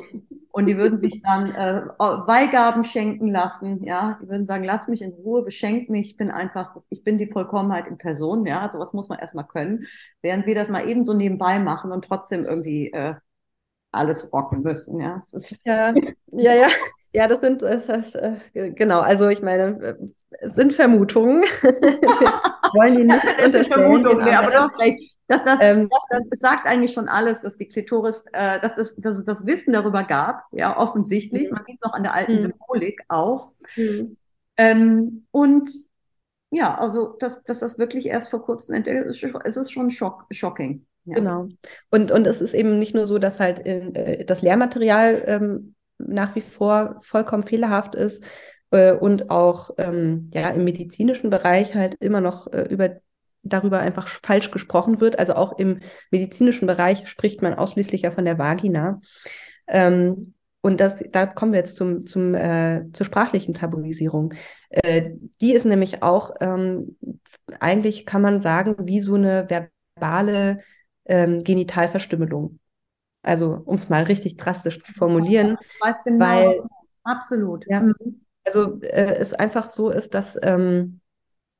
und 0.53 0.67
die 0.67 0.77
würden 0.77 0.97
sich 0.97 1.23
dann 1.23 1.53
äh, 1.53 1.83
Weihgaben 1.99 2.85
schenken 2.85 3.27
lassen. 3.29 3.83
Ja, 3.83 4.19
die 4.23 4.29
würden 4.29 4.47
sagen, 4.47 4.65
lass 4.65 4.87
mich 4.87 5.03
in 5.03 5.13
Ruhe, 5.13 5.43
beschenk 5.43 5.91
mich, 5.91 6.11
ich 6.11 6.17
bin 6.17 6.31
einfach, 6.31 6.77
ich 6.91 7.03
bin 7.03 7.19
die 7.19 7.27
Vollkommenheit 7.27 7.89
in 7.89 7.99
Person. 7.99 8.47
Ja, 8.47 8.61
also 8.61 8.79
was 8.79 8.93
muss 8.93 9.09
man 9.09 9.19
erstmal 9.19 9.47
können, 9.47 9.87
während 10.23 10.47
wir 10.47 10.55
das 10.55 10.69
mal 10.69 10.89
eben 10.89 11.05
so 11.05 11.13
nebenbei 11.13 11.59
machen 11.59 11.91
und 11.91 12.05
trotzdem 12.05 12.45
irgendwie 12.45 12.93
äh, 12.93 13.15
alles 13.91 14.33
rocken 14.33 14.63
müssen. 14.63 15.01
Ja, 15.01 15.21
ja, 15.65 15.95
ja, 16.33 16.55
ja, 16.55 16.69
ja, 17.13 17.29
das 17.29 17.41
sind, 17.41 17.63
das, 17.63 17.87
das, 17.87 18.15
äh, 18.15 18.37
genau, 18.53 19.01
also 19.01 19.29
ich 19.29 19.43
meine, 19.43 19.99
es 20.31 20.55
sind 20.55 20.73
Vermutungen. 20.73 21.43
wir 21.63 22.71
wollen 22.75 22.97
die 22.97 23.05
nicht 23.05 23.55
das 23.55 23.67
Vermutungen, 23.69 24.25
genau. 24.25 24.39
aber 24.39 24.51
du 24.51 24.59
hast 24.59 24.81
recht. 24.81 25.14
Das, 25.27 25.43
das, 25.45 25.59
ähm, 25.61 25.89
das, 25.91 26.21
das, 26.31 26.41
sagt 26.41 26.67
eigentlich 26.67 26.93
schon 26.93 27.09
alles, 27.09 27.41
dass 27.41 27.57
die 27.57 27.67
Klitoris, 27.67 28.25
äh, 28.33 28.61
dass, 28.61 28.75
das, 28.75 28.97
dass 28.97 29.19
es 29.19 29.25
das 29.25 29.47
Wissen 29.47 29.73
darüber 29.73 30.05
gab, 30.05 30.45
ja, 30.53 30.77
offensichtlich. 30.77 31.49
Mhm. 31.49 31.55
Man 31.55 31.65
sieht 31.65 31.77
es 31.81 31.87
noch 31.87 31.95
an 31.95 32.03
der 32.03 32.13
alten 32.15 32.35
mhm. 32.35 32.41
Symbolik 32.41 33.03
auch. 33.09 33.53
Mhm. 33.77 34.17
Ähm, 34.57 35.27
und 35.31 35.69
ja, 36.51 36.77
also, 36.79 37.17
dass, 37.19 37.43
dass 37.43 37.61
das 37.61 37.79
wirklich 37.79 38.07
erst 38.07 38.31
vor 38.31 38.43
kurzem 38.43 38.75
entdeckt 38.75 39.07
ist, 39.07 39.23
es 39.23 39.57
ist 39.57 39.73
schon 39.73 39.91
schock, 39.91 40.27
shocking. 40.31 40.87
Ja. 41.07 41.17
Genau. 41.17 41.49
Und, 41.91 42.13
und 42.13 42.27
es 42.27 42.41
ist 42.41 42.55
eben 42.55 42.79
nicht 42.79 42.95
nur 42.95 43.07
so, 43.07 43.19
dass 43.19 43.41
halt 43.41 43.59
in, 43.59 43.95
äh, 43.95 44.25
das 44.25 44.43
Lehrmaterial 44.43 45.23
ähm, 45.27 45.75
nach 45.99 46.35
wie 46.35 46.41
vor 46.41 47.01
vollkommen 47.03 47.45
fehlerhaft 47.45 47.95
ist 47.95 48.25
äh, 48.71 48.93
und 48.93 49.31
auch 49.31 49.71
ähm, 49.79 50.31
ja, 50.35 50.51
im 50.51 50.65
medizinischen 50.65 51.31
Bereich 51.31 51.75
halt 51.75 51.97
immer 52.01 52.21
noch 52.21 52.53
äh, 52.53 52.63
über 52.63 52.97
darüber 53.45 53.79
einfach 53.79 54.09
falsch 54.09 54.51
gesprochen 54.51 55.01
wird. 55.01 55.19
Also 55.19 55.35
auch 55.35 55.59
im 55.59 55.81
medizinischen 56.11 56.67
Bereich 56.67 57.09
spricht 57.09 57.43
man 57.43 57.55
ausschließlich 57.55 58.03
ja 58.03 58.11
von 58.11 58.25
der 58.25 58.39
Vagina. 58.39 59.01
Ähm, 59.67 60.35
und 60.61 60.81
das, 60.81 60.97
da 61.11 61.27
kommen 61.27 61.53
wir 61.53 61.61
jetzt 61.61 61.77
zum, 61.77 62.07
zum, 62.07 62.35
äh, 62.35 62.87
zur 62.93 63.05
sprachlichen 63.05 63.53
Tabuisierung. 63.53 64.33
Äh, 64.71 65.11
die 65.41 65.53
ist 65.53 65.67
nämlich 65.67 66.03
auch, 66.03 66.31
ähm, 66.41 66.97
eigentlich 67.61 68.07
kann 68.07 68.23
man 68.23 68.41
sagen, 68.41 68.75
wie 68.79 69.01
so 69.01 69.15
eine 69.15 69.47
verbale 69.51 70.61
ähm, 71.05 71.45
Genitalverstümmelung. 71.45 72.59
Also, 73.23 73.63
um 73.65 73.75
es 73.75 73.91
mal 73.91 74.05
richtig 74.05 74.39
drastisch 74.39 74.81
zu 74.81 74.93
formulieren. 74.95 75.59
Ich 75.61 75.81
weiß 75.83 76.05
genau. 76.05 76.25
Weil, 76.25 76.61
absolut. 77.03 77.67
Ja, 77.69 77.81
mhm. 77.81 78.23
also 78.45 78.81
äh, 78.81 79.17
es 79.17 79.35
einfach 79.35 79.71
so 79.71 79.91
ist, 79.91 80.15
dass 80.15 80.39
ähm, 80.43 81.01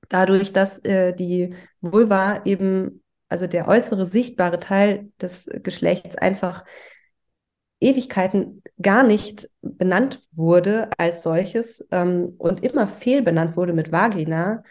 dadurch, 0.09 0.53
dass 0.53 0.79
äh, 0.85 1.15
die 1.15 1.55
Vulva 1.81 2.43
eben, 2.45 3.03
also 3.29 3.47
der 3.47 3.69
äußere 3.69 4.07
sichtbare 4.07 4.59
Teil 4.59 5.11
des 5.21 5.49
Geschlechts 5.63 6.17
einfach 6.17 6.65
Ewigkeiten 7.81 8.63
gar 8.81 9.05
nicht 9.05 9.51
benannt 9.61 10.23
wurde 10.33 10.89
als 10.97 11.23
solches 11.23 11.85
ähm, 11.91 12.35
und 12.39 12.65
immer 12.65 12.89
fehlbenannt 12.89 13.57
wurde 13.57 13.73
mit 13.73 13.93
Vagina, 13.93 14.63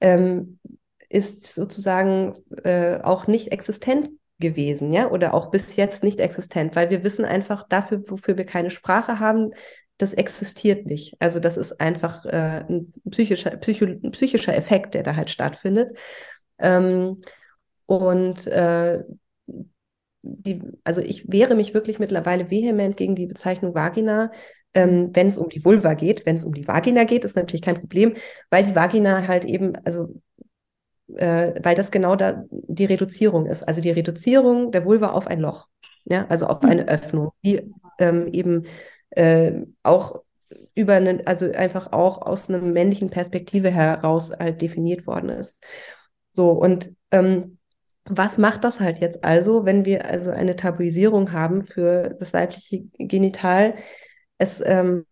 ähm, 0.00 0.58
ist 1.08 1.46
sozusagen 1.54 2.34
äh, 2.64 3.00
auch 3.00 3.26
nicht 3.26 3.52
existent 3.52 4.10
gewesen, 4.38 4.92
ja, 4.92 5.10
oder 5.10 5.34
auch 5.34 5.50
bis 5.50 5.76
jetzt 5.76 6.04
nicht 6.04 6.20
existent, 6.20 6.76
weil 6.76 6.90
wir 6.90 7.02
wissen 7.02 7.24
einfach 7.24 7.66
dafür, 7.68 8.02
wofür 8.06 8.36
wir 8.36 8.46
keine 8.46 8.70
Sprache 8.70 9.18
haben, 9.18 9.52
das 9.98 10.14
existiert 10.14 10.86
nicht. 10.86 11.16
Also 11.18 11.40
das 11.40 11.56
ist 11.56 11.80
einfach 11.80 12.24
äh, 12.24 12.64
ein 12.68 12.92
psychischer, 13.10 13.50
psycho, 13.56 13.86
psychischer 14.10 14.56
Effekt, 14.56 14.94
der 14.94 15.02
da 15.02 15.16
halt 15.16 15.28
stattfindet. 15.28 15.98
Ähm, 16.58 17.20
und 17.86 18.46
äh, 18.46 19.02
die, 20.22 20.62
also 20.84 21.00
ich 21.00 21.30
wehre 21.30 21.54
mich 21.54 21.74
wirklich 21.74 21.98
mittlerweile 21.98 22.50
vehement 22.50 22.96
gegen 22.96 23.16
die 23.16 23.26
Bezeichnung 23.26 23.74
Vagina, 23.74 24.30
ähm, 24.74 25.10
wenn 25.14 25.28
es 25.28 25.38
um 25.38 25.48
die 25.48 25.64
Vulva 25.64 25.94
geht. 25.94 26.26
Wenn 26.26 26.36
es 26.36 26.44
um 26.44 26.54
die 26.54 26.68
Vagina 26.68 27.04
geht, 27.04 27.24
ist 27.24 27.36
natürlich 27.36 27.62
kein 27.62 27.78
Problem, 27.80 28.14
weil 28.50 28.64
die 28.64 28.74
Vagina 28.74 29.26
halt 29.26 29.44
eben, 29.44 29.74
also 29.84 30.20
äh, 31.16 31.54
weil 31.62 31.74
das 31.74 31.90
genau 31.90 32.14
da 32.14 32.44
die 32.50 32.84
Reduzierung 32.84 33.46
ist. 33.46 33.62
Also 33.62 33.80
die 33.80 33.90
Reduzierung 33.90 34.70
der 34.70 34.84
Vulva 34.84 35.08
auf 35.08 35.26
ein 35.26 35.40
Loch, 35.40 35.68
ja, 36.04 36.26
also 36.28 36.46
auf 36.46 36.62
eine 36.62 36.82
mhm. 36.82 36.88
Öffnung, 36.88 37.32
die 37.42 37.72
ähm, 37.98 38.28
eben 38.32 38.64
äh, 39.10 39.62
auch 39.82 40.22
über 40.74 40.94
einen, 40.94 41.26
also 41.26 41.50
einfach 41.50 41.92
auch 41.92 42.22
aus 42.22 42.48
einer 42.48 42.58
männlichen 42.58 43.10
Perspektive 43.10 43.70
heraus 43.70 44.32
halt 44.32 44.60
definiert 44.62 45.06
worden 45.06 45.30
ist. 45.30 45.62
So, 46.30 46.50
und 46.52 46.94
ähm, 47.10 47.58
was 48.04 48.38
macht 48.38 48.64
das 48.64 48.80
halt 48.80 49.00
jetzt 49.00 49.24
also, 49.24 49.66
wenn 49.66 49.84
wir 49.84 50.06
also 50.06 50.30
eine 50.30 50.56
Tabuisierung 50.56 51.32
haben 51.32 51.64
für 51.64 52.16
das 52.18 52.32
weibliche 52.32 52.84
Genital? 52.98 53.74
Es 54.38 54.62
ähm, 54.64 55.04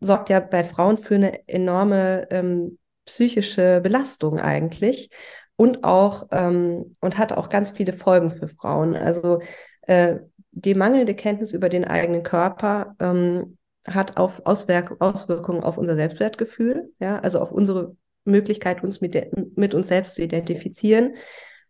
sorgt 0.00 0.30
ja 0.30 0.40
bei 0.40 0.64
Frauen 0.64 0.98
für 0.98 1.14
eine 1.14 1.46
enorme 1.48 2.26
ähm, 2.30 2.78
psychische 3.04 3.80
Belastung 3.82 4.38
eigentlich 4.40 5.10
und 5.56 5.84
auch 5.84 6.28
ähm, 6.32 6.92
und 7.00 7.18
hat 7.18 7.32
auch 7.32 7.48
ganz 7.48 7.70
viele 7.70 7.92
Folgen 7.92 8.30
für 8.30 8.48
Frauen. 8.48 8.96
Also 8.96 9.40
äh, 9.82 10.16
die 10.52 10.74
mangelnde 10.74 11.14
Kenntnis 11.14 11.52
über 11.52 11.68
den 11.68 11.84
eigenen 11.84 12.22
Körper 12.22 12.96
ähm, 12.98 13.56
hat 13.86 14.16
auf 14.16 14.42
Auswirk 14.44 14.96
Auswirkungen 15.00 15.62
auf 15.62 15.78
unser 15.78 15.96
Selbstwertgefühl, 15.96 16.92
ja, 16.98 17.18
also 17.20 17.40
auf 17.40 17.52
unsere 17.52 17.96
Möglichkeit, 18.24 18.82
uns 18.82 19.00
mit, 19.00 19.16
mit 19.56 19.74
uns 19.74 19.88
selbst 19.88 20.14
zu 20.14 20.22
identifizieren. 20.22 21.16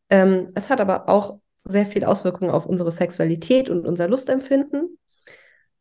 Ähm, 0.08 0.50
es 0.54 0.70
hat 0.70 0.80
aber 0.80 1.08
auch 1.08 1.38
sehr 1.64 1.86
viel 1.86 2.04
Auswirkungen 2.04 2.50
auf 2.50 2.66
unsere 2.66 2.90
Sexualität 2.90 3.70
und 3.70 3.86
unser 3.86 4.08
Lustempfinden. 4.08 4.98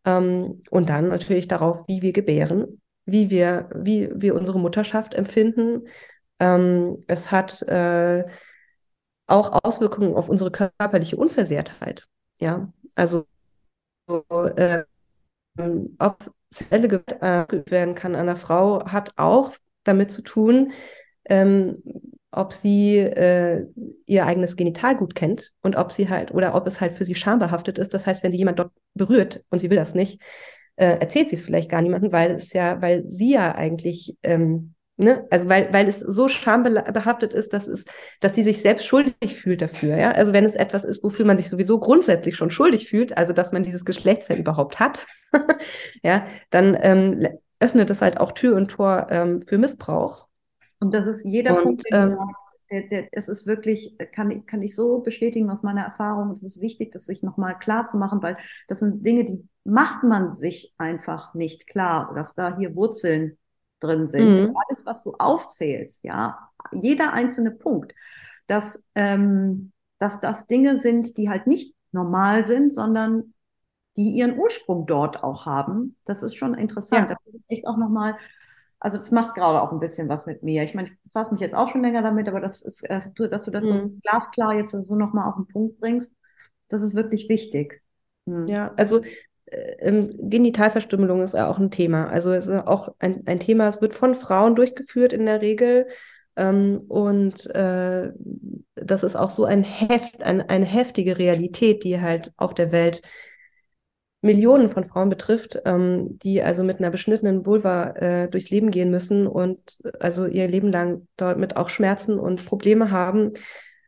Ähm, 0.05 0.61
und 0.69 0.89
dann 0.89 1.09
natürlich 1.09 1.47
darauf, 1.47 1.87
wie 1.87 2.01
wir 2.01 2.13
gebären, 2.13 2.81
wie 3.05 3.29
wir, 3.29 3.69
wie 3.75 4.09
wir 4.13 4.35
unsere 4.35 4.59
Mutterschaft 4.59 5.13
empfinden, 5.13 5.87
ähm, 6.39 7.03
es 7.07 7.31
hat 7.31 7.61
äh, 7.63 8.25
auch 9.27 9.63
Auswirkungen 9.63 10.15
auf 10.15 10.29
unsere 10.29 10.51
körperliche 10.51 11.17
Unversehrtheit. 11.17 12.07
Ja, 12.39 12.71
also 12.99 13.25
äh, 14.07 14.83
ob 15.99 16.31
sexuelle 16.49 16.87
Gewalt 16.87 17.21
äh, 17.21 17.71
werden 17.71 17.95
kann 17.95 18.15
an 18.15 18.21
einer 18.21 18.35
Frau, 18.35 18.85
hat 18.85 19.13
auch 19.17 19.55
damit 19.83 20.11
zu 20.11 20.21
tun, 20.21 20.73
ähm, 21.25 21.83
ob 22.31 22.53
sie 22.53 22.97
äh, 22.97 23.65
ihr 24.05 24.25
eigenes 24.25 24.55
Genital 24.55 24.97
gut 24.97 25.15
kennt 25.15 25.51
und 25.61 25.75
ob 25.75 25.91
sie 25.91 26.09
halt 26.09 26.31
oder 26.31 26.55
ob 26.55 26.67
es 26.67 26.81
halt 26.81 26.93
für 26.93 27.05
sie 27.05 27.15
schambehaftet 27.15 27.79
ist. 27.79 27.93
Das 27.93 28.05
heißt, 28.05 28.23
wenn 28.23 28.31
sie 28.31 28.37
jemand 28.37 28.59
dort 28.59 28.71
berührt 28.93 29.43
und 29.49 29.59
sie 29.59 29.69
will 29.69 29.77
das 29.77 29.95
nicht, 29.95 30.21
äh, 30.75 30.97
erzählt 30.99 31.29
sie 31.29 31.35
es 31.35 31.41
vielleicht 31.43 31.69
gar 31.69 31.81
niemandem, 31.81 32.11
weil 32.11 32.31
es 32.31 32.53
ja, 32.53 32.81
weil 32.81 33.05
sie 33.05 33.33
ja 33.33 33.55
eigentlich 33.55 34.17
ähm, 34.23 34.75
Ne? 34.99 35.25
Also 35.29 35.47
weil, 35.47 35.71
weil 35.71 35.87
es 35.87 35.99
so 36.01 36.27
schambehaftet 36.27 37.33
ist, 37.33 37.53
dass 37.53 37.67
es, 37.67 37.85
dass 38.19 38.35
sie 38.35 38.43
sich 38.43 38.61
selbst 38.61 38.85
schuldig 38.85 39.37
fühlt 39.37 39.61
dafür. 39.61 39.95
Ja? 39.95 40.11
Also 40.11 40.33
wenn 40.33 40.43
es 40.43 40.57
etwas 40.57 40.83
ist, 40.83 41.01
wofür 41.05 41.25
man 41.25 41.37
sich 41.37 41.47
sowieso 41.47 41.79
grundsätzlich 41.79 42.35
schon 42.35 42.51
schuldig 42.51 42.89
fühlt, 42.89 43.17
also 43.17 43.31
dass 43.31 43.53
man 43.53 43.63
dieses 43.63 43.85
Geschlechtsteil 43.85 44.39
überhaupt 44.39 44.77
hat, 44.81 45.07
ja, 46.03 46.25
dann 46.49 46.77
ähm, 46.81 47.25
öffnet 47.61 47.89
es 47.89 48.01
halt 48.01 48.19
auch 48.19 48.33
Tür 48.33 48.57
und 48.57 48.71
Tor 48.71 49.07
ähm, 49.09 49.39
für 49.39 49.57
Missbrauch. 49.57 50.27
Und 50.81 50.93
das 50.93 51.07
ist 51.07 51.23
jeder 51.23 51.55
und, 51.55 51.63
Punkt, 51.63 51.83
den 51.89 51.97
ähm, 51.97 52.09
du 52.09 52.15
sagst, 52.17 52.47
der, 52.69 52.81
der, 52.89 53.07
es 53.13 53.29
ist 53.29 53.47
wirklich, 53.47 53.95
kann, 54.13 54.45
kann 54.45 54.61
ich 54.61 54.75
so 54.75 54.99
bestätigen 54.99 55.49
aus 55.49 55.63
meiner 55.63 55.83
Erfahrung. 55.83 56.31
Es 56.33 56.43
ist 56.43 56.59
wichtig, 56.59 56.91
das 56.91 57.05
sich 57.05 57.23
nochmal 57.23 57.57
klar 57.57 57.85
zu 57.85 57.97
machen, 57.97 58.21
weil 58.21 58.35
das 58.67 58.79
sind 58.79 59.05
Dinge, 59.05 59.23
die 59.23 59.47
macht 59.63 60.03
man 60.03 60.33
sich 60.33 60.73
einfach 60.77 61.33
nicht 61.33 61.67
klar, 61.67 62.13
dass 62.15 62.35
da 62.35 62.57
hier 62.57 62.75
Wurzeln 62.75 63.37
drin 63.79 64.07
sind. 64.07 64.39
Mhm. 64.39 64.55
Alles, 64.67 64.85
was 64.85 65.01
du 65.01 65.13
aufzählst, 65.17 66.03
ja, 66.03 66.49
jeder 66.71 67.13
einzelne 67.13 67.51
Punkt, 67.51 67.93
dass, 68.47 68.83
ähm, 68.95 69.71
dass 69.97 70.19
das 70.19 70.47
Dinge 70.47 70.79
sind, 70.79 71.17
die 71.17 71.29
halt 71.29 71.47
nicht 71.47 71.75
normal 71.91 72.45
sind, 72.45 72.73
sondern 72.73 73.33
die 73.97 74.11
ihren 74.11 74.37
Ursprung 74.37 74.85
dort 74.85 75.23
auch 75.23 75.45
haben. 75.45 75.95
Das 76.05 76.23
ist 76.23 76.35
schon 76.35 76.53
interessant. 76.53 77.09
Ja. 77.09 77.15
Da 77.15 77.21
muss 77.25 77.35
ich 77.35 77.43
echt 77.47 77.67
auch 77.67 77.77
nochmal, 77.77 78.17
also 78.79 78.97
das 78.97 79.11
macht 79.11 79.35
gerade 79.35 79.61
auch 79.61 79.71
ein 79.71 79.79
bisschen 79.79 80.07
was 80.09 80.25
mit 80.25 80.43
mir. 80.43 80.63
Ich 80.63 80.73
meine, 80.73 80.89
ich 80.89 81.01
befasse 81.03 81.31
mich 81.31 81.41
jetzt 81.41 81.55
auch 81.55 81.67
schon 81.67 81.81
länger 81.81 82.01
damit, 82.01 82.27
aber 82.27 82.39
das 82.39 82.61
ist, 82.61 82.83
äh, 82.89 83.01
dass 83.29 83.43
du 83.45 83.51
das 83.51 83.65
mhm. 83.65 83.67
so 83.67 83.91
glasklar 84.03 84.55
jetzt 84.55 84.71
so 84.71 84.95
nochmal 84.95 85.27
auf 85.27 85.35
den 85.35 85.47
Punkt 85.47 85.79
bringst, 85.79 86.13
das 86.69 86.81
ist 86.81 86.95
wirklich 86.95 87.27
wichtig. 87.29 87.81
Mhm. 88.25 88.47
Ja, 88.47 88.73
also 88.77 89.01
Genitalverstümmelung 89.51 91.21
ist 91.21 91.35
auch 91.35 91.59
ein 91.59 91.71
Thema. 91.71 92.07
Also 92.07 92.31
es 92.31 92.47
ist 92.47 92.67
auch 92.67 92.93
ein, 92.99 93.23
ein 93.25 93.39
Thema, 93.39 93.67
es 93.67 93.81
wird 93.81 93.93
von 93.93 94.15
Frauen 94.15 94.55
durchgeführt 94.55 95.13
in 95.13 95.25
der 95.25 95.41
Regel. 95.41 95.87
Ähm, 96.35 96.81
und 96.87 97.47
äh, 97.55 98.11
das 98.75 99.03
ist 99.03 99.15
auch 99.15 99.29
so 99.29 99.45
ein 99.45 99.63
Heft, 99.63 100.23
ein, 100.23 100.41
eine 100.41 100.65
heftige 100.65 101.17
Realität, 101.17 101.83
die 101.83 101.99
halt 101.99 102.31
auf 102.37 102.53
der 102.53 102.71
Welt 102.71 103.01
Millionen 104.21 104.69
von 104.69 104.87
Frauen 104.87 105.09
betrifft, 105.09 105.61
ähm, 105.65 106.19
die 106.19 106.41
also 106.41 106.63
mit 106.63 106.79
einer 106.79 106.91
beschnittenen 106.91 107.45
Vulva 107.45 107.91
äh, 107.91 108.29
durchs 108.29 108.49
Leben 108.49 108.69
gehen 108.69 108.91
müssen 108.91 109.27
und 109.27 109.79
also 109.99 110.25
ihr 110.25 110.47
Leben 110.47 110.69
lang 110.71 111.07
dort 111.15 111.37
mit 111.37 111.55
auch 111.55 111.69
Schmerzen 111.69 112.19
und 112.19 112.45
Probleme 112.45 112.91
haben, 112.91 113.31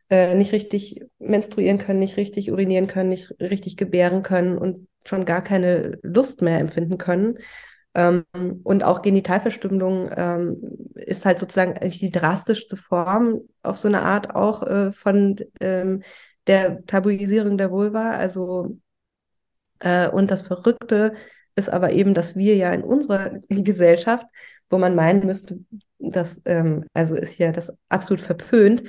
äh, 0.08 0.34
nicht 0.34 0.52
richtig 0.52 1.04
menstruieren 1.18 1.78
können, 1.78 1.98
nicht 1.98 2.16
richtig 2.16 2.50
urinieren 2.50 2.86
können, 2.86 3.10
nicht 3.10 3.34
richtig 3.40 3.76
gebären 3.76 4.22
können 4.22 4.56
und 4.56 4.88
schon 5.04 5.24
gar 5.24 5.42
keine 5.42 5.98
Lust 6.02 6.42
mehr 6.42 6.58
empfinden 6.58 6.98
können. 6.98 7.38
Ähm, 7.94 8.24
und 8.62 8.84
auch 8.84 9.02
Genitalverstümmelung 9.02 10.10
ähm, 10.16 10.56
ist 10.94 11.26
halt 11.26 11.38
sozusagen 11.38 11.78
die 11.90 12.10
drastischste 12.10 12.76
Form 12.76 13.40
auf 13.62 13.76
so 13.76 13.88
eine 13.88 14.02
Art 14.02 14.34
auch 14.34 14.62
äh, 14.62 14.92
von 14.92 15.36
ähm, 15.60 16.02
der 16.46 16.84
Tabuisierung 16.86 17.58
der 17.58 17.70
Vulva. 17.70 18.12
Also 18.12 18.78
äh, 19.80 20.08
und 20.08 20.30
das 20.30 20.42
Verrückte 20.42 21.14
ist 21.54 21.68
aber 21.68 21.92
eben, 21.92 22.14
dass 22.14 22.36
wir 22.36 22.56
ja 22.56 22.72
in 22.72 22.82
unserer 22.82 23.30
Gesellschaft, 23.48 24.26
wo 24.70 24.78
man 24.78 24.94
meinen 24.94 25.26
müsste, 25.26 25.58
das 25.98 26.40
ähm, 26.46 26.84
also 26.94 27.14
ist 27.14 27.38
ja 27.38 27.52
das 27.52 27.72
absolut 27.88 28.20
verpönt, 28.22 28.84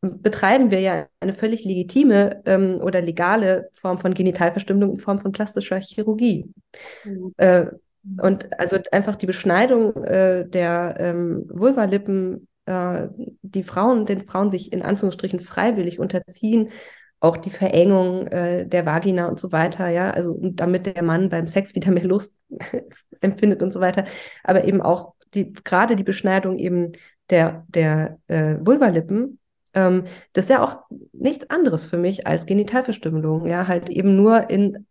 betreiben 0.00 0.70
wir 0.70 0.80
ja 0.80 1.06
eine 1.20 1.32
völlig 1.34 1.64
legitime 1.64 2.42
ähm, 2.46 2.80
oder 2.80 3.02
legale 3.02 3.68
Form 3.74 3.98
von 3.98 4.14
Genitalverstümmelung 4.14 4.94
in 4.94 5.00
Form 5.00 5.18
von 5.18 5.32
plastischer 5.32 5.80
Chirurgie. 5.80 6.52
Mhm. 7.04 7.34
Äh, 7.36 7.66
und 8.22 8.58
also 8.58 8.78
einfach 8.92 9.16
die 9.16 9.26
Beschneidung 9.26 10.04
äh, 10.04 10.48
der 10.48 10.96
ähm, 10.98 11.44
Vulvalippen, 11.48 12.48
äh, 12.66 13.08
die 13.42 13.64
Frauen, 13.64 14.06
den 14.06 14.26
Frauen 14.26 14.50
sich 14.50 14.72
in 14.72 14.82
Anführungsstrichen 14.82 15.40
freiwillig 15.40 15.98
unterziehen, 15.98 16.70
auch 17.20 17.36
die 17.36 17.50
Verengung 17.50 18.28
äh, 18.28 18.66
der 18.66 18.86
Vagina 18.86 19.26
und 19.26 19.40
so 19.40 19.50
weiter, 19.50 19.88
ja, 19.88 20.10
also 20.10 20.38
damit 20.40 20.86
der 20.86 21.02
Mann 21.02 21.28
beim 21.28 21.48
Sex 21.48 21.74
wieder 21.74 21.90
mehr 21.90 22.04
Lust 22.04 22.32
empfindet 23.20 23.62
und 23.62 23.72
so 23.72 23.80
weiter, 23.80 24.04
aber 24.44 24.64
eben 24.64 24.80
auch 24.80 25.14
die, 25.34 25.52
gerade 25.52 25.96
die 25.96 26.04
Beschneidung 26.04 26.58
eben 26.58 26.92
der, 27.30 27.66
der 27.68 28.18
äh, 28.28 28.54
Vulvalippen 28.60 29.37
ähm, 29.74 30.04
das 30.32 30.46
ist 30.46 30.50
ja 30.50 30.62
auch 30.62 30.84
nichts 31.12 31.48
anderes 31.50 31.84
für 31.84 31.98
mich 31.98 32.26
als 32.26 32.46
Genitalverstümmelung, 32.46 33.46
ja, 33.46 33.68
halt 33.68 33.90
eben 33.90 34.16
nur 34.16 34.50
in, 34.50 34.86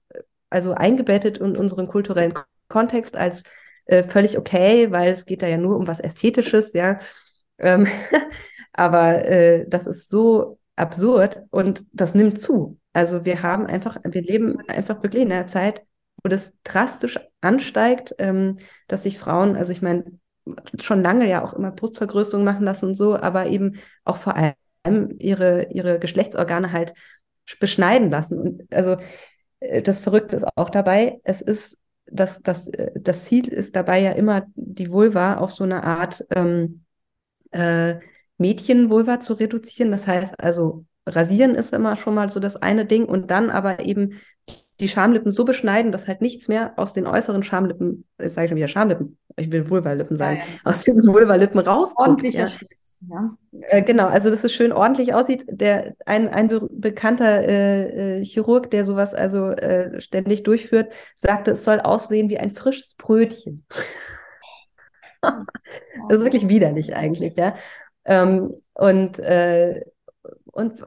also 0.50 0.74
eingebettet 0.74 1.38
in 1.40 1.58
unseren 1.58 1.88
kulturellen 1.88 2.34
Kontext 2.68 3.16
als 3.16 3.44
äh, 3.86 4.04
völlig 4.04 4.38
okay, 4.38 4.92
weil 4.92 5.12
es 5.12 5.26
geht 5.26 5.42
da 5.42 5.48
ja 5.48 5.58
nur 5.58 5.78
um 5.78 5.88
was 5.88 6.00
Ästhetisches, 6.00 6.74
ja. 6.74 7.00
Ähm, 7.58 7.88
aber 8.74 9.26
äh, 9.26 9.66
das 9.68 9.88
ist 9.88 10.10
so 10.10 10.60
absurd 10.76 11.44
und 11.50 11.86
das 11.92 12.14
nimmt 12.14 12.40
zu. 12.40 12.80
Also 12.94 13.26
wir 13.26 13.44
haben 13.44 13.66
einfach, 13.66 13.98
wir 14.04 14.22
leben 14.22 14.60
einfach 14.68 15.02
wirklich 15.04 15.24
in 15.24 15.32
einer 15.32 15.48
Zeit, 15.48 15.84
wo 16.24 16.30
das 16.30 16.54
drastisch 16.64 17.20
ansteigt, 17.42 18.16
ähm, 18.20 18.58
dass 18.88 19.04
sich 19.04 19.20
Frauen, 19.20 19.56
also 19.56 19.72
ich 19.72 19.82
meine, 19.82 20.06
schon 20.80 21.02
lange 21.02 21.28
ja 21.28 21.44
auch 21.44 21.54
immer 21.54 21.72
Brustvergrößerungen 21.72 22.46
machen 22.46 22.64
lassen 22.64 22.86
und 22.86 22.96
so, 22.96 23.18
aber 23.18 23.48
eben 23.48 23.78
auch 24.06 24.18
vor 24.18 24.36
allem 24.36 24.54
ihre, 25.20 25.68
ihre 25.72 26.00
Geschlechtsorgane 26.00 26.72
halt 26.72 26.94
beschneiden 27.60 28.12
lassen. 28.12 28.40
Und 28.40 28.74
also 28.74 28.98
äh, 29.60 29.82
das 29.82 30.00
Verrückte 30.00 30.38
ist 30.38 30.46
auch 30.56 30.70
dabei, 30.70 31.20
es 31.24 31.42
ist, 31.42 31.78
das, 32.06 32.42
das, 32.42 32.68
äh, 32.70 32.92
das 32.96 33.26
Ziel 33.26 33.48
ist 33.48 33.76
dabei 33.76 34.00
ja 34.00 34.12
immer, 34.12 34.48
die 34.56 34.92
Vulva 34.92 35.36
auf 35.36 35.52
so 35.52 35.64
eine 35.64 35.84
Art 35.84 36.26
ähm, 36.36 36.84
äh, 37.52 37.96
Mädchenvulva 38.38 39.20
zu 39.20 39.34
reduzieren. 39.34 39.92
Das 39.92 40.08
heißt 40.08 40.42
also 40.44 40.86
rasieren 41.08 41.56
ist 41.56 41.74
immer 41.74 41.96
schon 41.96 42.16
mal 42.16 42.30
so 42.30 42.40
das 42.40 42.58
eine 42.58 42.86
Ding 42.86 43.06
und 43.06 43.32
dann 43.32 43.50
aber 43.50 43.86
eben 43.86 44.20
die 44.80 44.90
Schamlippen 44.90 45.32
so 45.32 45.44
beschneiden, 45.44 45.92
dass 45.92 46.08
halt 46.08 46.22
nichts 46.22 46.48
mehr 46.48 46.74
aus 46.78 46.94
den 46.94 47.08
äußeren 47.08 47.42
Schamlippen, 47.42 48.06
jetzt 48.20 48.36
sage 48.36 48.46
ich 48.46 48.50
schon 48.50 48.58
wieder 48.58 48.68
Schamlippen, 48.68 49.18
ich 49.36 49.52
will 49.52 49.70
Vulvalippen 49.70 50.18
sagen, 50.18 50.38
ja, 50.38 50.44
ja. 50.44 50.60
aus 50.72 50.84
den 50.84 50.98
Vulvalippen 51.08 51.60
rauskommt. 51.60 52.10
Ordentlicher 52.10 52.42
ja. 52.42 52.48
Schlitz. 52.48 52.87
Ja. 53.02 53.38
Äh, 53.52 53.84
genau, 53.84 54.08
also 54.08 54.30
dass 54.30 54.44
es 54.44 54.54
schön 54.54 54.72
ordentlich 54.72 55.14
aussieht. 55.14 55.46
Der, 55.50 55.96
ein, 56.06 56.30
ein 56.30 56.48
be 56.48 56.68
bekannter 56.72 57.42
äh, 57.48 58.20
äh, 58.20 58.24
Chirurg, 58.26 58.72
der 58.72 58.86
sowas 58.86 59.14
also 59.14 59.50
äh, 59.50 60.02
ständig 60.02 60.44
durchführt, 60.44 60.92
sagte, 61.16 61.52
es 61.52 61.64
soll 61.64 61.80
aussehen 61.80 62.30
wie 62.30 62.40
ein 62.40 62.50
frisches 62.50 62.96
Brötchen. 62.96 63.66
das 65.22 66.18
ist 66.20 66.24
wirklich 66.24 66.48
widerlich 66.48 66.96
eigentlich, 66.96 67.36
ja. 67.38 67.56
Ähm, 68.06 68.56
und, 68.74 69.20
äh, 69.20 69.84
und 70.46 70.84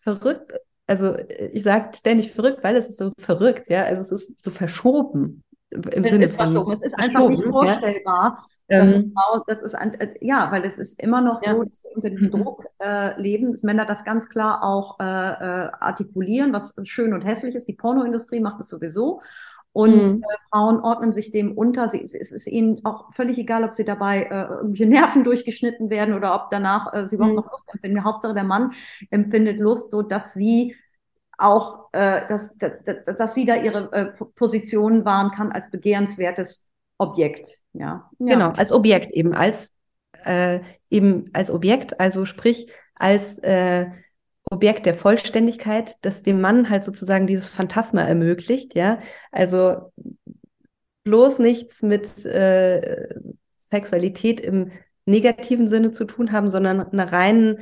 verrückt, 0.00 0.52
also 0.86 1.16
ich 1.52 1.62
sage 1.62 1.96
ständig 1.96 2.32
verrückt, 2.32 2.62
weil 2.62 2.76
es 2.76 2.88
ist 2.88 2.98
so 2.98 3.12
verrückt, 3.18 3.68
ja. 3.68 3.84
Also 3.84 4.02
es 4.02 4.12
ist 4.12 4.40
so 4.40 4.50
verschoben 4.50 5.42
im 5.70 6.04
es 6.04 6.10
Sinne 6.10 6.24
ist 6.26 6.36
von 6.36 6.72
Es 6.72 6.82
ist 6.82 6.98
einfach 6.98 7.28
nicht 7.28 7.44
vorstellbar. 7.44 8.38
Ja? 8.68 8.78
Dass 8.78 8.92
ähm, 8.92 9.12
Frau, 9.14 9.44
das 9.46 9.62
ist 9.62 9.74
ein, 9.74 9.94
äh, 10.00 10.14
ja, 10.20 10.50
weil 10.50 10.64
es 10.64 10.78
ist 10.78 11.02
immer 11.02 11.20
noch 11.20 11.38
so, 11.38 11.46
ja. 11.46 11.64
dass 11.64 11.82
wir 11.84 11.94
unter 11.94 12.10
diesem 12.10 12.28
mhm. 12.28 12.32
Druck 12.32 12.64
äh, 12.82 13.20
leben, 13.20 13.50
dass 13.50 13.62
Männer 13.62 13.84
das 13.84 14.04
ganz 14.04 14.28
klar 14.28 14.62
auch 14.62 14.98
äh, 15.00 15.04
äh, 15.04 15.70
artikulieren, 15.80 16.52
was 16.52 16.74
schön 16.84 17.12
und 17.12 17.22
hässlich 17.22 17.54
ist. 17.54 17.68
Die 17.68 17.74
Pornoindustrie 17.74 18.40
macht 18.40 18.58
das 18.58 18.68
sowieso. 18.68 19.20
Und 19.72 19.94
mhm. 19.94 20.22
äh, 20.22 20.36
Frauen 20.50 20.80
ordnen 20.80 21.12
sich 21.12 21.30
dem 21.30 21.52
unter. 21.52 21.88
Sie, 21.90 22.02
es 22.02 22.14
ist 22.14 22.46
ihnen 22.46 22.84
auch 22.84 23.12
völlig 23.12 23.38
egal, 23.38 23.62
ob 23.64 23.72
sie 23.72 23.84
dabei 23.84 24.22
äh, 24.22 24.44
irgendwelche 24.44 24.86
Nerven 24.88 25.24
durchgeschnitten 25.24 25.90
werden 25.90 26.14
oder 26.14 26.34
ob 26.34 26.50
danach 26.50 26.92
äh, 26.94 27.06
sie 27.06 27.16
überhaupt 27.16 27.34
mhm. 27.34 27.42
noch 27.42 27.50
Lust 27.50 27.72
empfinden. 27.72 28.04
Hauptsache 28.04 28.34
der 28.34 28.44
Mann 28.44 28.72
empfindet 29.10 29.58
Lust, 29.58 29.90
so 29.90 30.02
dass 30.02 30.32
sie 30.32 30.74
auch, 31.38 31.88
äh, 31.92 32.26
dass, 32.26 32.54
dass, 32.58 33.04
dass 33.16 33.34
sie 33.34 33.44
da 33.44 33.54
ihre 33.54 33.92
äh, 33.92 34.06
Position 34.34 35.04
wahren 35.04 35.30
kann 35.30 35.52
als 35.52 35.70
begehrenswertes 35.70 36.66
Objekt. 36.98 37.62
Ja. 37.72 38.10
ja. 38.18 38.34
Genau, 38.34 38.50
als 38.50 38.72
Objekt 38.72 39.12
eben, 39.12 39.34
als 39.34 39.70
äh, 40.24 40.60
eben 40.90 41.24
als 41.32 41.50
Objekt, 41.50 42.00
also 42.00 42.24
sprich 42.24 42.70
als 42.94 43.38
äh, 43.38 43.86
Objekt 44.50 44.86
der 44.86 44.94
Vollständigkeit, 44.94 45.96
das 46.02 46.22
dem 46.22 46.40
Mann 46.40 46.70
halt 46.70 46.82
sozusagen 46.82 47.26
dieses 47.26 47.48
Phantasma 47.48 48.02
ermöglicht, 48.02 48.74
ja. 48.74 48.98
Also 49.30 49.92
bloß 51.04 51.38
nichts 51.38 51.82
mit 51.82 52.24
äh, 52.24 53.08
Sexualität 53.58 54.40
im 54.40 54.72
negativen 55.06 55.68
Sinne 55.68 55.92
zu 55.92 56.04
tun 56.04 56.32
haben, 56.32 56.50
sondern 56.50 56.80
einer 56.80 57.12
reinen 57.12 57.58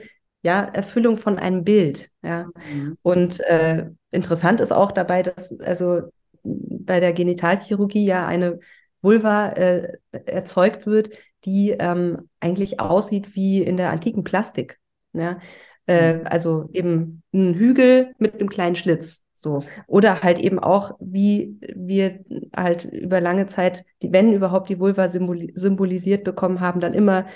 ja, 0.47 0.63
Erfüllung 0.63 1.17
von 1.17 1.41
einem 1.41 1.65
Bild. 1.65 2.09
Ja. 2.23 2.47
Mhm. 2.73 2.97
Und 3.03 3.41
äh, 3.41 3.87
interessant 4.13 4.61
ist 4.61 4.73
auch 4.73 4.93
dabei, 4.93 5.25
dass 5.25 5.59
also 5.59 6.03
bei 6.45 7.01
der 7.01 7.13
Genitalchirurgie 7.13 8.07
ja 8.07 8.25
eine 8.27 8.61
Vulva 9.03 9.49
äh, 9.49 9.95
erzeugt 10.13 10.87
wird, 10.87 11.19
die 11.45 11.71
ähm, 11.71 12.29
eigentlich 12.39 12.79
aussieht 12.79 13.35
wie 13.35 13.61
in 13.61 13.77
der 13.77 13.91
antiken 13.91 14.23
Plastik. 14.23 14.79
Ja? 15.15 15.41
Äh, 15.89 16.15
mhm. 16.15 16.21
also 16.27 16.71
eben 16.73 17.25
ein 17.35 17.55
Hügel 17.55 18.13
mit 18.19 18.35
einem 18.35 18.49
kleinen 18.49 18.77
Schlitz. 18.77 19.25
So. 19.35 19.65
Oder 19.89 20.23
halt 20.23 20.39
eben 20.39 20.61
auch, 20.61 20.93
wie 21.01 21.59
wir 21.75 22.21
halt 22.57 22.85
über 22.85 23.21
lange 23.21 23.47
Zeit, 23.49 23.85
die, 24.01 24.13
wenn 24.13 24.33
überhaupt 24.33 24.69
die 24.69 24.79
Vulva 24.79 25.09
symbolisiert 25.09 26.23
bekommen 26.23 26.61
haben, 26.61 26.79
dann 26.79 26.95
immer 26.95 27.27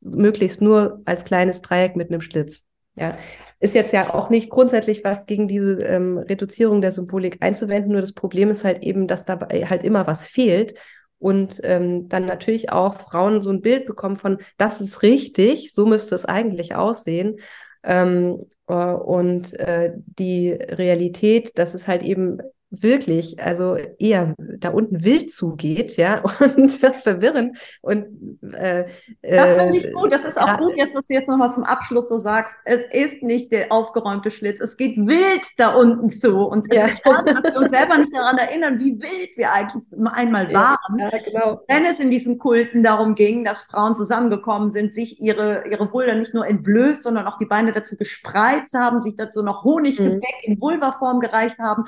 möglichst 0.00 0.60
nur 0.60 1.00
als 1.04 1.24
kleines 1.24 1.60
Dreieck 1.60 1.96
mit 1.96 2.10
einem 2.10 2.20
Schlitz. 2.20 2.64
Ja, 2.94 3.16
ist 3.60 3.74
jetzt 3.74 3.92
ja 3.92 4.12
auch 4.12 4.28
nicht 4.28 4.50
grundsätzlich 4.50 5.04
was 5.04 5.26
gegen 5.26 5.46
diese 5.46 5.82
ähm, 5.84 6.18
Reduzierung 6.18 6.80
der 6.80 6.90
Symbolik 6.90 7.38
einzuwenden, 7.40 7.92
nur 7.92 8.00
das 8.00 8.12
Problem 8.12 8.50
ist 8.50 8.64
halt 8.64 8.82
eben, 8.82 9.06
dass 9.06 9.24
dabei 9.24 9.66
halt 9.66 9.84
immer 9.84 10.08
was 10.08 10.26
fehlt 10.26 10.74
und 11.18 11.60
ähm, 11.62 12.08
dann 12.08 12.26
natürlich 12.26 12.72
auch 12.72 12.96
Frauen 12.96 13.40
so 13.42 13.50
ein 13.50 13.60
Bild 13.60 13.86
bekommen 13.86 14.16
von, 14.16 14.38
das 14.56 14.80
ist 14.80 15.02
richtig, 15.02 15.72
so 15.72 15.86
müsste 15.86 16.14
es 16.14 16.24
eigentlich 16.24 16.74
aussehen. 16.74 17.40
Ähm, 17.84 18.46
äh, 18.66 18.74
und 18.74 19.54
äh, 19.54 19.92
die 19.96 20.50
Realität, 20.52 21.58
dass 21.58 21.74
es 21.74 21.86
halt 21.86 22.02
eben 22.02 22.38
wirklich, 22.70 23.42
also 23.42 23.76
eher 23.98 24.34
da 24.58 24.70
unten 24.70 25.02
wild 25.02 25.32
zugeht, 25.32 25.96
ja, 25.96 26.22
und 26.56 26.70
verwirrend. 26.70 27.58
Und 27.80 28.06
äh, 28.52 28.86
das 29.22 29.56
finde 29.56 29.78
ich 29.78 29.86
äh, 29.86 29.92
gut. 29.92 30.12
Das 30.12 30.24
ist 30.24 30.38
auch 30.38 30.46
ja, 30.46 30.56
gut, 30.58 30.76
jetzt, 30.76 30.94
dass 30.94 31.06
du 31.06 31.14
jetzt 31.14 31.28
nochmal 31.28 31.52
zum 31.52 31.64
Abschluss 31.64 32.08
so 32.08 32.18
sagst, 32.18 32.56
es 32.64 32.84
ist 32.92 33.22
nicht 33.22 33.52
der 33.52 33.72
aufgeräumte 33.72 34.30
Schlitz, 34.30 34.60
es 34.60 34.76
geht 34.76 34.96
wild 34.96 35.46
da 35.56 35.74
unten 35.74 36.10
zu. 36.10 36.46
Und 36.46 36.72
ja. 36.72 36.86
es 36.86 37.00
schade, 37.00 37.34
dass 37.34 37.52
wir 37.52 37.60
uns 37.60 37.70
selber 37.70 37.96
nicht 37.96 38.14
daran 38.14 38.36
erinnern, 38.36 38.78
wie 38.78 39.00
wild 39.00 39.36
wir 39.36 39.52
eigentlich 39.52 39.84
einmal 40.12 40.52
waren. 40.52 40.98
Ja, 40.98 41.10
genau. 41.24 41.60
Wenn 41.68 41.86
es 41.86 42.00
in 42.00 42.10
diesen 42.10 42.38
Kulten 42.38 42.82
darum 42.82 43.14
ging, 43.14 43.44
dass 43.44 43.64
Frauen 43.64 43.96
zusammengekommen 43.96 44.70
sind, 44.70 44.92
sich 44.92 45.20
ihre, 45.20 45.66
ihre 45.68 45.90
Vulva 45.90 46.14
nicht 46.14 46.34
nur 46.34 46.46
entblößt, 46.46 47.02
sondern 47.02 47.26
auch 47.26 47.38
die 47.38 47.46
Beine 47.46 47.72
dazu 47.72 47.96
gespreizt 47.96 48.74
haben, 48.74 49.00
sich 49.00 49.16
dazu 49.16 49.42
noch 49.42 49.64
Honiggebäck 49.64 50.20
mhm. 50.46 50.52
in 50.52 50.60
Vulvaform 50.60 51.20
gereicht 51.20 51.58
haben 51.58 51.84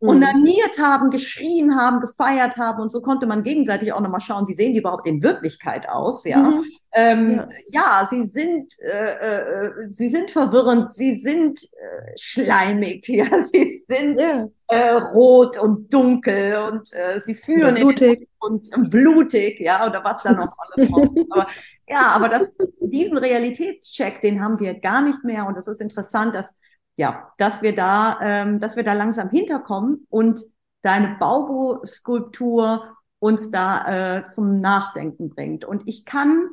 mhm. 0.00 0.08
onaniert 0.08 0.78
haben, 0.78 1.10
geschrien 1.10 1.76
haben, 1.76 2.00
gefeiert 2.00 2.56
haben 2.56 2.82
und 2.82 2.92
so 2.92 3.00
konnte 3.00 3.26
man 3.26 3.42
gegenseitig 3.42 3.92
auch 3.92 4.00
nochmal 4.00 4.20
schauen, 4.20 4.48
wie 4.48 4.54
sehen 4.54 4.72
die 4.72 4.80
überhaupt 4.80 5.06
in 5.06 5.22
Wirklichkeit 5.22 5.88
aus, 5.88 6.24
ja. 6.24 6.38
Mhm. 6.38 6.64
Ähm, 6.92 7.30
ja. 7.68 8.00
ja. 8.02 8.06
sie 8.08 8.26
sind, 8.26 8.72
äh, 8.80 9.66
äh, 9.66 9.70
sie 9.88 10.08
sind 10.08 10.30
verwirrend, 10.30 10.92
sie 10.92 11.14
sind 11.14 11.62
äh, 11.64 12.12
schleimig, 12.18 13.06
ja, 13.08 13.26
sie 13.44 13.82
sind 13.88 14.20
ja. 14.20 14.48
Äh, 14.68 14.90
rot 14.92 15.58
und 15.58 15.92
dunkel 15.92 16.56
und 16.56 16.92
äh, 16.92 17.20
sie 17.20 17.34
führen 17.34 17.76
blutig 17.76 18.28
und, 18.40 18.74
und 18.76 18.90
blutig, 18.90 19.60
ja, 19.60 19.86
oder 19.86 20.02
was 20.02 20.22
da 20.22 20.32
noch 20.32 20.48
alles 20.58 20.90
ist. 20.90 21.26
Aber 21.30 21.46
ja, 21.88 22.08
aber 22.08 22.28
das, 22.28 22.48
diesen 22.80 23.16
Realitätscheck, 23.16 24.20
den 24.20 24.42
haben 24.42 24.58
wir 24.58 24.74
gar 24.74 25.02
nicht 25.02 25.22
mehr 25.22 25.46
und 25.46 25.56
es 25.56 25.68
ist 25.68 25.80
interessant, 25.80 26.34
dass 26.34 26.52
ja, 26.96 27.32
dass 27.38 27.62
wir 27.62 27.74
da, 27.74 28.18
ähm, 28.22 28.60
dass 28.60 28.76
wir 28.76 28.82
da 28.82 28.92
langsam 28.94 29.30
hinterkommen 29.30 30.06
und 30.10 30.40
deine 30.82 31.16
Baubo-Skulptur 31.18 32.96
uns 33.18 33.50
da 33.50 34.18
äh, 34.18 34.26
zum 34.26 34.60
Nachdenken 34.60 35.30
bringt. 35.30 35.64
Und 35.64 35.82
ich 35.86 36.04
kann 36.04 36.48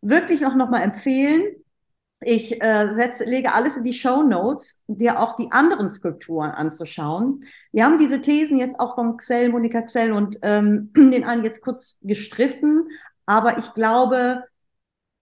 wirklich 0.00 0.46
auch 0.46 0.54
nochmal 0.54 0.82
empfehlen, 0.82 1.44
ich 2.20 2.62
äh, 2.62 2.94
setze, 2.94 3.24
lege 3.24 3.52
alles 3.52 3.76
in 3.76 3.84
die 3.84 3.92
Show 3.92 4.22
Notes, 4.22 4.82
dir 4.86 5.20
auch 5.20 5.36
die 5.36 5.52
anderen 5.52 5.90
Skulpturen 5.90 6.50
anzuschauen. 6.50 7.40
Wir 7.72 7.84
haben 7.84 7.98
diese 7.98 8.22
Thesen 8.22 8.56
jetzt 8.56 8.80
auch 8.80 8.94
von 8.94 9.18
Xell, 9.18 9.50
Monika 9.50 9.82
Xell 9.82 10.12
und 10.12 10.38
ähm, 10.42 10.92
den 10.96 11.24
einen 11.24 11.44
jetzt 11.44 11.60
kurz 11.60 11.98
gestriffen, 12.00 12.88
aber 13.26 13.58
ich 13.58 13.74
glaube, 13.74 14.44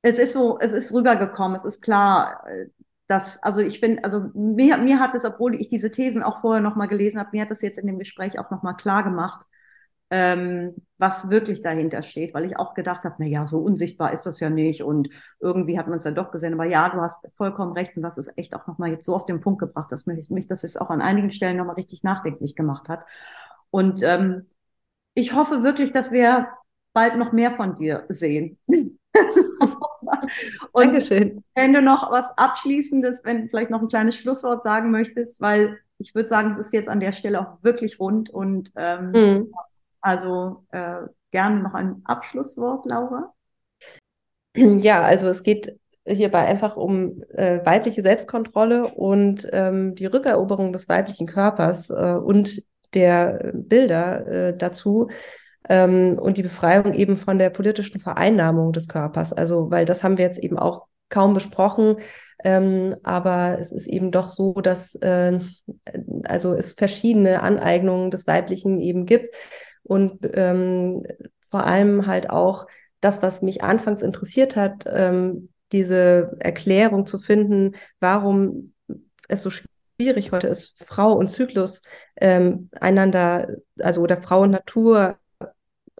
es 0.02 0.18
ist 0.18 0.34
so, 0.34 0.58
es 0.60 0.70
ist 0.72 0.92
rübergekommen, 0.92 1.56
es 1.56 1.64
ist 1.64 1.82
klar, 1.82 2.46
äh, 2.46 2.66
das, 3.06 3.42
also 3.42 3.60
ich 3.60 3.80
bin, 3.80 4.02
also 4.04 4.30
mir, 4.34 4.78
mir 4.78 4.98
hat 5.00 5.14
es, 5.14 5.24
obwohl 5.24 5.54
ich 5.54 5.68
diese 5.68 5.90
Thesen 5.90 6.22
auch 6.22 6.40
vorher 6.40 6.62
nochmal 6.62 6.88
gelesen 6.88 7.18
habe, 7.20 7.30
mir 7.32 7.42
hat 7.42 7.50
das 7.50 7.62
jetzt 7.62 7.78
in 7.78 7.86
dem 7.86 7.98
Gespräch 7.98 8.38
auch 8.38 8.50
nochmal 8.50 8.76
klar 8.76 9.02
gemacht, 9.04 9.46
ähm, 10.10 10.74
was 10.98 11.28
wirklich 11.30 11.62
dahinter 11.62 12.02
steht, 12.02 12.34
weil 12.34 12.44
ich 12.44 12.56
auch 12.58 12.74
gedacht 12.74 13.04
habe, 13.04 13.16
na 13.18 13.26
ja, 13.26 13.46
so 13.46 13.58
unsichtbar 13.58 14.12
ist 14.12 14.26
das 14.26 14.40
ja 14.40 14.48
nicht. 14.50 14.82
Und 14.82 15.08
irgendwie 15.40 15.78
hat 15.78 15.88
man 15.88 15.98
es 15.98 16.04
ja 16.04 16.12
doch 16.12 16.30
gesehen, 16.30 16.54
aber 16.54 16.66
ja, 16.66 16.88
du 16.88 17.00
hast 17.00 17.26
vollkommen 17.36 17.72
recht. 17.72 17.96
Und 17.96 18.02
das 18.02 18.18
ist 18.18 18.32
echt 18.38 18.54
auch 18.54 18.66
nochmal 18.66 18.90
jetzt 18.90 19.04
so 19.06 19.14
auf 19.14 19.24
den 19.24 19.40
Punkt 19.40 19.60
gebracht, 19.60 19.90
dass 19.92 20.06
mich, 20.06 20.30
mich 20.30 20.46
das 20.46 20.62
jetzt 20.62 20.80
auch 20.80 20.90
an 20.90 21.02
einigen 21.02 21.30
Stellen 21.30 21.56
nochmal 21.56 21.74
richtig 21.76 22.02
nachdenklich 22.04 22.54
gemacht 22.54 22.88
hat. 22.88 23.04
Und 23.70 24.02
ähm, 24.02 24.46
ich 25.14 25.34
hoffe 25.34 25.62
wirklich, 25.62 25.90
dass 25.92 26.12
wir 26.12 26.48
bald 26.92 27.16
noch 27.16 27.32
mehr 27.32 27.52
von 27.52 27.74
dir 27.74 28.06
sehen. 28.08 28.58
Und 30.72 30.86
Dankeschön. 30.86 31.44
Wenn 31.54 31.72
du 31.72 31.82
noch 31.82 32.10
was 32.10 32.36
Abschließendes, 32.36 33.22
wenn 33.24 33.42
du 33.42 33.48
vielleicht 33.48 33.70
noch 33.70 33.82
ein 33.82 33.88
kleines 33.88 34.16
Schlusswort 34.16 34.62
sagen 34.62 34.90
möchtest, 34.90 35.40
weil 35.40 35.78
ich 35.98 36.14
würde 36.14 36.28
sagen, 36.28 36.52
es 36.52 36.66
ist 36.66 36.72
jetzt 36.72 36.88
an 36.88 37.00
der 37.00 37.12
Stelle 37.12 37.40
auch 37.40 37.62
wirklich 37.62 38.00
rund 38.00 38.30
und 38.30 38.72
ähm, 38.76 39.10
mhm. 39.12 39.54
also 40.00 40.64
äh, 40.70 41.02
gerne 41.30 41.60
noch 41.62 41.74
ein 41.74 42.02
Abschlusswort, 42.04 42.86
Laura. 42.86 43.32
Ja, 44.56 45.02
also 45.02 45.28
es 45.28 45.42
geht 45.42 45.78
hierbei 46.06 46.46
einfach 46.46 46.76
um 46.76 47.22
äh, 47.30 47.64
weibliche 47.64 48.02
Selbstkontrolle 48.02 48.88
und 48.88 49.46
ähm, 49.52 49.94
die 49.94 50.06
Rückeroberung 50.06 50.72
des 50.72 50.88
weiblichen 50.88 51.26
Körpers 51.26 51.90
äh, 51.90 52.16
und 52.16 52.62
der 52.92 53.52
Bilder 53.54 54.26
äh, 54.26 54.56
dazu 54.56 55.08
ähm, 55.68 56.18
und 56.18 56.36
die 56.36 56.42
Befreiung 56.42 56.94
eben 56.94 57.16
von 57.16 57.38
der 57.38 57.50
politischen 57.50 58.00
Vereinnahmung 58.00 58.72
des 58.72 58.88
Körpers. 58.88 59.32
Also, 59.32 59.70
weil 59.70 59.84
das 59.84 60.02
haben 60.02 60.18
wir 60.18 60.24
jetzt 60.24 60.38
eben 60.38 60.58
auch 60.58 60.86
kaum 61.08 61.34
besprochen, 61.34 61.96
ähm, 62.42 62.94
aber 63.02 63.58
es 63.60 63.72
ist 63.72 63.86
eben 63.86 64.10
doch 64.10 64.28
so, 64.28 64.54
dass 64.54 64.94
äh, 64.96 65.38
also 66.24 66.54
es 66.54 66.72
verschiedene 66.72 67.42
Aneignungen 67.42 68.10
des 68.10 68.26
Weiblichen 68.26 68.80
eben 68.80 69.06
gibt 69.06 69.34
und 69.82 70.18
ähm, 70.34 71.04
vor 71.50 71.66
allem 71.66 72.06
halt 72.06 72.30
auch 72.30 72.66
das, 73.00 73.22
was 73.22 73.42
mich 73.42 73.62
anfangs 73.62 74.02
interessiert 74.02 74.56
hat, 74.56 74.84
ähm, 74.86 75.50
diese 75.72 76.36
Erklärung 76.40 77.06
zu 77.06 77.18
finden, 77.18 77.76
warum 78.00 78.72
es 79.28 79.42
so 79.42 79.50
schwierig 79.50 80.32
heute 80.32 80.48
ist, 80.48 80.74
Frau 80.84 81.12
und 81.12 81.30
Zyklus 81.30 81.82
ähm, 82.16 82.70
einander, 82.80 83.48
also 83.80 84.00
oder 84.00 84.20
Frau 84.20 84.42
und 84.42 84.50
Natur 84.50 85.16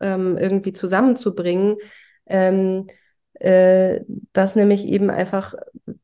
ähm, 0.01 0.37
irgendwie 0.39 0.73
zusammenzubringen, 0.73 1.77
ähm, 2.27 2.87
äh, 3.35 4.01
dass 4.33 4.57
nämlich 4.57 4.87
eben 4.87 5.11
einfach 5.11 5.55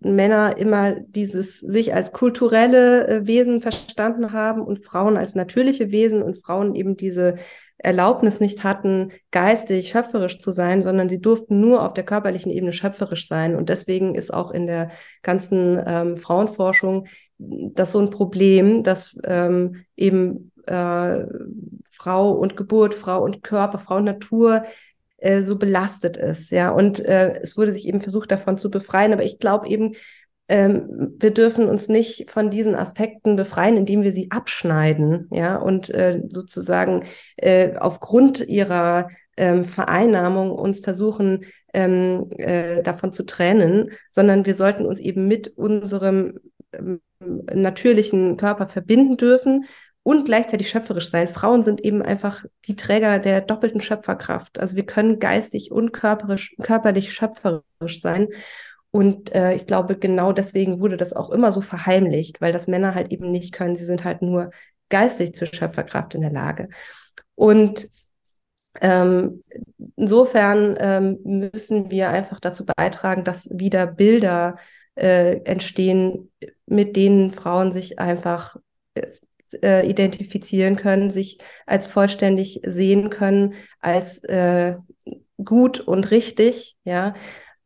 Männer 0.01 0.57
immer 0.59 0.97
dieses 1.01 1.61
sich 1.61 1.95
als 1.95 2.12
kulturelle 2.12 3.07
äh, 3.07 3.27
Wesen 3.27 3.61
verstanden 3.61 4.33
haben 4.33 4.62
und 4.62 4.85
Frauen 4.85 5.17
als 5.17 5.35
natürliche 5.35 5.93
Wesen 5.93 6.23
und 6.23 6.39
Frauen 6.39 6.75
eben 6.75 6.97
diese 6.97 7.37
Erlaubnis 7.83 8.41
nicht 8.41 8.62
hatten, 8.62 9.11
geistig 9.31 9.89
schöpferisch 9.89 10.39
zu 10.39 10.51
sein, 10.51 10.83
sondern 10.83 11.09
sie 11.09 11.21
durften 11.21 11.61
nur 11.61 11.83
auf 11.83 11.95
der 11.95 12.05
körperlichen 12.05 12.53
Ebene 12.53 12.73
schöpferisch 12.73 13.27
sein. 13.27 13.57
Und 13.57 13.69
deswegen 13.69 14.15
ist 14.15 14.33
auch 14.33 14.51
in 14.51 14.67
der 14.67 14.91
ganzen 15.23 15.83
ähm, 15.87 16.17
Frauenforschung 16.17 17.07
das 17.39 17.93
so 17.93 18.01
ein 18.01 18.11
Problem, 18.11 18.83
dass 18.83 19.17
ähm, 19.25 19.85
eben 19.97 20.53
äh, 20.67 21.25
Frau 22.01 22.31
und 22.31 22.56
Geburt, 22.56 22.94
Frau 22.94 23.22
und 23.22 23.43
Körper, 23.43 23.78
Frau 23.78 23.97
und 23.97 24.05
Natur 24.05 24.62
äh, 25.18 25.43
so 25.43 25.56
belastet 25.56 26.16
ist. 26.16 26.51
Ja, 26.51 26.70
und 26.70 27.01
äh, 27.01 27.35
es 27.43 27.59
wurde 27.59 27.72
sich 27.72 27.86
eben 27.86 28.01
versucht, 28.01 28.31
davon 28.31 28.56
zu 28.56 28.70
befreien. 28.70 29.12
Aber 29.12 29.22
ich 29.22 29.39
glaube 29.39 29.68
eben, 29.68 29.93
ähm, 30.48 31.14
wir 31.18 31.31
dürfen 31.31 31.68
uns 31.68 31.89
nicht 31.89 32.31
von 32.31 32.48
diesen 32.48 32.74
Aspekten 32.74 33.36
befreien, 33.36 33.77
indem 33.77 34.02
wir 34.02 34.12
sie 34.12 34.31
abschneiden, 34.31 35.28
ja, 35.31 35.56
und 35.56 35.90
äh, 35.90 36.22
sozusagen 36.28 37.05
äh, 37.36 37.77
aufgrund 37.77 38.48
ihrer 38.48 39.09
ähm, 39.36 39.62
Vereinnahmung 39.62 40.52
uns 40.52 40.81
versuchen, 40.81 41.44
ähm, 41.74 42.31
äh, 42.39 42.82
davon 42.82 43.12
zu 43.12 43.27
trennen, 43.27 43.90
sondern 44.09 44.47
wir 44.47 44.55
sollten 44.55 44.86
uns 44.86 45.01
eben 45.01 45.28
mit 45.28 45.48
unserem 45.48 46.40
ähm, 46.72 47.01
natürlichen 47.20 48.39
Körper 48.39 48.66
verbinden 48.66 49.18
dürfen 49.18 49.66
und 50.02 50.24
gleichzeitig 50.24 50.70
schöpferisch 50.70 51.10
sein. 51.10 51.28
Frauen 51.28 51.62
sind 51.62 51.82
eben 51.82 52.02
einfach 52.02 52.44
die 52.66 52.77
Träger 52.77 53.18
der 53.18 53.40
doppelten 53.43 53.81
Schöpferkraft. 53.81 54.59
Also 54.59 54.77
wir 54.77 54.86
können 54.86 55.18
geistig 55.18 55.70
und 55.70 55.93
körperlich, 55.93 56.56
körperlich 56.62 57.12
schöpferisch 57.12 58.01
sein. 58.01 58.28
Und 58.90 59.35
äh, 59.35 59.55
ich 59.55 59.66
glaube, 59.66 59.97
genau 59.97 60.32
deswegen 60.32 60.81
wurde 60.81 60.97
das 60.97 61.12
auch 61.12 61.31
immer 61.31 61.52
so 61.52 61.60
verheimlicht, 61.60 62.40
weil 62.40 62.52
das 62.52 62.66
Männer 62.66 62.94
halt 62.94 63.12
eben 63.12 63.31
nicht 63.31 63.52
können. 63.52 63.77
Sie 63.77 63.85
sind 63.85 64.05
halt 64.05 64.22
nur 64.22 64.51
geistig 64.89 65.35
zur 65.35 65.47
Schöpferkraft 65.47 66.14
in 66.14 66.22
der 66.22 66.32
Lage. 66.32 66.68
Und 67.35 67.89
ähm, 68.81 69.44
insofern 69.97 70.77
ähm, 70.78 71.18
müssen 71.24 71.90
wir 71.90 72.09
einfach 72.10 72.40
dazu 72.40 72.64
beitragen, 72.64 73.24
dass 73.24 73.48
wieder 73.52 73.86
Bilder 73.86 74.56
äh, 74.94 75.40
entstehen, 75.44 76.32
mit 76.66 76.97
denen 76.97 77.31
Frauen 77.32 77.72
sich 77.72 77.98
einfach 77.98 78.56
äh, 79.62 79.89
identifizieren 79.89 80.77
können, 80.77 81.10
sich 81.10 81.39
als 81.66 81.86
vollständig 81.86 82.60
sehen 82.64 83.10
können, 83.10 83.55
als 83.81 84.22
äh, 84.24 84.77
gut 85.44 85.81
und 85.81 86.10
richtig, 86.10 86.77
ja. 86.85 87.14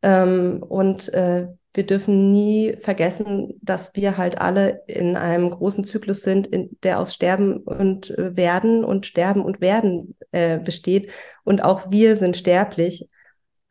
Ähm, 0.01 0.61
und 0.61 1.13
äh, 1.13 1.47
wir 1.75 1.85
dürfen 1.85 2.31
nie 2.31 2.77
vergessen, 2.79 3.59
dass 3.61 3.95
wir 3.95 4.17
halt 4.17 4.39
alle 4.39 4.83
in 4.87 5.17
einem 5.17 5.49
großen 5.49 5.83
Zyklus 5.83 6.21
sind, 6.21 6.47
in, 6.47 6.69
der 6.83 6.99
aus 6.99 7.13
Sterben 7.13 7.57
und 7.57 8.11
äh, 8.11 8.35
Werden 8.37 8.85
und 8.85 9.05
Sterben 9.05 9.43
und 9.43 9.59
Werden 9.61 10.15
äh, 10.31 10.57
besteht. 10.57 11.11
Und 11.43 11.63
auch 11.63 11.91
wir 11.91 12.15
sind 12.15 12.37
sterblich. 12.37 13.09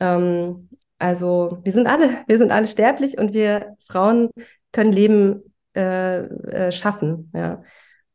Ähm, 0.00 0.68
also 0.98 1.58
wir 1.64 1.72
sind 1.72 1.86
alle, 1.86 2.10
wir 2.26 2.38
sind 2.38 2.52
alle 2.52 2.66
sterblich 2.66 3.16
und 3.16 3.32
wir 3.32 3.74
Frauen 3.88 4.28
können 4.72 4.92
Leben 4.92 5.54
äh, 5.74 6.18
äh, 6.18 6.72
schaffen. 6.72 7.30
Ja. 7.34 7.62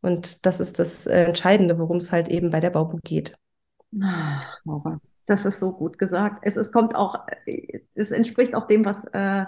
Und 0.02 0.46
das 0.46 0.60
ist 0.60 0.80
das 0.80 1.06
Entscheidende, 1.06 1.78
worum 1.78 1.98
es 1.98 2.12
halt 2.12 2.30
eben 2.30 2.52
bei 2.52 2.60
der 2.60 2.70
Baubu 2.70 3.00
geht. 3.04 3.34
Ach, 4.02 4.58
Laura. 4.66 5.00
Das 5.26 5.46
ist 5.46 5.60
so 5.60 5.72
gut 5.72 6.00
gesagt. 6.00 6.40
Es, 6.42 6.56
es 6.56 6.72
kommt 6.72 6.96
auch, 6.96 7.20
es 7.96 8.12
entspricht 8.12 8.56
auch 8.56 8.66
dem, 8.66 8.86
was, 8.86 9.06
äh, 9.14 9.46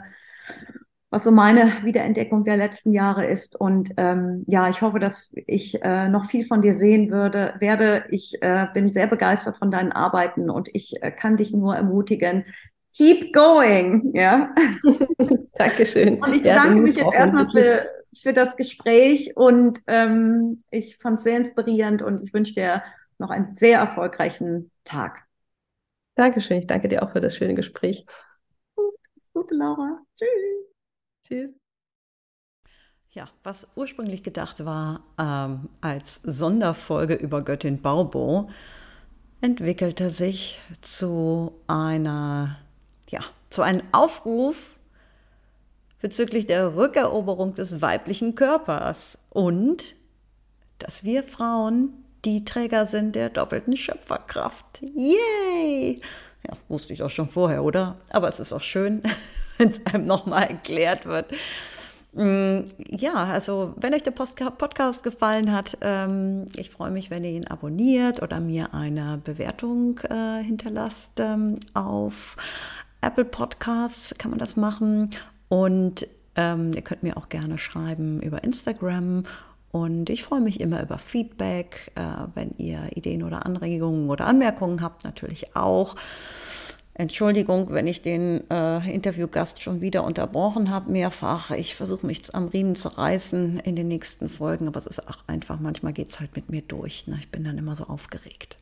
was 1.10 1.24
so 1.24 1.32
meine 1.32 1.84
Wiederentdeckung 1.84 2.44
der 2.44 2.58
letzten 2.58 2.94
Jahre 2.94 3.26
ist. 3.26 3.56
Und 3.56 3.92
ähm, 3.98 4.44
ja, 4.48 4.70
ich 4.70 4.82
hoffe, 4.82 5.00
dass 5.00 5.34
ich 5.48 5.82
äh, 5.82 6.08
noch 6.08 6.26
viel 6.26 6.46
von 6.46 6.62
dir 6.62 6.76
sehen 6.76 7.10
würde, 7.10 7.56
werde. 7.60 8.06
Ich 8.10 8.42
äh, 8.42 8.68
bin 8.74 8.92
sehr 8.92 9.08
begeistert 9.08 9.58
von 9.58 9.72
deinen 9.72 9.92
Arbeiten 9.92 10.50
und 10.50 10.70
ich 10.74 10.94
äh, 11.02 11.12
kann 11.12 11.38
dich 11.38 11.52
nur 11.54 11.76
ermutigen. 11.76 12.46
Keep 12.96 13.34
going, 13.34 14.12
ja. 14.14 14.54
Dankeschön. 15.54 16.22
Und 16.22 16.34
ich 16.34 16.44
bedanke 16.44 16.76
ja, 16.76 16.82
mich 16.82 16.96
jetzt 16.98 17.14
erstmal 17.14 17.50
für, 17.50 17.86
für 18.14 18.34
das 18.34 18.56
Gespräch 18.56 19.36
und 19.38 19.80
ähm, 19.88 20.62
ich 20.70 20.98
fand 20.98 21.18
es 21.18 21.24
sehr 21.24 21.38
inspirierend 21.38 22.02
und 22.02 22.22
ich 22.24 22.34
wünsche 22.34 22.54
dir 22.54 22.84
noch 23.18 23.30
einen 23.30 23.48
sehr 23.50 23.80
erfolgreichen 23.80 24.72
Tag. 24.84 25.26
Dankeschön. 26.16 26.58
Ich 26.58 26.68
danke 26.68 26.90
dir 26.90 27.04
auch 27.04 27.12
für 27.12 27.22
das 27.22 27.36
schöne 27.36 27.56
Gespräch. 27.56 28.06
Gut, 28.76 28.96
gute 29.34 29.56
Laura. 29.56 30.00
Tschüss. 30.18 30.30
Tschüss. 31.24 31.52
Ja, 33.14 33.30
was 33.44 33.68
ursprünglich 33.76 34.24
gedacht 34.24 34.64
war 34.64 35.04
ähm, 35.18 35.70
als 35.82 36.22
Sonderfolge 36.24 37.14
über 37.14 37.42
Göttin 37.42 37.82
Baubo, 37.82 38.50
entwickelte 39.42 40.12
sich 40.12 40.62
zu 40.82 41.52
einer, 41.68 42.58
ja, 43.10 43.22
zu 43.50 43.64
einem 43.64 43.82
Aufruf 43.92 44.80
bezüglich 46.02 46.48
der 46.48 46.76
Rückeroberung 46.76 47.54
des 47.54 47.82
weiblichen 47.82 48.36
Körpers 48.36 49.18
und 49.30 49.96
dass 50.80 51.04
wir 51.04 51.24
Frauen 51.24 51.94
die 52.26 52.46
Träger 52.46 52.86
sind 52.86 53.16
der 53.16 53.30
doppelten 53.30 53.76
Schöpferkraft. 53.78 54.82
Yay! 54.96 56.00
Ja, 56.48 56.58
wusste 56.70 56.94
ich 56.94 57.04
auch 57.04 57.10
schon 57.10 57.28
vorher, 57.28 57.64
oder? 57.64 57.98
Aber 58.10 58.28
es 58.28 58.40
ist 58.40 58.54
auch 58.54 58.62
schön, 58.62 59.02
wenn 59.58 59.70
es 59.70 59.86
einem 59.86 60.06
nochmal 60.06 60.44
erklärt 60.44 61.06
wird. 61.06 61.32
Mm, 62.14 62.62
ja, 62.90 63.14
also 63.14 63.74
wenn 63.78 63.94
euch 63.94 64.04
der 64.04 64.12
Podcast 64.12 65.04
gefallen 65.04 65.52
hat, 65.52 65.78
ähm, 65.82 66.48
ich 66.56 66.70
freue 66.70 66.92
mich, 66.92 67.10
wenn 67.10 67.24
ihr 67.24 67.32
ihn 67.32 67.48
abonniert 67.48 68.22
oder 68.22 68.40
mir 68.40 68.74
eine 68.74 69.20
Bewertung 69.24 70.00
äh, 70.00 70.44
hinterlasst 70.44 71.20
ähm, 71.20 71.56
auf 71.74 72.36
Apple 73.02 73.26
Podcasts, 73.26 74.14
kann 74.18 74.32
man 74.32 74.40
das 74.40 74.56
machen. 74.56 75.10
Und 75.52 76.08
ähm, 76.38 76.72
ihr 76.74 76.82
könnt 76.82 77.04
mir 77.04 77.18
auch 77.18 77.28
gerne 77.28 77.58
schreiben 77.58 78.22
über 78.22 78.42
Instagram 78.42 79.26
und 79.72 80.10
ich 80.10 80.24
freue 80.24 80.40
mich 80.40 80.62
immer 80.62 80.82
über 80.82 80.98
Feedback, 80.98 81.92
äh, 81.96 82.02
wenn 82.36 82.52
ihr 82.58 82.88
Ideen 82.96 83.22
oder 83.22 83.46
Anregungen 83.46 84.10
oder 84.10 84.28
Anmerkungen 84.28 84.82
habt, 84.82 85.04
natürlich 85.04 85.54
auch. 85.58 85.98
Entschuldigung, 86.94 87.68
wenn 87.72 87.86
ich 87.86 88.02
den 88.02 88.50
äh, 88.50 88.94
Interviewgast 88.94 89.62
schon 89.62 89.82
wieder 89.82 90.06
unterbrochen 90.06 90.70
habe, 90.70 90.90
mehrfach. 90.90 91.52
Ich 91.52 91.76
versuche 91.76 92.08
mich 92.08 92.34
am 92.34 92.48
Riemen 92.48 92.78
zu 92.78 92.88
reißen 92.88 93.60
in 93.60 93.76
den 93.76 93.90
nächsten 93.90 94.30
Folgen, 94.30 94.70
aber 94.70 94.78
es 94.78 94.88
ist 94.88 95.06
auch 95.06 95.18
einfach, 95.28 95.60
manchmal 95.60 95.92
geht 95.92 96.12
es 96.12 96.22
halt 96.22 96.34
mit 96.34 96.50
mir 96.50 96.62
durch. 96.62 97.08
Ne? 97.08 97.18
Ich 97.20 97.30
bin 97.30 97.44
dann 97.44 97.58
immer 97.58 97.76
so 97.76 97.84
aufgeregt. 97.84 98.58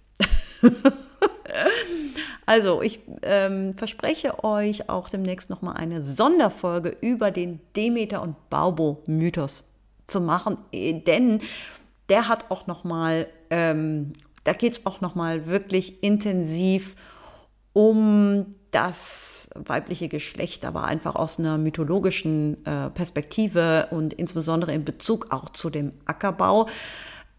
also, 2.46 2.82
ich 2.82 3.00
ähm, 3.22 3.74
verspreche 3.74 4.44
euch 4.44 4.90
auch 4.90 5.10
demnächst 5.10 5.50
nochmal 5.50 5.78
eine 5.78 6.04
Sonderfolge 6.04 6.96
über 7.02 7.32
den 7.32 7.60
Demeter- 7.76 8.22
und 8.22 8.50
Baubo-Mythos 8.50 9.66
zu 10.08 10.22
machen, 10.22 10.58
äh, 10.72 10.94
denn 10.94 11.42
der 12.10 12.28
hat 12.28 12.50
auch 12.50 12.68
noch 12.68 12.84
mal, 12.84 13.28
ähm, 13.50 14.14
da 14.44 14.54
geht 14.54 14.74
es 14.74 14.86
auch 14.86 15.02
noch 15.02 15.16
mal 15.16 15.48
wirklich 15.48 16.04
intensiv 16.04 16.96
um 17.74 18.56
das 18.72 19.50
weibliche 19.56 20.10
Geschlecht, 20.10 20.66
aber 20.66 20.84
einfach 20.84 21.16
aus 21.16 21.40
einer 21.40 21.58
mythologischen 21.58 22.64
äh, 22.66 22.90
Perspektive 22.90 23.88
und 23.92 24.14
insbesondere 24.14 24.74
in 24.74 24.86
Bezug 24.86 25.28
auch 25.32 25.50
zu 25.50 25.70
dem 25.70 25.94
Ackerbau. 26.06 26.68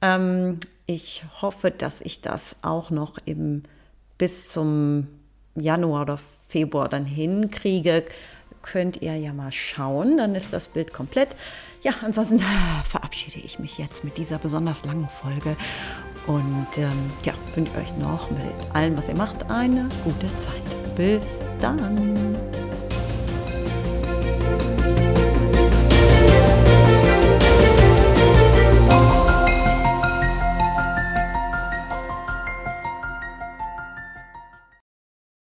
Ähm, 0.03 0.59
ich 0.87 1.25
hoffe, 1.41 1.71
dass 1.71 2.01
ich 2.01 2.21
das 2.21 2.59
auch 2.63 2.91
noch 2.91 3.19
im, 3.25 3.63
bis 4.21 4.51
zum 4.51 5.09
Januar 5.55 6.03
oder 6.03 6.19
Februar 6.47 6.91
dann 6.91 7.07
hinkriege, 7.07 8.05
könnt 8.61 9.01
ihr 9.01 9.17
ja 9.17 9.33
mal 9.33 9.51
schauen. 9.51 10.19
Dann 10.19 10.35
ist 10.35 10.53
das 10.53 10.69
Bild 10.69 10.93
komplett. 10.93 11.35
Ja, 11.83 11.93
ansonsten 12.03 12.37
äh, 12.37 12.85
verabschiede 12.85 13.39
ich 13.39 13.59
mich 13.59 13.79
jetzt 13.79 14.05
mit 14.05 14.19
dieser 14.19 14.39
besonders 14.39 14.85
langen 14.85 15.09
Folge 15.09 15.57
und 16.27 16.67
ähm, 16.77 17.11
ja, 17.25 17.33
wünsche 17.55 17.75
euch 17.79 17.97
noch 17.97 18.31
mit 18.31 18.75
allem, 18.75 18.95
was 18.99 19.09
ihr 19.09 19.17
macht, 19.17 19.51
eine 19.51 19.89
gute 20.05 20.27
Zeit. 20.37 20.97
Bis 20.97 21.25
dann. 21.59 22.37